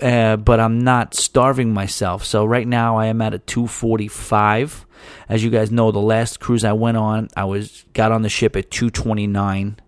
Uh, 0.00 0.36
but 0.36 0.60
I'm 0.60 0.80
not 0.80 1.14
starving 1.14 1.72
myself. 1.72 2.24
So 2.24 2.44
right 2.44 2.66
now 2.66 2.98
I 2.98 3.06
am 3.06 3.22
at 3.22 3.32
a 3.32 3.38
245. 3.38 4.86
As 5.28 5.42
you 5.42 5.50
guys 5.50 5.70
know, 5.70 5.90
the 5.90 5.98
last 5.98 6.38
cruise 6.40 6.64
I 6.64 6.72
went 6.72 6.96
on, 6.96 7.28
I 7.36 7.44
was 7.44 7.84
got 7.94 8.12
on 8.12 8.22
the 8.22 8.28
ship 8.28 8.56
at 8.56 8.70
229. 8.70 9.78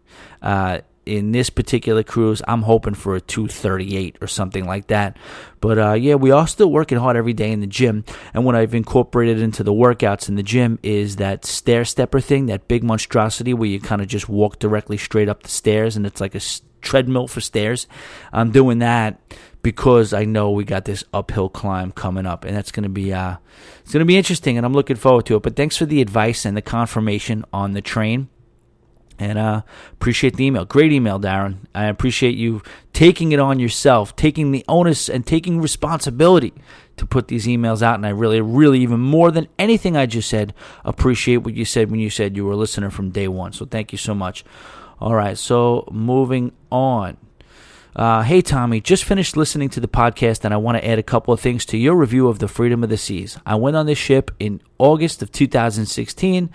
Uh, 0.40 0.80
in 1.08 1.32
this 1.32 1.48
particular 1.48 2.02
cruise, 2.02 2.42
I'm 2.46 2.62
hoping 2.62 2.94
for 2.94 3.16
a 3.16 3.20
238 3.20 4.18
or 4.20 4.26
something 4.26 4.66
like 4.66 4.88
that. 4.88 5.16
But 5.60 5.78
uh, 5.78 5.92
yeah, 5.94 6.16
we 6.16 6.30
are 6.30 6.46
still 6.46 6.70
working 6.70 6.98
hard 6.98 7.16
every 7.16 7.32
day 7.32 7.50
in 7.50 7.60
the 7.60 7.66
gym. 7.66 8.04
And 8.34 8.44
what 8.44 8.54
I've 8.54 8.74
incorporated 8.74 9.40
into 9.40 9.62
the 9.62 9.72
workouts 9.72 10.28
in 10.28 10.34
the 10.34 10.42
gym 10.42 10.78
is 10.82 11.16
that 11.16 11.46
stair 11.46 11.84
stepper 11.84 12.20
thing, 12.20 12.46
that 12.46 12.68
big 12.68 12.84
monstrosity 12.84 13.54
where 13.54 13.68
you 13.68 13.80
kind 13.80 14.02
of 14.02 14.08
just 14.08 14.28
walk 14.28 14.58
directly 14.58 14.98
straight 14.98 15.28
up 15.28 15.42
the 15.42 15.48
stairs 15.48 15.96
and 15.96 16.06
it's 16.06 16.20
like 16.20 16.34
a 16.34 16.40
treadmill 16.82 17.26
for 17.26 17.40
stairs. 17.40 17.86
I'm 18.32 18.50
doing 18.50 18.78
that 18.80 19.18
because 19.68 20.14
I 20.14 20.24
know 20.24 20.50
we 20.50 20.64
got 20.64 20.86
this 20.86 21.04
uphill 21.12 21.50
climb 21.50 21.92
coming 21.92 22.24
up, 22.24 22.46
and 22.46 22.56
that's 22.56 22.72
going 22.72 22.84
to 22.84 22.88
be 22.88 23.12
uh, 23.12 23.36
it's 23.82 23.92
going 23.92 24.00
to 24.00 24.06
be 24.06 24.16
interesting, 24.16 24.56
and 24.56 24.64
I'm 24.64 24.72
looking 24.72 24.96
forward 24.96 25.26
to 25.26 25.36
it. 25.36 25.42
But 25.42 25.56
thanks 25.56 25.76
for 25.76 25.84
the 25.84 26.00
advice 26.00 26.46
and 26.46 26.56
the 26.56 26.62
confirmation 26.62 27.44
on 27.52 27.74
the 27.74 27.82
train. 27.82 28.30
And 29.18 29.36
uh, 29.36 29.62
appreciate 29.92 30.36
the 30.36 30.46
email. 30.46 30.64
Great 30.64 30.90
email, 30.90 31.20
Darren. 31.20 31.66
I 31.74 31.84
appreciate 31.84 32.34
you 32.34 32.62
taking 32.94 33.32
it 33.32 33.40
on 33.40 33.58
yourself, 33.58 34.16
taking 34.16 34.52
the 34.52 34.64
onus 34.68 35.10
and 35.10 35.26
taking 35.26 35.60
responsibility 35.60 36.54
to 36.96 37.04
put 37.04 37.28
these 37.28 37.46
emails 37.46 37.82
out. 37.82 37.96
And 37.96 38.06
I 38.06 38.10
really, 38.10 38.40
really, 38.40 38.80
even 38.80 39.00
more 39.00 39.30
than 39.30 39.48
anything 39.58 39.98
I 39.98 40.06
just 40.06 40.30
said, 40.30 40.54
appreciate 40.82 41.38
what 41.38 41.52
you 41.52 41.66
said 41.66 41.90
when 41.90 42.00
you 42.00 42.08
said 42.08 42.38
you 42.38 42.46
were 42.46 42.52
a 42.52 42.56
listener 42.56 42.88
from 42.88 43.10
day 43.10 43.28
one. 43.28 43.52
So 43.52 43.66
thank 43.66 43.92
you 43.92 43.98
so 43.98 44.14
much. 44.14 44.46
All 44.98 45.14
right, 45.14 45.36
so 45.36 45.86
moving 45.92 46.52
on. 46.72 47.18
Uh, 47.96 48.22
hey, 48.22 48.40
Tommy, 48.40 48.80
just 48.80 49.04
finished 49.04 49.36
listening 49.36 49.68
to 49.70 49.80
the 49.80 49.88
podcast 49.88 50.44
and 50.44 50.54
I 50.54 50.56
want 50.56 50.78
to 50.78 50.86
add 50.86 50.98
a 50.98 51.02
couple 51.02 51.34
of 51.34 51.40
things 51.40 51.64
to 51.66 51.78
your 51.78 51.96
review 51.96 52.28
of 52.28 52.38
the 52.38 52.48
Freedom 52.48 52.84
of 52.84 52.90
the 52.90 52.96
Seas. 52.96 53.38
I 53.44 53.56
went 53.56 53.76
on 53.76 53.86
this 53.86 53.98
ship 53.98 54.30
in 54.38 54.60
August 54.78 55.22
of 55.22 55.32
2016, 55.32 56.50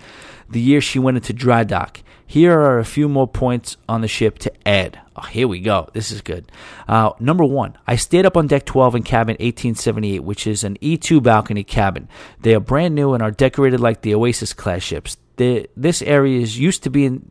the 0.48 0.60
year 0.60 0.80
she 0.80 0.98
went 0.98 1.16
into 1.16 1.32
dry 1.32 1.64
dock. 1.64 2.00
Here 2.26 2.58
are 2.58 2.78
a 2.78 2.84
few 2.84 3.08
more 3.08 3.28
points 3.28 3.76
on 3.88 4.00
the 4.00 4.08
ship 4.08 4.38
to 4.40 4.52
add. 4.66 4.98
Oh, 5.16 5.22
here 5.22 5.46
we 5.46 5.60
go. 5.60 5.88
This 5.92 6.10
is 6.10 6.22
good. 6.22 6.50
Uh, 6.88 7.12
number 7.20 7.44
one, 7.44 7.76
I 7.86 7.96
stayed 7.96 8.26
up 8.26 8.36
on 8.36 8.46
deck 8.46 8.64
12 8.64 8.96
in 8.96 9.02
cabin 9.02 9.34
1878, 9.34 10.20
which 10.20 10.46
is 10.46 10.64
an 10.64 10.76
E2 10.78 11.22
balcony 11.22 11.62
cabin. 11.62 12.08
They 12.40 12.54
are 12.54 12.60
brand 12.60 12.94
new 12.94 13.12
and 13.12 13.22
are 13.22 13.30
decorated 13.30 13.80
like 13.80 14.00
the 14.00 14.14
Oasis 14.14 14.52
class 14.52 14.82
ships. 14.82 15.16
The, 15.36 15.68
this 15.76 16.00
area 16.00 16.40
is 16.40 16.58
used 16.58 16.82
to 16.84 16.90
be 16.90 17.04
in 17.04 17.30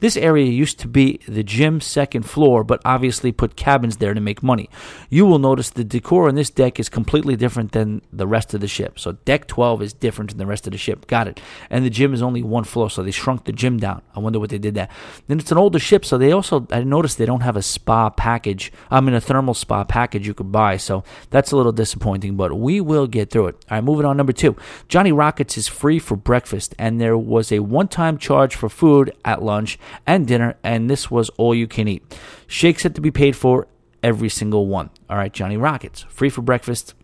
this 0.00 0.16
area 0.16 0.46
used 0.46 0.78
to 0.80 0.88
be 0.88 1.20
the 1.26 1.42
gym 1.42 1.80
second 1.80 2.24
floor, 2.24 2.64
but 2.64 2.80
obviously 2.84 3.32
put 3.32 3.56
cabins 3.56 3.96
there 3.96 4.14
to 4.14 4.20
make 4.20 4.42
money. 4.42 4.68
You 5.10 5.26
will 5.26 5.38
notice 5.38 5.70
the 5.70 5.84
decor 5.84 6.28
on 6.28 6.34
this 6.34 6.50
deck 6.50 6.78
is 6.78 6.88
completely 6.88 7.36
different 7.36 7.72
than 7.72 8.02
the 8.12 8.26
rest 8.26 8.54
of 8.54 8.60
the 8.60 8.68
ship. 8.68 8.98
So 8.98 9.12
deck 9.12 9.46
12 9.46 9.82
is 9.82 9.92
different 9.92 10.30
than 10.30 10.38
the 10.38 10.46
rest 10.46 10.66
of 10.66 10.72
the 10.72 10.78
ship. 10.78 11.06
Got 11.06 11.28
it. 11.28 11.40
And 11.70 11.84
the 11.84 11.90
gym 11.90 12.14
is 12.14 12.22
only 12.22 12.42
one 12.42 12.64
floor, 12.64 12.90
so 12.90 13.02
they 13.02 13.10
shrunk 13.10 13.44
the 13.44 13.52
gym 13.52 13.78
down. 13.78 14.02
I 14.14 14.20
wonder 14.20 14.38
what 14.38 14.50
they 14.50 14.58
did 14.58 14.74
there. 14.74 14.88
Then 15.26 15.38
it's 15.38 15.52
an 15.52 15.58
older 15.58 15.78
ship, 15.78 16.04
so 16.04 16.18
they 16.18 16.32
also 16.32 16.66
I 16.70 16.82
noticed 16.84 17.18
they 17.18 17.26
don't 17.26 17.40
have 17.40 17.56
a 17.56 17.62
spa 17.62 18.10
package. 18.10 18.72
I 18.90 19.00
mean 19.00 19.14
a 19.14 19.20
thermal 19.20 19.54
spa 19.54 19.84
package 19.84 20.26
you 20.26 20.34
could 20.34 20.52
buy. 20.52 20.76
So 20.76 21.04
that's 21.30 21.52
a 21.52 21.56
little 21.56 21.72
disappointing, 21.72 22.36
but 22.36 22.58
we 22.58 22.80
will 22.80 23.06
get 23.06 23.30
through 23.30 23.48
it. 23.48 23.64
All 23.70 23.76
right, 23.76 23.84
moving 23.84 24.06
on. 24.06 24.16
Number 24.16 24.32
two, 24.32 24.56
Johnny 24.88 25.12
Rockets 25.12 25.58
is 25.58 25.68
free 25.68 25.98
for 25.98 26.16
breakfast, 26.16 26.74
and 26.78 27.00
there 27.00 27.18
was 27.18 27.50
a 27.50 27.60
one-time 27.60 28.18
charge 28.18 28.54
for 28.54 28.68
food 28.68 29.12
at 29.24 29.42
lunch 29.42 29.65
and 30.06 30.26
dinner, 30.26 30.56
and 30.62 30.88
this 30.88 31.10
was 31.10 31.28
all 31.30 31.54
you 31.54 31.66
can 31.66 31.88
eat. 31.88 32.18
Shakes 32.46 32.82
had 32.82 32.94
to 32.94 33.00
be 33.00 33.10
paid 33.10 33.36
for 33.36 33.66
every 34.02 34.28
single 34.28 34.66
one. 34.66 34.90
All 35.10 35.16
right, 35.16 35.32
Johnny 35.32 35.56
Rockets, 35.56 36.04
free 36.08 36.30
for 36.30 36.42
breakfast, 36.42 36.94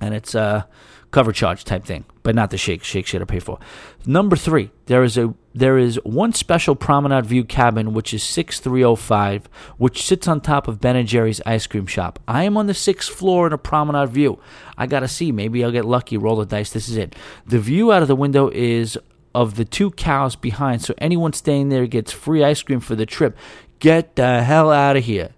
and 0.00 0.14
it's 0.14 0.34
a 0.34 0.68
cover 1.10 1.32
charge 1.32 1.64
type 1.64 1.84
thing, 1.84 2.04
but 2.22 2.34
not 2.34 2.50
the 2.50 2.58
shake. 2.58 2.84
Shake 2.84 3.06
should 3.06 3.20
to 3.20 3.26
pay 3.26 3.38
for. 3.38 3.58
Number 4.04 4.36
three, 4.36 4.70
there 4.86 5.02
is 5.02 5.16
a 5.16 5.34
there 5.54 5.78
is 5.78 5.98
one 6.04 6.34
special 6.34 6.74
promenade 6.74 7.24
view 7.24 7.44
cabin 7.44 7.94
which 7.94 8.12
is 8.12 8.22
6305, 8.22 9.48
which 9.78 10.02
sits 10.02 10.28
on 10.28 10.40
top 10.40 10.68
of 10.68 10.80
Ben 10.80 10.96
and 10.96 11.08
Jerry's 11.08 11.40
ice 11.46 11.66
cream 11.66 11.86
shop. 11.86 12.18
I 12.28 12.44
am 12.44 12.58
on 12.58 12.66
the 12.66 12.74
sixth 12.74 13.10
floor 13.10 13.46
in 13.46 13.54
a 13.54 13.58
promenade 13.58 14.10
view. 14.10 14.38
I 14.76 14.86
gotta 14.86 15.08
see. 15.08 15.32
Maybe 15.32 15.64
I'll 15.64 15.72
get 15.72 15.86
lucky. 15.86 16.18
Roll 16.18 16.36
the 16.36 16.44
dice. 16.44 16.70
This 16.70 16.88
is 16.88 16.96
it. 16.96 17.16
The 17.46 17.58
view 17.58 17.92
out 17.92 18.02
of 18.02 18.08
the 18.08 18.16
window 18.16 18.50
is 18.52 18.98
of 19.36 19.56
the 19.56 19.66
two 19.66 19.90
cows 19.90 20.34
behind, 20.34 20.80
so 20.80 20.94
anyone 20.96 21.34
staying 21.34 21.68
there 21.68 21.86
gets 21.86 22.10
free 22.10 22.42
ice 22.42 22.62
cream 22.62 22.80
for 22.80 22.96
the 22.96 23.04
trip. 23.04 23.36
Get 23.80 24.16
the 24.16 24.42
hell 24.42 24.72
out 24.72 24.96
of 24.96 25.04
here. 25.04 25.30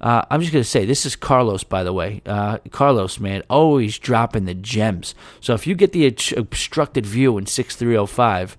Uh, 0.00 0.24
I'm 0.30 0.40
just 0.40 0.52
going 0.52 0.62
to 0.62 0.68
say, 0.68 0.84
this 0.84 1.04
is 1.04 1.16
Carlos, 1.16 1.64
by 1.64 1.82
the 1.82 1.92
way. 1.92 2.22
Uh, 2.24 2.58
Carlos, 2.70 3.18
man, 3.18 3.42
always 3.50 3.98
dropping 3.98 4.44
the 4.44 4.54
gems. 4.54 5.16
So 5.40 5.52
if 5.52 5.66
you 5.66 5.74
get 5.74 5.90
the 5.92 6.06
obstructed 6.36 7.06
view 7.06 7.36
in 7.36 7.46
6305, 7.46 8.56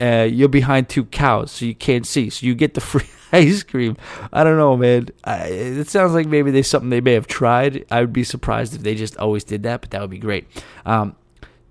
uh, 0.00 0.26
you're 0.30 0.48
behind 0.48 0.88
two 0.88 1.04
cows, 1.04 1.50
so 1.50 1.66
you 1.66 1.74
can't 1.74 2.06
see. 2.06 2.30
So 2.30 2.46
you 2.46 2.54
get 2.54 2.72
the 2.72 2.80
free 2.92 3.04
ice 3.32 3.62
cream. 3.62 3.98
I 4.32 4.44
don't 4.44 4.56
know, 4.56 4.78
man. 4.78 5.10
I, 5.24 5.48
it 5.48 5.88
sounds 5.88 6.14
like 6.14 6.26
maybe 6.26 6.50
there's 6.50 6.68
something 6.68 6.88
they 6.88 7.02
may 7.02 7.12
have 7.12 7.26
tried. 7.26 7.84
I 7.90 8.00
would 8.00 8.14
be 8.14 8.24
surprised 8.24 8.74
if 8.74 8.82
they 8.82 8.94
just 8.94 9.18
always 9.18 9.44
did 9.44 9.64
that, 9.64 9.82
but 9.82 9.90
that 9.90 10.00
would 10.00 10.10
be 10.10 10.18
great. 10.18 10.46
Um, 10.86 11.16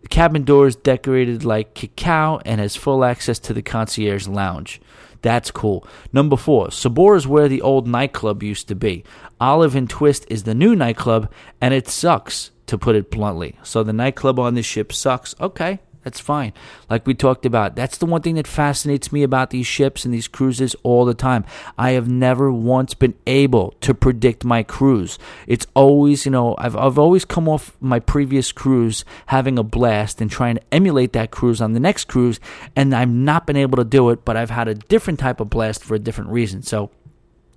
the 0.06 0.10
cabin 0.10 0.44
door 0.44 0.68
is 0.68 0.76
decorated 0.76 1.44
like 1.44 1.74
cacao 1.74 2.40
and 2.46 2.62
has 2.62 2.76
full 2.76 3.04
access 3.04 3.40
to 3.40 3.56
the 3.56 3.64
concierge 3.64 4.28
lounge. 4.28 4.80
That's 5.24 5.50
cool. 5.50 5.84
Number 6.14 6.38
four, 6.38 6.70
Sabor 6.70 7.16
is 7.16 7.26
where 7.26 7.48
the 7.48 7.64
old 7.64 7.88
nightclub 7.88 8.44
used 8.44 8.68
to 8.68 8.76
be. 8.76 9.04
Olive 9.42 9.76
and 9.76 9.90
Twist 9.90 10.28
is 10.30 10.44
the 10.44 10.54
new 10.54 10.76
nightclub, 10.76 11.32
and 11.60 11.74
it 11.74 11.88
sucks, 11.88 12.52
to 12.68 12.78
put 12.78 12.96
it 12.96 13.10
bluntly. 13.10 13.58
So 13.64 13.82
the 13.82 13.94
nightclub 13.94 14.38
on 14.38 14.54
this 14.54 14.68
ship 14.68 14.94
sucks. 14.94 15.34
Okay, 15.42 15.80
That's 16.06 16.20
fine. 16.20 16.54
Like 16.88 17.08
we 17.08 17.16
talked 17.16 17.48
about, 17.48 17.76
that's 17.76 17.98
the 17.98 18.06
one 18.06 18.22
thing 18.22 18.36
that 18.36 18.46
fascinates 18.46 19.12
me 19.12 19.24
about 19.24 19.50
these 19.50 19.66
ships 19.66 20.06
and 20.06 20.14
these 20.14 20.28
cruises 20.28 20.76
all 20.84 21.04
the 21.04 21.16
time. 21.16 21.44
I 21.80 21.92
have 21.92 22.08
never 22.08 22.52
once 22.52 22.94
been 22.94 23.16
able 23.26 23.72
to 23.82 23.96
predict 23.96 24.46
my 24.46 24.62
cruise. 24.62 25.18
It's 25.48 25.66
always, 25.74 26.24
you 26.24 26.32
know, 26.32 26.54
I've, 26.60 26.76
I've 26.76 27.00
always 27.00 27.26
come 27.26 27.50
off 27.50 27.76
my 27.82 28.00
previous 28.00 28.52
cruise 28.52 29.04
having 29.26 29.58
a 29.58 29.64
blast 29.64 30.22
and 30.22 30.30
trying 30.30 30.58
to 30.58 30.62
emulate 30.72 31.14
that 31.14 31.32
cruise 31.32 31.60
on 31.60 31.74
the 31.74 31.80
next 31.80 32.06
cruise, 32.06 32.40
and 32.76 32.94
I've 32.94 33.10
not 33.10 33.48
been 33.48 33.58
able 33.58 33.78
to 33.78 33.84
do 33.84 34.12
it, 34.12 34.24
but 34.24 34.38
I've 34.38 34.52
had 34.52 34.68
a 34.68 34.76
different 34.76 35.20
type 35.20 35.40
of 35.40 35.50
blast 35.50 35.84
for 35.84 35.96
a 35.96 36.00
different 36.00 36.30
reason. 36.30 36.62
So, 36.62 36.92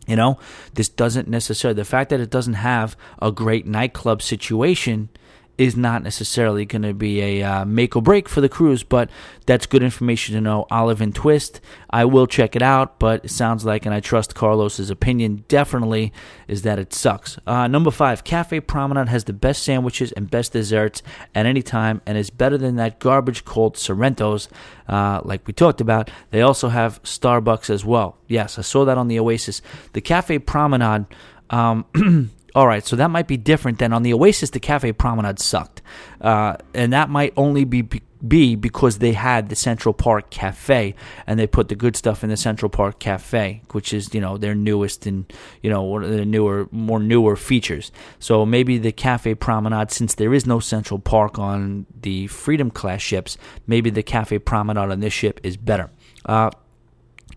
you 0.07 0.16
know, 0.16 0.39
this 0.73 0.89
doesn't 0.89 1.29
necessarily, 1.29 1.77
the 1.77 1.85
fact 1.85 2.09
that 2.09 2.20
it 2.20 2.31
doesn't 2.31 2.55
have 2.55 2.97
a 3.20 3.31
great 3.31 3.66
nightclub 3.66 4.23
situation 4.23 5.11
is 5.59 5.76
not 5.76 6.05
necessarily 6.05 6.64
going 6.64 6.82
to 6.82 6.94
be 6.94 7.20
a 7.20 7.43
uh, 7.43 7.64
make 7.64 7.97
or 7.97 8.01
break 8.01 8.28
for 8.28 8.40
the 8.40 8.48
cruise, 8.48 8.85
but 8.85 9.10
that's 9.44 9.66
good 9.66 9.82
information 9.82 10.36
to 10.36 10.40
know. 10.40 10.66
Olive 10.70 11.01
and 11.01 11.12
Twist, 11.12 11.60
I 11.90 12.05
will 12.05 12.28
check 12.28 12.55
it 12.55 12.62
out, 12.62 13.01
but 13.01 13.24
it 13.24 13.30
sounds 13.30 13.64
like, 13.64 13.85
and 13.85 13.93
I 13.93 13.98
trust 13.98 14.36
Carlos's 14.36 14.89
opinion 14.89 15.44
definitely, 15.48 16.12
is 16.47 16.62
that 16.62 16.78
it 16.78 16.94
sucks. 16.94 17.39
Uh, 17.44 17.66
number 17.66 17.90
five, 17.90 18.22
Cafe 18.22 18.60
Promenade 18.60 19.09
has 19.09 19.24
the 19.24 19.32
best 19.32 19.64
sandwiches 19.64 20.12
and 20.12 20.30
best 20.30 20.52
desserts 20.52 21.02
at 21.35 21.44
any 21.44 21.62
time, 21.62 22.01
and 22.06 22.16
is 22.16 22.30
better 22.30 22.56
than 22.56 22.76
that 22.76 23.01
garbage 23.01 23.44
called 23.44 23.74
Sorrento's, 23.74 24.48
uh, 24.86 25.20
like 25.24 25.44
we 25.47 25.52
talked 25.52 25.80
about. 25.80 26.09
They 26.30 26.40
also 26.40 26.68
have 26.68 27.02
Starbucks 27.02 27.68
as 27.68 27.85
well. 27.85 28.16
Yes, 28.28 28.59
I 28.59 28.62
saw 28.62 28.85
that 28.85 28.97
on 28.97 29.09
the 29.09 29.18
Oasis. 29.18 29.60
The 29.93 30.01
Cafe 30.01 30.39
Promenade. 30.39 31.06
Um, 31.51 31.86
All 32.59 32.66
right, 32.66 32.85
so 32.85 32.97
that 32.97 33.12
might 33.12 33.28
be 33.28 33.36
different 33.36 33.78
than 33.78 33.93
on 33.93 34.02
the 34.02 34.12
Oasis. 34.12 34.51
The 34.51 34.59
Cafe 34.59 34.90
Promenade 34.90 35.39
sucked, 35.39 35.80
uh, 36.20 36.56
and 36.74 36.93
that 36.93 37.09
might 37.09 37.32
only 37.36 37.62
be 37.64 37.89
be 38.26 38.56
because 38.56 38.98
they 38.98 39.12
had 39.12 39.48
the 39.48 39.55
Central 39.55 39.94
Park 39.94 40.30
Cafe 40.30 40.97
and 41.24 41.39
they 41.39 41.47
put 41.47 41.68
the 41.68 41.76
good 41.76 41.94
stuff 41.94 42.24
in 42.24 42.30
the 42.30 42.36
Central 42.36 42.68
Park 42.68 42.98
Cafe, 42.98 43.62
which 43.70 43.93
is 43.93 44.12
you 44.12 44.20
know 44.20 44.36
their 44.36 44.56
newest 44.56 45.06
and 45.06 45.32
you 45.62 45.70
know 45.70 45.85
one 45.85 46.02
of 46.02 46.10
the 46.10 46.24
newer, 46.24 46.66
more 46.72 46.98
newer 46.98 47.36
features. 47.36 47.93
So 48.18 48.44
maybe 48.44 48.76
the 48.76 48.90
Cafe 48.90 49.36
Promenade, 49.36 49.93
since 49.93 50.16
there 50.16 50.35
is 50.35 50.44
no 50.44 50.59
Central 50.59 50.98
Park 50.98 51.39
on 51.39 51.86
the 52.01 52.26
Freedom 52.26 52.72
class 52.72 53.02
ships, 53.02 53.39
maybe 53.68 53.89
the 53.89 54.02
Cafe 54.02 54.36
Promenade 54.40 54.90
on 54.90 54.98
this 54.98 55.12
ship 55.12 55.39
is 55.44 55.56
better. 55.56 55.90
Uh, 56.26 56.51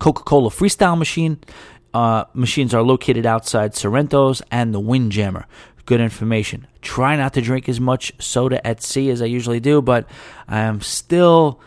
Coca 0.02 0.23
Cola 0.23 0.49
Freestyle 0.49 0.98
Machine 0.98 1.38
uh, 1.94 2.26
machines 2.34 2.74
are 2.74 2.82
located 2.82 3.26
outside 3.26 3.74
Sorrento's 3.74 4.42
and 4.52 4.74
the 4.74 4.80
Windjammer. 4.80 5.46
Good 5.86 6.02
information. 6.02 6.68
Try 6.82 7.16
not 7.16 7.34
to 7.34 7.42
drink 7.42 7.68
as 7.68 7.80
much 7.80 8.14
soda 8.20 8.66
at 8.66 8.82
sea 8.82 9.10
as 9.10 9.22
I 9.22 9.26
usually 9.26 9.60
do, 9.60 9.82
but 9.82 10.08
I 10.48 10.60
am 10.60 10.82
still 10.82 11.60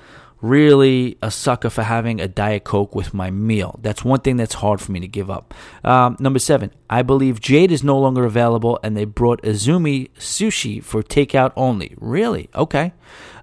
really 0.44 1.16
a 1.22 1.30
sucker 1.30 1.70
for 1.70 1.82
having 1.82 2.20
a 2.20 2.28
Diet 2.28 2.64
Coke 2.64 2.94
with 2.94 3.14
my 3.14 3.30
meal. 3.30 3.78
That's 3.82 4.04
one 4.04 4.20
thing 4.20 4.36
that's 4.36 4.54
hard 4.54 4.78
for 4.80 4.92
me 4.92 5.00
to 5.00 5.08
give 5.08 5.30
up. 5.30 5.54
Um, 5.82 6.16
number 6.20 6.38
seven, 6.38 6.70
I 6.90 7.00
believe 7.00 7.40
Jade 7.40 7.72
is 7.72 7.82
no 7.82 7.98
longer 7.98 8.26
available 8.26 8.78
and 8.82 8.94
they 8.94 9.06
brought 9.06 9.40
Izumi 9.42 10.10
sushi 10.18 10.84
for 10.84 11.02
takeout 11.02 11.52
only. 11.56 11.94
Really? 11.98 12.50
Okay. 12.54 12.92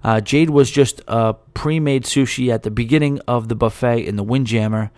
Uh, 0.04 0.20
Jade 0.20 0.50
was 0.50 0.70
just 0.70 1.02
a 1.08 1.34
pre 1.54 1.80
made 1.80 2.04
sushi 2.04 2.52
at 2.52 2.62
the 2.62 2.70
beginning 2.70 3.20
of 3.26 3.48
the 3.48 3.56
buffet 3.56 4.06
in 4.06 4.14
the 4.14 4.24
Windjammer 4.24 4.92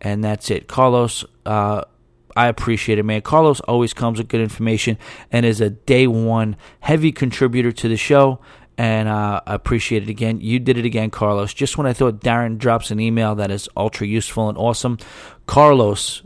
and 0.00 0.22
that's 0.24 0.50
it. 0.50 0.68
Carlos, 0.68 1.24
uh, 1.46 1.82
I 2.36 2.46
appreciate 2.46 2.98
it, 2.98 3.04
man. 3.04 3.22
Carlos 3.22 3.60
always 3.60 3.92
comes 3.92 4.18
with 4.18 4.28
good 4.28 4.40
information 4.40 4.98
and 5.30 5.44
is 5.44 5.60
a 5.60 5.70
day 5.70 6.06
one 6.06 6.56
heavy 6.80 7.12
contributor 7.12 7.72
to 7.72 7.88
the 7.88 7.96
show. 7.96 8.40
And 8.78 9.08
uh, 9.08 9.42
I 9.46 9.54
appreciate 9.54 10.04
it 10.04 10.08
again. 10.08 10.40
You 10.40 10.58
did 10.58 10.78
it 10.78 10.86
again, 10.86 11.10
Carlos. 11.10 11.52
Just 11.52 11.76
when 11.76 11.86
I 11.86 11.92
thought 11.92 12.20
Darren 12.20 12.56
drops 12.56 12.90
an 12.90 12.98
email 12.98 13.34
that 13.34 13.50
is 13.50 13.68
ultra 13.76 14.06
useful 14.06 14.48
and 14.48 14.56
awesome, 14.56 14.96
Carlos 15.46 16.22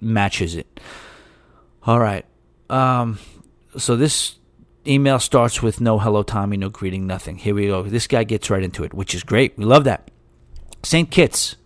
matches 0.00 0.54
it. 0.54 0.80
All 1.82 2.00
right. 2.00 2.24
Um, 2.70 3.18
so 3.76 3.96
this 3.96 4.36
email 4.86 5.18
starts 5.18 5.62
with 5.62 5.80
no 5.80 5.98
hello, 5.98 6.22
Tommy, 6.22 6.56
no 6.56 6.70
greeting, 6.70 7.06
nothing. 7.06 7.36
Here 7.36 7.54
we 7.54 7.66
go. 7.66 7.82
This 7.82 8.06
guy 8.06 8.24
gets 8.24 8.48
right 8.48 8.62
into 8.62 8.84
it, 8.84 8.94
which 8.94 9.14
is 9.14 9.22
great. 9.22 9.58
We 9.58 9.64
love 9.64 9.84
that. 9.84 10.10
St. 10.82 11.10
Kitts, 11.10 11.56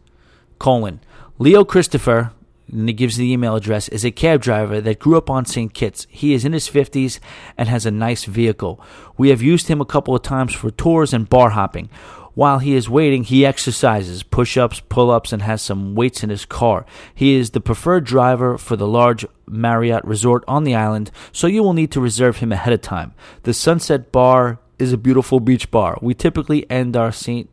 colon. 0.58 1.00
Leo 1.40 1.64
Christopher, 1.64 2.32
and 2.66 2.88
he 2.88 2.92
gives 2.92 3.16
the 3.16 3.32
email 3.32 3.54
address, 3.54 3.88
is 3.88 4.04
a 4.04 4.10
cab 4.10 4.42
driver 4.42 4.80
that 4.80 4.98
grew 4.98 5.16
up 5.16 5.30
on 5.30 5.44
St. 5.44 5.72
Kitts. 5.72 6.04
He 6.10 6.34
is 6.34 6.44
in 6.44 6.52
his 6.52 6.68
50s 6.68 7.20
and 7.56 7.68
has 7.68 7.86
a 7.86 7.92
nice 7.92 8.24
vehicle. 8.24 8.80
We 9.16 9.28
have 9.28 9.40
used 9.40 9.68
him 9.68 9.80
a 9.80 9.86
couple 9.86 10.16
of 10.16 10.22
times 10.22 10.52
for 10.52 10.72
tours 10.72 11.14
and 11.14 11.28
bar 11.28 11.50
hopping. 11.50 11.90
While 12.34 12.58
he 12.58 12.74
is 12.74 12.90
waiting, 12.90 13.22
he 13.22 13.46
exercises, 13.46 14.24
push 14.24 14.56
ups, 14.56 14.80
pull 14.88 15.12
ups, 15.12 15.32
and 15.32 15.42
has 15.42 15.62
some 15.62 15.94
weights 15.94 16.24
in 16.24 16.30
his 16.30 16.44
car. 16.44 16.84
He 17.14 17.36
is 17.36 17.50
the 17.50 17.60
preferred 17.60 18.02
driver 18.02 18.58
for 18.58 18.74
the 18.74 18.88
large 18.88 19.24
Marriott 19.46 20.04
resort 20.04 20.42
on 20.48 20.64
the 20.64 20.74
island, 20.74 21.12
so 21.30 21.46
you 21.46 21.62
will 21.62 21.72
need 21.72 21.92
to 21.92 22.00
reserve 22.00 22.38
him 22.38 22.50
ahead 22.50 22.72
of 22.72 22.82
time. 22.82 23.14
The 23.44 23.54
Sunset 23.54 24.10
Bar 24.10 24.58
is 24.80 24.92
a 24.92 24.98
beautiful 24.98 25.38
beach 25.38 25.70
bar. 25.70 25.98
We 26.02 26.14
typically 26.14 26.68
end 26.68 26.96
our 26.96 27.12
St. 27.12 27.48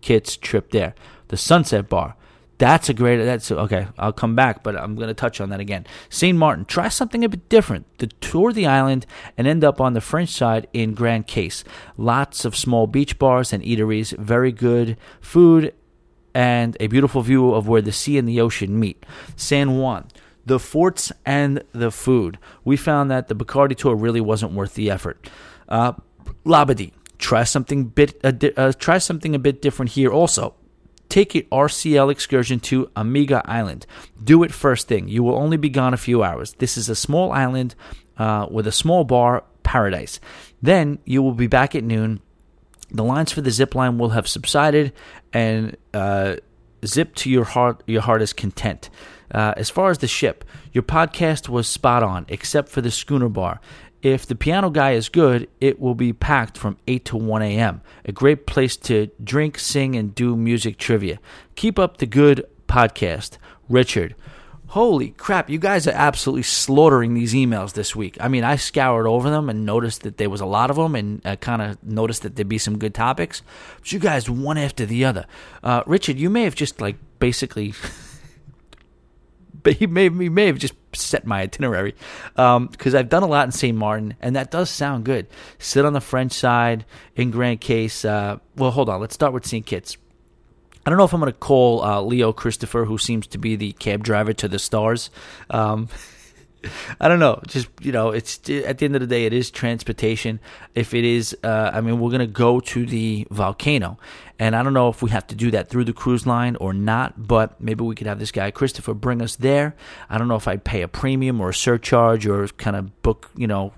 Kitts 0.00 0.36
trip 0.36 0.72
there. 0.72 0.96
The 1.28 1.36
Sunset 1.36 1.88
Bar. 1.88 2.16
That's 2.58 2.88
a 2.88 2.94
great. 2.94 3.24
That's 3.24 3.50
okay. 3.52 3.86
I'll 3.96 4.12
come 4.12 4.34
back, 4.34 4.64
but 4.64 4.76
I'm 4.76 4.96
going 4.96 5.08
to 5.08 5.14
touch 5.14 5.40
on 5.40 5.50
that 5.50 5.60
again. 5.60 5.86
Saint 6.10 6.36
Martin, 6.36 6.64
try 6.64 6.88
something 6.88 7.24
a 7.24 7.28
bit 7.28 7.48
different. 7.48 7.86
To 8.00 8.08
tour 8.08 8.52
the 8.52 8.66
island 8.66 9.06
and 9.36 9.46
end 9.46 9.62
up 9.62 9.80
on 9.80 9.94
the 9.94 10.00
French 10.00 10.30
side 10.30 10.66
in 10.72 10.94
Grand 10.94 11.28
Case. 11.28 11.62
Lots 11.96 12.44
of 12.44 12.56
small 12.56 12.88
beach 12.88 13.18
bars 13.18 13.52
and 13.52 13.62
eateries. 13.62 14.16
Very 14.18 14.50
good 14.50 14.96
food 15.20 15.72
and 16.34 16.76
a 16.80 16.88
beautiful 16.88 17.22
view 17.22 17.54
of 17.54 17.68
where 17.68 17.80
the 17.80 17.92
sea 17.92 18.18
and 18.18 18.28
the 18.28 18.40
ocean 18.40 18.78
meet. 18.78 19.06
San 19.36 19.78
Juan, 19.78 20.08
the 20.44 20.58
forts 20.58 21.12
and 21.24 21.62
the 21.72 21.92
food. 21.92 22.38
We 22.64 22.76
found 22.76 23.08
that 23.12 23.28
the 23.28 23.36
Bacardi 23.36 23.76
tour 23.76 23.94
really 23.94 24.20
wasn't 24.20 24.52
worth 24.52 24.74
the 24.74 24.90
effort. 24.90 25.30
Uh, 25.68 25.92
Labadee, 26.44 26.92
try 27.18 27.44
something 27.44 27.84
bit. 27.84 28.20
Uh, 28.24 28.32
uh, 28.56 28.72
try 28.72 28.98
something 28.98 29.36
a 29.36 29.38
bit 29.38 29.62
different 29.62 29.92
here 29.92 30.10
also 30.10 30.54
take 31.08 31.34
a 31.34 31.42
RCL 31.42 32.10
excursion 32.10 32.60
to 32.60 32.90
Amiga 32.96 33.42
Island. 33.44 33.86
Do 34.22 34.42
it 34.42 34.52
first 34.52 34.88
thing. 34.88 35.08
You 35.08 35.22
will 35.22 35.36
only 35.36 35.56
be 35.56 35.68
gone 35.68 35.94
a 35.94 35.98
few 35.98 36.22
hours. 36.22 36.54
This 36.54 36.76
is 36.76 36.88
a 36.88 36.94
small 36.94 37.32
island 37.32 37.74
uh, 38.16 38.46
with 38.50 38.66
a 38.66 38.72
small 38.72 39.04
bar, 39.04 39.44
paradise. 39.62 40.20
Then 40.62 40.98
you 41.04 41.22
will 41.22 41.32
be 41.32 41.46
back 41.46 41.74
at 41.74 41.84
noon. 41.84 42.20
The 42.90 43.04
lines 43.04 43.32
for 43.32 43.40
the 43.40 43.50
zip 43.50 43.74
line 43.74 43.98
will 43.98 44.10
have 44.10 44.26
subsided, 44.26 44.92
and 45.32 45.76
uh, 45.92 46.36
zip 46.86 47.14
to 47.16 47.30
your 47.30 47.44
heart. 47.44 47.82
Your 47.86 48.00
heart 48.00 48.22
is 48.22 48.32
content. 48.32 48.88
Uh, 49.30 49.52
as 49.58 49.68
far 49.68 49.90
as 49.90 49.98
the 49.98 50.06
ship, 50.06 50.44
your 50.72 50.82
podcast 50.82 51.50
was 51.50 51.68
spot 51.68 52.02
on, 52.02 52.24
except 52.28 52.70
for 52.70 52.80
the 52.80 52.90
schooner 52.90 53.28
bar. 53.28 53.60
If 54.02 54.26
the 54.26 54.36
piano 54.36 54.70
guy 54.70 54.92
is 54.92 55.08
good, 55.08 55.48
it 55.60 55.80
will 55.80 55.96
be 55.96 56.12
packed 56.12 56.56
from 56.56 56.76
8 56.86 57.04
to 57.06 57.16
1 57.16 57.42
a.m. 57.42 57.82
A 58.04 58.12
great 58.12 58.46
place 58.46 58.76
to 58.76 59.10
drink, 59.22 59.58
sing, 59.58 59.96
and 59.96 60.14
do 60.14 60.36
music 60.36 60.78
trivia. 60.78 61.18
Keep 61.56 61.78
up 61.78 61.96
the 61.96 62.06
good 62.06 62.46
podcast. 62.68 63.38
Richard. 63.68 64.14
Holy 64.72 65.12
crap, 65.12 65.48
you 65.48 65.58
guys 65.58 65.86
are 65.86 65.92
absolutely 65.92 66.42
slaughtering 66.42 67.14
these 67.14 67.32
emails 67.32 67.72
this 67.72 67.96
week. 67.96 68.18
I 68.20 68.28
mean, 68.28 68.44
I 68.44 68.56
scoured 68.56 69.06
over 69.06 69.30
them 69.30 69.48
and 69.48 69.64
noticed 69.64 70.02
that 70.02 70.18
there 70.18 70.28
was 70.28 70.42
a 70.42 70.46
lot 70.46 70.68
of 70.68 70.76
them 70.76 70.94
and 70.94 71.22
I 71.24 71.36
kind 71.36 71.62
of 71.62 71.82
noticed 71.82 72.20
that 72.22 72.36
there'd 72.36 72.50
be 72.50 72.58
some 72.58 72.78
good 72.78 72.94
topics. 72.94 73.40
But 73.78 73.92
you 73.92 73.98
guys, 73.98 74.28
one 74.28 74.58
after 74.58 74.84
the 74.84 75.06
other. 75.06 75.24
Uh, 75.62 75.82
Richard, 75.86 76.18
you 76.18 76.28
may 76.28 76.42
have 76.44 76.54
just 76.54 76.82
like 76.82 76.96
basically 77.18 77.72
he 79.64 79.86
may 79.86 80.10
he 80.10 80.28
may 80.28 80.46
have 80.46 80.58
just 80.58 80.74
set 80.94 81.26
my 81.26 81.40
itinerary 81.40 81.94
because 82.34 82.94
um, 82.94 82.96
I've 82.96 83.08
done 83.08 83.22
a 83.22 83.26
lot 83.26 83.46
in 83.46 83.52
St. 83.52 83.76
Martin, 83.76 84.14
and 84.20 84.36
that 84.36 84.50
does 84.50 84.70
sound 84.70 85.04
good. 85.04 85.26
Sit 85.58 85.84
on 85.84 85.92
the 85.92 86.00
French 86.00 86.32
side 86.32 86.84
in 87.16 87.30
Grand 87.30 87.60
Case. 87.60 88.04
Uh, 88.04 88.38
well, 88.56 88.70
hold 88.70 88.88
on. 88.88 89.00
Let's 89.00 89.14
start 89.14 89.32
with 89.32 89.46
St. 89.46 89.64
Kitts. 89.64 89.96
I 90.86 90.90
don't 90.90 90.98
know 90.98 91.04
if 91.04 91.12
I'm 91.12 91.20
going 91.20 91.32
to 91.32 91.38
call 91.38 91.84
uh, 91.84 92.00
Leo 92.00 92.32
Christopher, 92.32 92.84
who 92.86 92.96
seems 92.96 93.26
to 93.28 93.38
be 93.38 93.56
the 93.56 93.72
cab 93.72 94.02
driver 94.02 94.32
to 94.32 94.48
the 94.48 94.58
stars. 94.58 95.10
Um, 95.50 95.88
I 97.00 97.08
don't 97.08 97.18
know. 97.18 97.40
Just 97.46 97.68
you 97.80 97.92
know, 97.92 98.10
it's 98.10 98.38
at 98.50 98.78
the 98.78 98.84
end 98.84 98.94
of 98.96 99.00
the 99.00 99.06
day, 99.06 99.24
it 99.24 99.32
is 99.32 99.50
transportation. 99.50 100.40
If 100.74 100.94
it 100.94 101.04
is, 101.04 101.36
uh, 101.42 101.70
I 101.72 101.80
mean, 101.80 102.00
we're 102.00 102.10
gonna 102.10 102.26
go 102.26 102.60
to 102.60 102.86
the 102.86 103.26
volcano, 103.30 103.98
and 104.38 104.56
I 104.56 104.62
don't 104.62 104.74
know 104.74 104.88
if 104.88 105.02
we 105.02 105.10
have 105.10 105.26
to 105.28 105.34
do 105.34 105.50
that 105.52 105.68
through 105.68 105.84
the 105.84 105.92
cruise 105.92 106.26
line 106.26 106.56
or 106.56 106.72
not. 106.72 107.26
But 107.26 107.60
maybe 107.60 107.84
we 107.84 107.94
could 107.94 108.06
have 108.06 108.18
this 108.18 108.32
guy 108.32 108.50
Christopher 108.50 108.94
bring 108.94 109.22
us 109.22 109.36
there. 109.36 109.74
I 110.10 110.18
don't 110.18 110.28
know 110.28 110.36
if 110.36 110.48
I'd 110.48 110.64
pay 110.64 110.82
a 110.82 110.88
premium 110.88 111.40
or 111.40 111.50
a 111.50 111.54
surcharge 111.54 112.26
or 112.26 112.46
kind 112.48 112.76
of 112.76 113.02
book, 113.02 113.30
you 113.36 113.46
know, 113.46 113.72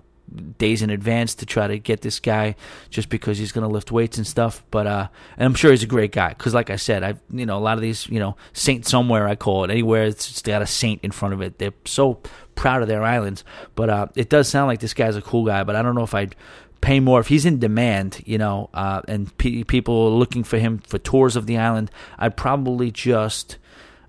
days 0.59 0.83
in 0.83 0.91
advance 0.91 1.35
to 1.37 1.47
try 1.47 1.67
to 1.67 1.79
get 1.79 2.03
this 2.03 2.21
guy 2.21 2.55
just 2.91 3.09
because 3.09 3.39
he's 3.39 3.53
going 3.53 3.67
to 3.67 3.73
lift 3.73 3.91
weights 3.91 4.17
and 4.17 4.27
stuff. 4.27 4.63
But 4.71 4.87
uh, 4.87 5.09
and 5.37 5.47
I'm 5.47 5.55
sure 5.55 5.71
he's 5.71 5.83
a 5.83 5.89
great 5.89 6.13
guy 6.13 6.31
because, 6.31 6.55
like 6.55 6.71
I 6.71 6.77
said, 6.77 7.03
I 7.03 7.15
you 7.31 7.47
know 7.47 7.59
a 7.59 7.61
lot 7.61 7.79
of 7.79 7.83
these 7.83 8.09
you 8.09 8.19
know 8.19 8.37
Saint 8.53 8.87
somewhere 8.87 9.29
I 9.29 9.37
call 9.37 9.65
it 9.65 9.71
anywhere 9.71 10.05
it's 10.05 10.43
got 10.43 10.63
a 10.63 10.67
saint 10.67 11.03
in 11.03 11.11
front 11.11 11.35
of 11.35 11.41
it. 11.41 11.59
They're 11.59 11.73
so 11.85 12.21
proud 12.55 12.83
of 12.83 12.89
their 12.89 13.03
islands. 13.03 13.45
But 13.75 13.91
uh, 13.91 14.07
it 14.15 14.29
does 14.29 14.49
sound 14.49 14.69
like 14.69 14.81
this 14.81 14.95
guy's 14.95 15.17
a 15.17 15.23
cool 15.23 15.47
guy. 15.47 15.65
But 15.65 15.77
I 15.77 15.83
don't 15.83 15.95
know 15.95 16.03
if 16.03 16.15
I'd 16.15 16.37
pay 16.81 17.01
more 17.01 17.21
if 17.21 17.29
he's 17.29 17.45
in 17.45 17.59
demand, 17.59 18.23
you 18.25 18.39
know, 18.39 18.71
uh, 18.73 19.03
and 19.09 19.37
pe- 19.39 19.65
people 19.65 20.07
are 20.07 20.11
looking 20.11 20.45
for 20.45 20.59
him 20.59 20.79
for 20.79 20.99
tours 20.99 21.37
of 21.37 21.47
the 21.47 21.59
island. 21.59 21.91
I'd 22.19 22.37
probably 22.37 22.91
just, 22.91 23.59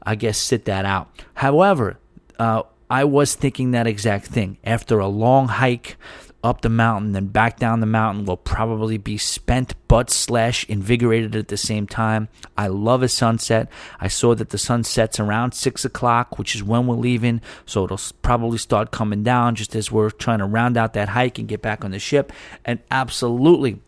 I 0.03 0.15
guess, 0.15 0.37
sit 0.37 0.65
that 0.65 0.85
out. 0.85 1.09
However, 1.35 1.97
uh, 2.39 2.63
I 2.91 3.05
was 3.05 3.35
thinking 3.35 3.71
that 3.71 3.87
exact 3.87 4.25
thing 4.25 4.57
after 4.65 4.99
a 4.99 5.07
long 5.07 5.47
hike 5.47 5.95
up 6.43 6.59
the 6.59 6.67
mountain, 6.67 7.13
then 7.13 7.27
back 7.27 7.57
down 7.57 7.79
the 7.79 7.85
mountain 7.85 8.25
will 8.25 8.35
probably 8.35 8.97
be 8.97 9.17
spent 9.17 9.75
but 9.87 10.09
slash 10.09 10.65
invigorated 10.65 11.37
at 11.37 11.47
the 11.47 11.55
same 11.55 11.87
time. 11.87 12.27
I 12.57 12.67
love 12.67 13.01
a 13.01 13.07
sunset. 13.07 13.69
I 14.01 14.09
saw 14.09 14.35
that 14.35 14.49
the 14.49 14.57
sun 14.57 14.83
sets 14.83 15.21
around 15.21 15.53
six 15.53 15.85
o'clock, 15.85 16.37
which 16.37 16.53
is 16.53 16.63
when 16.63 16.85
we're 16.85 16.97
leaving, 16.97 17.39
so 17.65 17.85
it'll 17.85 18.01
probably 18.23 18.57
start 18.57 18.91
coming 18.91 19.23
down 19.23 19.55
just 19.55 19.73
as 19.73 19.89
we're 19.89 20.09
trying 20.09 20.39
to 20.39 20.45
round 20.45 20.75
out 20.75 20.91
that 20.93 21.09
hike 21.09 21.39
and 21.39 21.47
get 21.47 21.61
back 21.61 21.85
on 21.85 21.91
the 21.91 21.99
ship. 21.99 22.33
And 22.65 22.79
absolutely. 22.91 23.79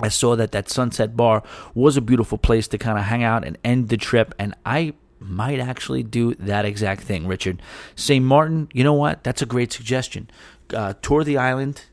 I 0.00 0.08
saw 0.08 0.36
that 0.36 0.52
that 0.52 0.70
Sunset 0.70 1.18
Bar 1.18 1.42
was 1.74 1.98
a 1.98 2.00
beautiful 2.00 2.38
place 2.38 2.66
to 2.68 2.78
kind 2.78 2.98
of 2.98 3.04
hang 3.04 3.24
out 3.24 3.44
and 3.44 3.58
end 3.62 3.90
the 3.90 3.98
trip, 3.98 4.34
and 4.38 4.54
I 4.64 4.94
might 5.24 5.60
actually 5.60 6.02
do 6.02 6.34
that 6.34 6.64
exact 6.64 7.02
thing, 7.02 7.26
Richard. 7.26 7.62
St. 7.96 8.24
Martin, 8.24 8.68
you 8.72 8.84
know 8.84 8.94
what? 8.94 9.24
That's 9.24 9.42
a 9.42 9.46
great 9.46 9.72
suggestion 9.72 10.28
uh, 10.74 10.94
tour 11.02 11.24
the 11.24 11.38
island 11.38 11.84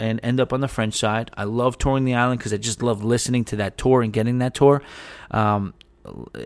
and 0.00 0.20
end 0.22 0.40
up 0.40 0.52
on 0.52 0.60
the 0.60 0.68
French 0.68 0.94
side. 0.94 1.30
I 1.36 1.44
love 1.44 1.78
touring 1.78 2.04
the 2.04 2.14
island 2.14 2.38
because 2.38 2.52
I 2.52 2.56
just 2.56 2.82
love 2.82 3.02
listening 3.04 3.44
to 3.46 3.56
that 3.56 3.76
tour 3.76 4.02
and 4.02 4.12
getting 4.12 4.38
that 4.38 4.54
tour. 4.54 4.82
Um, 5.30 5.74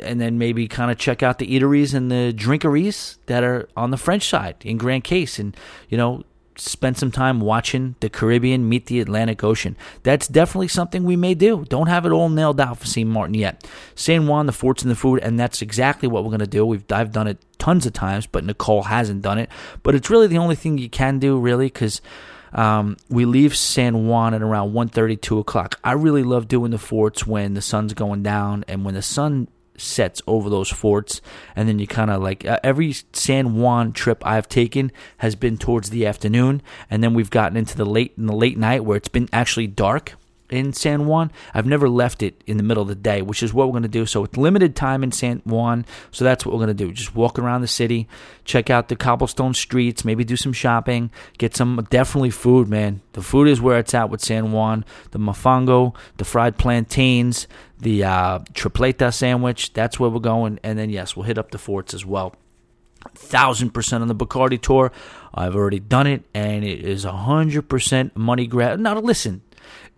and 0.01 0.21
then 0.21 0.39
maybe 0.39 0.67
kind 0.67 0.91
of 0.91 0.99
check 0.99 1.23
out 1.23 1.39
the 1.39 1.47
eateries 1.47 1.95
and 1.95 2.11
the 2.11 2.35
drinkeries 2.37 3.19
that 3.27 3.45
are 3.45 3.69
on 3.77 3.91
the 3.91 3.97
French 3.97 4.29
side 4.29 4.57
in 4.65 4.77
Grand 4.77 5.05
Case, 5.05 5.39
and 5.39 5.57
you 5.89 5.97
know 5.97 6.25
spend 6.57 6.97
some 6.97 7.11
time 7.11 7.41
watching 7.41 7.95
the 8.01 8.09
Caribbean 8.09 8.69
meet 8.69 8.87
the 8.87 9.01
Atlantic 9.01 9.43
Ocean. 9.43 9.77
That's 10.03 10.29
definitely 10.29 10.69
something 10.69 11.05
we 11.05 11.17
may 11.17 11.35
do. 11.35 11.65
Don't 11.69 11.89
have 11.89 12.07
it 12.07 12.13
all 12.13 12.29
nailed 12.29 12.61
out 12.61 12.79
for 12.79 12.87
St. 12.87 13.09
Martin 13.09 13.35
yet. 13.35 13.67
San 13.95 14.27
Juan, 14.27 14.47
the 14.47 14.53
forts 14.53 14.83
and 14.83 14.91
the 14.91 14.97
food, 14.97 15.21
and 15.21 15.39
that's 15.39 15.63
exactly 15.63 16.09
what 16.09 16.25
we're 16.25 16.31
going 16.31 16.41
to 16.41 16.47
do. 16.47 16.65
We've 16.65 16.85
I've 16.91 17.13
done 17.13 17.27
it 17.27 17.39
tons 17.59 17.87
of 17.87 17.93
times, 17.93 18.27
but 18.27 18.45
Nicole 18.45 18.83
hasn't 18.83 19.23
done 19.23 19.39
it. 19.39 19.49
But 19.83 19.95
it's 19.95 20.11
really 20.11 20.27
the 20.27 20.39
only 20.39 20.57
thing 20.57 20.79
you 20.79 20.91
can 20.91 21.19
do, 21.19 21.39
really, 21.39 21.67
because. 21.67 22.01
Um, 22.55 22.99
we 23.09 23.25
leave 23.25 23.57
San 23.57 24.07
Juan 24.07 24.35
at 24.35 24.43
around 24.43 24.75
1.30, 24.75 25.19
2 25.23 25.39
o'clock. 25.39 25.81
I 25.83 25.93
really 25.93 26.23
love 26.23 26.49
doing 26.49 26.71
the 26.71 26.77
forts 26.77 27.27
when 27.27 27.55
the 27.55 27.63
sun's 27.63 27.95
going 27.95 28.23
down 28.23 28.67
and 28.69 28.85
when 28.85 28.93
the 28.93 29.01
sun 29.01 29.49
sets 29.83 30.23
over 30.27 30.49
those 30.49 30.71
forts, 30.71 31.21
and 31.57 31.69
then 31.69 31.79
you 31.79 31.87
kind 31.87 32.11
of 32.11 32.23
like 32.23 32.45
uh, 32.45 32.59
every 32.63 32.95
San 33.13 33.57
Juan 33.57 33.93
trip 33.93 34.25
I've 34.27 34.49
taken 34.49 34.93
has 35.19 35.35
been 35.35 35.59
towards 35.59 35.91
the 35.91 36.07
afternoon, 36.07 36.63
and 36.91 37.03
then 37.03 37.15
we've 37.15 37.31
gotten 37.31 37.57
into 37.57 37.77
the 37.77 37.85
late 37.87 38.13
in 38.17 38.27
the 38.27 38.37
late 38.37 38.59
night 38.59 38.85
where 38.85 38.97
it's 38.97 39.09
been 39.09 39.29
actually 39.33 39.67
dark 39.67 40.15
in 40.53 40.73
San 40.73 41.07
Juan. 41.07 41.33
I've 41.55 41.67
never 41.67 41.89
left 41.89 42.23
it 42.23 42.43
in 42.47 42.57
the 42.57 42.63
middle 42.63 42.83
of 42.83 42.89
the 42.89 42.95
day, 42.95 43.23
which 43.23 43.43
is 43.43 43.55
what 43.55 43.67
we're 43.67 43.73
going 43.73 43.83
to 43.85 43.89
do. 43.89 44.07
So 44.07 44.25
it's 44.25 44.37
limited 44.37 44.77
time 44.77 45.03
in 45.03 45.13
San 45.13 45.41
Juan. 45.45 45.85
So 46.11 46.25
that's 46.25 46.45
what 46.45 46.53
we're 46.53 46.65
going 46.65 46.77
to 46.77 46.85
do. 46.85 46.93
Just 46.93 47.15
walk 47.15 47.39
around 47.39 47.63
the 47.63 47.69
city, 47.69 48.09
check 48.45 48.71
out 48.71 48.89
the 48.89 48.97
cobblestone 48.97 49.55
streets, 49.55 50.05
maybe 50.05 50.25
do 50.25 50.37
some 50.37 50.53
shopping, 50.53 51.11
get 51.39 51.57
some 51.57 51.87
definitely 51.91 52.31
food, 52.31 52.69
man. 52.69 53.01
The 53.15 53.23
food 53.23 53.49
is 53.49 53.61
where 53.61 53.79
it's 53.79 53.95
at 53.95 54.11
with 54.11 54.21
San 54.21 54.53
Juan. 54.53 54.85
The 55.11 55.19
mofongo, 55.19 55.95
the 56.19 56.25
fried 56.25 56.59
plantains, 56.59 57.49
the 57.79 58.05
uh, 58.05 58.39
tripleta 58.53 59.13
sandwich. 59.13 59.73
That's 59.73 59.99
where 59.99 60.11
we're 60.11 60.21
going. 60.21 60.61
And 60.63 60.79
then, 60.79 60.91
yes, 60.91 61.17
we'll 61.17 61.25
hit 61.25 61.39
up 61.39 61.51
the 61.51 61.59
forts 61.59 61.95
as 61.95 62.05
well. 62.07 62.35
Thousand 63.15 63.71
percent 63.71 64.03
on 64.03 64.07
the 64.07 64.15
Bacardi 64.15 64.61
tour. 64.61 64.93
I've 65.35 65.57
already 65.57 65.81
done 65.81 66.07
it, 66.07 66.25
and 66.35 66.63
it 66.63 66.85
is 66.85 67.05
a 67.05 67.11
hundred 67.11 67.69
percent 67.69 68.17
money 68.17 68.47
grab. 68.47 68.79
Now, 68.79 68.95
listen, 69.01 69.43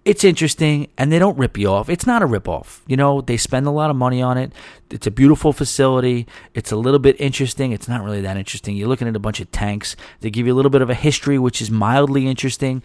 it's 0.05 0.23
interesting 0.23 0.89
and 0.99 1.11
they 1.11 1.19
don't 1.19 1.39
rip 1.39 1.57
you 1.57 1.69
off. 1.69 1.89
It's 1.89 2.07
not 2.07 2.23
a 2.23 2.27
rip 2.27 2.47
off. 2.47 2.83
You 2.87 2.97
know, 2.97 3.23
they 3.23 3.39
spend 3.39 3.67
a 3.67 3.71
lot 3.71 3.89
of 3.89 3.97
money 3.97 4.21
on 4.21 4.37
it. 4.37 4.53
It's 4.91 5.07
a 5.07 5.11
beautiful 5.11 5.53
facility. 5.53 6.27
It's 6.53 6.71
a 6.71 6.77
little 6.77 6.99
bit 6.99 7.19
interesting. 7.19 7.73
It's 7.73 7.89
not 7.89 8.03
really 8.03 8.21
that 8.21 8.37
interesting. 8.37 8.77
You're 8.77 8.89
looking 8.89 9.09
at 9.09 9.17
a 9.17 9.21
bunch 9.21 9.41
of 9.41 9.51
tanks. 9.51 9.97
They 10.21 10.29
give 10.31 10.47
you 10.47 10.53
a 10.53 10.57
little 10.57 10.71
bit 10.71 10.83
of 10.83 10.91
a 10.91 10.95
history, 10.95 11.39
which 11.39 11.63
is 11.63 11.71
mildly 11.71 12.29
interesting. 12.29 12.83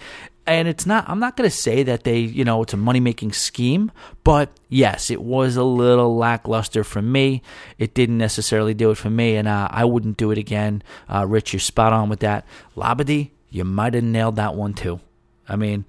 And 0.48 0.68
it's 0.68 0.86
not, 0.86 1.08
I'm 1.10 1.20
not 1.20 1.36
going 1.36 1.48
to 1.48 1.56
say 1.56 1.84
that 1.84 2.06
they, 2.06 2.20
you 2.20 2.46
know, 2.46 2.64
it's 2.64 2.74
a 2.74 2.78
money 2.78 3.02
making 3.02 3.34
scheme, 3.34 3.91
but 4.24 4.50
yes, 4.70 5.12
it 5.12 5.22
was 5.22 5.58
a 5.58 5.64
little 5.64 6.16
lackluster 6.16 6.84
for 6.84 7.02
me. 7.02 7.44
It 7.78 7.94
didn't 7.94 8.18
necessarily 8.18 8.74
do 8.74 8.90
it 8.90 8.96
for 8.96 9.12
me, 9.12 9.36
and 9.36 9.48
uh, 9.48 9.68
I 9.70 9.86
wouldn't 9.86 10.18
do 10.18 10.32
it 10.32 10.40
again. 10.40 10.82
Uh, 11.08 11.28
Rich, 11.28 11.54
you're 11.54 11.60
spot 11.60 11.94
on 11.94 12.10
with 12.10 12.22
that. 12.22 12.48
Labadee, 12.76 13.30
you 13.52 13.64
might 13.64 13.94
have 13.94 14.04
nailed 14.04 14.38
that 14.38 14.56
one 14.56 14.74
too. 14.74 15.02
I 15.48 15.56
mean, 15.56 15.86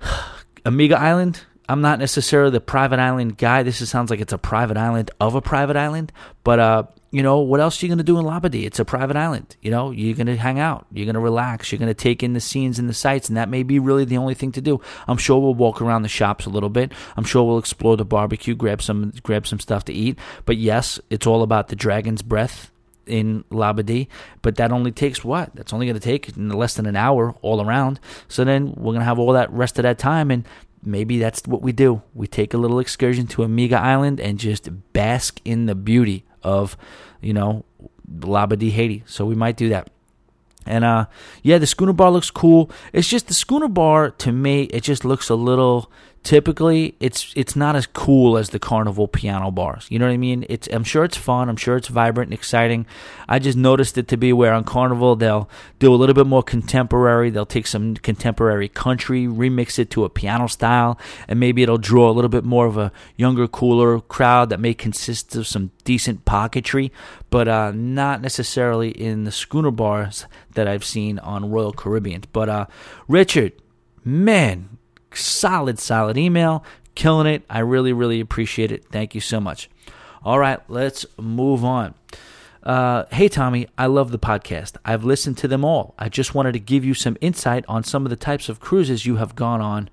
Amiga 0.64 0.98
Island, 0.98 1.44
I'm 1.68 1.80
not 1.82 1.98
necessarily 1.98 2.50
the 2.50 2.60
private 2.60 2.98
island 2.98 3.36
guy. 3.36 3.62
This 3.62 3.80
is, 3.80 3.90
sounds 3.90 4.10
like 4.10 4.20
it's 4.20 4.32
a 4.32 4.38
private 4.38 4.76
island 4.76 5.10
of 5.20 5.34
a 5.34 5.42
private 5.42 5.76
island, 5.76 6.12
but 6.42 6.58
uh, 6.58 6.82
you 7.10 7.22
know 7.22 7.40
what 7.40 7.60
else 7.60 7.82
are 7.82 7.86
you 7.86 7.90
gonna 7.90 8.02
do 8.02 8.18
in 8.18 8.24
Labadee? 8.24 8.64
It's 8.64 8.78
a 8.78 8.84
private 8.84 9.16
island. 9.16 9.56
You 9.60 9.70
know, 9.70 9.90
you're 9.90 10.16
gonna 10.16 10.36
hang 10.36 10.58
out, 10.58 10.86
you're 10.92 11.06
gonna 11.06 11.20
relax, 11.20 11.70
you're 11.70 11.78
gonna 11.78 11.92
take 11.92 12.22
in 12.22 12.32
the 12.32 12.40
scenes 12.40 12.78
and 12.78 12.88
the 12.88 12.94
sights, 12.94 13.28
and 13.28 13.36
that 13.36 13.50
may 13.50 13.62
be 13.62 13.78
really 13.78 14.06
the 14.06 14.16
only 14.16 14.34
thing 14.34 14.52
to 14.52 14.62
do. 14.62 14.80
I'm 15.06 15.18
sure 15.18 15.40
we'll 15.40 15.54
walk 15.54 15.82
around 15.82 16.02
the 16.02 16.08
shops 16.08 16.46
a 16.46 16.50
little 16.50 16.70
bit. 16.70 16.92
I'm 17.16 17.24
sure 17.24 17.44
we'll 17.44 17.58
explore 17.58 17.96
the 17.96 18.04
barbecue, 18.04 18.54
grab 18.54 18.80
some 18.80 19.12
grab 19.22 19.46
some 19.46 19.60
stuff 19.60 19.84
to 19.86 19.92
eat. 19.92 20.18
But 20.46 20.56
yes, 20.56 20.98
it's 21.10 21.26
all 21.26 21.42
about 21.42 21.68
the 21.68 21.76
dragon's 21.76 22.22
breath 22.22 22.70
in 23.08 23.44
Labadee, 23.50 24.08
but 24.42 24.56
that 24.56 24.72
only 24.72 24.92
takes 24.92 25.24
what? 25.24 25.54
That's 25.54 25.72
only 25.72 25.86
going 25.86 25.98
to 25.98 26.00
take 26.00 26.30
less 26.36 26.74
than 26.74 26.86
an 26.86 26.96
hour 26.96 27.34
all 27.42 27.60
around. 27.60 28.00
So 28.28 28.44
then 28.44 28.68
we're 28.76 28.92
going 28.92 29.00
to 29.00 29.04
have 29.04 29.18
all 29.18 29.32
that 29.32 29.50
rest 29.52 29.78
of 29.78 29.82
that 29.82 29.98
time, 29.98 30.30
and 30.30 30.46
maybe 30.82 31.18
that's 31.18 31.42
what 31.46 31.62
we 31.62 31.72
do. 31.72 32.02
We 32.14 32.26
take 32.26 32.54
a 32.54 32.58
little 32.58 32.78
excursion 32.78 33.26
to 33.28 33.42
Amiga 33.42 33.78
Island 33.78 34.20
and 34.20 34.38
just 34.38 34.68
bask 34.92 35.40
in 35.44 35.66
the 35.66 35.74
beauty 35.74 36.24
of, 36.42 36.76
you 37.20 37.32
know, 37.32 37.64
Labadee, 38.08 38.70
Haiti. 38.70 39.02
So 39.06 39.26
we 39.26 39.34
might 39.34 39.56
do 39.56 39.68
that. 39.70 39.90
And 40.66 40.84
uh, 40.84 41.06
yeah, 41.42 41.58
the 41.58 41.66
schooner 41.66 41.94
bar 41.94 42.10
looks 42.10 42.30
cool. 42.30 42.70
It's 42.92 43.08
just 43.08 43.28
the 43.28 43.34
schooner 43.34 43.68
bar 43.68 44.10
to 44.10 44.32
me, 44.32 44.64
it 44.64 44.82
just 44.82 45.04
looks 45.04 45.30
a 45.30 45.34
little 45.34 45.90
typically 46.22 46.94
it's 47.00 47.32
it's 47.36 47.56
not 47.56 47.76
as 47.76 47.86
cool 47.86 48.36
as 48.36 48.50
the 48.50 48.58
carnival 48.58 49.08
piano 49.08 49.50
bars. 49.50 49.86
You 49.88 49.98
know 49.98 50.06
what 50.06 50.12
i 50.12 50.16
mean? 50.16 50.44
It's 50.48 50.68
i'm 50.72 50.84
sure 50.84 51.04
it's 51.04 51.16
fun. 51.16 51.48
I'm 51.48 51.56
sure 51.56 51.76
it's 51.76 51.88
vibrant 51.88 52.28
and 52.28 52.38
exciting. 52.38 52.86
I 53.28 53.38
just 53.38 53.56
noticed 53.56 53.96
it 53.98 54.08
to 54.08 54.16
be 54.16 54.32
where 54.32 54.52
on 54.52 54.64
carnival 54.64 55.16
they'll 55.16 55.48
do 55.78 55.92
a 55.92 55.96
little 55.96 56.14
bit 56.14 56.26
more 56.26 56.42
contemporary. 56.42 57.30
They'll 57.30 57.46
take 57.46 57.66
some 57.66 57.94
contemporary 57.94 58.68
country 58.68 59.26
remix 59.26 59.78
it 59.78 59.90
to 59.90 60.04
a 60.04 60.10
piano 60.10 60.48
style 60.48 60.98
and 61.28 61.40
maybe 61.40 61.62
it'll 61.62 61.78
draw 61.78 62.10
a 62.10 62.12
little 62.12 62.28
bit 62.28 62.44
more 62.44 62.66
of 62.66 62.76
a 62.76 62.92
younger 63.16 63.48
cooler 63.48 64.00
crowd 64.00 64.50
that 64.50 64.60
may 64.60 64.74
consist 64.74 65.34
of 65.36 65.46
some 65.46 65.70
decent 65.84 66.24
pocketry 66.24 66.90
but 67.30 67.48
uh, 67.48 67.72
not 67.74 68.20
necessarily 68.20 68.90
in 68.90 69.24
the 69.24 69.32
schooner 69.32 69.70
bars 69.70 70.26
that 70.54 70.66
i've 70.66 70.84
seen 70.84 71.18
on 71.20 71.50
royal 71.50 71.72
caribbean. 71.72 72.22
But 72.32 72.48
uh, 72.48 72.66
richard 73.06 73.52
man 74.04 74.77
solid, 75.14 75.78
solid 75.78 76.16
email. 76.16 76.64
Killing 76.94 77.26
it. 77.26 77.42
I 77.48 77.60
really, 77.60 77.92
really 77.92 78.20
appreciate 78.20 78.72
it. 78.72 78.84
Thank 78.90 79.14
you 79.14 79.20
so 79.20 79.40
much. 79.40 79.70
All 80.24 80.38
right, 80.38 80.58
let's 80.68 81.06
move 81.16 81.64
on. 81.64 81.94
Uh, 82.62 83.04
hey, 83.12 83.28
Tommy, 83.28 83.68
I 83.78 83.86
love 83.86 84.10
the 84.10 84.18
podcast. 84.18 84.76
I've 84.84 85.04
listened 85.04 85.38
to 85.38 85.48
them 85.48 85.64
all. 85.64 85.94
I 85.98 86.08
just 86.08 86.34
wanted 86.34 86.52
to 86.52 86.58
give 86.58 86.84
you 86.84 86.92
some 86.92 87.16
insight 87.20 87.64
on 87.68 87.84
some 87.84 88.04
of 88.04 88.10
the 88.10 88.16
types 88.16 88.48
of 88.48 88.60
cruises 88.60 89.06
you 89.06 89.16
have 89.16 89.36
gone 89.36 89.60
on 89.60 89.88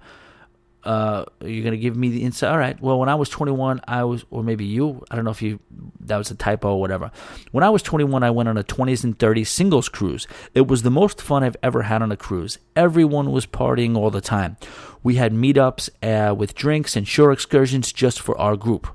uh, 0.86 1.26
you're 1.42 1.64
gonna 1.64 1.78
give 1.78 1.96
me 1.96 2.10
the 2.10 2.24
insight. 2.24 2.52
All 2.52 2.58
right. 2.58 2.80
Well, 2.80 3.00
when 3.00 3.10
I 3.10 3.16
was 3.16 3.30
21, 3.30 3.82
I 3.88 4.04
was, 4.04 4.26
or 4.30 4.44
maybe 4.44 4.66
you. 4.66 5.04
I 5.10 5.16
don't 5.16 5.26
know 5.26 5.32
if 5.32 5.42
you 5.42 5.60
that 6.02 6.18
was 6.18 6.32
a 6.32 6.36
typo 6.36 6.74
or 6.74 6.80
whatever. 6.80 7.12
When 7.52 7.64
I 7.64 7.70
was 7.70 7.82
21, 7.82 8.24
I 8.24 8.30
went 8.30 8.50
on 8.50 8.58
a 8.58 8.64
20s 8.64 9.04
and 9.04 9.18
30s 9.18 9.48
singles 9.48 9.90
cruise. 9.90 10.28
It 10.54 10.68
was 10.68 10.84
the 10.84 10.92
most 10.92 11.22
fun 11.22 11.44
I've 11.44 11.58
ever 11.64 11.84
had 11.84 12.02
on 12.02 12.12
a 12.12 12.18
cruise. 12.18 12.60
Everyone 12.76 13.32
was 13.32 13.46
partying 13.46 13.98
all 13.98 14.12
the 14.12 14.22
time. 14.22 14.58
We 15.02 15.16
had 15.16 15.34
meetups 15.34 15.90
uh, 16.04 16.34
with 16.34 16.56
drinks 16.56 16.96
and 16.96 17.08
shore 17.08 17.32
excursions 17.32 17.92
just 17.92 18.20
for 18.22 18.38
our 18.38 18.56
group. 18.56 18.88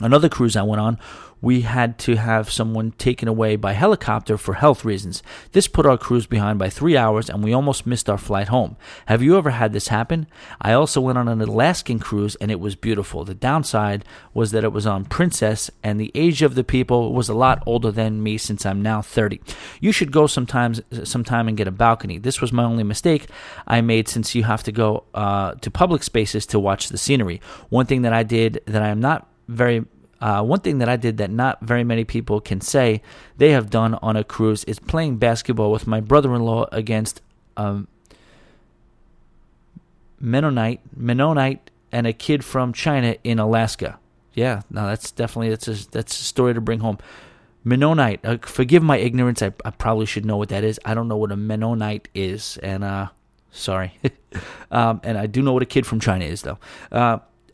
Another 0.00 0.28
cruise 0.28 0.56
I 0.56 0.62
went 0.62 0.80
on 0.80 0.98
we 1.44 1.60
had 1.60 1.98
to 1.98 2.16
have 2.16 2.50
someone 2.50 2.92
taken 2.92 3.28
away 3.28 3.54
by 3.54 3.74
helicopter 3.74 4.38
for 4.38 4.54
health 4.54 4.82
reasons. 4.82 5.22
This 5.52 5.68
put 5.68 5.84
our 5.84 5.98
cruise 5.98 6.26
behind 6.26 6.58
by 6.58 6.70
three 6.70 6.96
hours 6.96 7.28
and 7.28 7.44
we 7.44 7.52
almost 7.52 7.86
missed 7.86 8.08
our 8.08 8.16
flight 8.16 8.48
home. 8.48 8.76
Have 9.06 9.22
you 9.22 9.36
ever 9.36 9.50
had 9.50 9.74
this 9.74 9.88
happen? 9.88 10.26
I 10.62 10.72
also 10.72 11.02
went 11.02 11.18
on 11.18 11.28
an 11.28 11.42
Alaskan 11.42 11.98
cruise 11.98 12.34
and 12.36 12.50
it 12.50 12.60
was 12.60 12.76
beautiful. 12.76 13.24
The 13.24 13.34
downside 13.34 14.06
was 14.32 14.52
that 14.52 14.64
it 14.64 14.72
was 14.72 14.86
on 14.86 15.04
Princess 15.04 15.70
and 15.82 16.00
the 16.00 16.10
age 16.14 16.40
of 16.40 16.54
the 16.54 16.64
people 16.64 17.12
was 17.12 17.28
a 17.28 17.34
lot 17.34 17.62
older 17.66 17.90
than 17.90 18.22
me 18.22 18.38
since 18.38 18.64
I'm 18.64 18.80
now 18.80 19.02
30. 19.02 19.38
You 19.82 19.92
should 19.92 20.12
go 20.12 20.26
sometimes 20.26 20.80
sometime 21.04 21.46
and 21.46 21.58
get 21.58 21.68
a 21.68 21.72
balcony. 21.72 22.16
This 22.16 22.40
was 22.40 22.52
my 22.54 22.64
only 22.64 22.84
mistake 22.84 23.28
I 23.66 23.82
made 23.82 24.08
since 24.08 24.34
you 24.34 24.44
have 24.44 24.62
to 24.62 24.72
go 24.72 25.04
uh, 25.12 25.56
to 25.56 25.70
public 25.70 26.04
spaces 26.04 26.46
to 26.46 26.58
watch 26.58 26.88
the 26.88 26.96
scenery. 26.96 27.42
One 27.68 27.84
thing 27.84 28.00
that 28.02 28.14
I 28.14 28.22
did 28.22 28.62
that 28.64 28.80
I 28.80 28.88
am 28.88 29.00
not 29.00 29.28
very 29.46 29.84
uh, 30.20 30.42
one 30.42 30.60
thing 30.60 30.78
that 30.78 30.88
I 30.88 30.96
did 30.96 31.18
that 31.18 31.30
not 31.30 31.60
very 31.60 31.84
many 31.84 32.04
people 32.04 32.40
can 32.40 32.60
say 32.60 33.02
they 33.36 33.50
have 33.50 33.70
done 33.70 33.94
on 33.94 34.16
a 34.16 34.24
cruise 34.24 34.64
is 34.64 34.78
playing 34.78 35.16
basketball 35.18 35.70
with 35.70 35.86
my 35.86 36.00
brother 36.00 36.34
in 36.34 36.42
law 36.42 36.66
against 36.72 37.20
um, 37.56 37.88
Mennonite, 40.20 40.80
Mennonite, 40.96 41.70
and 41.92 42.06
a 42.06 42.12
kid 42.12 42.44
from 42.44 42.72
China 42.72 43.16
in 43.22 43.38
Alaska. 43.38 43.98
Yeah, 44.32 44.62
no, 44.70 44.86
that's 44.86 45.10
definitely 45.10 45.50
that's 45.50 45.68
a 45.68 45.90
that's 45.90 46.18
a 46.20 46.24
story 46.24 46.54
to 46.54 46.60
bring 46.60 46.80
home. 46.80 46.98
Mennonite. 47.62 48.20
Uh, 48.24 48.38
forgive 48.42 48.82
my 48.82 48.98
ignorance. 48.98 49.42
I, 49.42 49.52
I 49.64 49.70
probably 49.70 50.06
should 50.06 50.26
know 50.26 50.36
what 50.36 50.50
that 50.50 50.64
is. 50.64 50.78
I 50.84 50.94
don't 50.94 51.08
know 51.08 51.16
what 51.16 51.32
a 51.32 51.36
Mennonite 51.36 52.08
is, 52.14 52.58
and 52.62 52.84
uh, 52.84 53.08
sorry. 53.50 53.98
um, 54.70 55.00
and 55.02 55.16
I 55.16 55.26
do 55.26 55.42
know 55.42 55.52
what 55.52 55.62
a 55.62 55.66
kid 55.66 55.86
from 55.86 56.00
China 56.00 56.24
is, 56.24 56.42
though. 56.42 56.58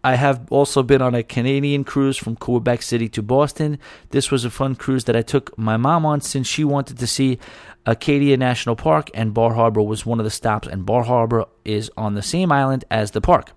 I 0.02 0.14
have 0.14 0.46
also 0.50 0.82
been 0.82 1.02
on 1.02 1.14
a 1.14 1.22
Canadian 1.22 1.84
cruise 1.84 2.16
from 2.16 2.36
Quebec 2.36 2.82
City 2.82 3.08
to 3.10 3.22
Boston. 3.22 3.78
This 4.10 4.30
was 4.30 4.44
a 4.44 4.50
fun 4.50 4.74
cruise 4.74 5.04
that 5.04 5.16
I 5.16 5.22
took 5.22 5.56
my 5.58 5.76
mom 5.76 6.06
on 6.06 6.20
since 6.22 6.46
she 6.46 6.64
wanted 6.64 6.98
to 6.98 7.06
see 7.06 7.38
Acadia 7.84 8.36
National 8.36 8.76
Park, 8.76 9.10
and 9.14 9.34
Bar 9.34 9.54
Harbor 9.54 9.82
was 9.82 10.06
one 10.06 10.18
of 10.18 10.24
the 10.24 10.30
stops. 10.30 10.68
And 10.68 10.86
Bar 10.86 11.04
Harbor 11.04 11.44
is 11.64 11.90
on 11.96 12.14
the 12.14 12.22
same 12.22 12.50
island 12.50 12.84
as 12.90 13.10
the 13.10 13.20
park. 13.20 13.52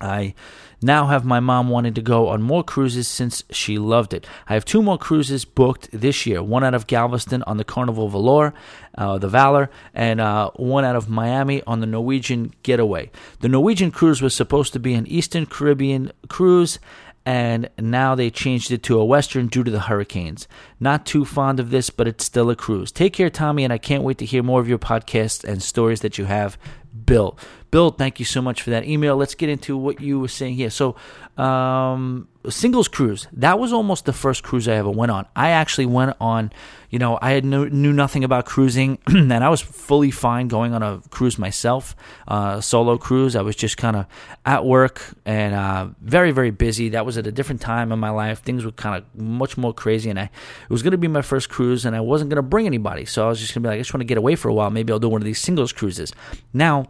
I 0.00 0.34
now 0.82 1.06
have 1.06 1.24
my 1.24 1.40
mom 1.40 1.68
wanting 1.68 1.94
to 1.94 2.02
go 2.02 2.28
on 2.28 2.42
more 2.42 2.64
cruises 2.64 3.06
since 3.08 3.44
she 3.50 3.78
loved 3.78 4.14
it. 4.14 4.26
I 4.48 4.54
have 4.54 4.64
two 4.64 4.82
more 4.82 4.98
cruises 4.98 5.44
booked 5.44 5.90
this 5.92 6.26
year 6.26 6.42
one 6.42 6.64
out 6.64 6.74
of 6.74 6.86
Galveston 6.86 7.42
on 7.44 7.56
the 7.56 7.64
Carnival 7.64 8.08
Valor, 8.08 8.54
uh, 8.96 9.18
the 9.18 9.28
Valor, 9.28 9.70
and 9.94 10.20
uh, 10.20 10.50
one 10.56 10.84
out 10.84 10.96
of 10.96 11.08
Miami 11.08 11.62
on 11.64 11.80
the 11.80 11.86
Norwegian 11.86 12.52
Getaway. 12.62 13.10
The 13.40 13.48
Norwegian 13.48 13.90
cruise 13.90 14.22
was 14.22 14.34
supposed 14.34 14.72
to 14.72 14.78
be 14.78 14.94
an 14.94 15.06
Eastern 15.06 15.46
Caribbean 15.46 16.12
cruise 16.28 16.78
and 17.26 17.68
now 17.78 18.14
they 18.14 18.30
changed 18.30 18.70
it 18.70 18.82
to 18.84 18.98
a 18.98 19.04
Western 19.04 19.48
due 19.48 19.62
to 19.62 19.70
the 19.70 19.80
hurricanes. 19.80 20.48
Not 20.78 21.04
too 21.04 21.24
fond 21.24 21.60
of 21.60 21.70
this, 21.70 21.90
but 21.90 22.08
it's 22.08 22.24
still 22.24 22.48
a 22.50 22.56
cruise. 22.56 22.90
Take 22.90 23.12
care, 23.12 23.28
Tommy, 23.28 23.62
and 23.62 23.72
I 23.72 23.78
can't 23.78 24.02
wait 24.02 24.18
to 24.18 24.24
hear 24.24 24.42
more 24.42 24.60
of 24.60 24.68
your 24.68 24.78
podcasts 24.78 25.44
and 25.44 25.62
stories 25.62 26.00
that 26.00 26.16
you 26.16 26.24
have 26.24 26.56
Bill. 27.06 27.36
Bill, 27.70 27.90
thank 27.90 28.18
you 28.18 28.24
so 28.24 28.42
much 28.42 28.62
for 28.62 28.70
that 28.70 28.84
email. 28.84 29.16
Let's 29.16 29.34
get 29.34 29.48
into 29.48 29.76
what 29.76 30.00
you 30.00 30.18
were 30.18 30.28
saying 30.28 30.54
here. 30.54 30.70
So, 30.70 30.96
um, 31.36 32.26
singles 32.48 32.88
cruise. 32.88 33.28
That 33.32 33.58
was 33.58 33.72
almost 33.72 34.06
the 34.06 34.12
first 34.12 34.42
cruise 34.42 34.66
I 34.66 34.74
ever 34.74 34.90
went 34.90 35.12
on. 35.12 35.26
I 35.36 35.50
actually 35.50 35.86
went 35.86 36.16
on, 36.20 36.52
you 36.88 36.98
know, 36.98 37.18
I 37.22 37.32
had 37.32 37.44
no, 37.44 37.64
knew 37.64 37.92
nothing 37.92 38.24
about 38.24 38.46
cruising, 38.46 38.98
and 39.06 39.32
I 39.32 39.48
was 39.48 39.60
fully 39.60 40.10
fine 40.10 40.48
going 40.48 40.74
on 40.74 40.82
a 40.82 41.00
cruise 41.10 41.38
myself, 41.38 41.94
uh, 42.26 42.60
solo 42.60 42.98
cruise. 42.98 43.36
I 43.36 43.42
was 43.42 43.56
just 43.56 43.76
kind 43.76 43.96
of 43.96 44.06
at 44.44 44.64
work 44.64 45.02
and 45.24 45.54
uh, 45.54 45.88
very, 46.00 46.32
very 46.32 46.50
busy. 46.50 46.88
That 46.90 47.06
was 47.06 47.16
at 47.18 47.26
a 47.26 47.32
different 47.32 47.60
time 47.60 47.92
in 47.92 47.98
my 47.98 48.10
life. 48.10 48.40
Things 48.40 48.64
were 48.64 48.72
kind 48.72 48.96
of 48.96 49.20
much 49.20 49.56
more 49.56 49.72
crazy, 49.72 50.10
and 50.10 50.18
I 50.18 50.24
it 50.24 50.70
was 50.70 50.82
going 50.82 50.92
to 50.92 50.98
be 50.98 51.08
my 51.08 51.22
first 51.22 51.48
cruise, 51.50 51.84
and 51.84 51.94
I 51.94 52.00
wasn't 52.00 52.30
going 52.30 52.36
to 52.36 52.42
bring 52.42 52.66
anybody. 52.66 53.04
So 53.04 53.26
I 53.26 53.28
was 53.28 53.38
just 53.38 53.54
going 53.54 53.62
to 53.62 53.68
be 53.68 53.70
like, 53.70 53.76
I 53.76 53.80
just 53.80 53.94
want 53.94 54.00
to 54.00 54.06
get 54.06 54.18
away 54.18 54.34
for 54.34 54.48
a 54.48 54.54
while. 54.54 54.70
Maybe 54.70 54.92
I'll 54.92 54.98
do 54.98 55.08
one 55.08 55.20
of 55.20 55.26
these 55.26 55.40
singles 55.40 55.72
cruises. 55.72 56.12
Now 56.52 56.89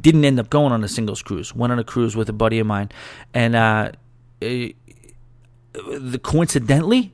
didn't 0.00 0.24
end 0.24 0.38
up 0.40 0.50
going 0.50 0.72
on 0.72 0.82
a 0.84 0.88
singles 0.88 1.22
cruise. 1.22 1.54
Went 1.54 1.72
on 1.72 1.78
a 1.78 1.84
cruise 1.84 2.16
with 2.16 2.28
a 2.28 2.32
buddy 2.32 2.58
of 2.58 2.66
mine, 2.66 2.90
and 3.34 3.54
uh, 3.54 3.92
it, 4.40 4.76
the 5.72 6.18
coincidentally, 6.22 7.12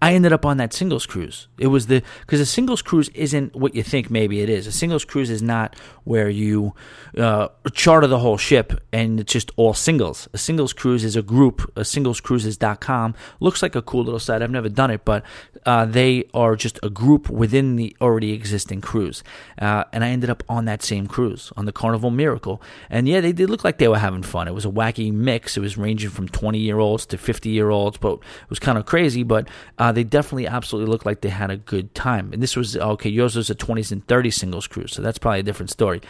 I 0.00 0.14
ended 0.14 0.32
up 0.32 0.46
on 0.46 0.58
that 0.58 0.72
singles 0.72 1.06
cruise. 1.06 1.48
It 1.58 1.68
was 1.68 1.88
the 1.88 2.02
because 2.20 2.40
a 2.40 2.46
singles 2.46 2.82
cruise 2.82 3.08
isn't 3.10 3.56
what 3.56 3.74
you 3.74 3.82
think 3.82 4.10
maybe 4.10 4.40
it 4.40 4.48
is. 4.48 4.66
A 4.66 4.72
singles 4.72 5.04
cruise 5.04 5.28
is 5.28 5.42
not 5.42 5.74
where 6.04 6.28
you 6.28 6.74
uh, 7.16 7.48
charter 7.72 8.06
the 8.06 8.20
whole 8.20 8.36
ship 8.36 8.80
and 8.92 9.18
it's 9.20 9.32
just 9.32 9.50
all 9.56 9.74
singles. 9.74 10.28
A 10.32 10.38
singles 10.38 10.72
cruise 10.72 11.04
is 11.04 11.16
a 11.16 11.22
group. 11.22 11.62
A 11.76 11.80
singlescruises.com 11.80 13.14
looks 13.40 13.60
like 13.60 13.74
a 13.74 13.82
cool 13.82 14.04
little 14.04 14.20
site. 14.20 14.40
I've 14.40 14.50
never 14.50 14.68
done 14.68 14.90
it, 14.90 15.04
but 15.04 15.24
uh, 15.66 15.84
they 15.84 16.24
are 16.32 16.54
just 16.54 16.78
a 16.82 16.90
group 16.90 17.28
within 17.28 17.76
the 17.76 17.96
already 18.00 18.32
existing 18.32 18.80
cruise. 18.80 19.24
Uh, 19.60 19.84
and 19.92 20.04
I 20.04 20.10
ended 20.10 20.30
up 20.30 20.44
on 20.48 20.64
that 20.66 20.82
same 20.82 21.08
cruise 21.08 21.52
on 21.56 21.64
the 21.64 21.72
Carnival 21.72 22.10
Miracle. 22.10 22.62
And 22.88 23.08
yeah, 23.08 23.20
they 23.20 23.32
did 23.32 23.50
look 23.50 23.64
like 23.64 23.78
they 23.78 23.88
were 23.88 23.98
having 23.98 24.22
fun. 24.22 24.48
It 24.48 24.54
was 24.54 24.64
a 24.64 24.70
wacky 24.70 25.12
mix. 25.12 25.56
It 25.56 25.60
was 25.60 25.76
ranging 25.76 26.10
from 26.10 26.28
20 26.28 26.58
year 26.58 26.78
olds 26.78 27.04
to 27.06 27.18
50 27.18 27.50
year 27.50 27.70
olds, 27.70 27.98
but 27.98 28.14
it 28.14 28.50
was 28.50 28.58
kind 28.58 28.78
of 28.78 28.86
crazy. 28.86 29.24
But 29.24 29.48
uh, 29.76 29.87
they 29.92 30.04
definitely 30.04 30.46
absolutely 30.46 30.90
looked 30.90 31.06
like 31.06 31.20
they 31.20 31.28
had 31.28 31.50
a 31.50 31.56
good 31.56 31.94
time. 31.94 32.32
And 32.32 32.42
this 32.42 32.56
was 32.56 32.76
okay. 32.76 33.10
Yours 33.10 33.36
was 33.36 33.50
a 33.50 33.54
20s 33.54 33.92
and 33.92 34.06
30s 34.06 34.34
singles 34.34 34.66
cruise, 34.66 34.92
so 34.92 35.02
that's 35.02 35.18
probably 35.18 35.40
a 35.40 35.44
different 35.44 35.70
story. 35.70 36.00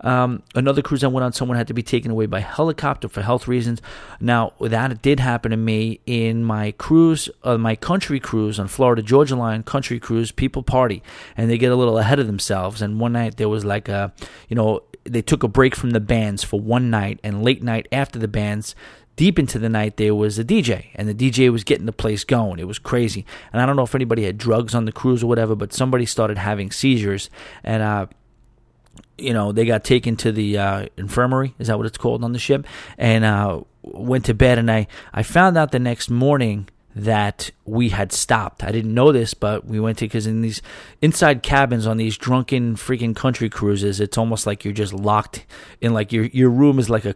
Um, 0.00 0.42
another 0.54 0.82
cruise 0.82 1.02
I 1.02 1.06
went 1.06 1.24
on, 1.24 1.32
someone 1.32 1.56
had 1.56 1.68
to 1.68 1.74
be 1.74 1.82
taken 1.82 2.10
away 2.10 2.26
by 2.26 2.40
helicopter 2.40 3.08
for 3.08 3.22
health 3.22 3.48
reasons. 3.48 3.80
Now 4.20 4.52
that 4.60 5.00
did 5.00 5.18
happen 5.20 5.50
to 5.50 5.56
me 5.56 6.00
in 6.04 6.44
my 6.44 6.72
cruise, 6.72 7.30
uh, 7.42 7.56
my 7.56 7.74
country 7.74 8.20
cruise 8.20 8.58
on 8.58 8.68
Florida 8.68 9.02
Georgia 9.02 9.36
Line 9.36 9.62
country 9.62 9.98
cruise. 9.98 10.30
People 10.30 10.62
party 10.62 11.02
and 11.36 11.50
they 11.50 11.56
get 11.56 11.72
a 11.72 11.76
little 11.76 11.98
ahead 11.98 12.18
of 12.18 12.26
themselves. 12.26 12.82
And 12.82 13.00
one 13.00 13.12
night 13.12 13.38
there 13.38 13.48
was 13.48 13.64
like 13.64 13.88
a, 13.88 14.12
you 14.48 14.56
know, 14.56 14.82
they 15.04 15.22
took 15.22 15.42
a 15.42 15.48
break 15.48 15.74
from 15.74 15.90
the 15.90 16.00
bands 16.00 16.42
for 16.42 16.58
one 16.60 16.90
night, 16.90 17.20
and 17.22 17.42
late 17.42 17.62
night 17.62 17.86
after 17.92 18.18
the 18.18 18.28
bands, 18.28 18.74
deep 19.16 19.38
into 19.38 19.58
the 19.58 19.68
night 19.68 19.96
there 19.96 20.14
was 20.14 20.38
a 20.38 20.44
DJ 20.44 20.86
and 20.94 21.08
the 21.08 21.14
DJ 21.14 21.50
was 21.50 21.64
getting 21.64 21.86
the 21.86 21.92
place 21.92 22.24
going. 22.24 22.58
It 22.58 22.66
was 22.66 22.78
crazy. 22.78 23.24
And 23.52 23.60
I 23.60 23.66
don't 23.66 23.76
know 23.76 23.82
if 23.82 23.94
anybody 23.94 24.24
had 24.24 24.38
drugs 24.38 24.74
on 24.74 24.84
the 24.84 24.92
cruise 24.92 25.22
or 25.22 25.26
whatever, 25.26 25.54
but 25.54 25.72
somebody 25.72 26.06
started 26.06 26.38
having 26.38 26.70
seizures 26.70 27.30
and 27.62 27.82
uh 27.82 28.06
you 29.16 29.32
know, 29.32 29.52
they 29.52 29.64
got 29.64 29.84
taken 29.84 30.16
to 30.16 30.32
the 30.32 30.58
uh, 30.58 30.86
infirmary. 30.96 31.54
Is 31.58 31.68
that 31.68 31.76
what 31.76 31.86
it's 31.86 31.98
called 31.98 32.24
on 32.24 32.32
the 32.32 32.38
ship? 32.38 32.66
And 32.98 33.24
uh, 33.24 33.60
went 33.82 34.24
to 34.26 34.34
bed. 34.34 34.58
And 34.58 34.70
I, 34.70 34.86
I 35.12 35.22
found 35.22 35.56
out 35.56 35.72
the 35.72 35.78
next 35.78 36.10
morning 36.10 36.68
that 36.94 37.50
we 37.64 37.88
had 37.88 38.12
stopped. 38.12 38.62
I 38.62 38.70
didn't 38.70 38.94
know 38.94 39.12
this, 39.12 39.34
but 39.34 39.66
we 39.66 39.80
went 39.80 39.98
to 39.98 40.04
because 40.04 40.26
in 40.26 40.42
these 40.42 40.62
inside 41.02 41.42
cabins 41.42 41.86
on 41.86 41.96
these 41.96 42.16
drunken 42.16 42.76
freaking 42.76 43.16
country 43.16 43.48
cruises, 43.48 44.00
it's 44.00 44.16
almost 44.16 44.46
like 44.46 44.64
you're 44.64 44.74
just 44.74 44.92
locked 44.92 45.44
in. 45.80 45.92
Like 45.92 46.12
your 46.12 46.26
your 46.26 46.50
room 46.50 46.78
is 46.78 46.88
like 46.88 47.04
a 47.04 47.14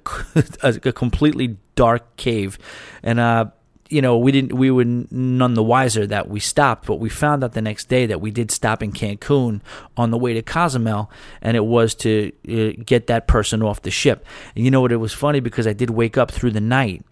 a 0.63 0.93
completely 0.93 1.57
dark 1.77 2.17
cave, 2.17 2.59
and 3.03 3.21
uh, 3.21 3.47
you 3.89 4.03
know, 4.03 4.19
we 4.19 4.33
didn't, 4.33 4.53
we 4.53 4.71
were 4.71 4.85
none 4.85 5.55
the 5.55 5.63
wiser 5.63 6.07
that 6.07 6.29
we 6.29 6.41
stopped, 6.41 6.87
but 6.87 6.97
we 6.97 7.09
found 7.09 7.43
out 7.43 7.53
the 7.53 7.63
next 7.63 7.89
day 7.89 8.07
that 8.07 8.21
we 8.21 8.31
did 8.31 8.51
stop 8.51 8.83
in 8.83 8.93
Cancun 8.93 9.61
on 9.97 10.11
the 10.11 10.19
way 10.19 10.35
to 10.35 10.43
Cozumel, 10.43 11.11
and 11.41 11.57
it 11.57 11.65
was 11.65 11.95
to 11.97 12.33
uh, 12.49 12.83
get 12.85 13.07
that 13.07 13.27
person 13.27 13.63
off 13.63 13.83
the 13.83 13.91
ship. 13.91 14.27
And 14.55 14.65
you 14.65 14.71
know 14.71 14.81
what? 14.81 14.93
It 14.93 14.97
was 14.97 15.13
funny 15.15 15.41
because 15.41 15.67
I 15.67 15.73
did 15.73 15.91
wake 15.91 16.19
up 16.19 16.31
through 16.31 16.51
the 16.51 16.61
night, 16.61 17.05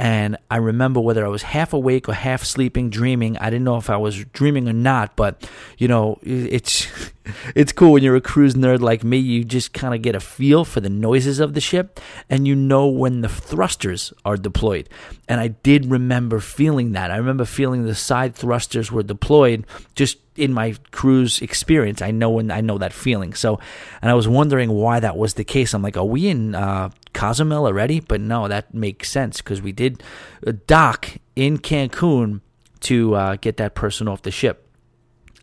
and 0.00 0.38
I 0.50 0.56
remember 0.56 0.98
whether 0.98 1.26
I 1.26 1.28
was 1.28 1.42
half 1.42 1.74
awake 1.74 2.08
or 2.08 2.14
half 2.14 2.42
sleeping, 2.42 2.88
dreaming. 2.88 3.36
I 3.36 3.50
didn't 3.50 3.64
know 3.64 3.76
if 3.76 3.90
I 3.90 3.98
was 3.98 4.24
dreaming 4.24 4.66
or 4.66 4.72
not, 4.72 5.14
but 5.14 5.46
you 5.76 5.88
know, 5.88 6.18
it's 6.22 6.86
it's 7.54 7.72
cool 7.72 7.92
when 7.92 8.02
you're 8.02 8.16
a 8.16 8.20
cruise 8.20 8.54
nerd 8.54 8.80
like 8.80 9.04
me. 9.04 9.18
You 9.18 9.44
just 9.44 9.72
kind 9.72 9.94
of 9.94 10.02
get 10.02 10.14
a 10.14 10.20
feel 10.20 10.64
for 10.64 10.80
the 10.80 10.88
noises 10.88 11.38
of 11.38 11.54
the 11.54 11.60
ship, 11.60 12.00
and 12.28 12.46
you 12.46 12.54
know 12.54 12.86
when 12.86 13.20
the 13.20 13.28
thrusters 13.28 14.12
are 14.24 14.36
deployed. 14.36 14.88
And 15.28 15.40
I 15.40 15.48
did 15.48 15.86
remember 15.86 16.40
feeling 16.40 16.92
that. 16.92 17.10
I 17.10 17.16
remember 17.16 17.44
feeling 17.44 17.84
the 17.84 17.94
side 17.94 18.34
thrusters 18.34 18.90
were 18.90 19.02
deployed 19.02 19.66
just 19.94 20.18
in 20.36 20.52
my 20.52 20.74
cruise 20.90 21.42
experience. 21.42 22.00
I 22.00 22.10
know 22.10 22.30
when 22.30 22.50
I 22.50 22.60
know 22.62 22.78
that 22.78 22.92
feeling. 22.92 23.34
So, 23.34 23.60
and 24.00 24.10
I 24.10 24.14
was 24.14 24.26
wondering 24.26 24.70
why 24.70 25.00
that 25.00 25.16
was 25.16 25.34
the 25.34 25.44
case. 25.44 25.74
I'm 25.74 25.82
like, 25.82 25.96
are 25.96 26.04
we 26.04 26.28
in 26.28 26.54
uh, 26.54 26.90
Cozumel 27.12 27.66
already? 27.66 28.00
But 28.00 28.20
no, 28.20 28.48
that 28.48 28.72
makes 28.72 29.10
sense 29.10 29.38
because 29.38 29.60
we 29.60 29.72
did 29.72 30.02
uh, 30.46 30.52
dock 30.66 31.10
in 31.36 31.58
Cancun 31.58 32.40
to 32.80 33.14
uh, 33.14 33.36
get 33.36 33.58
that 33.58 33.74
person 33.74 34.08
off 34.08 34.22
the 34.22 34.30
ship. 34.30 34.69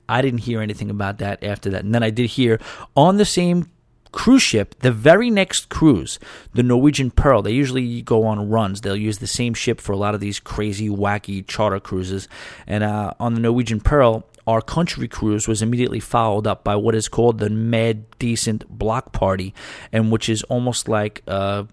I 0.09 0.21
didn't 0.21 0.39
hear 0.39 0.61
anything 0.61 0.89
about 0.89 1.17
that 1.19 1.43
after 1.43 1.69
that. 1.71 1.83
And 1.83 1.93
then 1.93 2.03
I 2.03 2.09
did 2.09 2.27
hear 2.31 2.59
on 2.95 3.17
the 3.17 3.25
same 3.25 3.69
cruise 4.11 4.41
ship, 4.41 4.75
the 4.79 4.91
very 4.91 5.29
next 5.29 5.69
cruise, 5.69 6.19
the 6.53 6.63
Norwegian 6.63 7.11
Pearl, 7.11 7.41
they 7.41 7.51
usually 7.51 8.01
go 8.01 8.25
on 8.25 8.49
runs. 8.49 8.81
They'll 8.81 8.95
use 8.95 9.19
the 9.19 9.27
same 9.27 9.53
ship 9.53 9.79
for 9.79 9.91
a 9.91 9.97
lot 9.97 10.15
of 10.15 10.21
these 10.21 10.39
crazy, 10.39 10.89
wacky 10.89 11.45
charter 11.45 11.79
cruises. 11.79 12.27
And 12.65 12.83
uh, 12.83 13.13
on 13.19 13.33
the 13.33 13.39
Norwegian 13.39 13.79
Pearl, 13.79 14.25
our 14.47 14.61
country 14.61 15.07
cruise 15.07 15.47
was 15.47 15.61
immediately 15.61 15.99
followed 15.99 16.47
up 16.47 16.63
by 16.63 16.75
what 16.75 16.95
is 16.95 17.07
called 17.07 17.39
the 17.39 17.49
Mad 17.49 18.05
Decent 18.17 18.67
Block 18.69 19.11
Party, 19.11 19.53
and 19.91 20.11
which 20.11 20.29
is 20.29 20.43
almost 20.43 20.87
like. 20.87 21.21
Uh, 21.27 21.65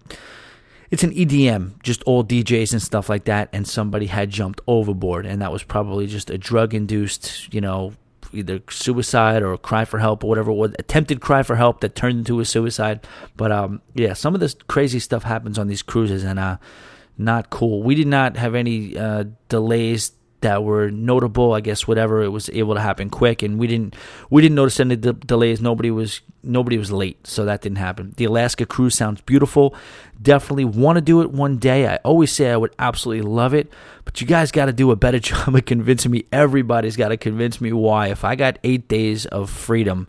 it's 0.91 1.03
an 1.03 1.11
EDM, 1.11 1.81
just 1.81 2.03
all 2.03 2.23
DJs 2.23 2.73
and 2.73 2.81
stuff 2.81 3.09
like 3.09 3.25
that, 3.25 3.49
and 3.51 3.67
somebody 3.67 4.05
had 4.05 4.29
jumped 4.29 4.61
overboard, 4.67 5.25
and 5.25 5.41
that 5.41 5.51
was 5.51 5.63
probably 5.63 6.05
just 6.05 6.29
a 6.29 6.37
drug 6.37 6.75
induced, 6.75 7.51
you 7.51 7.59
know, 7.59 7.93
either 8.35 8.61
suicide 8.69 9.43
or 9.43 9.57
cry 9.57 9.85
for 9.85 9.99
help 9.99 10.23
or 10.23 10.27
whatever 10.27 10.51
it 10.51 10.55
was, 10.55 10.75
attempted 10.79 11.21
cry 11.21 11.43
for 11.43 11.55
help 11.55 11.81
that 11.81 11.95
turned 11.95 12.19
into 12.19 12.39
a 12.39 12.45
suicide. 12.45 13.05
But 13.35 13.51
um, 13.51 13.81
yeah, 13.93 14.13
some 14.13 14.33
of 14.33 14.39
this 14.39 14.55
crazy 14.67 14.99
stuff 14.99 15.23
happens 15.23 15.57
on 15.57 15.67
these 15.67 15.81
cruises, 15.81 16.23
and 16.23 16.39
uh, 16.39 16.57
not 17.17 17.49
cool. 17.49 17.83
We 17.83 17.95
did 17.95 18.07
not 18.07 18.37
have 18.37 18.55
any 18.55 18.97
uh, 18.97 19.25
delays 19.49 20.11
that 20.45 20.63
were 20.63 20.91
notable. 20.91 21.53
I 21.53 21.59
guess 21.59 21.87
whatever 21.87 22.21
it 22.21 22.29
was 22.29 22.51
able 22.51 22.75
to 22.75 22.79
happen 22.79 23.09
quick, 23.09 23.41
and 23.41 23.57
we 23.57 23.65
didn't 23.65 23.95
we 24.29 24.43
didn't 24.43 24.53
notice 24.53 24.79
any 24.79 24.95
de- 24.95 25.13
delays. 25.13 25.59
Nobody 25.59 25.89
was 25.89 26.21
nobody 26.43 26.77
was 26.77 26.91
late, 26.91 27.25
so 27.25 27.45
that 27.45 27.61
didn't 27.61 27.79
happen. 27.79 28.13
The 28.17 28.25
Alaska 28.25 28.67
cruise 28.67 28.95
sounds 28.95 29.21
beautiful. 29.21 29.73
Definitely 30.21 30.65
want 30.65 30.97
to 30.97 31.01
do 31.01 31.21
it 31.21 31.31
one 31.31 31.57
day. 31.57 31.87
I 31.87 31.95
always 32.03 32.31
say 32.31 32.51
I 32.51 32.57
would 32.57 32.75
absolutely 32.77 33.23
love 33.27 33.55
it, 33.55 33.73
but 34.05 34.21
you 34.21 34.27
guys 34.27 34.51
got 34.51 34.67
to 34.67 34.73
do 34.73 34.91
a 34.91 34.95
better 34.95 35.19
job 35.31 35.55
of 35.55 35.65
convincing 35.65 36.11
me. 36.11 36.25
Everybody's 36.31 36.95
got 36.95 37.09
to 37.09 37.17
convince 37.17 37.59
me 37.59 37.73
why. 37.73 38.09
If 38.09 38.23
I 38.23 38.35
got 38.35 38.59
eight 38.63 38.87
days 38.87 39.25
of 39.25 39.49
freedom 39.49 40.07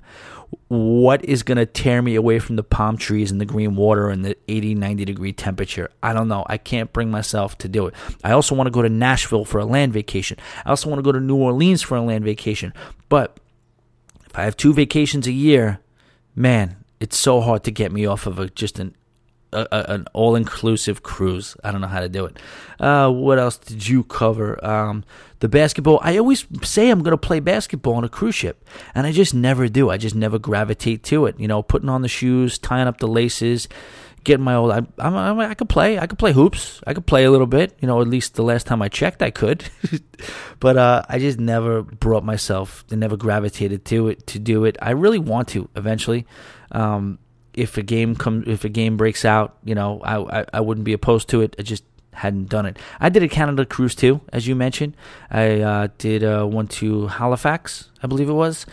what 0.69 1.25
is 1.25 1.43
going 1.43 1.59
to 1.59 1.67
tear 1.67 2.03
me 2.03 2.15
away 2.15 2.39
from 2.39 2.57
the 2.57 2.63
palm 2.63 2.97
trees 2.97 3.31
and 3.31 3.41
the 3.41 3.45
green 3.45 3.77
water 3.77 4.09
and 4.09 4.25
the 4.25 4.37
80, 4.49 4.75
90 4.75 5.05
degree 5.05 5.33
temperature? 5.33 5.91
I 6.03 6.13
don't 6.13 6.29
know. 6.29 6.45
I 6.49 6.59
can't 6.59 6.93
bring 6.93 7.11
myself 7.11 7.57
to 7.59 7.69
do 7.69 7.87
it. 7.87 7.95
I 8.25 8.33
also 8.33 8.55
want 8.55 8.67
to 8.67 8.73
go 8.73 8.83
to 8.83 8.89
Nashville 8.89 9.45
for 9.45 9.59
a 9.59 9.65
land 9.65 9.93
vacation. 9.93 10.39
I 10.65 10.71
also 10.71 10.89
want 10.89 10.99
to 10.99 11.03
go 11.03 11.13
to 11.13 11.21
New 11.21 11.37
Orleans 11.37 11.83
for 11.83 11.97
a 11.97 12.03
land 12.03 12.25
vacation. 12.25 12.73
But 13.09 13.39
if 14.27 14.37
I 14.37 14.45
have 14.45 14.57
two 14.57 14.73
vacations 14.73 15.27
a 15.27 15.33
year, 15.33 15.81
man, 16.35 16.77
it's 17.01 17.19
so 17.19 17.41
hard 17.41 17.65
to 17.65 17.71
get 17.71 17.93
me 17.93 18.07
off 18.07 18.27
of 18.27 18.39
a, 18.39 18.49
just 18.49 18.79
an 18.79 18.95
a, 19.53 19.67
a, 19.73 19.85
an 19.95 20.07
all 20.13 20.35
inclusive 20.35 21.03
cruise. 21.03 21.57
I 21.65 21.73
don't 21.73 21.81
know 21.81 21.87
how 21.87 22.01
to 22.01 22.09
do 22.09 22.27
it. 22.27 22.39
Uh, 22.79 23.11
what 23.11 23.39
else 23.39 23.57
did 23.57 23.87
you 23.89 24.05
cover? 24.05 24.63
Um, 24.65 25.05
the 25.41 25.49
basketball. 25.49 26.01
I 26.03 26.17
always 26.19 26.47
say 26.63 26.91
I'm 26.91 27.03
going 27.03 27.13
to 27.13 27.19
play 27.19 27.41
basketball 27.41 27.95
on 27.95 28.05
a 28.05 28.09
cruise 28.09 28.35
ship, 28.35 28.69
and 28.95 29.07
I 29.07 29.13
just 29.13 29.35
never 29.35 29.69
do. 29.69 29.91
I 29.91 29.97
just 29.97 30.15
never 30.15 30.39
gravitate 30.39 31.03
to 31.05 31.27
it. 31.27 31.39
You 31.39 31.49
know, 31.49 31.63
putting 31.63 31.89
on 31.89 32.03
the 32.03 32.09
shoes, 32.09 32.59
tying 32.59 32.89
up 32.89 32.99
the 32.99 33.09
laces, 33.09 33.69
getting 34.25 34.45
my 34.45 34.55
old. 34.55 34.73
I, 34.73 34.79
I'm, 34.99 35.17
I'm, 35.17 35.41
I 35.41 35.55
could 35.55 35.69
play. 35.69 35.99
I 35.99 36.07
could 36.07 36.19
play 36.19 36.33
hoops. 36.33 36.81
I 36.87 36.95
could 36.95 37.07
play 37.07 37.25
a 37.25 37.31
little 37.31 37.47
bit. 37.47 37.77
You 37.81 37.89
know, 37.89 38.01
at 38.01 38.09
least 38.09 38.35
the 38.35 38.43
last 38.43 38.67
time 38.67 38.83
I 38.83 38.89
checked, 38.89 39.23
I 39.23 39.31
could. 39.31 39.65
but 40.61 40.77
uh, 40.77 41.03
I 41.09 41.19
just 41.19 41.39
never 41.39 41.83
brought 41.83 42.25
myself 42.25 42.85
and 42.91 43.01
never 43.01 43.17
gravitated 43.17 43.85
to 43.87 44.09
it 44.09 44.27
to 44.29 44.39
do 44.39 44.65
it. 44.65 44.77
I 44.83 44.91
really 44.91 45.19
want 45.19 45.49
to 45.49 45.69
eventually. 45.77 46.27
Um, 46.73 47.19
if 47.55 47.79
a 47.79 47.83
game 47.83 48.15
comes, 48.15 48.47
if 48.49 48.65
a 48.65 48.69
game 48.69 48.99
breaks 48.99 49.25
out, 49.25 49.57
you 49.65 49.75
know, 49.75 50.01
I, 50.03 50.41
I, 50.41 50.47
I 50.55 50.61
wouldn't 50.61 50.85
be 50.85 50.93
opposed 50.93 51.29
to 51.31 51.41
it. 51.41 51.57
I 51.59 51.63
just 51.63 51.85
hadn't 52.17 52.49
done 52.49 52.67
it. 52.67 52.79
I 53.01 53.09
did 53.09 53.23
a 53.23 53.29
Canada 53.29 53.65
cruise 53.65 53.95
too, 53.95 54.21
as 54.33 54.47
you 54.47 54.55
mentioned. 54.55 54.97
I 55.31 55.61
uh, 55.61 55.89
did 55.99 56.25
uh, 56.25 56.45
one 56.45 56.67
to 56.69 57.07
Halifax, 57.07 57.91
I 58.03 58.07
believe 58.07 58.29
it 58.29 58.33
was. 58.33 58.67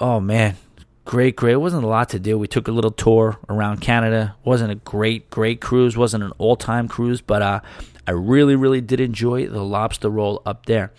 Oh 0.00 0.20
man, 0.20 0.56
great, 1.04 1.36
great. 1.36 1.52
It 1.52 1.58
wasn't 1.60 1.84
a 1.84 1.88
lot 1.88 2.10
to 2.10 2.18
do. 2.18 2.38
We 2.38 2.48
took 2.48 2.68
a 2.68 2.72
little 2.72 2.90
tour 2.90 3.38
around 3.48 3.80
Canada. 3.80 4.36
wasn't 4.44 4.72
a 4.72 4.76
great, 4.76 5.30
great 5.30 5.60
cruise. 5.60 5.96
wasn't 5.96 6.24
an 6.24 6.32
all-time 6.38 6.88
cruise, 6.88 7.20
but 7.20 7.42
uh, 7.42 7.60
I 8.06 8.12
really, 8.12 8.56
really 8.56 8.80
did 8.80 9.00
enjoy 9.00 9.46
the 9.46 9.62
lobster 9.62 10.08
roll 10.08 10.42
up 10.44 10.66
there. 10.66 10.92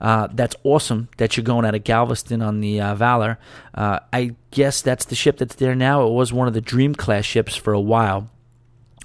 Uh, 0.00 0.28
that's 0.32 0.54
awesome 0.62 1.08
that 1.16 1.36
you're 1.36 1.44
going 1.44 1.64
out 1.64 1.74
of 1.74 1.82
Galveston 1.82 2.40
on 2.40 2.60
the 2.60 2.80
uh, 2.80 2.94
Valor. 2.94 3.38
Uh, 3.74 3.98
I 4.12 4.36
guess 4.50 4.80
that's 4.80 5.04
the 5.04 5.16
ship 5.16 5.38
that's 5.38 5.56
there 5.56 5.74
now. 5.74 6.06
It 6.06 6.12
was 6.12 6.32
one 6.32 6.46
of 6.46 6.54
the 6.54 6.60
Dream 6.60 6.94
class 6.94 7.24
ships 7.24 7.56
for 7.56 7.72
a 7.72 7.80
while. 7.80 8.30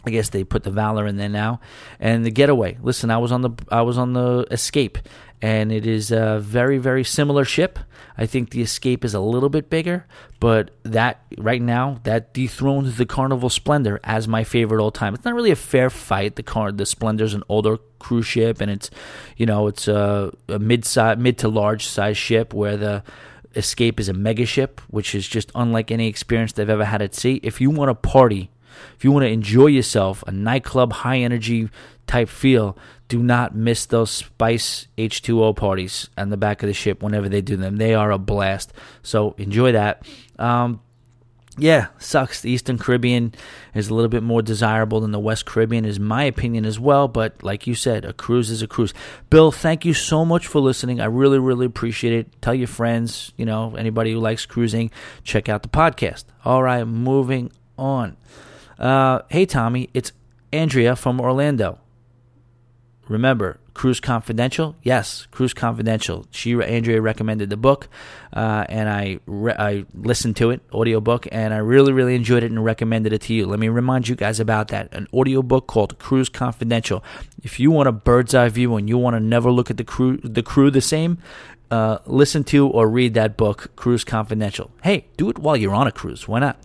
I 0.06 0.10
guess 0.10 0.30
they 0.30 0.44
put 0.44 0.64
the 0.64 0.72
Valor 0.72 1.08
in 1.08 1.18
there 1.18 1.30
now, 1.30 1.60
and 2.00 2.26
the 2.26 2.32
Getaway. 2.32 2.78
Listen, 2.82 3.10
I 3.10 3.18
was 3.18 3.32
on 3.32 3.42
the 3.42 3.52
I 3.70 3.82
was 3.82 3.98
on 3.98 4.14
the 4.14 4.46
Escape, 4.52 4.98
and 5.42 5.72
it 5.72 5.86
is 5.86 6.12
a 6.12 6.40
very 6.40 6.78
very 6.78 7.04
similar 7.04 7.46
ship. 7.46 7.80
I 8.18 8.26
think 8.26 8.52
the 8.52 8.62
Escape 8.62 9.06
is 9.06 9.14
a 9.14 9.20
little 9.20 9.50
bit 9.50 9.70
bigger, 9.70 10.06
but 10.40 10.72
that 10.84 11.22
right 11.38 11.62
now 11.62 12.00
that 12.04 12.34
dethrones 12.34 12.98
the 12.98 13.06
Carnival 13.06 13.50
Splendor 13.50 14.00
as 14.04 14.28
my 14.28 14.44
favorite 14.44 14.82
all 14.82 14.92
time. 14.92 15.14
It's 15.14 15.26
not 15.26 15.34
really 15.34 15.52
a 15.52 15.56
fair 15.56 15.90
fight. 15.90 16.36
The 16.36 16.44
car 16.44 16.72
the 16.72 16.86
Splendor's 16.86 17.34
an 17.34 17.44
older 17.48 17.78
cruise 18.00 18.28
ship, 18.28 18.60
and 18.60 18.70
it's 18.70 18.90
you 19.38 19.46
know 19.46 19.68
it's 19.68 19.88
a, 19.88 20.34
a 20.50 20.60
mid 20.60 20.84
size 20.84 21.18
mid 21.18 21.38
to 21.40 21.48
large 21.48 21.86
size 21.86 22.18
ship 22.18 22.54
where 22.54 22.76
the 22.76 23.04
Escape 23.56 24.00
is 24.00 24.10
a 24.10 24.14
mega 24.14 24.46
ship, 24.46 24.82
which 24.88 25.14
is 25.16 25.28
just 25.28 25.52
unlike 25.56 25.92
any 25.92 26.08
experience 26.08 26.54
they've 26.54 26.70
ever 26.70 26.86
had 26.86 27.02
at 27.02 27.16
sea. 27.16 27.40
If 27.44 27.62
you 27.62 27.70
want 27.70 27.90
to 27.90 27.96
party 27.96 28.50
if 29.04 29.06
you 29.06 29.12
want 29.12 29.24
to 29.24 29.30
enjoy 29.30 29.66
yourself, 29.66 30.24
a 30.28 30.32
nightclub, 30.32 30.94
high 30.94 31.18
energy 31.18 31.70
type 32.08 32.30
feel, 32.30 32.78
do 33.10 33.22
not 33.22 33.54
miss 33.54 33.86
those 33.86 34.10
Spice 34.10 34.88
H2O 34.98 35.58
parties 35.58 36.10
on 36.18 36.30
the 36.30 36.38
back 36.38 36.64
of 36.64 36.68
the 36.68 36.74
ship 36.74 37.04
whenever 37.04 37.28
they 37.28 37.42
do 37.42 37.58
them. 37.58 37.76
They 37.76 37.94
are 37.96 38.12
a 38.12 38.18
blast. 38.18 38.72
So 39.02 39.36
enjoy 39.38 39.74
that. 39.74 40.08
Um, 40.40 40.80
yeah, 41.58 41.88
sucks. 42.00 42.40
The 42.40 42.50
Eastern 42.50 42.78
Caribbean 42.78 43.34
is 43.74 43.90
a 43.90 43.94
little 43.94 44.08
bit 44.08 44.24
more 44.24 44.42
desirable 44.42 45.02
than 45.02 45.12
the 45.12 45.20
West 45.20 45.46
Caribbean, 45.46 45.84
is 45.84 46.00
my 46.00 46.24
opinion 46.24 46.66
as 46.66 46.80
well. 46.80 47.10
But 47.10 47.44
like 47.44 47.68
you 47.68 47.76
said, 47.76 48.06
a 48.06 48.14
cruise 48.14 48.50
is 48.50 48.62
a 48.62 48.68
cruise. 48.68 48.94
Bill, 49.30 49.52
thank 49.52 49.84
you 49.84 49.94
so 49.94 50.24
much 50.24 50.48
for 50.48 50.62
listening. 50.62 51.02
I 51.02 51.08
really, 51.08 51.40
really 51.40 51.66
appreciate 51.66 52.14
it. 52.14 52.42
Tell 52.42 52.56
your 52.56 52.70
friends, 52.70 53.34
you 53.36 53.46
know, 53.46 53.76
anybody 53.76 54.14
who 54.14 54.20
likes 54.20 54.46
cruising, 54.46 54.92
check 55.26 55.50
out 55.50 55.62
the 55.62 55.68
podcast. 55.68 56.24
All 56.46 56.64
right, 56.64 56.86
moving 56.86 57.52
on. 57.78 58.16
Uh, 58.84 59.22
hey, 59.30 59.46
Tommy, 59.46 59.90
it's 59.94 60.12
Andrea 60.52 60.98
from 60.98 61.22
Orlando. 61.22 61.80
Remember, 63.08 63.58
Cruise 63.74 64.02
Confidential? 64.02 64.76
Yes, 64.84 65.26
Cruise 65.32 65.54
Confidential. 65.54 66.26
She, 66.32 66.62
Andrea, 66.62 67.02
recommended 67.02 67.50
the 67.50 67.56
book, 67.56 67.88
uh, 68.34 68.66
and 68.68 68.90
I 68.90 69.20
re- 69.26 69.56
I 69.58 69.86
listened 69.94 70.36
to 70.38 70.50
it, 70.50 70.60
audiobook, 70.74 71.30
and 71.32 71.54
I 71.54 71.58
really, 71.58 71.94
really 71.94 72.14
enjoyed 72.14 72.44
it 72.44 72.52
and 72.52 72.64
recommended 72.64 73.14
it 73.14 73.22
to 73.22 73.34
you. 73.34 73.46
Let 73.46 73.60
me 73.60 73.70
remind 73.70 74.10
you 74.10 74.16
guys 74.16 74.42
about 74.42 74.68
that. 74.70 74.94
An 74.94 75.08
audiobook 75.14 75.66
called 75.66 75.98
Cruise 75.98 76.28
Confidential. 76.28 77.02
If 77.42 77.62
you 77.62 77.72
want 77.72 77.88
a 77.88 77.94
bird's 77.94 78.36
eye 78.36 78.50
view 78.50 78.76
and 78.76 78.90
you 78.90 78.98
want 78.98 79.16
to 79.16 79.22
never 79.22 79.50
look 79.50 79.72
at 79.72 79.78
the 79.78 79.86
crew 79.86 80.18
the 80.18 80.44
crew 80.44 80.70
the 80.70 80.82
same, 80.82 81.20
uh, 81.74 81.98
listen 82.06 82.44
to 82.44 82.68
or 82.68 82.88
read 82.88 83.16
that 83.16 83.36
book, 83.36 83.76
Cruise 83.76 84.04
Confidential. 84.04 84.70
Hey, 84.84 85.08
do 85.18 85.32
it 85.32 85.40
while 85.40 85.58
you're 85.58 85.74
on 85.74 85.88
a 85.88 85.92
cruise. 85.92 86.28
Why 86.28 86.38
not? 86.38 86.60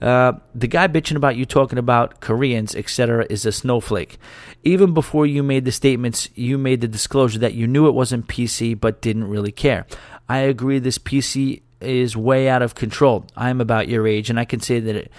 Uh, 0.00 0.32
the 0.54 0.66
guy 0.66 0.88
bitching 0.88 1.16
about 1.16 1.36
you 1.36 1.44
talking 1.44 1.78
about 1.78 2.20
Koreans, 2.20 2.74
etc., 2.74 3.26
is 3.28 3.44
a 3.44 3.52
snowflake. 3.52 4.16
Even 4.62 4.94
before 4.94 5.26
you 5.26 5.42
made 5.42 5.66
the 5.66 5.72
statements, 5.72 6.30
you 6.34 6.56
made 6.56 6.80
the 6.80 6.88
disclosure 6.88 7.40
that 7.40 7.52
you 7.52 7.66
knew 7.66 7.88
it 7.88 7.94
wasn't 7.94 8.26
PC 8.26 8.78
but 8.80 9.02
didn't 9.02 9.28
really 9.28 9.52
care. 9.52 9.86
I 10.30 10.38
agree 10.38 10.78
this 10.78 10.98
PC 10.98 11.60
is 11.82 12.16
way 12.16 12.48
out 12.48 12.62
of 12.62 12.74
control. 12.74 13.26
I'm 13.36 13.60
about 13.60 13.88
your 13.88 14.06
age, 14.06 14.30
and 14.30 14.40
I 14.40 14.46
can 14.46 14.60
say 14.60 14.80
that 14.80 14.96
it, 14.96 15.12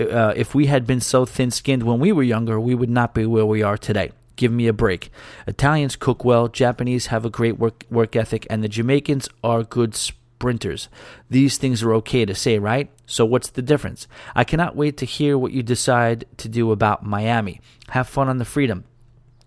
uh, 0.00 0.34
if 0.36 0.54
we 0.54 0.66
had 0.66 0.86
been 0.86 1.00
so 1.00 1.24
thin 1.24 1.50
skinned 1.50 1.84
when 1.84 1.98
we 1.98 2.12
were 2.12 2.22
younger, 2.22 2.60
we 2.60 2.74
would 2.74 2.90
not 2.90 3.14
be 3.14 3.24
where 3.24 3.46
we 3.46 3.62
are 3.62 3.78
today. 3.78 4.12
Give 4.36 4.52
me 4.52 4.66
a 4.66 4.72
break. 4.72 5.10
Italians 5.46 5.96
cook 5.96 6.24
well, 6.24 6.48
Japanese 6.48 7.06
have 7.06 7.24
a 7.24 7.30
great 7.30 7.58
work, 7.58 7.84
work 7.90 8.16
ethic, 8.16 8.46
and 8.50 8.62
the 8.62 8.68
Jamaicans 8.68 9.28
are 9.44 9.62
good 9.62 9.94
sprinters. 9.94 10.88
These 11.30 11.58
things 11.58 11.82
are 11.82 11.94
okay 11.94 12.24
to 12.24 12.34
say, 12.34 12.58
right? 12.58 12.90
So, 13.06 13.24
what's 13.24 13.50
the 13.50 13.62
difference? 13.62 14.08
I 14.34 14.44
cannot 14.44 14.76
wait 14.76 14.96
to 14.98 15.06
hear 15.06 15.36
what 15.36 15.52
you 15.52 15.62
decide 15.62 16.24
to 16.38 16.48
do 16.48 16.72
about 16.72 17.04
Miami. 17.04 17.60
Have 17.90 18.08
fun 18.08 18.28
on 18.28 18.38
the 18.38 18.44
Freedom. 18.44 18.84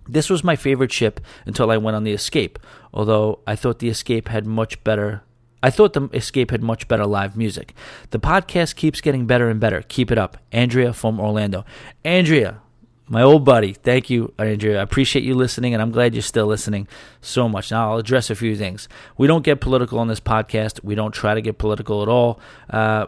This 0.08 0.30
was 0.30 0.44
my 0.44 0.56
favorite 0.56 0.92
ship 0.92 1.20
until 1.46 1.72
I 1.72 1.78
went 1.78 1.96
on 1.96 2.04
the 2.04 2.14
Escape, 2.14 2.60
although 2.94 3.40
I 3.48 3.56
thought 3.56 3.80
the 3.80 3.90
Escape 3.90 4.28
had 4.28 4.46
much 4.46 4.84
better 4.84 5.24
I 5.66 5.72
thought 5.72 5.94
the 5.94 6.10
Escape 6.14 6.52
had 6.52 6.62
much 6.62 6.88
better 6.88 7.08
live 7.08 7.36
music. 7.36 7.74
The 8.12 8.20
podcast 8.20 8.76
keeps 8.76 9.02
getting 9.02 9.26
better 9.26 9.50
and 9.50 9.60
better. 9.60 9.82
Keep 9.82 10.12
it 10.12 10.18
up. 10.20 10.38
Andrea 10.52 10.94
from 10.94 11.20
Orlando. 11.20 11.66
Andrea, 12.04 12.62
my 13.08 13.22
old 13.22 13.46
buddy. 13.46 13.74
Thank 13.74 14.10
you, 14.10 14.34
Andrea. 14.40 14.80
I 14.80 14.82
appreciate 14.82 15.24
you 15.24 15.36
listening, 15.36 15.74
and 15.74 15.82
I'm 15.82 15.92
glad 15.92 16.14
you're 16.14 16.24
still 16.24 16.48
listening 16.48 16.88
so 17.22 17.48
much. 17.48 17.72
Now, 17.72 17.92
I'll 17.92 17.98
address 17.98 18.30
a 18.30 18.36
few 18.36 18.56
things. 18.56 18.90
We 19.18 19.28
don't 19.28 19.44
get 19.44 19.62
political 19.62 20.00
on 20.00 20.08
this 20.08 20.20
podcast. 20.20 20.84
We 20.84 20.96
don't 20.96 21.14
try 21.14 21.36
to 21.36 21.42
get 21.42 21.58
political 21.58 22.02
at 22.02 22.08
all. 22.08 22.40
Uh, 22.70 23.08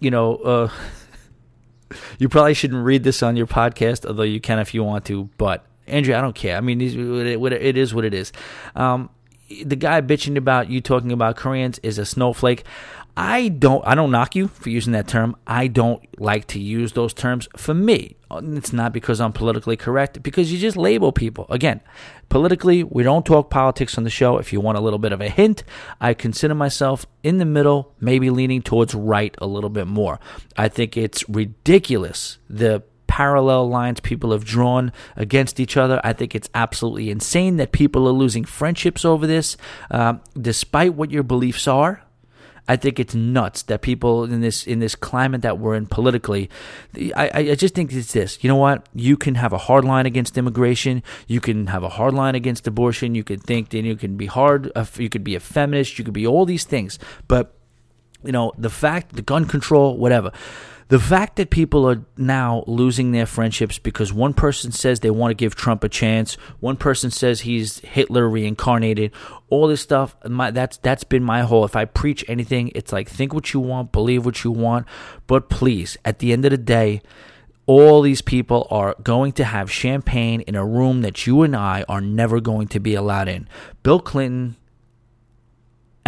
you 0.00 0.10
know, 0.10 0.36
uh, 0.36 0.70
you 2.18 2.28
probably 2.28 2.54
shouldn't 2.54 2.84
read 2.84 3.04
this 3.04 3.22
on 3.22 3.36
your 3.36 3.46
podcast, 3.46 4.04
although 4.04 4.22
you 4.22 4.40
can 4.40 4.58
if 4.58 4.74
you 4.74 4.84
want 4.84 5.06
to. 5.06 5.30
But 5.38 5.64
Andrea, 5.86 6.18
I 6.18 6.20
don't 6.20 6.34
care. 6.34 6.56
I 6.56 6.60
mean, 6.60 6.80
it 6.80 7.76
is 7.76 7.94
what 7.94 8.04
it 8.04 8.14
is. 8.14 8.32
Um, 8.76 9.08
the 9.64 9.76
guy 9.76 10.00
bitching 10.02 10.36
about 10.36 10.68
you 10.68 10.80
talking 10.80 11.10
about 11.10 11.36
Koreans 11.36 11.78
is 11.82 11.98
a 11.98 12.04
snowflake. 12.04 12.64
I 13.20 13.48
don't 13.48 13.84
I 13.84 13.96
don't 13.96 14.12
knock 14.12 14.36
you 14.36 14.46
for 14.46 14.70
using 14.70 14.92
that 14.92 15.08
term. 15.08 15.34
I 15.44 15.66
don't 15.66 16.00
like 16.20 16.46
to 16.48 16.60
use 16.60 16.92
those 16.92 17.12
terms 17.12 17.48
for 17.56 17.74
me. 17.74 18.14
It's 18.30 18.72
not 18.72 18.92
because 18.92 19.20
I'm 19.20 19.32
politically 19.32 19.76
correct, 19.76 20.22
because 20.22 20.52
you 20.52 20.58
just 20.58 20.76
label 20.76 21.10
people. 21.10 21.44
Again, 21.50 21.80
politically, 22.28 22.84
we 22.84 23.02
don't 23.02 23.26
talk 23.26 23.50
politics 23.50 23.98
on 23.98 24.04
the 24.04 24.10
show. 24.10 24.38
If 24.38 24.52
you 24.52 24.60
want 24.60 24.78
a 24.78 24.80
little 24.80 25.00
bit 25.00 25.10
of 25.10 25.20
a 25.20 25.28
hint, 25.28 25.64
I 26.00 26.14
consider 26.14 26.54
myself 26.54 27.06
in 27.24 27.38
the 27.38 27.44
middle, 27.44 27.92
maybe 27.98 28.30
leaning 28.30 28.62
towards 28.62 28.94
right 28.94 29.34
a 29.38 29.48
little 29.48 29.70
bit 29.70 29.88
more. 29.88 30.20
I 30.56 30.68
think 30.68 30.96
it's 30.96 31.28
ridiculous 31.28 32.38
the 32.48 32.84
parallel 33.08 33.68
lines 33.68 33.98
people 33.98 34.30
have 34.30 34.44
drawn 34.44 34.92
against 35.16 35.58
each 35.58 35.76
other. 35.76 36.00
I 36.04 36.12
think 36.12 36.36
it's 36.36 36.50
absolutely 36.54 37.10
insane 37.10 37.56
that 37.56 37.72
people 37.72 38.06
are 38.06 38.12
losing 38.12 38.44
friendships 38.44 39.04
over 39.04 39.26
this, 39.26 39.56
uh, 39.90 40.18
despite 40.40 40.94
what 40.94 41.10
your 41.10 41.24
beliefs 41.24 41.66
are. 41.66 42.04
I 42.68 42.76
think 42.76 43.00
it's 43.00 43.14
nuts 43.14 43.62
that 43.64 43.80
people 43.80 44.24
in 44.24 44.42
this 44.42 44.66
in 44.66 44.78
this 44.78 44.94
climate 44.94 45.42
that 45.42 45.58
we're 45.58 45.74
in 45.74 45.86
politically. 45.86 46.50
I, 47.16 47.30
I 47.34 47.54
just 47.54 47.74
think 47.74 47.92
it's 47.92 48.12
this. 48.12 48.38
You 48.44 48.48
know 48.48 48.56
what? 48.56 48.86
You 48.94 49.16
can 49.16 49.36
have 49.36 49.54
a 49.54 49.58
hard 49.58 49.84
line 49.84 50.04
against 50.04 50.36
immigration. 50.36 51.02
You 51.26 51.40
can 51.40 51.68
have 51.68 51.82
a 51.82 51.88
hard 51.88 52.12
line 52.12 52.34
against 52.34 52.66
abortion. 52.66 53.14
You 53.14 53.24
can 53.24 53.40
think 53.40 53.70
then 53.70 53.86
you 53.86 53.96
can 53.96 54.16
be 54.16 54.26
hard. 54.26 54.70
You 54.98 55.08
could 55.08 55.24
be 55.24 55.34
a 55.34 55.40
feminist. 55.40 55.98
You 55.98 56.04
could 56.04 56.14
be 56.14 56.26
all 56.26 56.44
these 56.44 56.64
things. 56.64 56.98
But 57.26 57.54
you 58.22 58.32
know 58.32 58.52
the 58.58 58.70
fact, 58.70 59.16
the 59.16 59.22
gun 59.22 59.46
control, 59.46 59.96
whatever. 59.96 60.30
The 60.88 60.98
fact 60.98 61.36
that 61.36 61.50
people 61.50 61.88
are 61.88 62.02
now 62.16 62.64
losing 62.66 63.12
their 63.12 63.26
friendships 63.26 63.78
because 63.78 64.10
one 64.10 64.32
person 64.32 64.72
says 64.72 65.00
they 65.00 65.10
want 65.10 65.30
to 65.30 65.34
give 65.34 65.54
Trump 65.54 65.84
a 65.84 65.88
chance, 65.88 66.34
one 66.60 66.76
person 66.76 67.10
says 67.10 67.42
he's 67.42 67.80
Hitler 67.80 68.26
reincarnated, 68.26 69.12
all 69.50 69.68
this 69.68 69.82
stuff. 69.82 70.16
My, 70.24 70.50
that's 70.50 70.78
that's 70.78 71.04
been 71.04 71.22
my 71.22 71.42
whole. 71.42 71.66
If 71.66 71.76
I 71.76 71.84
preach 71.84 72.24
anything, 72.26 72.72
it's 72.74 72.90
like 72.90 73.08
think 73.08 73.34
what 73.34 73.52
you 73.52 73.60
want, 73.60 73.92
believe 73.92 74.24
what 74.24 74.44
you 74.44 74.50
want, 74.50 74.86
but 75.26 75.50
please, 75.50 75.98
at 76.06 76.20
the 76.20 76.32
end 76.32 76.46
of 76.46 76.52
the 76.52 76.56
day, 76.56 77.02
all 77.66 78.00
these 78.00 78.22
people 78.22 78.66
are 78.70 78.96
going 79.02 79.32
to 79.32 79.44
have 79.44 79.70
champagne 79.70 80.40
in 80.40 80.54
a 80.54 80.64
room 80.64 81.02
that 81.02 81.26
you 81.26 81.42
and 81.42 81.54
I 81.54 81.84
are 81.86 82.00
never 82.00 82.40
going 82.40 82.66
to 82.68 82.80
be 82.80 82.94
allowed 82.94 83.28
in. 83.28 83.46
Bill 83.82 84.00
Clinton, 84.00 84.56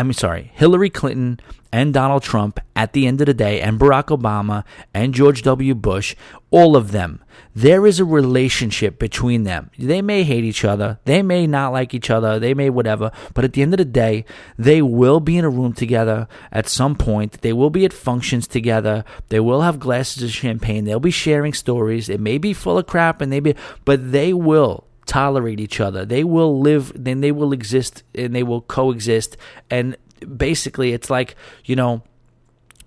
I 0.00 0.02
mean, 0.02 0.14
sorry, 0.14 0.50
Hillary 0.54 0.88
Clinton 0.88 1.40
and 1.70 1.92
Donald 1.92 2.22
Trump 2.22 2.58
at 2.74 2.94
the 2.94 3.06
end 3.06 3.20
of 3.20 3.26
the 3.26 3.34
day, 3.34 3.60
and 3.60 3.78
Barack 3.78 4.06
Obama 4.06 4.64
and 4.94 5.12
George 5.12 5.42
W. 5.42 5.74
Bush, 5.74 6.16
all 6.50 6.74
of 6.74 6.92
them, 6.92 7.22
there 7.54 7.86
is 7.86 8.00
a 8.00 8.04
relationship 8.06 8.98
between 8.98 9.42
them. 9.42 9.70
They 9.78 10.00
may 10.00 10.22
hate 10.22 10.42
each 10.42 10.64
other, 10.64 11.00
they 11.04 11.20
may 11.20 11.46
not 11.46 11.74
like 11.74 11.92
each 11.92 12.08
other, 12.08 12.38
they 12.38 12.54
may 12.54 12.70
whatever, 12.70 13.12
but 13.34 13.44
at 13.44 13.52
the 13.52 13.60
end 13.60 13.74
of 13.74 13.76
the 13.76 13.84
day, 13.84 14.24
they 14.56 14.80
will 14.80 15.20
be 15.20 15.36
in 15.36 15.44
a 15.44 15.50
room 15.50 15.74
together 15.74 16.28
at 16.50 16.66
some 16.66 16.96
point. 16.96 17.42
They 17.42 17.52
will 17.52 17.68
be 17.68 17.84
at 17.84 17.92
functions 17.92 18.48
together. 18.48 19.04
They 19.28 19.40
will 19.40 19.60
have 19.60 19.78
glasses 19.78 20.22
of 20.22 20.30
champagne. 20.30 20.86
They'll 20.86 20.98
be 20.98 21.10
sharing 21.10 21.52
stories. 21.52 22.08
It 22.08 22.20
may 22.20 22.38
be 22.38 22.54
full 22.54 22.78
of 22.78 22.86
crap, 22.86 23.20
and 23.20 23.30
they 23.30 23.40
be, 23.40 23.54
but 23.84 24.12
they 24.12 24.32
will 24.32 24.86
tolerate 25.10 25.58
each 25.58 25.80
other. 25.80 26.04
They 26.04 26.22
will 26.22 26.60
live, 26.60 26.92
then 26.94 27.20
they 27.20 27.32
will 27.32 27.52
exist, 27.52 28.04
and 28.14 28.32
they 28.32 28.44
will 28.44 28.60
coexist. 28.60 29.36
And 29.68 29.96
basically, 30.36 30.92
it's 30.92 31.10
like 31.10 31.34
you 31.64 31.74
know, 31.74 32.02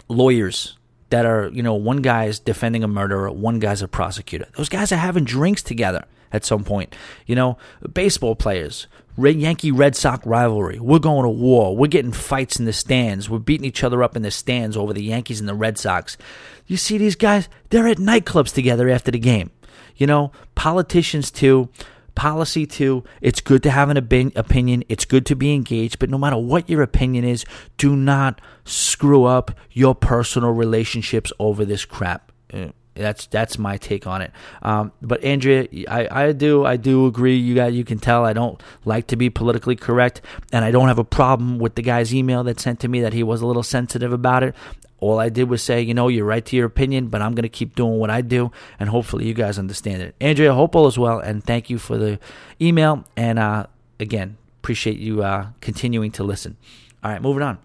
lawyers 0.07 0.77
that 1.09 1.25
are, 1.25 1.49
you 1.49 1.61
know, 1.61 1.75
one 1.75 1.97
guy's 1.97 2.39
defending 2.39 2.83
a 2.83 2.87
murderer, 2.87 3.29
one 3.29 3.59
guy's 3.59 3.81
a 3.81 3.87
prosecutor. 3.87 4.47
Those 4.55 4.69
guys 4.69 4.91
are 4.91 4.97
having 4.97 5.25
drinks 5.25 5.61
together 5.61 6.05
at 6.31 6.45
some 6.45 6.63
point. 6.63 6.95
You 7.27 7.35
know, 7.35 7.57
baseball 7.93 8.35
players, 8.35 8.87
Yankee 9.17 9.71
Red 9.71 9.95
Sox 9.95 10.25
rivalry. 10.25 10.79
We're 10.79 10.99
going 10.99 11.23
to 11.23 11.29
war. 11.29 11.75
We're 11.75 11.87
getting 11.87 12.13
fights 12.13 12.57
in 12.57 12.65
the 12.65 12.73
stands. 12.73 13.29
We're 13.29 13.39
beating 13.39 13.65
each 13.65 13.83
other 13.83 14.01
up 14.01 14.15
in 14.15 14.21
the 14.21 14.31
stands 14.31 14.75
over 14.77 14.93
the 14.93 15.03
Yankees 15.03 15.39
and 15.39 15.47
the 15.47 15.53
Red 15.53 15.77
Sox. 15.77 16.17
You 16.65 16.77
see 16.77 16.97
these 16.97 17.15
guys, 17.15 17.49
they're 17.69 17.87
at 17.87 17.97
nightclubs 17.97 18.53
together 18.53 18.89
after 18.89 19.11
the 19.11 19.19
game. 19.19 19.51
You 19.95 20.07
know, 20.07 20.31
politicians 20.55 21.29
too 21.29 21.69
policy 22.15 22.65
too. 22.65 23.03
It's 23.21 23.41
good 23.41 23.63
to 23.63 23.71
have 23.71 23.89
an 23.89 23.97
opinion. 23.97 24.83
It's 24.89 25.05
good 25.05 25.25
to 25.27 25.35
be 25.35 25.53
engaged, 25.53 25.99
but 25.99 26.09
no 26.09 26.17
matter 26.17 26.37
what 26.37 26.69
your 26.69 26.81
opinion 26.81 27.23
is, 27.23 27.45
do 27.77 27.95
not 27.95 28.41
screw 28.65 29.25
up 29.25 29.51
your 29.71 29.95
personal 29.95 30.51
relationships 30.51 31.31
over 31.39 31.65
this 31.65 31.85
crap. 31.85 32.31
Uh, 32.51 32.67
that's 32.95 33.25
that's 33.27 33.57
my 33.57 33.77
take 33.77 34.05
on 34.05 34.21
it. 34.21 34.31
Um, 34.61 34.91
but 35.01 35.23
Andrea, 35.23 35.67
I, 35.87 36.07
I 36.11 36.31
do 36.31 36.63
I 36.65 36.77
do 36.77 37.07
agree. 37.07 37.35
You 37.35 37.55
got 37.55 37.73
you 37.73 37.83
can 37.83 37.97
tell 37.97 38.23
I 38.23 38.33
don't 38.33 38.61
like 38.85 39.07
to 39.07 39.15
be 39.15 39.29
politically 39.29 39.75
correct, 39.75 40.21
and 40.51 40.63
I 40.63 40.71
don't 40.71 40.87
have 40.87 40.99
a 40.99 41.03
problem 41.03 41.57
with 41.57 41.75
the 41.75 41.81
guy's 41.81 42.13
email 42.13 42.43
that 42.43 42.59
sent 42.59 42.79
to 42.81 42.87
me 42.87 43.01
that 43.01 43.13
he 43.13 43.23
was 43.23 43.41
a 43.41 43.47
little 43.47 43.63
sensitive 43.63 44.13
about 44.13 44.43
it. 44.43 44.55
All 45.03 45.19
I 45.19 45.27
did 45.27 45.49
was 45.49 45.61
say, 45.61 45.81
you 45.81 45.93
know, 45.93 46.07
you're 46.07 46.23
right 46.23 46.45
to 46.45 46.55
your 46.55 46.65
opinion, 46.65 47.07
but 47.07 47.21
I'm 47.21 47.35
going 47.35 47.43
to 47.43 47.49
keep 47.49 47.75
doing 47.75 47.99
what 47.99 48.09
I 48.09 48.21
do, 48.21 48.53
and 48.79 48.87
hopefully 48.87 49.25
you 49.25 49.33
guys 49.33 49.59
understand 49.59 50.01
it. 50.01 50.15
Andrea, 50.21 50.53
hope 50.53 50.77
all 50.77 50.87
is 50.87 50.97
well, 50.97 51.19
and 51.19 51.43
thank 51.43 51.69
you 51.69 51.77
for 51.77 51.97
the 51.97 52.19
email. 52.61 53.03
And 53.17 53.37
uh, 53.37 53.67
again, 53.99 54.37
appreciate 54.61 54.99
you 54.99 55.21
uh, 55.21 55.47
continuing 55.59 56.11
to 56.11 56.23
listen. 56.23 56.55
All 57.03 57.11
right, 57.11 57.21
moving 57.21 57.43
on. 57.43 57.57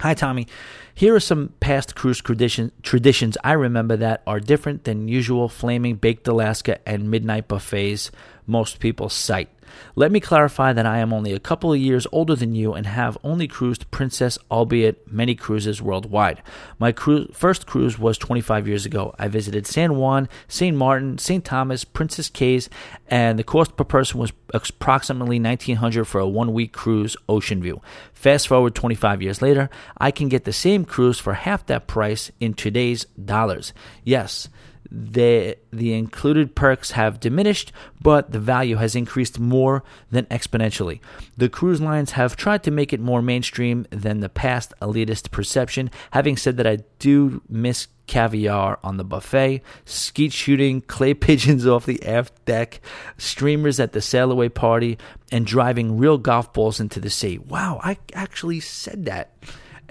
Hi, 0.00 0.14
Tommy. 0.14 0.48
Here 0.94 1.14
are 1.14 1.20
some 1.20 1.52
past 1.60 1.94
cruise 1.94 2.22
tradition, 2.22 2.72
traditions 2.82 3.36
I 3.44 3.52
remember 3.52 3.98
that 3.98 4.22
are 4.26 4.40
different 4.40 4.84
than 4.84 5.06
usual 5.06 5.50
flaming 5.50 5.96
baked 5.96 6.26
Alaska 6.26 6.78
and 6.88 7.10
midnight 7.10 7.46
buffets 7.46 8.10
most 8.46 8.80
people 8.80 9.08
cite. 9.08 9.50
Let 9.96 10.12
me 10.12 10.20
clarify 10.20 10.72
that 10.72 10.86
I 10.86 10.98
am 10.98 11.12
only 11.12 11.32
a 11.32 11.38
couple 11.38 11.72
of 11.72 11.78
years 11.78 12.06
older 12.12 12.34
than 12.34 12.54
you 12.54 12.74
and 12.74 12.86
have 12.86 13.18
only 13.22 13.46
cruised 13.48 13.90
Princess, 13.90 14.38
albeit 14.50 15.10
many 15.12 15.34
cruises 15.34 15.80
worldwide. 15.80 16.42
My 16.78 16.92
cru- 16.92 17.28
first 17.32 17.66
cruise 17.66 17.98
was 17.98 18.18
25 18.18 18.66
years 18.68 18.86
ago. 18.86 19.14
I 19.18 19.28
visited 19.28 19.66
San 19.66 19.96
Juan, 19.96 20.28
St. 20.48 20.76
Martin, 20.76 21.18
St. 21.18 21.44
Thomas, 21.44 21.84
Princess 21.84 22.28
Cays, 22.28 22.68
and 23.08 23.38
the 23.38 23.44
cost 23.44 23.76
per 23.76 23.84
person 23.84 24.20
was 24.20 24.32
approximately 24.52 25.40
1900 25.40 26.04
for 26.04 26.20
a 26.20 26.28
one 26.28 26.52
week 26.52 26.72
cruise, 26.72 27.16
Ocean 27.28 27.62
View. 27.62 27.80
Fast 28.12 28.48
forward 28.48 28.74
25 28.74 29.22
years 29.22 29.42
later, 29.42 29.68
I 29.98 30.10
can 30.10 30.28
get 30.28 30.44
the 30.44 30.52
same 30.52 30.84
cruise 30.84 31.18
for 31.18 31.34
half 31.34 31.66
that 31.66 31.86
price 31.86 32.30
in 32.40 32.54
today's 32.54 33.04
dollars. 33.22 33.72
Yes, 34.02 34.48
the 34.94 35.56
the 35.72 35.92
included 35.92 36.54
perks 36.54 36.92
have 36.92 37.18
diminished, 37.18 37.72
but 38.00 38.30
the 38.30 38.38
value 38.38 38.76
has 38.76 38.94
increased 38.94 39.40
more 39.40 39.82
than 40.10 40.24
exponentially. 40.26 41.00
The 41.36 41.48
cruise 41.48 41.80
lines 41.80 42.12
have 42.12 42.36
tried 42.36 42.62
to 42.62 42.70
make 42.70 42.92
it 42.92 43.00
more 43.00 43.20
mainstream 43.20 43.86
than 43.90 44.20
the 44.20 44.28
past 44.28 44.72
elitist 44.80 45.32
perception. 45.32 45.90
Having 46.12 46.36
said 46.36 46.56
that, 46.58 46.66
I 46.66 46.78
do 47.00 47.42
miss 47.48 47.88
caviar 48.06 48.78
on 48.84 48.96
the 48.96 49.04
buffet, 49.04 49.62
skeet 49.84 50.32
shooting, 50.32 50.80
clay 50.82 51.14
pigeons 51.14 51.66
off 51.66 51.86
the 51.86 52.04
aft 52.06 52.44
deck, 52.44 52.80
streamers 53.18 53.80
at 53.80 53.92
the 53.92 54.00
sail 54.00 54.30
away 54.30 54.48
party, 54.48 54.96
and 55.32 55.44
driving 55.44 55.98
real 55.98 56.18
golf 56.18 56.52
balls 56.52 56.78
into 56.78 57.00
the 57.00 57.10
sea. 57.10 57.38
Wow, 57.38 57.80
I 57.82 57.98
actually 58.12 58.60
said 58.60 59.06
that 59.06 59.32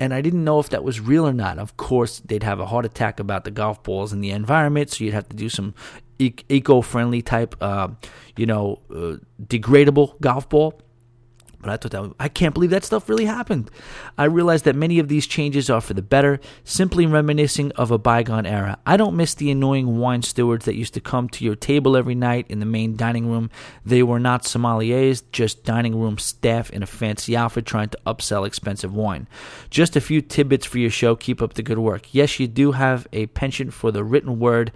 and 0.03 0.13
I 0.13 0.21
didn't 0.21 0.43
know 0.43 0.59
if 0.59 0.69
that 0.69 0.83
was 0.83 0.99
real 0.99 1.25
or 1.25 1.33
not. 1.33 1.57
Of 1.57 1.77
course, 1.77 2.19
they'd 2.19 2.43
have 2.43 2.59
a 2.59 2.65
heart 2.65 2.85
attack 2.85 3.19
about 3.19 3.45
the 3.45 3.51
golf 3.51 3.81
balls 3.83 4.11
and 4.11 4.21
the 4.21 4.31
environment, 4.31 4.91
so 4.91 5.03
you'd 5.03 5.13
have 5.13 5.29
to 5.29 5.35
do 5.35 5.47
some 5.47 5.73
eco-friendly 6.19 7.21
type, 7.21 7.55
uh, 7.61 7.87
you 8.35 8.45
know, 8.45 8.79
uh, 8.91 9.15
degradable 9.41 10.19
golf 10.19 10.49
ball. 10.49 10.81
But 11.63 11.71
I 11.71 11.77
thought 11.77 11.91
that 11.91 12.13
I 12.19 12.27
can't 12.27 12.53
believe 12.53 12.69
that 12.71 12.83
stuff 12.83 13.09
really 13.09 13.25
happened. 13.25 13.71
I 14.17 14.25
realized 14.25 14.65
that 14.65 14.75
many 14.75 14.99
of 14.99 15.07
these 15.07 15.25
changes 15.25 15.69
are 15.69 15.81
for 15.81 15.93
the 15.93 16.01
better, 16.01 16.39
simply 16.63 17.05
reminiscing 17.05 17.71
of 17.71 17.89
a 17.89 17.97
bygone 17.97 18.45
era. 18.45 18.77
I 18.85 18.97
don't 18.97 19.15
miss 19.15 19.33
the 19.33 19.49
annoying 19.49 19.97
wine 19.97 20.21
stewards 20.21 20.65
that 20.65 20.75
used 20.75 20.93
to 20.95 21.01
come 21.01 21.29
to 21.29 21.45
your 21.45 21.55
table 21.55 21.95
every 21.95 22.15
night 22.15 22.45
in 22.49 22.59
the 22.59 22.65
main 22.65 22.95
dining 22.95 23.27
room. 23.27 23.49
They 23.85 24.03
were 24.03 24.19
not 24.19 24.43
sommeliers, 24.43 25.23
just 25.31 25.63
dining 25.63 25.99
room 25.99 26.17
staff 26.17 26.69
in 26.69 26.83
a 26.83 26.87
fancy 26.87 27.35
outfit 27.35 27.65
trying 27.65 27.89
to 27.89 27.99
upsell 28.05 28.45
expensive 28.45 28.93
wine. 28.93 29.27
Just 29.69 29.95
a 29.95 30.01
few 30.01 30.21
tidbits 30.21 30.65
for 30.65 30.79
your 30.79 30.89
show. 30.89 31.15
Keep 31.15 31.41
up 31.41 31.53
the 31.53 31.63
good 31.63 31.79
work. 31.79 32.13
Yes, 32.13 32.39
you 32.39 32.47
do 32.47 32.73
have 32.73 33.07
a 33.13 33.27
penchant 33.27 33.73
for 33.73 33.91
the 33.91 34.03
written 34.03 34.39
word 34.39 34.71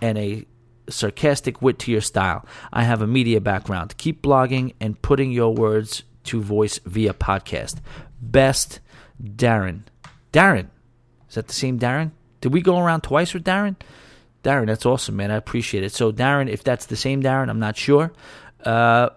and 0.00 0.16
a 0.16 0.46
sarcastic 0.88 1.62
wit 1.62 1.78
to 1.80 1.92
your 1.92 2.00
style. 2.00 2.44
I 2.72 2.82
have 2.82 3.02
a 3.02 3.06
media 3.06 3.40
background. 3.40 3.96
Keep 3.96 4.22
blogging 4.22 4.74
and 4.80 5.00
putting 5.00 5.30
your 5.32 5.54
words 5.54 6.02
to 6.30 6.40
voice 6.40 6.78
via 6.86 7.12
podcast. 7.12 7.76
Best 8.22 8.78
Darren. 9.22 9.82
Darren. 10.32 10.68
Is 11.28 11.34
that 11.34 11.48
the 11.48 11.54
same 11.54 11.78
Darren? 11.78 12.12
Did 12.40 12.52
we 12.52 12.62
go 12.62 12.78
around 12.78 13.02
twice 13.02 13.34
with 13.34 13.44
Darren? 13.44 13.76
Darren, 14.44 14.66
that's 14.66 14.86
awesome, 14.86 15.16
man. 15.16 15.30
I 15.30 15.36
appreciate 15.36 15.82
it. 15.84 15.92
So, 15.92 16.12
Darren, 16.12 16.48
if 16.48 16.62
that's 16.64 16.86
the 16.86 16.96
same 16.96 17.22
Darren, 17.22 17.50
I'm 17.50 17.58
not 17.58 17.76
sure. 17.76 18.12
Uh, 18.64 19.10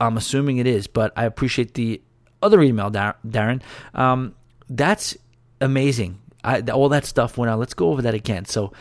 I'm 0.00 0.16
assuming 0.16 0.58
it 0.58 0.66
is, 0.66 0.86
but 0.86 1.12
I 1.16 1.24
appreciate 1.24 1.74
the 1.74 2.00
other 2.40 2.62
email, 2.62 2.90
Darren. 2.90 3.62
Um, 3.92 4.34
that's 4.68 5.16
amazing. 5.60 6.20
I, 6.42 6.60
all 6.60 6.88
that 6.90 7.04
stuff 7.04 7.36
went 7.36 7.50
on. 7.50 7.58
Let's 7.58 7.74
go 7.74 7.90
over 7.90 8.02
that 8.02 8.14
again. 8.14 8.44
So, 8.44 8.72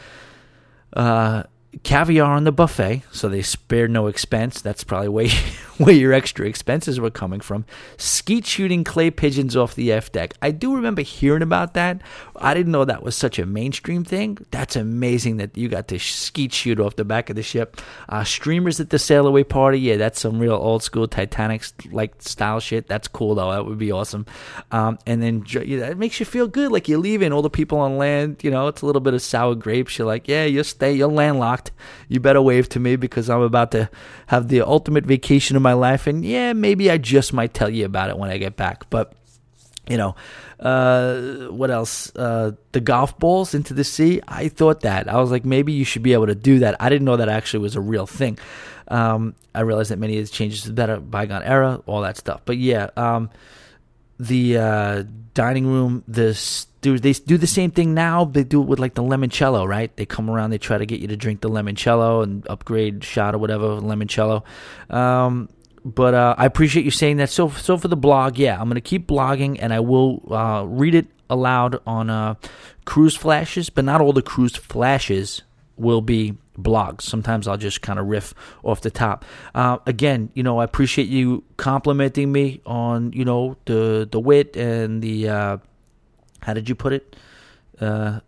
uh, 0.94 1.44
caviar 1.82 2.32
on 2.32 2.44
the 2.44 2.52
buffet, 2.52 3.02
so 3.12 3.28
they 3.28 3.42
spared 3.42 3.90
no 3.90 4.08
expense. 4.08 4.62
That's 4.62 4.84
probably 4.84 5.10
where, 5.10 5.28
where 5.78 5.96
your 5.96 6.14
extra 6.14 6.48
expenses 6.48 7.00
were 7.00 7.10
coming 7.10 7.40
from. 7.40 7.66
Skeet 7.98 8.46
shooting 8.46 8.84
clay 8.84 9.10
pigeons 9.10 9.56
off 9.56 9.74
the 9.74 9.92
aft 9.92 10.14
deck. 10.14 10.36
I 10.42 10.52
do 10.52 10.76
remember 10.76 11.02
hearing 11.02 11.42
about 11.42 11.74
that. 11.74 12.02
I 12.36 12.54
didn't 12.54 12.72
know 12.72 12.86
that 12.86 13.04
was 13.04 13.16
such 13.16 13.40
a 13.40 13.46
mainstream 13.46 14.04
thing. 14.04 14.38
That's 14.52 14.76
amazing 14.76 15.38
that 15.38 15.58
you 15.58 15.68
got 15.70 15.88
to 15.88 16.00
skeet 16.00 16.54
shoot 16.54 16.80
off 16.80 16.96
the 16.96 17.06
back 17.06 17.30
of 17.30 17.36
the 17.36 17.44
ship. 17.44 17.82
Uh, 18.08 18.24
streamers 18.24 18.80
at 18.80 18.92
the 18.92 19.00
sail 19.00 19.26
away 19.26 19.44
party. 19.44 19.80
Yeah, 19.80 19.98
that's 19.98 20.22
some 20.22 20.40
real 20.40 20.54
old 20.54 20.84
school 20.84 21.08
Titanic 21.08 21.64
like 21.92 22.22
style 22.22 22.60
shit. 22.60 22.88
That's 22.88 23.08
cool 23.08 23.36
though. 23.36 23.52
That 23.52 23.66
would 23.66 23.80
be 23.80 23.92
awesome. 23.92 24.26
Um, 24.72 25.00
and 25.08 25.24
then 25.24 25.44
it 25.50 25.98
makes 25.98 26.20
you 26.20 26.26
feel 26.26 26.48
good, 26.48 26.72
like 26.72 26.88
you're 26.88 27.00
leaving. 27.00 27.34
All 27.34 27.42
the 27.42 27.50
people 27.50 27.80
on 27.80 27.98
land, 27.98 28.44
you 28.44 28.52
know, 28.52 28.68
it's 28.68 28.82
a 28.82 28.86
little 28.86 29.02
bit 29.02 29.14
of 29.14 29.22
sour 29.22 29.56
grapes. 29.56 29.98
You're 29.98 30.08
like, 30.08 30.28
yeah, 30.28 30.46
you'll 30.46 30.64
stay, 30.64 30.94
you're 30.94 31.08
landlocked 31.08 31.63
you 32.08 32.20
better 32.20 32.42
wave 32.42 32.70
to 32.70 32.80
me 32.80 32.96
because 32.96 33.30
I'm 33.30 33.42
about 33.42 33.72
to 33.72 33.90
have 34.28 34.48
the 34.48 34.62
ultimate 34.62 35.06
vacation 35.06 35.56
of 35.56 35.62
my 35.62 35.74
life. 35.74 36.08
And 36.08 36.26
yeah, 36.26 36.54
maybe 36.54 36.90
I 36.90 36.98
just 36.98 37.34
might 37.34 37.54
tell 37.54 37.70
you 37.70 37.86
about 37.86 38.10
it 38.10 38.18
when 38.18 38.30
I 38.30 38.38
get 38.38 38.56
back. 38.56 38.90
But 38.90 39.14
you 39.90 39.98
know, 39.98 40.16
uh, 40.60 41.48
what 41.50 41.70
else? 41.70 42.16
Uh, 42.16 42.52
the 42.72 42.80
golf 42.80 43.18
balls 43.20 43.54
into 43.54 43.74
the 43.74 43.84
sea. 43.84 44.22
I 44.28 44.48
thought 44.48 44.82
that. 44.82 45.10
I 45.10 45.20
was 45.20 45.30
like, 45.30 45.44
maybe 45.46 45.74
you 45.74 45.84
should 45.84 46.04
be 46.04 46.14
able 46.14 46.28
to 46.28 46.36
do 46.36 46.60
that. 46.60 46.76
I 46.80 46.90
didn't 46.90 47.06
know 47.06 47.18
that 47.18 47.30
actually 47.30 47.60
was 47.64 47.76
a 47.76 47.82
real 47.82 48.08
thing. 48.08 48.40
Um, 48.88 49.36
I 49.54 49.62
realized 49.62 49.92
that 49.92 50.00
many 50.00 50.20
of 50.20 50.26
the 50.26 50.32
changes 50.32 50.62
to 50.62 50.68
the 50.70 50.74
better 50.74 51.00
bygone 51.00 51.44
era, 51.44 51.82
all 51.86 52.02
that 52.02 52.18
stuff. 52.18 52.42
But 52.46 52.58
yeah, 52.58 52.90
um, 52.96 53.30
the 54.20 54.58
uh, 54.58 55.04
dining 55.34 55.68
room, 55.68 56.04
the 56.08 56.34
do 56.84 57.00
they 57.00 57.14
do 57.14 57.38
the 57.38 57.48
same 57.48 57.72
thing 57.72 57.94
now? 57.94 58.26
They 58.26 58.44
do 58.44 58.62
it 58.62 58.68
with 58.68 58.78
like 58.78 58.94
the 58.94 59.02
limoncello, 59.02 59.66
right? 59.66 59.96
They 59.96 60.06
come 60.06 60.30
around, 60.30 60.50
they 60.50 60.58
try 60.58 60.78
to 60.78 60.86
get 60.86 61.00
you 61.00 61.08
to 61.08 61.16
drink 61.16 61.40
the 61.40 61.50
limoncello 61.50 62.22
and 62.22 62.46
upgrade 62.48 63.04
shot 63.04 63.34
or 63.34 63.38
whatever 63.38 63.80
limoncello. 63.80 64.44
Um, 64.90 65.50
but 65.86 66.14
uh, 66.14 66.36
I 66.38 66.46
appreciate 66.46 66.84
you 66.84 66.92
saying 66.92 67.18
that. 67.18 67.30
So, 67.30 67.50
so 67.50 67.78
for 67.78 67.88
the 67.88 67.96
blog, 67.96 68.38
yeah, 68.38 68.60
I'm 68.60 68.68
gonna 68.68 68.82
keep 68.82 69.08
blogging, 69.08 69.58
and 69.62 69.74
I 69.74 69.80
will 69.80 70.22
uh, 70.30 70.66
read 70.68 70.94
it 70.94 71.08
aloud 71.30 71.80
on 71.88 72.10
uh, 72.10 72.36
cruise 72.86 73.16
flashes, 73.16 73.70
but 73.70 73.86
not 73.86 74.02
all 74.02 74.14
the 74.14 74.22
cruise 74.22 74.56
flashes 74.58 75.42
will 75.78 76.02
be 76.02 76.38
blogs. 76.60 77.04
Sometimes 77.04 77.48
I'll 77.48 77.58
just 77.58 77.82
kind 77.82 77.98
of 77.98 78.08
riff 78.08 78.34
off 78.62 78.82
the 78.82 78.92
top. 78.92 79.24
Uh, 79.56 79.78
again, 79.86 80.30
you 80.34 80.44
know, 80.44 80.60
I 80.60 80.66
appreciate 80.66 81.08
you 81.08 81.46
complimenting 81.56 82.30
me 82.32 82.62
on 82.66 83.14
you 83.14 83.24
know 83.24 83.56
the 83.66 84.08
the 84.12 84.20
wit 84.20 84.58
and 84.58 85.02
the 85.02 85.30
uh, 85.30 85.58
how 86.44 86.54
did 86.54 86.70
you 86.70 86.76
put 86.76 86.94
it? 86.94 87.16
Uh, 87.80 88.20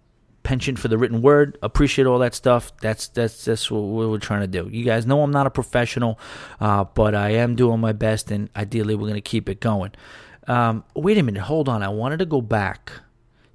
penchant 0.44 0.80
for 0.80 0.88
the 0.88 0.98
written 0.98 1.22
word. 1.22 1.58
Appreciate 1.62 2.06
all 2.06 2.20
that 2.20 2.34
stuff. 2.34 2.76
That's 2.78 3.08
that's 3.10 3.46
that's 3.46 3.70
what 3.70 3.82
we're 3.82 4.18
trying 4.20 4.42
to 4.42 4.48
do. 4.48 4.70
You 4.70 4.86
guys 4.86 5.06
know 5.06 5.22
I'm 5.22 5.32
not 5.32 5.48
a 5.48 5.52
professional, 5.52 6.20
uh, 6.60 6.84
but 6.84 7.16
I 7.16 7.32
am 7.32 7.56
doing 7.56 7.80
my 7.80 7.94
best, 7.94 8.32
and 8.32 8.50
ideally 8.56 8.96
we're 8.96 9.08
gonna 9.08 9.22
keep 9.22 9.50
it 9.50 9.60
going. 9.60 9.92
Um, 10.48 10.84
wait 10.96 11.18
a 11.18 11.24
minute, 11.24 11.42
hold 11.42 11.68
on. 11.68 11.84
I 11.84 11.90
wanted 11.90 12.20
to 12.20 12.26
go 12.26 12.42
back 12.42 12.92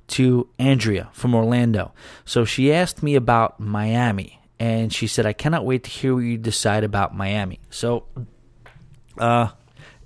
to 0.08 0.48
Andrea 0.58 1.08
from 1.12 1.34
Orlando. 1.34 1.92
So 2.24 2.44
she 2.44 2.72
asked 2.72 3.02
me 3.02 3.14
about 3.14 3.60
Miami, 3.60 4.40
and 4.58 4.92
she 4.92 5.06
said, 5.06 5.24
I 5.24 5.32
cannot 5.32 5.64
wait 5.64 5.84
to 5.84 5.90
hear 5.90 6.14
what 6.14 6.20
you 6.20 6.36
decide 6.36 6.84
about 6.84 7.16
Miami. 7.16 7.60
So, 7.70 8.06
uh, 9.16 9.48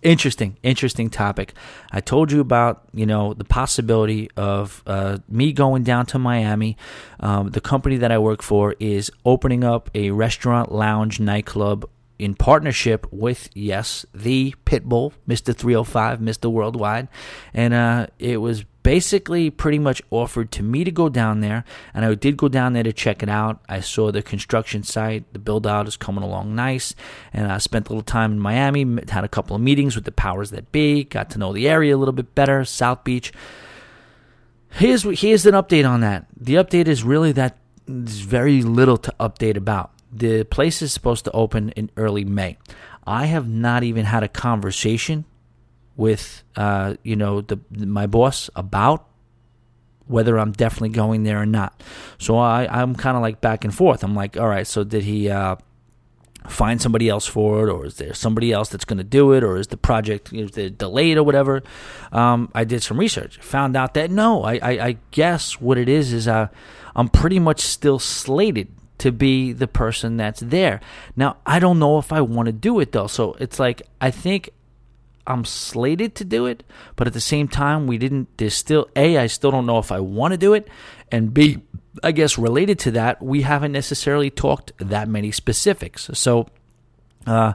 interesting, 0.05 0.57
interesting 0.63 1.11
topic. 1.11 1.55
I 1.91 2.01
told 2.01 2.31
you 2.31 2.41
about, 2.41 2.83
you 2.93 3.07
know, 3.07 3.35
the 3.35 3.45
possibility 3.45 4.31
of 4.37 4.83
uh, 4.87 5.19
me 5.29 5.53
going 5.53 5.83
down 5.83 6.07
to 6.07 6.19
Miami. 6.19 6.77
Um, 7.19 7.51
the 7.51 7.61
company 7.61 7.97
that 7.97 8.13
I 8.13 8.19
work 8.19 8.43
for 8.43 8.77
is 8.79 9.11
opening 9.25 9.65
up 9.65 9.91
a 9.95 10.11
restaurant, 10.11 10.71
lounge, 10.71 11.19
nightclub 11.19 11.89
in 12.25 12.35
partnership 12.35 13.07
with 13.11 13.49
yes 13.55 14.07
the 14.15 14.55
pitbull 14.65 15.13
mr 15.29 15.55
305 15.55 16.19
mr 16.21 16.51
worldwide. 16.51 17.09
And 17.53 17.75
uh, 17.75 18.07
it 18.19 18.39
was 18.39 18.65
basically 18.83 19.51
pretty 19.51 19.79
much 19.79 20.03
offered 20.11 20.51
to 20.53 20.63
me 20.63 20.85
to 20.85 20.91
go 20.91 21.09
down 21.09 21.41
there 21.41 21.65
and 21.95 22.05
i 22.05 22.15
did 22.15 22.37
go 22.37 22.49
down 22.49 22.73
there 22.73 22.83
to 22.83 22.93
check 22.93 23.23
it 23.23 23.29
out. 23.29 23.61
I 23.69 23.81
saw 23.81 24.11
the 24.11 24.23
construction 24.23 24.83
site 24.83 25.33
the 25.33 25.39
build 25.39 25.67
out 25.67 25.87
is 25.87 25.97
coming 25.97 26.25
along 26.25 26.55
nice 26.55 26.95
and 27.33 27.51
i 27.51 27.59
spent 27.59 27.89
a 27.89 27.91
little 27.91 28.03
time 28.03 28.33
in 28.33 28.41
miami 28.41 28.85
had 29.09 29.25
a 29.25 29.29
couple 29.29 29.55
of 29.57 29.63
meetings 29.63 29.95
with 29.95 30.05
the 30.05 30.13
powers 30.13 30.51
that 30.51 30.73
be 30.73 31.05
got 31.05 31.31
to 31.31 31.39
know 31.39 31.53
the 31.53 31.69
area 31.69 31.95
a 31.95 31.99
little 31.99 32.13
bit 32.13 32.35
better 32.35 32.65
south 32.65 33.05
beach. 33.05 33.33
Here's 34.71 35.03
here's 35.21 35.47
an 35.47 35.55
update 35.55 35.89
on 35.89 36.01
that. 36.01 36.27
The 36.37 36.55
update 36.55 36.89
is 36.89 37.05
really 37.05 37.31
that 37.33 37.57
there's 37.87 38.19
very 38.19 38.63
little 38.63 38.97
to 38.97 39.15
update 39.21 39.57
about 39.57 39.94
the 40.15 40.45
place 40.45 40.83
is 40.83 40.93
supposed 40.93 41.25
to 41.25 41.33
open 41.33 41.71
in 41.71 41.91
early 41.97 42.25
May. 42.25 42.57
I 43.07 43.27
have 43.27 43.49
not 43.49 43.83
even 43.83 44.05
had 44.05 44.23
a 44.23 44.29
conversation 44.29 45.25
with 45.97 46.43
uh, 46.57 46.95
you 47.03 47.17
know 47.17 47.41
the 47.41 47.59
my 47.71 48.07
boss 48.07 48.51
about 48.57 49.07
whether 50.07 50.39
I'm 50.39 50.53
definitely 50.53 50.91
going 50.91 51.25
there 51.25 51.41
or 51.41 51.47
not. 51.47 51.83
So 52.19 52.39
I 52.39 52.67
I'm 52.67 52.95
kind 52.95 53.17
of 53.17 53.23
like 53.23 53.41
back 53.41 53.65
and 53.65 53.75
forth. 53.75 54.03
I'm 54.03 54.15
like, 54.15 54.37
all 54.37 54.49
right, 54.49 54.67
so 54.67 54.85
did 54.85 55.05
he 55.05 55.29
uh, 55.29 55.57
find 56.47 56.81
somebody 56.81 57.09
else 57.09 57.27
for 57.27 57.69
it, 57.69 57.73
or 57.73 57.87
is 57.87 57.97
there 57.97 58.15
somebody 58.15 58.53
else 58.53 58.69
that's 58.69 58.85
going 58.85 58.99
to 58.99 59.05
do 59.05 59.33
it, 59.33 59.43
or 59.43 59.57
is 59.57 59.69
the 59.69 59.77
project 59.77 60.33
is 60.33 60.51
delayed 60.53 61.17
or 61.17 61.23
whatever? 61.23 61.63
Um, 62.13 62.51
I 62.55 62.65
did 62.65 62.83
some 62.83 62.99
research, 62.99 63.39
found 63.39 63.77
out 63.77 63.95
that 63.95 64.11
no, 64.11 64.43
I 64.45 64.55
I, 64.55 64.71
I 64.71 64.97
guess 65.11 65.61
what 65.61 65.79
it 65.79 65.89
is 65.89 66.13
is 66.13 66.29
uh, 66.29 66.49
I'm 66.97 67.09
pretty 67.09 67.39
much 67.39 67.61
still 67.61 67.99
slated 67.99 68.69
to 69.05 69.13
be 69.13 69.53
the 69.53 69.69
person 69.69 70.17
that's 70.17 70.41
there. 70.41 70.81
Now, 71.15 71.37
I 71.45 71.59
don't 71.59 71.79
know 71.79 71.99
if 71.99 72.11
I 72.11 72.23
want 72.23 72.47
to 72.47 72.53
do 72.53 72.81
it 72.81 72.93
though. 72.93 73.07
So 73.07 73.35
it's 73.39 73.59
like, 73.59 73.83
I 74.01 74.11
think 74.11 74.49
I'm 75.27 75.45
slated 75.45 76.15
to 76.15 76.25
do 76.25 76.47
it, 76.47 76.63
but 76.97 77.07
at 77.07 77.13
the 77.13 77.21
same 77.21 77.47
time, 77.47 77.87
we 77.87 77.99
didn't, 77.99 78.29
there's 78.39 78.55
still, 78.55 78.89
A, 78.97 79.19
I 79.19 79.27
still 79.27 79.51
don't 79.51 79.67
know 79.67 79.79
if 79.79 79.93
I 79.93 80.01
want 80.01 80.33
to 80.33 80.39
do 80.39 80.55
it. 80.55 80.69
And 81.13 81.35
B, 81.35 81.59
I 82.03 82.13
guess 82.13 82.39
related 82.39 82.79
to 82.81 82.93
that, 82.93 83.23
we 83.23 83.43
haven't 83.43 83.73
necessarily 83.73 84.31
talked 84.31 84.73
that 84.79 85.07
many 85.07 85.31
specifics. 85.31 86.09
So, 86.15 86.49
uh, 87.27 87.53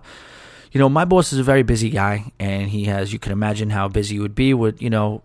you 0.71 0.77
know, 0.77 0.87
my 0.87 1.03
boss 1.03 1.33
is 1.33 1.39
a 1.39 1.43
very 1.43 1.63
busy 1.63 1.89
guy, 1.89 2.31
and 2.39 2.69
he 2.69 2.85
has, 2.85 3.11
you 3.11 3.17
can 3.17 3.31
imagine 3.31 3.71
how 3.71 3.87
busy 3.87 4.15
he 4.15 4.19
would 4.19 4.35
be 4.35 4.53
with, 4.53 4.83
you 4.83 4.91
know, 4.91 5.23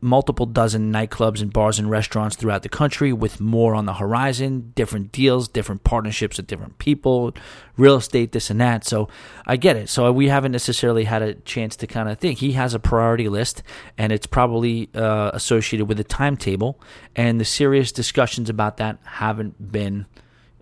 multiple 0.00 0.46
dozen 0.46 0.92
nightclubs 0.92 1.40
and 1.40 1.52
bars 1.52 1.78
and 1.78 1.90
restaurants 1.90 2.36
throughout 2.36 2.62
the 2.62 2.68
country 2.68 3.12
with 3.12 3.40
more 3.40 3.74
on 3.74 3.86
the 3.86 3.94
horizon, 3.94 4.72
different 4.74 5.12
deals, 5.12 5.48
different 5.48 5.84
partnerships 5.84 6.36
with 6.36 6.46
different 6.46 6.78
people, 6.78 7.34
real 7.76 7.96
estate, 7.96 8.32
this 8.32 8.50
and 8.50 8.60
that. 8.60 8.84
So 8.84 9.08
I 9.46 9.56
get 9.56 9.76
it. 9.76 9.88
So 9.88 10.10
we 10.12 10.28
haven't 10.28 10.52
necessarily 10.52 11.04
had 11.04 11.22
a 11.22 11.34
chance 11.34 11.76
to 11.76 11.86
kind 11.86 12.08
of 12.08 12.18
think. 12.18 12.38
He 12.38 12.52
has 12.52 12.74
a 12.74 12.78
priority 12.78 13.28
list 13.28 13.62
and 13.98 14.12
it's 14.12 14.26
probably 14.26 14.88
uh, 14.94 15.30
associated 15.34 15.86
with 15.86 15.98
a 16.00 16.04
timetable. 16.04 16.80
And 17.16 17.40
the 17.40 17.44
serious 17.44 17.92
discussions 17.92 18.50
about 18.50 18.76
that 18.78 18.98
haven't 19.04 19.72
been 19.72 20.06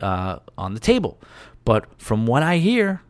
uh, 0.00 0.38
on 0.56 0.74
the 0.74 0.80
table. 0.80 1.20
But 1.64 1.86
from 2.00 2.26
what 2.26 2.42
I 2.42 2.58
hear, 2.58 3.02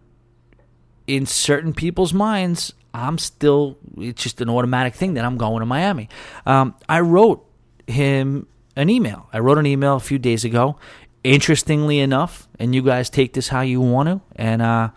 in 1.06 1.26
certain 1.26 1.74
people's 1.74 2.12
minds, 2.12 2.72
I'm 2.92 3.18
still, 3.18 3.78
it's 3.96 4.22
just 4.22 4.40
an 4.40 4.48
automatic 4.48 4.94
thing 4.94 5.14
that 5.14 5.24
I'm 5.24 5.36
going 5.36 5.60
to 5.60 5.66
Miami. 5.66 6.08
Um, 6.46 6.74
I 6.88 7.00
wrote 7.00 7.44
him 7.86 8.46
an 8.76 8.90
email. 8.90 9.28
I 9.32 9.38
wrote 9.38 9.58
an 9.58 9.66
email 9.66 9.96
a 9.96 10.00
few 10.00 10.18
days 10.18 10.44
ago. 10.44 10.76
Interestingly 11.22 11.98
enough, 11.98 12.48
and 12.58 12.74
you 12.74 12.82
guys 12.82 13.10
take 13.10 13.34
this 13.34 13.48
how 13.48 13.60
you 13.60 13.78
want 13.80 14.08
to, 14.08 14.20
and 14.36 14.62
uh, 14.62 14.88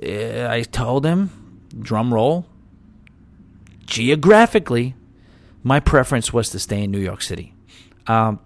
I 0.00 0.64
told 0.70 1.04
him, 1.04 1.30
drum 1.76 2.14
roll, 2.14 2.46
geographically, 3.84 4.94
my 5.64 5.80
preference 5.80 6.32
was 6.32 6.50
to 6.50 6.60
stay 6.60 6.84
in 6.84 6.92
New 6.92 7.00
York 7.00 7.22
City. 7.22 7.54
Um, 8.06 8.38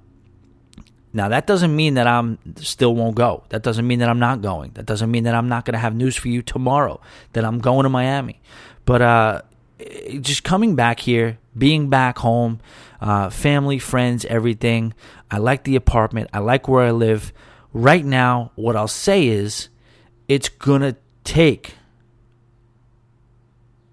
now 1.13 1.29
that 1.29 1.47
doesn't 1.47 1.77
mean 1.77 1.95
that 1.95 2.07
I'm 2.07 2.39
still 2.57 2.95
won't 2.95 3.15
go. 3.15 3.45
That 3.51 3.63
doesn't 3.63 3.87
mean 3.87 3.99
that 3.99 4.09
I'm 4.09 4.19
not 4.19 4.41
going. 4.41 4.71
That 4.73 4.87
doesn't 4.87 5.11
mean 5.11 5.25
that 5.25 5.35
I'm 5.35 5.49
not 5.49 5.67
going 5.67 5.75
to 5.75 5.79
have 5.79 5.95
news 5.95 6.17
for 6.17 6.29
you 6.29 6.41
tomorrow. 6.41 7.01
That 7.35 7.45
I'm 7.45 7.59
going 7.59 7.85
to 7.85 7.91
Miami. 7.91 8.41
But 8.85 9.03
uh, 9.03 9.43
just 10.21 10.45
coming 10.45 10.75
back 10.75 11.01
here, 11.01 11.39
being 11.57 11.89
back 11.89 12.19
home, 12.19 12.61
uh, 13.01 13.31
family, 13.31 13.79
friends, 13.79 14.25
everything. 14.25 14.95
I 15.31 15.39
like 15.39 15.65
the 15.65 15.77
apartment. 15.77 16.31
I 16.33 16.39
like 16.39 16.69
where 16.69 16.85
I 16.85 16.91
live. 16.91 17.33
Right 17.73 18.05
now, 18.05 18.53
what 18.55 18.77
I'll 18.77 18.89
say 18.89 19.27
is, 19.27 19.69
it's 20.29 20.49
gonna 20.49 20.97
take. 21.25 21.75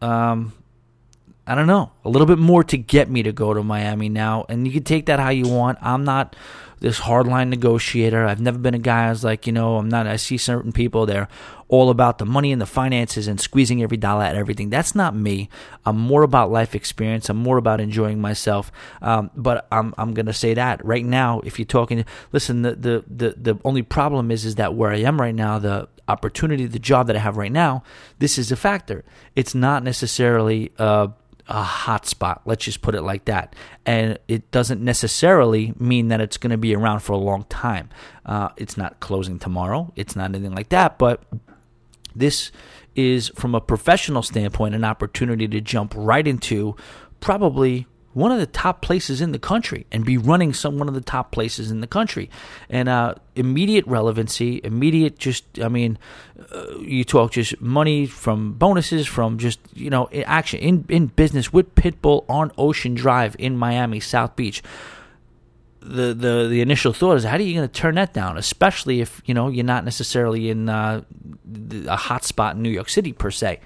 Um, 0.02 0.54
I 1.48 1.56
don't 1.56 1.68
know, 1.68 1.92
a 2.06 2.10
little 2.10 2.28
bit 2.28 2.38
more 2.38 2.64
to 2.66 2.78
get 2.78 3.10
me 3.10 3.24
to 3.24 3.32
go 3.32 3.54
to 3.54 3.64
Miami 3.64 4.10
now, 4.10 4.46
and 4.50 4.68
you 4.68 4.74
can 4.74 4.84
take 4.84 5.08
that 5.08 5.20
how 5.20 5.30
you 5.30 5.48
want. 5.48 5.80
I'm 5.82 6.04
not 6.04 6.36
this 6.80 7.00
hardline 7.00 7.50
negotiator. 7.50 8.26
I've 8.26 8.40
never 8.40 8.58
been 8.58 8.74
a 8.74 8.80
guy 8.80 9.10
who's 9.10 9.24
like, 9.24 9.48
you 9.48 9.54
know, 9.54 9.78
I'm 9.78 9.90
not. 9.90 10.08
I 10.08 10.18
see 10.18 10.38
certain 10.38 10.72
people 10.72 11.06
they're 11.06 11.28
all 11.70 11.92
about 11.92 12.18
the 12.18 12.26
money 12.26 12.52
and 12.52 12.60
the 12.60 12.66
finances 12.66 13.28
and 13.28 13.40
squeezing 13.40 13.82
every 13.82 13.96
dollar 13.96 14.24
out 14.26 14.34
of 14.34 14.40
everything. 14.40 14.70
That's 14.70 14.96
not 14.96 15.16
me. 15.16 15.50
I'm 15.86 15.98
more 15.98 16.24
about 16.24 16.52
life 16.52 16.76
experience. 16.76 17.30
I'm 17.30 17.38
more 17.38 17.58
about 17.58 17.80
enjoying 17.80 18.20
myself. 18.20 18.72
Um, 19.02 19.30
but 19.36 19.68
I'm 19.72 19.94
I'm 19.98 20.14
gonna 20.14 20.34
say 20.34 20.56
that 20.56 20.84
right 20.84 21.06
now. 21.06 21.42
If 21.46 21.60
you're 21.60 21.66
talking, 21.66 22.04
listen. 22.32 22.64
The, 22.64 22.76
the 22.76 23.04
the 23.08 23.36
the 23.38 23.60
only 23.64 23.84
problem 23.84 24.32
is 24.32 24.46
is 24.46 24.56
that 24.56 24.74
where 24.74 24.92
I 24.92 24.98
am 24.98 25.22
right 25.22 25.36
now, 25.36 25.60
the 25.60 25.88
opportunity, 26.08 26.66
the 26.66 26.80
job 26.80 27.08
that 27.08 27.16
I 27.16 27.20
have 27.20 27.38
right 27.38 27.52
now, 27.52 27.84
this 28.18 28.38
is 28.38 28.52
a 28.52 28.56
factor. 28.56 29.06
It's 29.36 29.56
not 29.56 29.84
necessarily. 29.84 30.72
A 31.52 31.64
hot 31.64 32.06
spot. 32.06 32.44
Let's 32.46 32.64
just 32.64 32.82
put 32.82 32.94
it 32.94 33.02
like 33.02 33.26
that. 33.26 33.56
And 33.84 34.20
it 34.28 34.52
doesn't 34.52 34.82
necessarily 34.82 35.74
mean 35.80 36.10
that 36.10 36.22
it's 36.22 36.38
going 36.38 36.52
to 36.52 36.60
be 36.60 36.76
around 36.76 37.00
for 37.00 37.14
a 37.14 37.18
long 37.18 37.46
time. 37.46 37.90
Uh, 38.24 38.50
it's 38.56 38.78
not 38.78 39.00
closing 39.00 39.40
tomorrow. 39.40 39.92
It's 39.96 40.16
not 40.16 40.26
anything 40.26 40.54
like 40.54 40.70
that. 40.70 41.00
But 41.00 41.24
this 42.16 42.52
is, 42.96 43.30
from 43.30 43.56
a 43.56 43.62
professional 43.62 44.22
standpoint, 44.24 44.76
an 44.76 44.84
opportunity 44.84 45.48
to 45.48 45.62
jump 45.62 45.94
right 45.96 46.28
into 46.28 46.76
probably 47.20 47.88
one 48.14 48.32
of 48.32 48.40
the 48.40 48.48
top 48.48 48.82
places 48.82 49.22
in 49.22 49.32
the 49.32 49.40
country 49.40 49.86
and 49.92 50.04
be 50.04 50.18
running 50.18 50.52
some 50.52 50.78
one 50.78 50.88
of 50.88 50.94
the 50.94 51.02
top 51.02 51.32
places 51.32 51.70
in 51.70 51.80
the 51.80 51.88
country. 51.88 52.30
And 52.70 52.90
uh, 52.90 53.16
immediate 53.40 53.88
relevancy 53.88 54.60
immediate 54.66 55.18
just 55.18 55.46
i 55.62 55.70
mean 55.70 55.98
uh, 56.54 56.78
you 56.80 57.06
talk 57.06 57.32
just 57.32 57.60
money 57.62 58.06
from 58.06 58.52
bonuses 58.54 59.08
from 59.08 59.38
just 59.38 59.60
you 59.74 59.90
know 59.90 60.10
action 60.26 60.60
in, 60.60 60.86
in 60.90 61.08
business 61.08 61.54
with 61.54 61.74
pitbull 61.74 62.26
on 62.28 62.52
ocean 62.58 62.94
drive 62.94 63.34
in 63.40 63.56
miami 63.56 64.00
south 64.00 64.36
beach 64.36 64.62
the, 65.82 66.14
the 66.14 66.48
the 66.50 66.62
initial 66.62 66.94
thought 66.94 67.16
is 67.16 67.24
how 67.24 67.36
are 67.36 67.42
you 67.42 67.56
going 67.56 67.68
to 67.68 67.74
turn 67.74 67.96
that 67.96 68.14
down 68.14 68.38
especially 68.38 69.02
if 69.02 69.22
you 69.26 69.34
know 69.34 69.48
you're 69.48 69.66
not 69.66 69.86
necessarily 69.86 70.50
in 70.50 70.70
uh, 70.70 71.02
a 71.88 71.96
hot 71.96 72.24
spot 72.24 72.56
in 72.56 72.62
new 72.62 72.70
york 72.70 72.90
city 72.90 73.14
per 73.14 73.32
se 73.32 73.60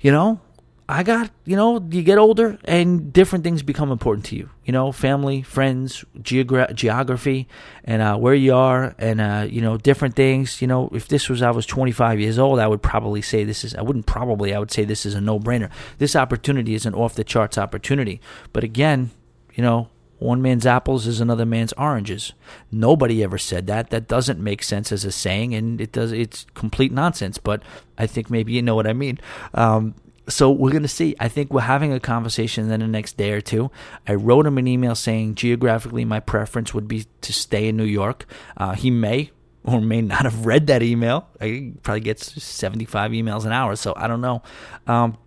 you 0.00 0.12
know 0.12 0.40
I 0.88 1.02
got, 1.02 1.32
you 1.44 1.56
know, 1.56 1.84
you 1.90 2.04
get 2.04 2.16
older 2.16 2.58
and 2.64 3.12
different 3.12 3.42
things 3.42 3.64
become 3.64 3.90
important 3.90 4.24
to 4.26 4.36
you. 4.36 4.50
You 4.64 4.72
know, 4.72 4.92
family, 4.92 5.42
friends, 5.42 6.04
geogra- 6.20 6.72
geography, 6.74 7.48
and 7.82 8.00
uh, 8.00 8.16
where 8.16 8.34
you 8.34 8.54
are, 8.54 8.94
and 8.96 9.20
uh, 9.20 9.46
you 9.48 9.60
know, 9.60 9.78
different 9.78 10.14
things. 10.14 10.62
You 10.62 10.68
know, 10.68 10.88
if 10.92 11.08
this 11.08 11.28
was 11.28 11.42
I 11.42 11.50
was 11.50 11.66
25 11.66 12.20
years 12.20 12.38
old, 12.38 12.60
I 12.60 12.68
would 12.68 12.82
probably 12.82 13.20
say 13.20 13.42
this 13.42 13.64
is. 13.64 13.74
I 13.74 13.82
wouldn't 13.82 14.06
probably. 14.06 14.54
I 14.54 14.60
would 14.60 14.70
say 14.70 14.84
this 14.84 15.04
is 15.04 15.14
a 15.14 15.20
no-brainer. 15.20 15.70
This 15.98 16.14
opportunity 16.14 16.74
is 16.74 16.86
an 16.86 16.94
off-the-charts 16.94 17.58
opportunity. 17.58 18.20
But 18.52 18.62
again, 18.62 19.10
you 19.54 19.64
know, 19.64 19.88
one 20.18 20.40
man's 20.40 20.66
apples 20.66 21.06
is 21.06 21.20
another 21.20 21.46
man's 21.46 21.72
oranges. 21.74 22.32
Nobody 22.70 23.22
ever 23.22 23.38
said 23.38 23.66
that. 23.66 23.90
That 23.90 24.08
doesn't 24.08 24.40
make 24.40 24.62
sense 24.62 24.90
as 24.92 25.04
a 25.04 25.12
saying, 25.12 25.54
and 25.54 25.80
it 25.80 25.92
does. 25.92 26.12
It's 26.12 26.46
complete 26.54 26.92
nonsense. 26.92 27.38
But 27.38 27.62
I 27.98 28.06
think 28.06 28.30
maybe 28.30 28.52
you 28.52 28.62
know 28.62 28.74
what 28.74 28.86
I 28.86 28.92
mean. 28.92 29.18
Um, 29.54 29.94
so 30.28 30.50
we're 30.50 30.70
going 30.70 30.82
to 30.82 30.88
see. 30.88 31.14
I 31.20 31.28
think 31.28 31.52
we're 31.52 31.60
having 31.60 31.92
a 31.92 32.00
conversation 32.00 32.70
in 32.70 32.80
the 32.80 32.86
next 32.86 33.16
day 33.16 33.32
or 33.32 33.40
two. 33.40 33.70
I 34.08 34.14
wrote 34.14 34.46
him 34.46 34.58
an 34.58 34.66
email 34.66 34.94
saying 34.94 35.36
geographically 35.36 36.04
my 36.04 36.20
preference 36.20 36.74
would 36.74 36.88
be 36.88 37.06
to 37.20 37.32
stay 37.32 37.68
in 37.68 37.76
New 37.76 37.84
York. 37.84 38.26
Uh, 38.56 38.74
he 38.74 38.90
may 38.90 39.30
or 39.64 39.80
may 39.80 40.00
not 40.00 40.22
have 40.22 40.46
read 40.46 40.66
that 40.68 40.82
email. 40.82 41.28
He 41.40 41.74
probably 41.82 42.00
gets 42.00 42.42
75 42.42 43.10
emails 43.10 43.44
an 43.44 43.52
hour, 43.52 43.76
so 43.76 43.92
I 43.96 44.06
don't 44.06 44.20
know. 44.20 44.42
Um, 44.86 45.18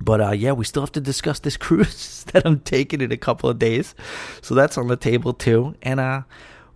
but 0.00 0.20
uh, 0.20 0.30
yeah, 0.30 0.52
we 0.52 0.64
still 0.64 0.82
have 0.82 0.92
to 0.92 1.00
discuss 1.00 1.38
this 1.40 1.56
cruise 1.66 2.24
that 2.32 2.46
I'm 2.46 2.60
taking 2.60 3.00
in 3.00 3.12
a 3.12 3.16
couple 3.16 3.50
of 3.50 3.58
days. 3.58 3.94
So 4.42 4.54
that's 4.54 4.78
on 4.78 4.88
the 4.88 4.96
table 4.96 5.32
too. 5.32 5.74
And 5.82 6.00
uh, 6.00 6.22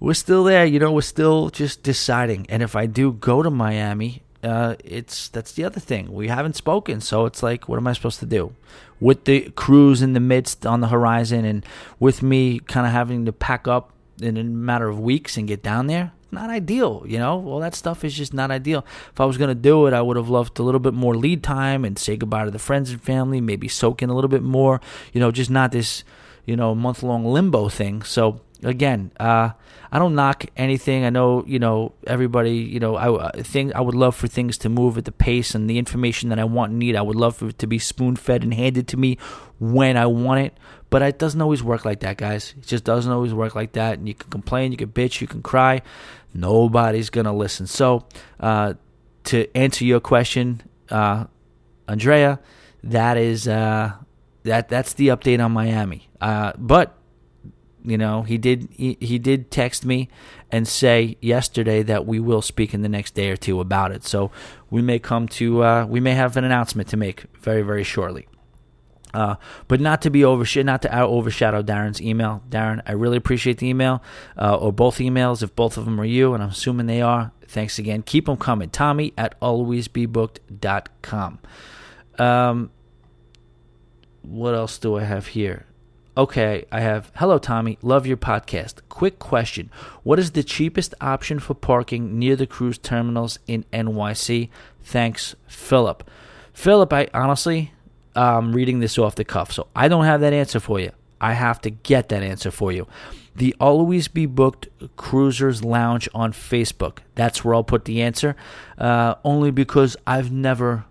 we're 0.01 0.15
still 0.15 0.45
there. 0.45 0.65
You 0.65 0.79
know, 0.79 0.93
we're 0.93 1.01
still 1.01 1.51
just 1.51 1.83
deciding. 1.83 2.47
And 2.49 2.63
if 2.63 2.77
I 2.77 2.87
do 2.87 3.13
go 3.13 3.43
to 3.43 3.51
Miami, 3.51 4.23
uh, 4.43 4.75
it's 4.85 5.29
that's 5.29 5.53
the 5.53 5.65
other 5.65 5.81
thing. 5.81 6.13
We 6.13 6.29
haven't 6.29 6.55
spoken, 6.55 7.01
so 7.01 7.25
it's 7.25 7.43
like, 7.43 7.67
what 7.67 7.79
am 7.79 7.87
I 7.87 7.95
supposed 7.95 8.21
to 8.21 8.27
do? 8.27 8.55
With 9.01 9.25
the 9.25 9.51
cruise 9.51 10.03
in 10.03 10.13
the 10.13 10.21
midst 10.21 10.67
on 10.67 10.81
the 10.81 10.89
horizon, 10.89 11.47
and 11.47 11.65
with 11.99 12.23
me 12.23 12.59
kind 12.61 12.87
of 12.87 12.93
having 12.93 13.25
to 13.25 13.33
pack 13.33 13.67
up 13.67 13.93
in 14.21 14.37
a 14.37 14.45
matter 14.45 14.89
of 14.89 15.01
weeks 15.01 15.39
and 15.39 15.49
get 15.49 15.63
down 15.63 15.87
there, 15.87 16.13
not 16.35 16.51
ideal, 16.51 17.05
you 17.07 17.19
know? 17.19 17.45
All 17.47 17.61
that 17.61 17.75
stuff 17.75 18.05
is 18.05 18.15
just 18.15 18.35
not 18.35 18.51
ideal. 18.51 18.85
If 19.13 19.21
I 19.21 19.25
was 19.25 19.39
going 19.39 19.49
to 19.49 19.55
do 19.55 19.87
it, 19.87 19.95
I 19.95 20.03
would 20.03 20.17
have 20.17 20.29
loved 20.29 20.59
a 20.59 20.63
little 20.63 20.81
bit 20.81 20.95
more 20.95 21.15
lead 21.15 21.43
time 21.43 21.85
and 21.85 21.99
say 21.99 22.17
goodbye 22.17 22.45
to 22.45 22.51
the 22.51 22.59
friends 22.59 22.91
and 22.91 23.01
family, 23.01 23.41
maybe 23.41 23.69
soak 23.69 24.03
in 24.03 24.11
a 24.11 24.15
little 24.15 24.29
bit 24.29 24.43
more, 24.43 24.81
you 25.13 25.21
know, 25.21 25.31
just 25.31 25.51
not 25.51 25.73
this, 25.73 26.05
you 26.45 26.57
know, 26.57 26.75
month 26.75 27.03
long 27.03 27.25
limbo 27.25 27.69
thing. 27.69 28.03
So, 28.03 28.41
again, 28.63 29.13
uh, 29.19 29.51
I 29.93 29.99
don't 29.99 30.15
knock 30.15 30.47
anything. 30.57 31.05
I 31.05 31.11
know, 31.11 31.45
you 31.47 31.59
know, 31.59 31.93
everybody, 32.07 32.57
you 32.57 32.81
know, 32.81 32.97
I, 32.97 33.29
I 33.29 33.43
think 33.43 33.75
I 33.75 33.81
would 33.81 33.95
love 33.95 34.17
for 34.17 34.27
things 34.27 34.59
to 34.59 34.69
move 34.69 34.99
at 34.99 35.05
the 35.05 35.13
pace 35.13 35.55
and 35.55 35.71
the 35.71 35.79
information 35.79 36.31
that 36.31 36.39
I 36.39 36.45
want 36.45 36.71
and 36.71 36.81
need. 36.81 36.97
I 36.97 37.03
would 37.03 37.17
love 37.17 37.37
for 37.37 37.49
it 37.49 37.59
to 37.61 37.67
be 37.67 37.79
spoon 37.79 38.17
fed 38.17 38.43
and 38.43 38.53
handed 38.53 38.89
to 38.89 38.97
me 38.97 39.19
when 39.61 39.97
I 39.97 40.07
want 40.07 40.41
it. 40.41 40.59
But 40.91 41.03
it 41.03 41.19
doesn't 41.19 41.41
always 41.41 41.63
work 41.63 41.85
like 41.85 42.01
that, 42.01 42.17
guys. 42.17 42.55
It 42.57 42.67
just 42.67 42.85
doesn't 42.85 43.11
always 43.11 43.35
work 43.35 43.55
like 43.55 43.73
that. 43.73 43.99
And 43.99 44.09
you 44.09 44.15
can 44.15 44.31
complain, 44.31 44.73
you 44.73 44.79
can 44.79 44.91
bitch, 44.91 45.21
you 45.21 45.27
can 45.27 45.43
cry. 45.43 45.83
Nobody's 46.35 47.11
going 47.11 47.27
to 47.27 47.33
listen. 47.33 47.67
So, 47.67 48.07
uh, 48.41 48.75
to 49.25 49.57
answer 49.57 49.85
your 49.85 50.01
question, 50.01 50.63
uh, 50.91 51.25
Andrea, 51.89 52.41
that 52.83 53.17
is 53.17 53.49
uh, 53.49 53.93
that 54.43 54.69
that's 54.69 54.95
the 54.95 55.09
update 55.09 55.43
on 55.43 55.53
Miami. 55.53 56.09
Uh, 56.21 56.53
but 56.59 56.99
you 57.85 57.99
know, 57.99 58.23
he 58.23 58.39
did 58.39 58.69
he, 58.73 58.97
he 59.01 59.19
did 59.19 59.51
text 59.51 59.85
me 59.85 60.09
and 60.51 60.67
say 60.67 61.17
yesterday 61.21 61.83
that 61.83 62.07
we 62.07 62.19
will 62.19 62.43
speak 62.43 62.75
in 62.75 62.83
the 62.83 62.89
next 62.89 63.15
day 63.15 63.31
or 63.31 63.37
two 63.37 63.61
about 63.61 63.93
it. 63.93 64.05
So 64.05 64.31
we 64.71 64.83
may 64.83 64.99
come 64.99 65.29
to 65.29 65.63
uh, 65.63 65.87
we 65.87 66.01
may 66.01 66.13
have 66.13 66.37
an 66.37 66.45
announcement 66.45 66.89
to 66.91 66.97
make 66.97 67.25
very 67.41 67.63
very 67.63 67.85
shortly. 67.85 68.27
Uh, 69.15 69.37
but 69.69 69.81
not 69.81 70.03
to 70.03 70.11
be 70.11 70.25
over 70.25 70.45
not 70.63 70.83
to 70.83 71.01
overshadow 71.01 71.63
Darren's 71.63 72.03
email. 72.03 72.43
Darren, 72.51 72.83
I 72.85 72.93
really 72.93 73.17
appreciate 73.17 73.59
the 73.59 73.69
email 73.69 74.03
uh, 74.37 74.57
or 74.57 74.73
both 74.73 74.99
emails 74.99 75.43
if 75.43 75.55
both 75.55 75.77
of 75.77 75.85
them 75.85 76.01
are 76.01 76.05
you, 76.05 76.35
and 76.35 76.43
I'm 76.43 76.51
assuming 76.51 76.87
they 76.87 77.01
are. 77.01 77.33
Thanks 77.47 77.79
again. 77.79 78.03
Keep 78.03 78.27
them 78.27 78.37
coming. 78.37 78.71
Tommy 78.71 79.13
at 79.17 79.39
alwaysbebooked.com. 79.41 81.39
Um, 82.19 82.71
what 84.23 84.55
else 84.55 84.79
do 84.79 84.97
I 84.97 85.05
have 85.05 85.29
here? 85.29 85.67
Okay, 86.17 86.65
I 86.71 86.81
have 86.81 87.11
Hello 87.17 87.39
Tommy, 87.39 87.77
love 87.83 88.07
your 88.07 88.17
podcast. 88.17 88.81
Quick 88.89 89.19
question. 89.19 89.69
What 90.05 90.21
is 90.21 90.31
the 90.31 90.45
cheapest 90.45 90.95
option 91.01 91.41
for 91.41 91.55
parking 91.55 92.21
near 92.21 92.37
the 92.37 92.47
cruise 92.47 92.79
terminals 92.79 93.41
in 93.49 93.65
NYC? 93.73 94.49
Thanks, 94.83 95.35
Philip. 95.49 96.09
Philip, 96.53 96.93
I 96.93 97.09
honestly 97.13 97.74
I'm 98.15 98.53
reading 98.53 98.81
this 98.81 98.99
off 98.99 99.15
the 99.15 99.25
cuff, 99.25 99.53
so 99.53 99.67
I 99.75 99.89
don't 99.89 100.05
have 100.05 100.21
that 100.21 100.33
answer 100.33 100.61
for 100.61 100.81
you. 100.81 100.93
I 101.21 101.33
have 101.33 101.61
to 101.63 101.71
get 101.71 102.11
that 102.11 102.23
answer 102.23 102.51
for 102.51 102.73
you. 102.73 102.87
The 103.35 103.55
Always 103.59 104.09
Be 104.09 104.27
Booked 104.27 104.69
Cruisers 104.97 105.65
Lounge 105.65 106.09
on 106.15 106.33
Facebook. 106.33 106.99
That's 107.15 107.45
where 107.45 107.55
I'll 107.55 107.65
put 107.65 107.85
the 107.85 108.03
answer. 108.03 108.37
Uh, 108.79 109.15
only 109.25 109.51
because 109.51 109.97
I've 110.07 110.31
never 110.31 110.85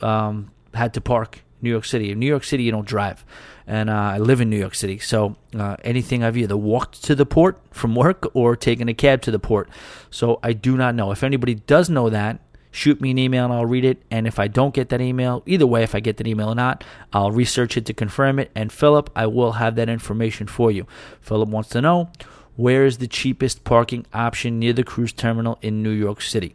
um, 0.00 0.50
had 0.72 0.94
to 0.94 1.00
park 1.00 1.42
New 1.60 1.70
York 1.70 1.84
City. 1.84 2.12
In 2.12 2.18
New 2.18 2.26
York 2.26 2.44
City, 2.44 2.62
you 2.62 2.70
don't 2.70 2.86
drive 2.86 3.24
and 3.70 3.88
uh, 3.88 3.92
I 3.92 4.18
live 4.18 4.40
in 4.40 4.50
New 4.50 4.58
York 4.58 4.74
City. 4.74 4.98
So 4.98 5.36
uh, 5.56 5.76
anything 5.84 6.24
I've 6.24 6.36
either 6.36 6.56
walked 6.56 7.04
to 7.04 7.14
the 7.14 7.24
port 7.24 7.56
from 7.70 7.94
work 7.94 8.28
or 8.34 8.56
taken 8.56 8.88
a 8.88 8.94
cab 8.94 9.22
to 9.22 9.30
the 9.30 9.38
port. 9.38 9.70
So 10.10 10.40
I 10.42 10.54
do 10.54 10.76
not 10.76 10.96
know. 10.96 11.12
If 11.12 11.22
anybody 11.22 11.54
does 11.54 11.88
know 11.88 12.10
that, 12.10 12.40
shoot 12.70 13.00
me 13.00 13.10
an 13.10 13.18
email 13.18 13.44
and 13.44 13.52
I'll 13.52 13.66
read 13.66 13.84
it. 13.84 14.02
And 14.10 14.26
if 14.26 14.38
I 14.38 14.48
don't 14.48 14.74
get 14.74 14.88
that 14.90 15.00
email, 15.00 15.42
either 15.46 15.66
way, 15.66 15.82
if 15.82 15.94
I 15.94 16.00
get 16.00 16.16
that 16.18 16.26
email 16.26 16.48
or 16.48 16.54
not, 16.54 16.84
I'll 17.12 17.30
research 17.30 17.76
it 17.76 17.86
to 17.86 17.94
confirm 17.94 18.38
it. 18.38 18.50
And 18.54 18.72
Philip, 18.72 19.10
I 19.14 19.26
will 19.26 19.52
have 19.52 19.74
that 19.76 19.88
information 19.88 20.46
for 20.46 20.70
you. 20.70 20.86
Philip 21.20 21.48
wants 21.48 21.70
to 21.70 21.80
know 21.80 22.10
where 22.56 22.84
is 22.84 22.98
the 22.98 23.06
cheapest 23.06 23.64
parking 23.64 24.06
option 24.12 24.58
near 24.58 24.72
the 24.72 24.84
cruise 24.84 25.12
terminal 25.12 25.58
in 25.62 25.82
New 25.82 25.90
York 25.90 26.20
City. 26.20 26.54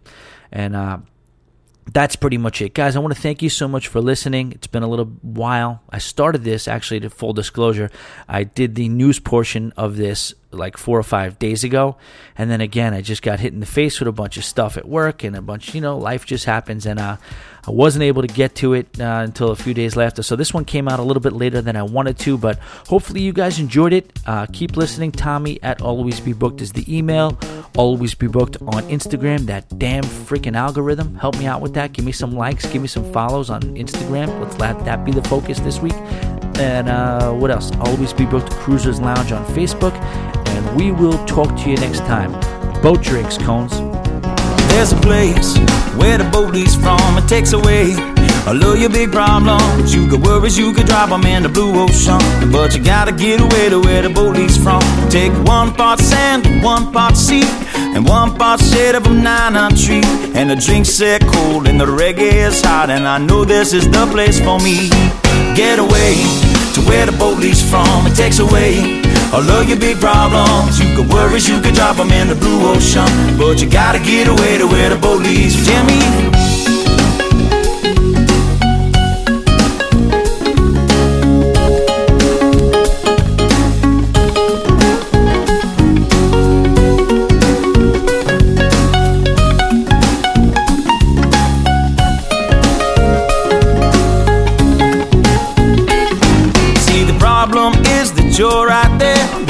And 0.51 0.75
uh, 0.75 0.99
that's 1.91 2.15
pretty 2.15 2.37
much 2.37 2.61
it. 2.61 2.73
Guys, 2.73 2.95
I 2.95 2.99
want 2.99 3.15
to 3.15 3.21
thank 3.21 3.41
you 3.41 3.49
so 3.49 3.67
much 3.67 3.87
for 3.87 4.01
listening. 4.01 4.51
It's 4.51 4.67
been 4.67 4.83
a 4.83 4.87
little 4.87 5.05
while. 5.21 5.81
I 5.89 5.97
started 5.97 6.43
this 6.43 6.67
actually 6.67 6.99
to 7.01 7.09
full 7.09 7.33
disclosure. 7.33 7.89
I 8.27 8.43
did 8.43 8.75
the 8.75 8.89
news 8.89 9.19
portion 9.19 9.73
of 9.77 9.97
this 9.97 10.33
like 10.55 10.77
four 10.77 10.97
or 10.97 11.03
five 11.03 11.37
days 11.39 11.63
ago. 11.63 11.97
And 12.37 12.49
then 12.49 12.61
again, 12.61 12.93
I 12.93 13.01
just 13.01 13.21
got 13.21 13.39
hit 13.39 13.53
in 13.53 13.59
the 13.59 13.65
face 13.65 13.99
with 13.99 14.07
a 14.07 14.11
bunch 14.11 14.37
of 14.37 14.45
stuff 14.45 14.77
at 14.77 14.87
work 14.87 15.23
and 15.23 15.35
a 15.35 15.41
bunch, 15.41 15.73
you 15.75 15.81
know, 15.81 15.97
life 15.97 16.25
just 16.25 16.45
happens. 16.45 16.85
And 16.85 16.99
uh, 16.99 17.17
I 17.67 17.71
wasn't 17.71 18.03
able 18.03 18.21
to 18.21 18.27
get 18.27 18.55
to 18.55 18.73
it 18.73 18.99
uh, 18.99 19.21
until 19.23 19.49
a 19.49 19.55
few 19.55 19.73
days 19.73 19.95
later. 19.95 20.21
So 20.21 20.35
this 20.35 20.53
one 20.53 20.65
came 20.65 20.87
out 20.87 20.99
a 20.99 21.03
little 21.03 21.21
bit 21.21 21.33
later 21.33 21.61
than 21.61 21.75
I 21.75 21.83
wanted 21.83 22.19
to, 22.19 22.37
but 22.37 22.59
hopefully 22.87 23.21
you 23.21 23.33
guys 23.33 23.59
enjoyed 23.59 23.93
it. 23.93 24.19
Uh, 24.25 24.45
keep 24.51 24.77
listening. 24.77 25.11
Tommy 25.11 25.61
at 25.63 25.81
Always 25.81 26.19
Be 26.19 26.33
Booked 26.33 26.61
is 26.61 26.73
the 26.73 26.85
email. 26.95 27.37
Always 27.75 28.13
Be 28.13 28.27
Booked 28.27 28.57
on 28.61 28.83
Instagram. 28.83 29.47
That 29.47 29.79
damn 29.79 30.03
freaking 30.03 30.55
algorithm. 30.55 31.15
Help 31.15 31.37
me 31.39 31.47
out 31.47 31.61
with 31.61 31.73
that. 31.73 31.93
Give 31.93 32.05
me 32.05 32.11
some 32.11 32.33
likes. 32.33 32.65
Give 32.67 32.81
me 32.81 32.87
some 32.87 33.11
follows 33.11 33.49
on 33.49 33.61
Instagram. 33.61 34.39
Let's 34.39 34.59
let 34.59 34.83
that 34.85 35.03
be 35.03 35.11
the 35.11 35.23
focus 35.23 35.59
this 35.59 35.79
week. 35.79 35.95
And 36.57 36.87
uh, 36.87 37.33
what 37.33 37.51
else? 37.51 37.71
Always 37.79 38.13
Be 38.13 38.25
Booked 38.25 38.51
Cruisers 38.51 39.01
Lounge 39.01 39.31
on 39.31 39.43
Facebook. 39.47 39.93
We 40.75 40.91
will 40.91 41.23
talk 41.25 41.55
to 41.59 41.69
you 41.69 41.77
next 41.77 41.99
time. 41.99 42.33
Boat 42.81 43.01
drinks, 43.01 43.37
cones. 43.37 43.79
There's 44.69 44.91
a 44.91 44.97
place 44.97 45.57
where 45.95 46.17
the 46.17 46.29
boat 46.33 46.53
leaves 46.53 46.75
from. 46.75 47.17
It 47.17 47.29
takes 47.29 47.53
away 47.53 47.93
all 48.45 48.61
of 48.61 48.77
your 48.77 48.89
big 48.89 49.13
problems. 49.13 49.95
You 49.95 50.05
could 50.09 50.21
worries, 50.21 50.57
you 50.57 50.73
could 50.73 50.85
drop 50.85 51.09
them 51.11 51.23
in 51.23 51.43
the 51.43 51.49
blue 51.49 51.79
ocean. 51.79 52.19
But 52.51 52.75
you 52.75 52.83
gotta 52.83 53.13
get 53.13 53.39
away 53.39 53.69
to 53.69 53.79
where 53.79 54.01
the 54.01 54.09
boat 54.09 54.35
leaves 54.35 54.57
from. 54.57 54.81
Take 55.09 55.31
one 55.47 55.73
part 55.73 55.99
sand, 55.99 56.61
one 56.61 56.91
part 56.91 57.15
sea, 57.15 57.43
and 57.95 58.05
one 58.05 58.35
part 58.35 58.59
shade 58.59 58.95
of 58.95 59.07
a 59.07 59.09
nine 59.09 59.53
tree. 59.77 60.03
And 60.35 60.49
the 60.49 60.57
drinks 60.57 60.89
set 60.89 61.21
cold 61.25 61.69
and 61.69 61.79
the 61.79 61.85
reggae 61.85 62.33
is 62.47 62.61
hot. 62.61 62.89
And 62.89 63.07
I 63.07 63.17
know 63.17 63.45
this 63.45 63.71
is 63.71 63.89
the 63.89 64.05
place 64.11 64.41
for 64.41 64.59
me. 64.59 64.89
Get 65.55 65.79
away 65.79 66.15
to 66.73 66.81
where 66.81 67.05
the 67.05 67.15
boat 67.17 67.39
leaves 67.39 67.63
from. 67.69 68.07
It 68.07 68.15
takes 68.17 68.39
away 68.39 69.04
all 69.33 69.49
of 69.49 69.69
your 69.69 69.79
big 69.79 69.99
problems. 69.99 70.79
You 70.79 70.95
could 70.95 71.09
worries, 71.09 71.47
you 71.47 71.61
can 71.61 71.73
drop 71.73 71.97
them 71.97 72.11
in 72.11 72.27
the 72.27 72.35
blue 72.35 72.67
ocean. 72.67 73.07
But 73.37 73.61
you 73.61 73.69
gotta 73.69 73.99
get 73.99 74.27
away 74.27 74.57
to 74.57 74.67
where 74.67 74.89
the 74.89 74.97
boat 74.97 75.21
leads. 75.21 75.55
Jimmy. 75.65 76.34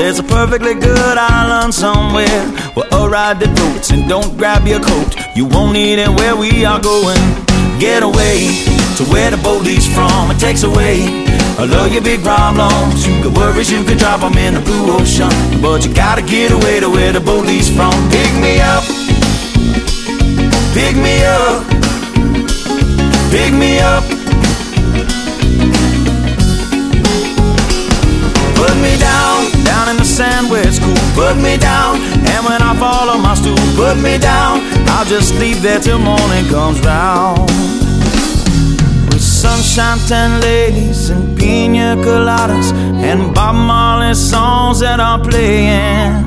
There's 0.06 0.19
a 0.19 0.23
perfectly 0.23 0.76
good 0.76 1.18
island 1.18 1.73
somewhere 1.73 2.45
where 2.76 2.88
a 2.91 3.10
ride 3.10 3.40
the 3.40 3.48
floats 3.57 3.90
and 3.90 4.07
don't 4.07 4.38
grab 4.38 4.68
your 4.68 4.80
coat. 4.80 5.15
You 5.36 5.48
won't 5.48 5.73
need 5.73 5.98
it 5.98 6.10
where 6.10 6.36
we 6.36 6.64
are 6.64 6.80
going. 6.80 7.18
Get 7.80 8.03
away 8.03 8.53
to 8.98 9.03
where 9.10 9.32
the 9.32 9.41
boat 9.41 9.64
leaves 9.64 9.91
from. 9.91 10.30
It 10.30 10.38
takes 10.38 10.61
away 10.61 11.10
all 11.57 11.73
of 11.73 11.91
your 11.91 12.03
big 12.03 12.22
problems. 12.22 13.07
You 13.07 13.23
got 13.23 13.36
worries, 13.36 13.72
you 13.72 13.84
can 13.84 13.98
drop 13.98 14.19
them 14.22 14.38
in 14.38 14.53
the 14.53 14.61
blue 14.61 14.94
ocean. 14.94 15.34
But 15.60 15.84
you 15.84 15.91
gotta 15.91 16.22
get 16.22 16.52
away 16.52 16.80
to 16.82 16.88
where 16.88 17.11
the 17.11 17.19
boat 17.19 17.48
leaves 17.48 17.72
from. 17.76 17.90
Pick 18.14 18.32
me 18.38 18.61
up. 18.61 18.86
Pick 20.77 20.95
me 21.02 21.26
up. 21.26 21.65
Pick 23.34 23.52
me 23.57 23.80
up. 23.80 24.03
Put 28.53 28.76
me 28.77 28.98
down, 29.02 29.55
down 30.17 30.45
in 30.45 30.49
the 30.49 30.49
sand 30.49 30.49
where 30.49 30.67
it's 30.67 30.79
cool. 30.79 30.95
Put 31.13 31.35
me 31.37 31.57
down, 31.57 31.97
and 31.97 32.45
when 32.45 32.61
I 32.61 32.75
fall 32.77 33.09
on 33.09 33.21
my 33.21 33.35
stool, 33.35 33.55
put 33.75 33.97
me 33.97 34.17
down. 34.17 34.61
I'll 34.89 35.05
just 35.05 35.33
leave 35.35 35.61
there 35.61 35.79
till 35.79 35.99
morning 35.99 36.45
comes 36.49 36.79
round. 36.81 37.49
With 39.09 39.21
sunshine, 39.21 39.99
ten 40.07 40.41
ladies, 40.41 41.09
and 41.09 41.37
pina 41.37 41.95
coladas, 41.97 42.71
and 43.03 43.33
Bob 43.33 43.55
Marley 43.55 44.13
songs 44.13 44.79
that 44.79 44.99
are 44.99 45.19
playing. 45.19 46.25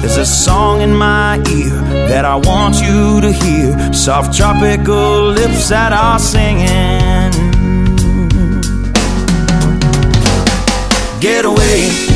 There's 0.00 0.18
a 0.18 0.26
song 0.26 0.82
in 0.82 0.94
my 0.94 1.36
ear 1.50 1.76
that 2.08 2.24
I 2.24 2.36
want 2.36 2.76
you 2.80 3.20
to 3.20 3.32
hear. 3.32 3.92
Soft 3.92 4.36
tropical 4.36 5.32
lips 5.32 5.68
that 5.68 5.92
are 5.92 6.18
singing. 6.18 7.32
Get 11.20 11.44
away 11.44 12.15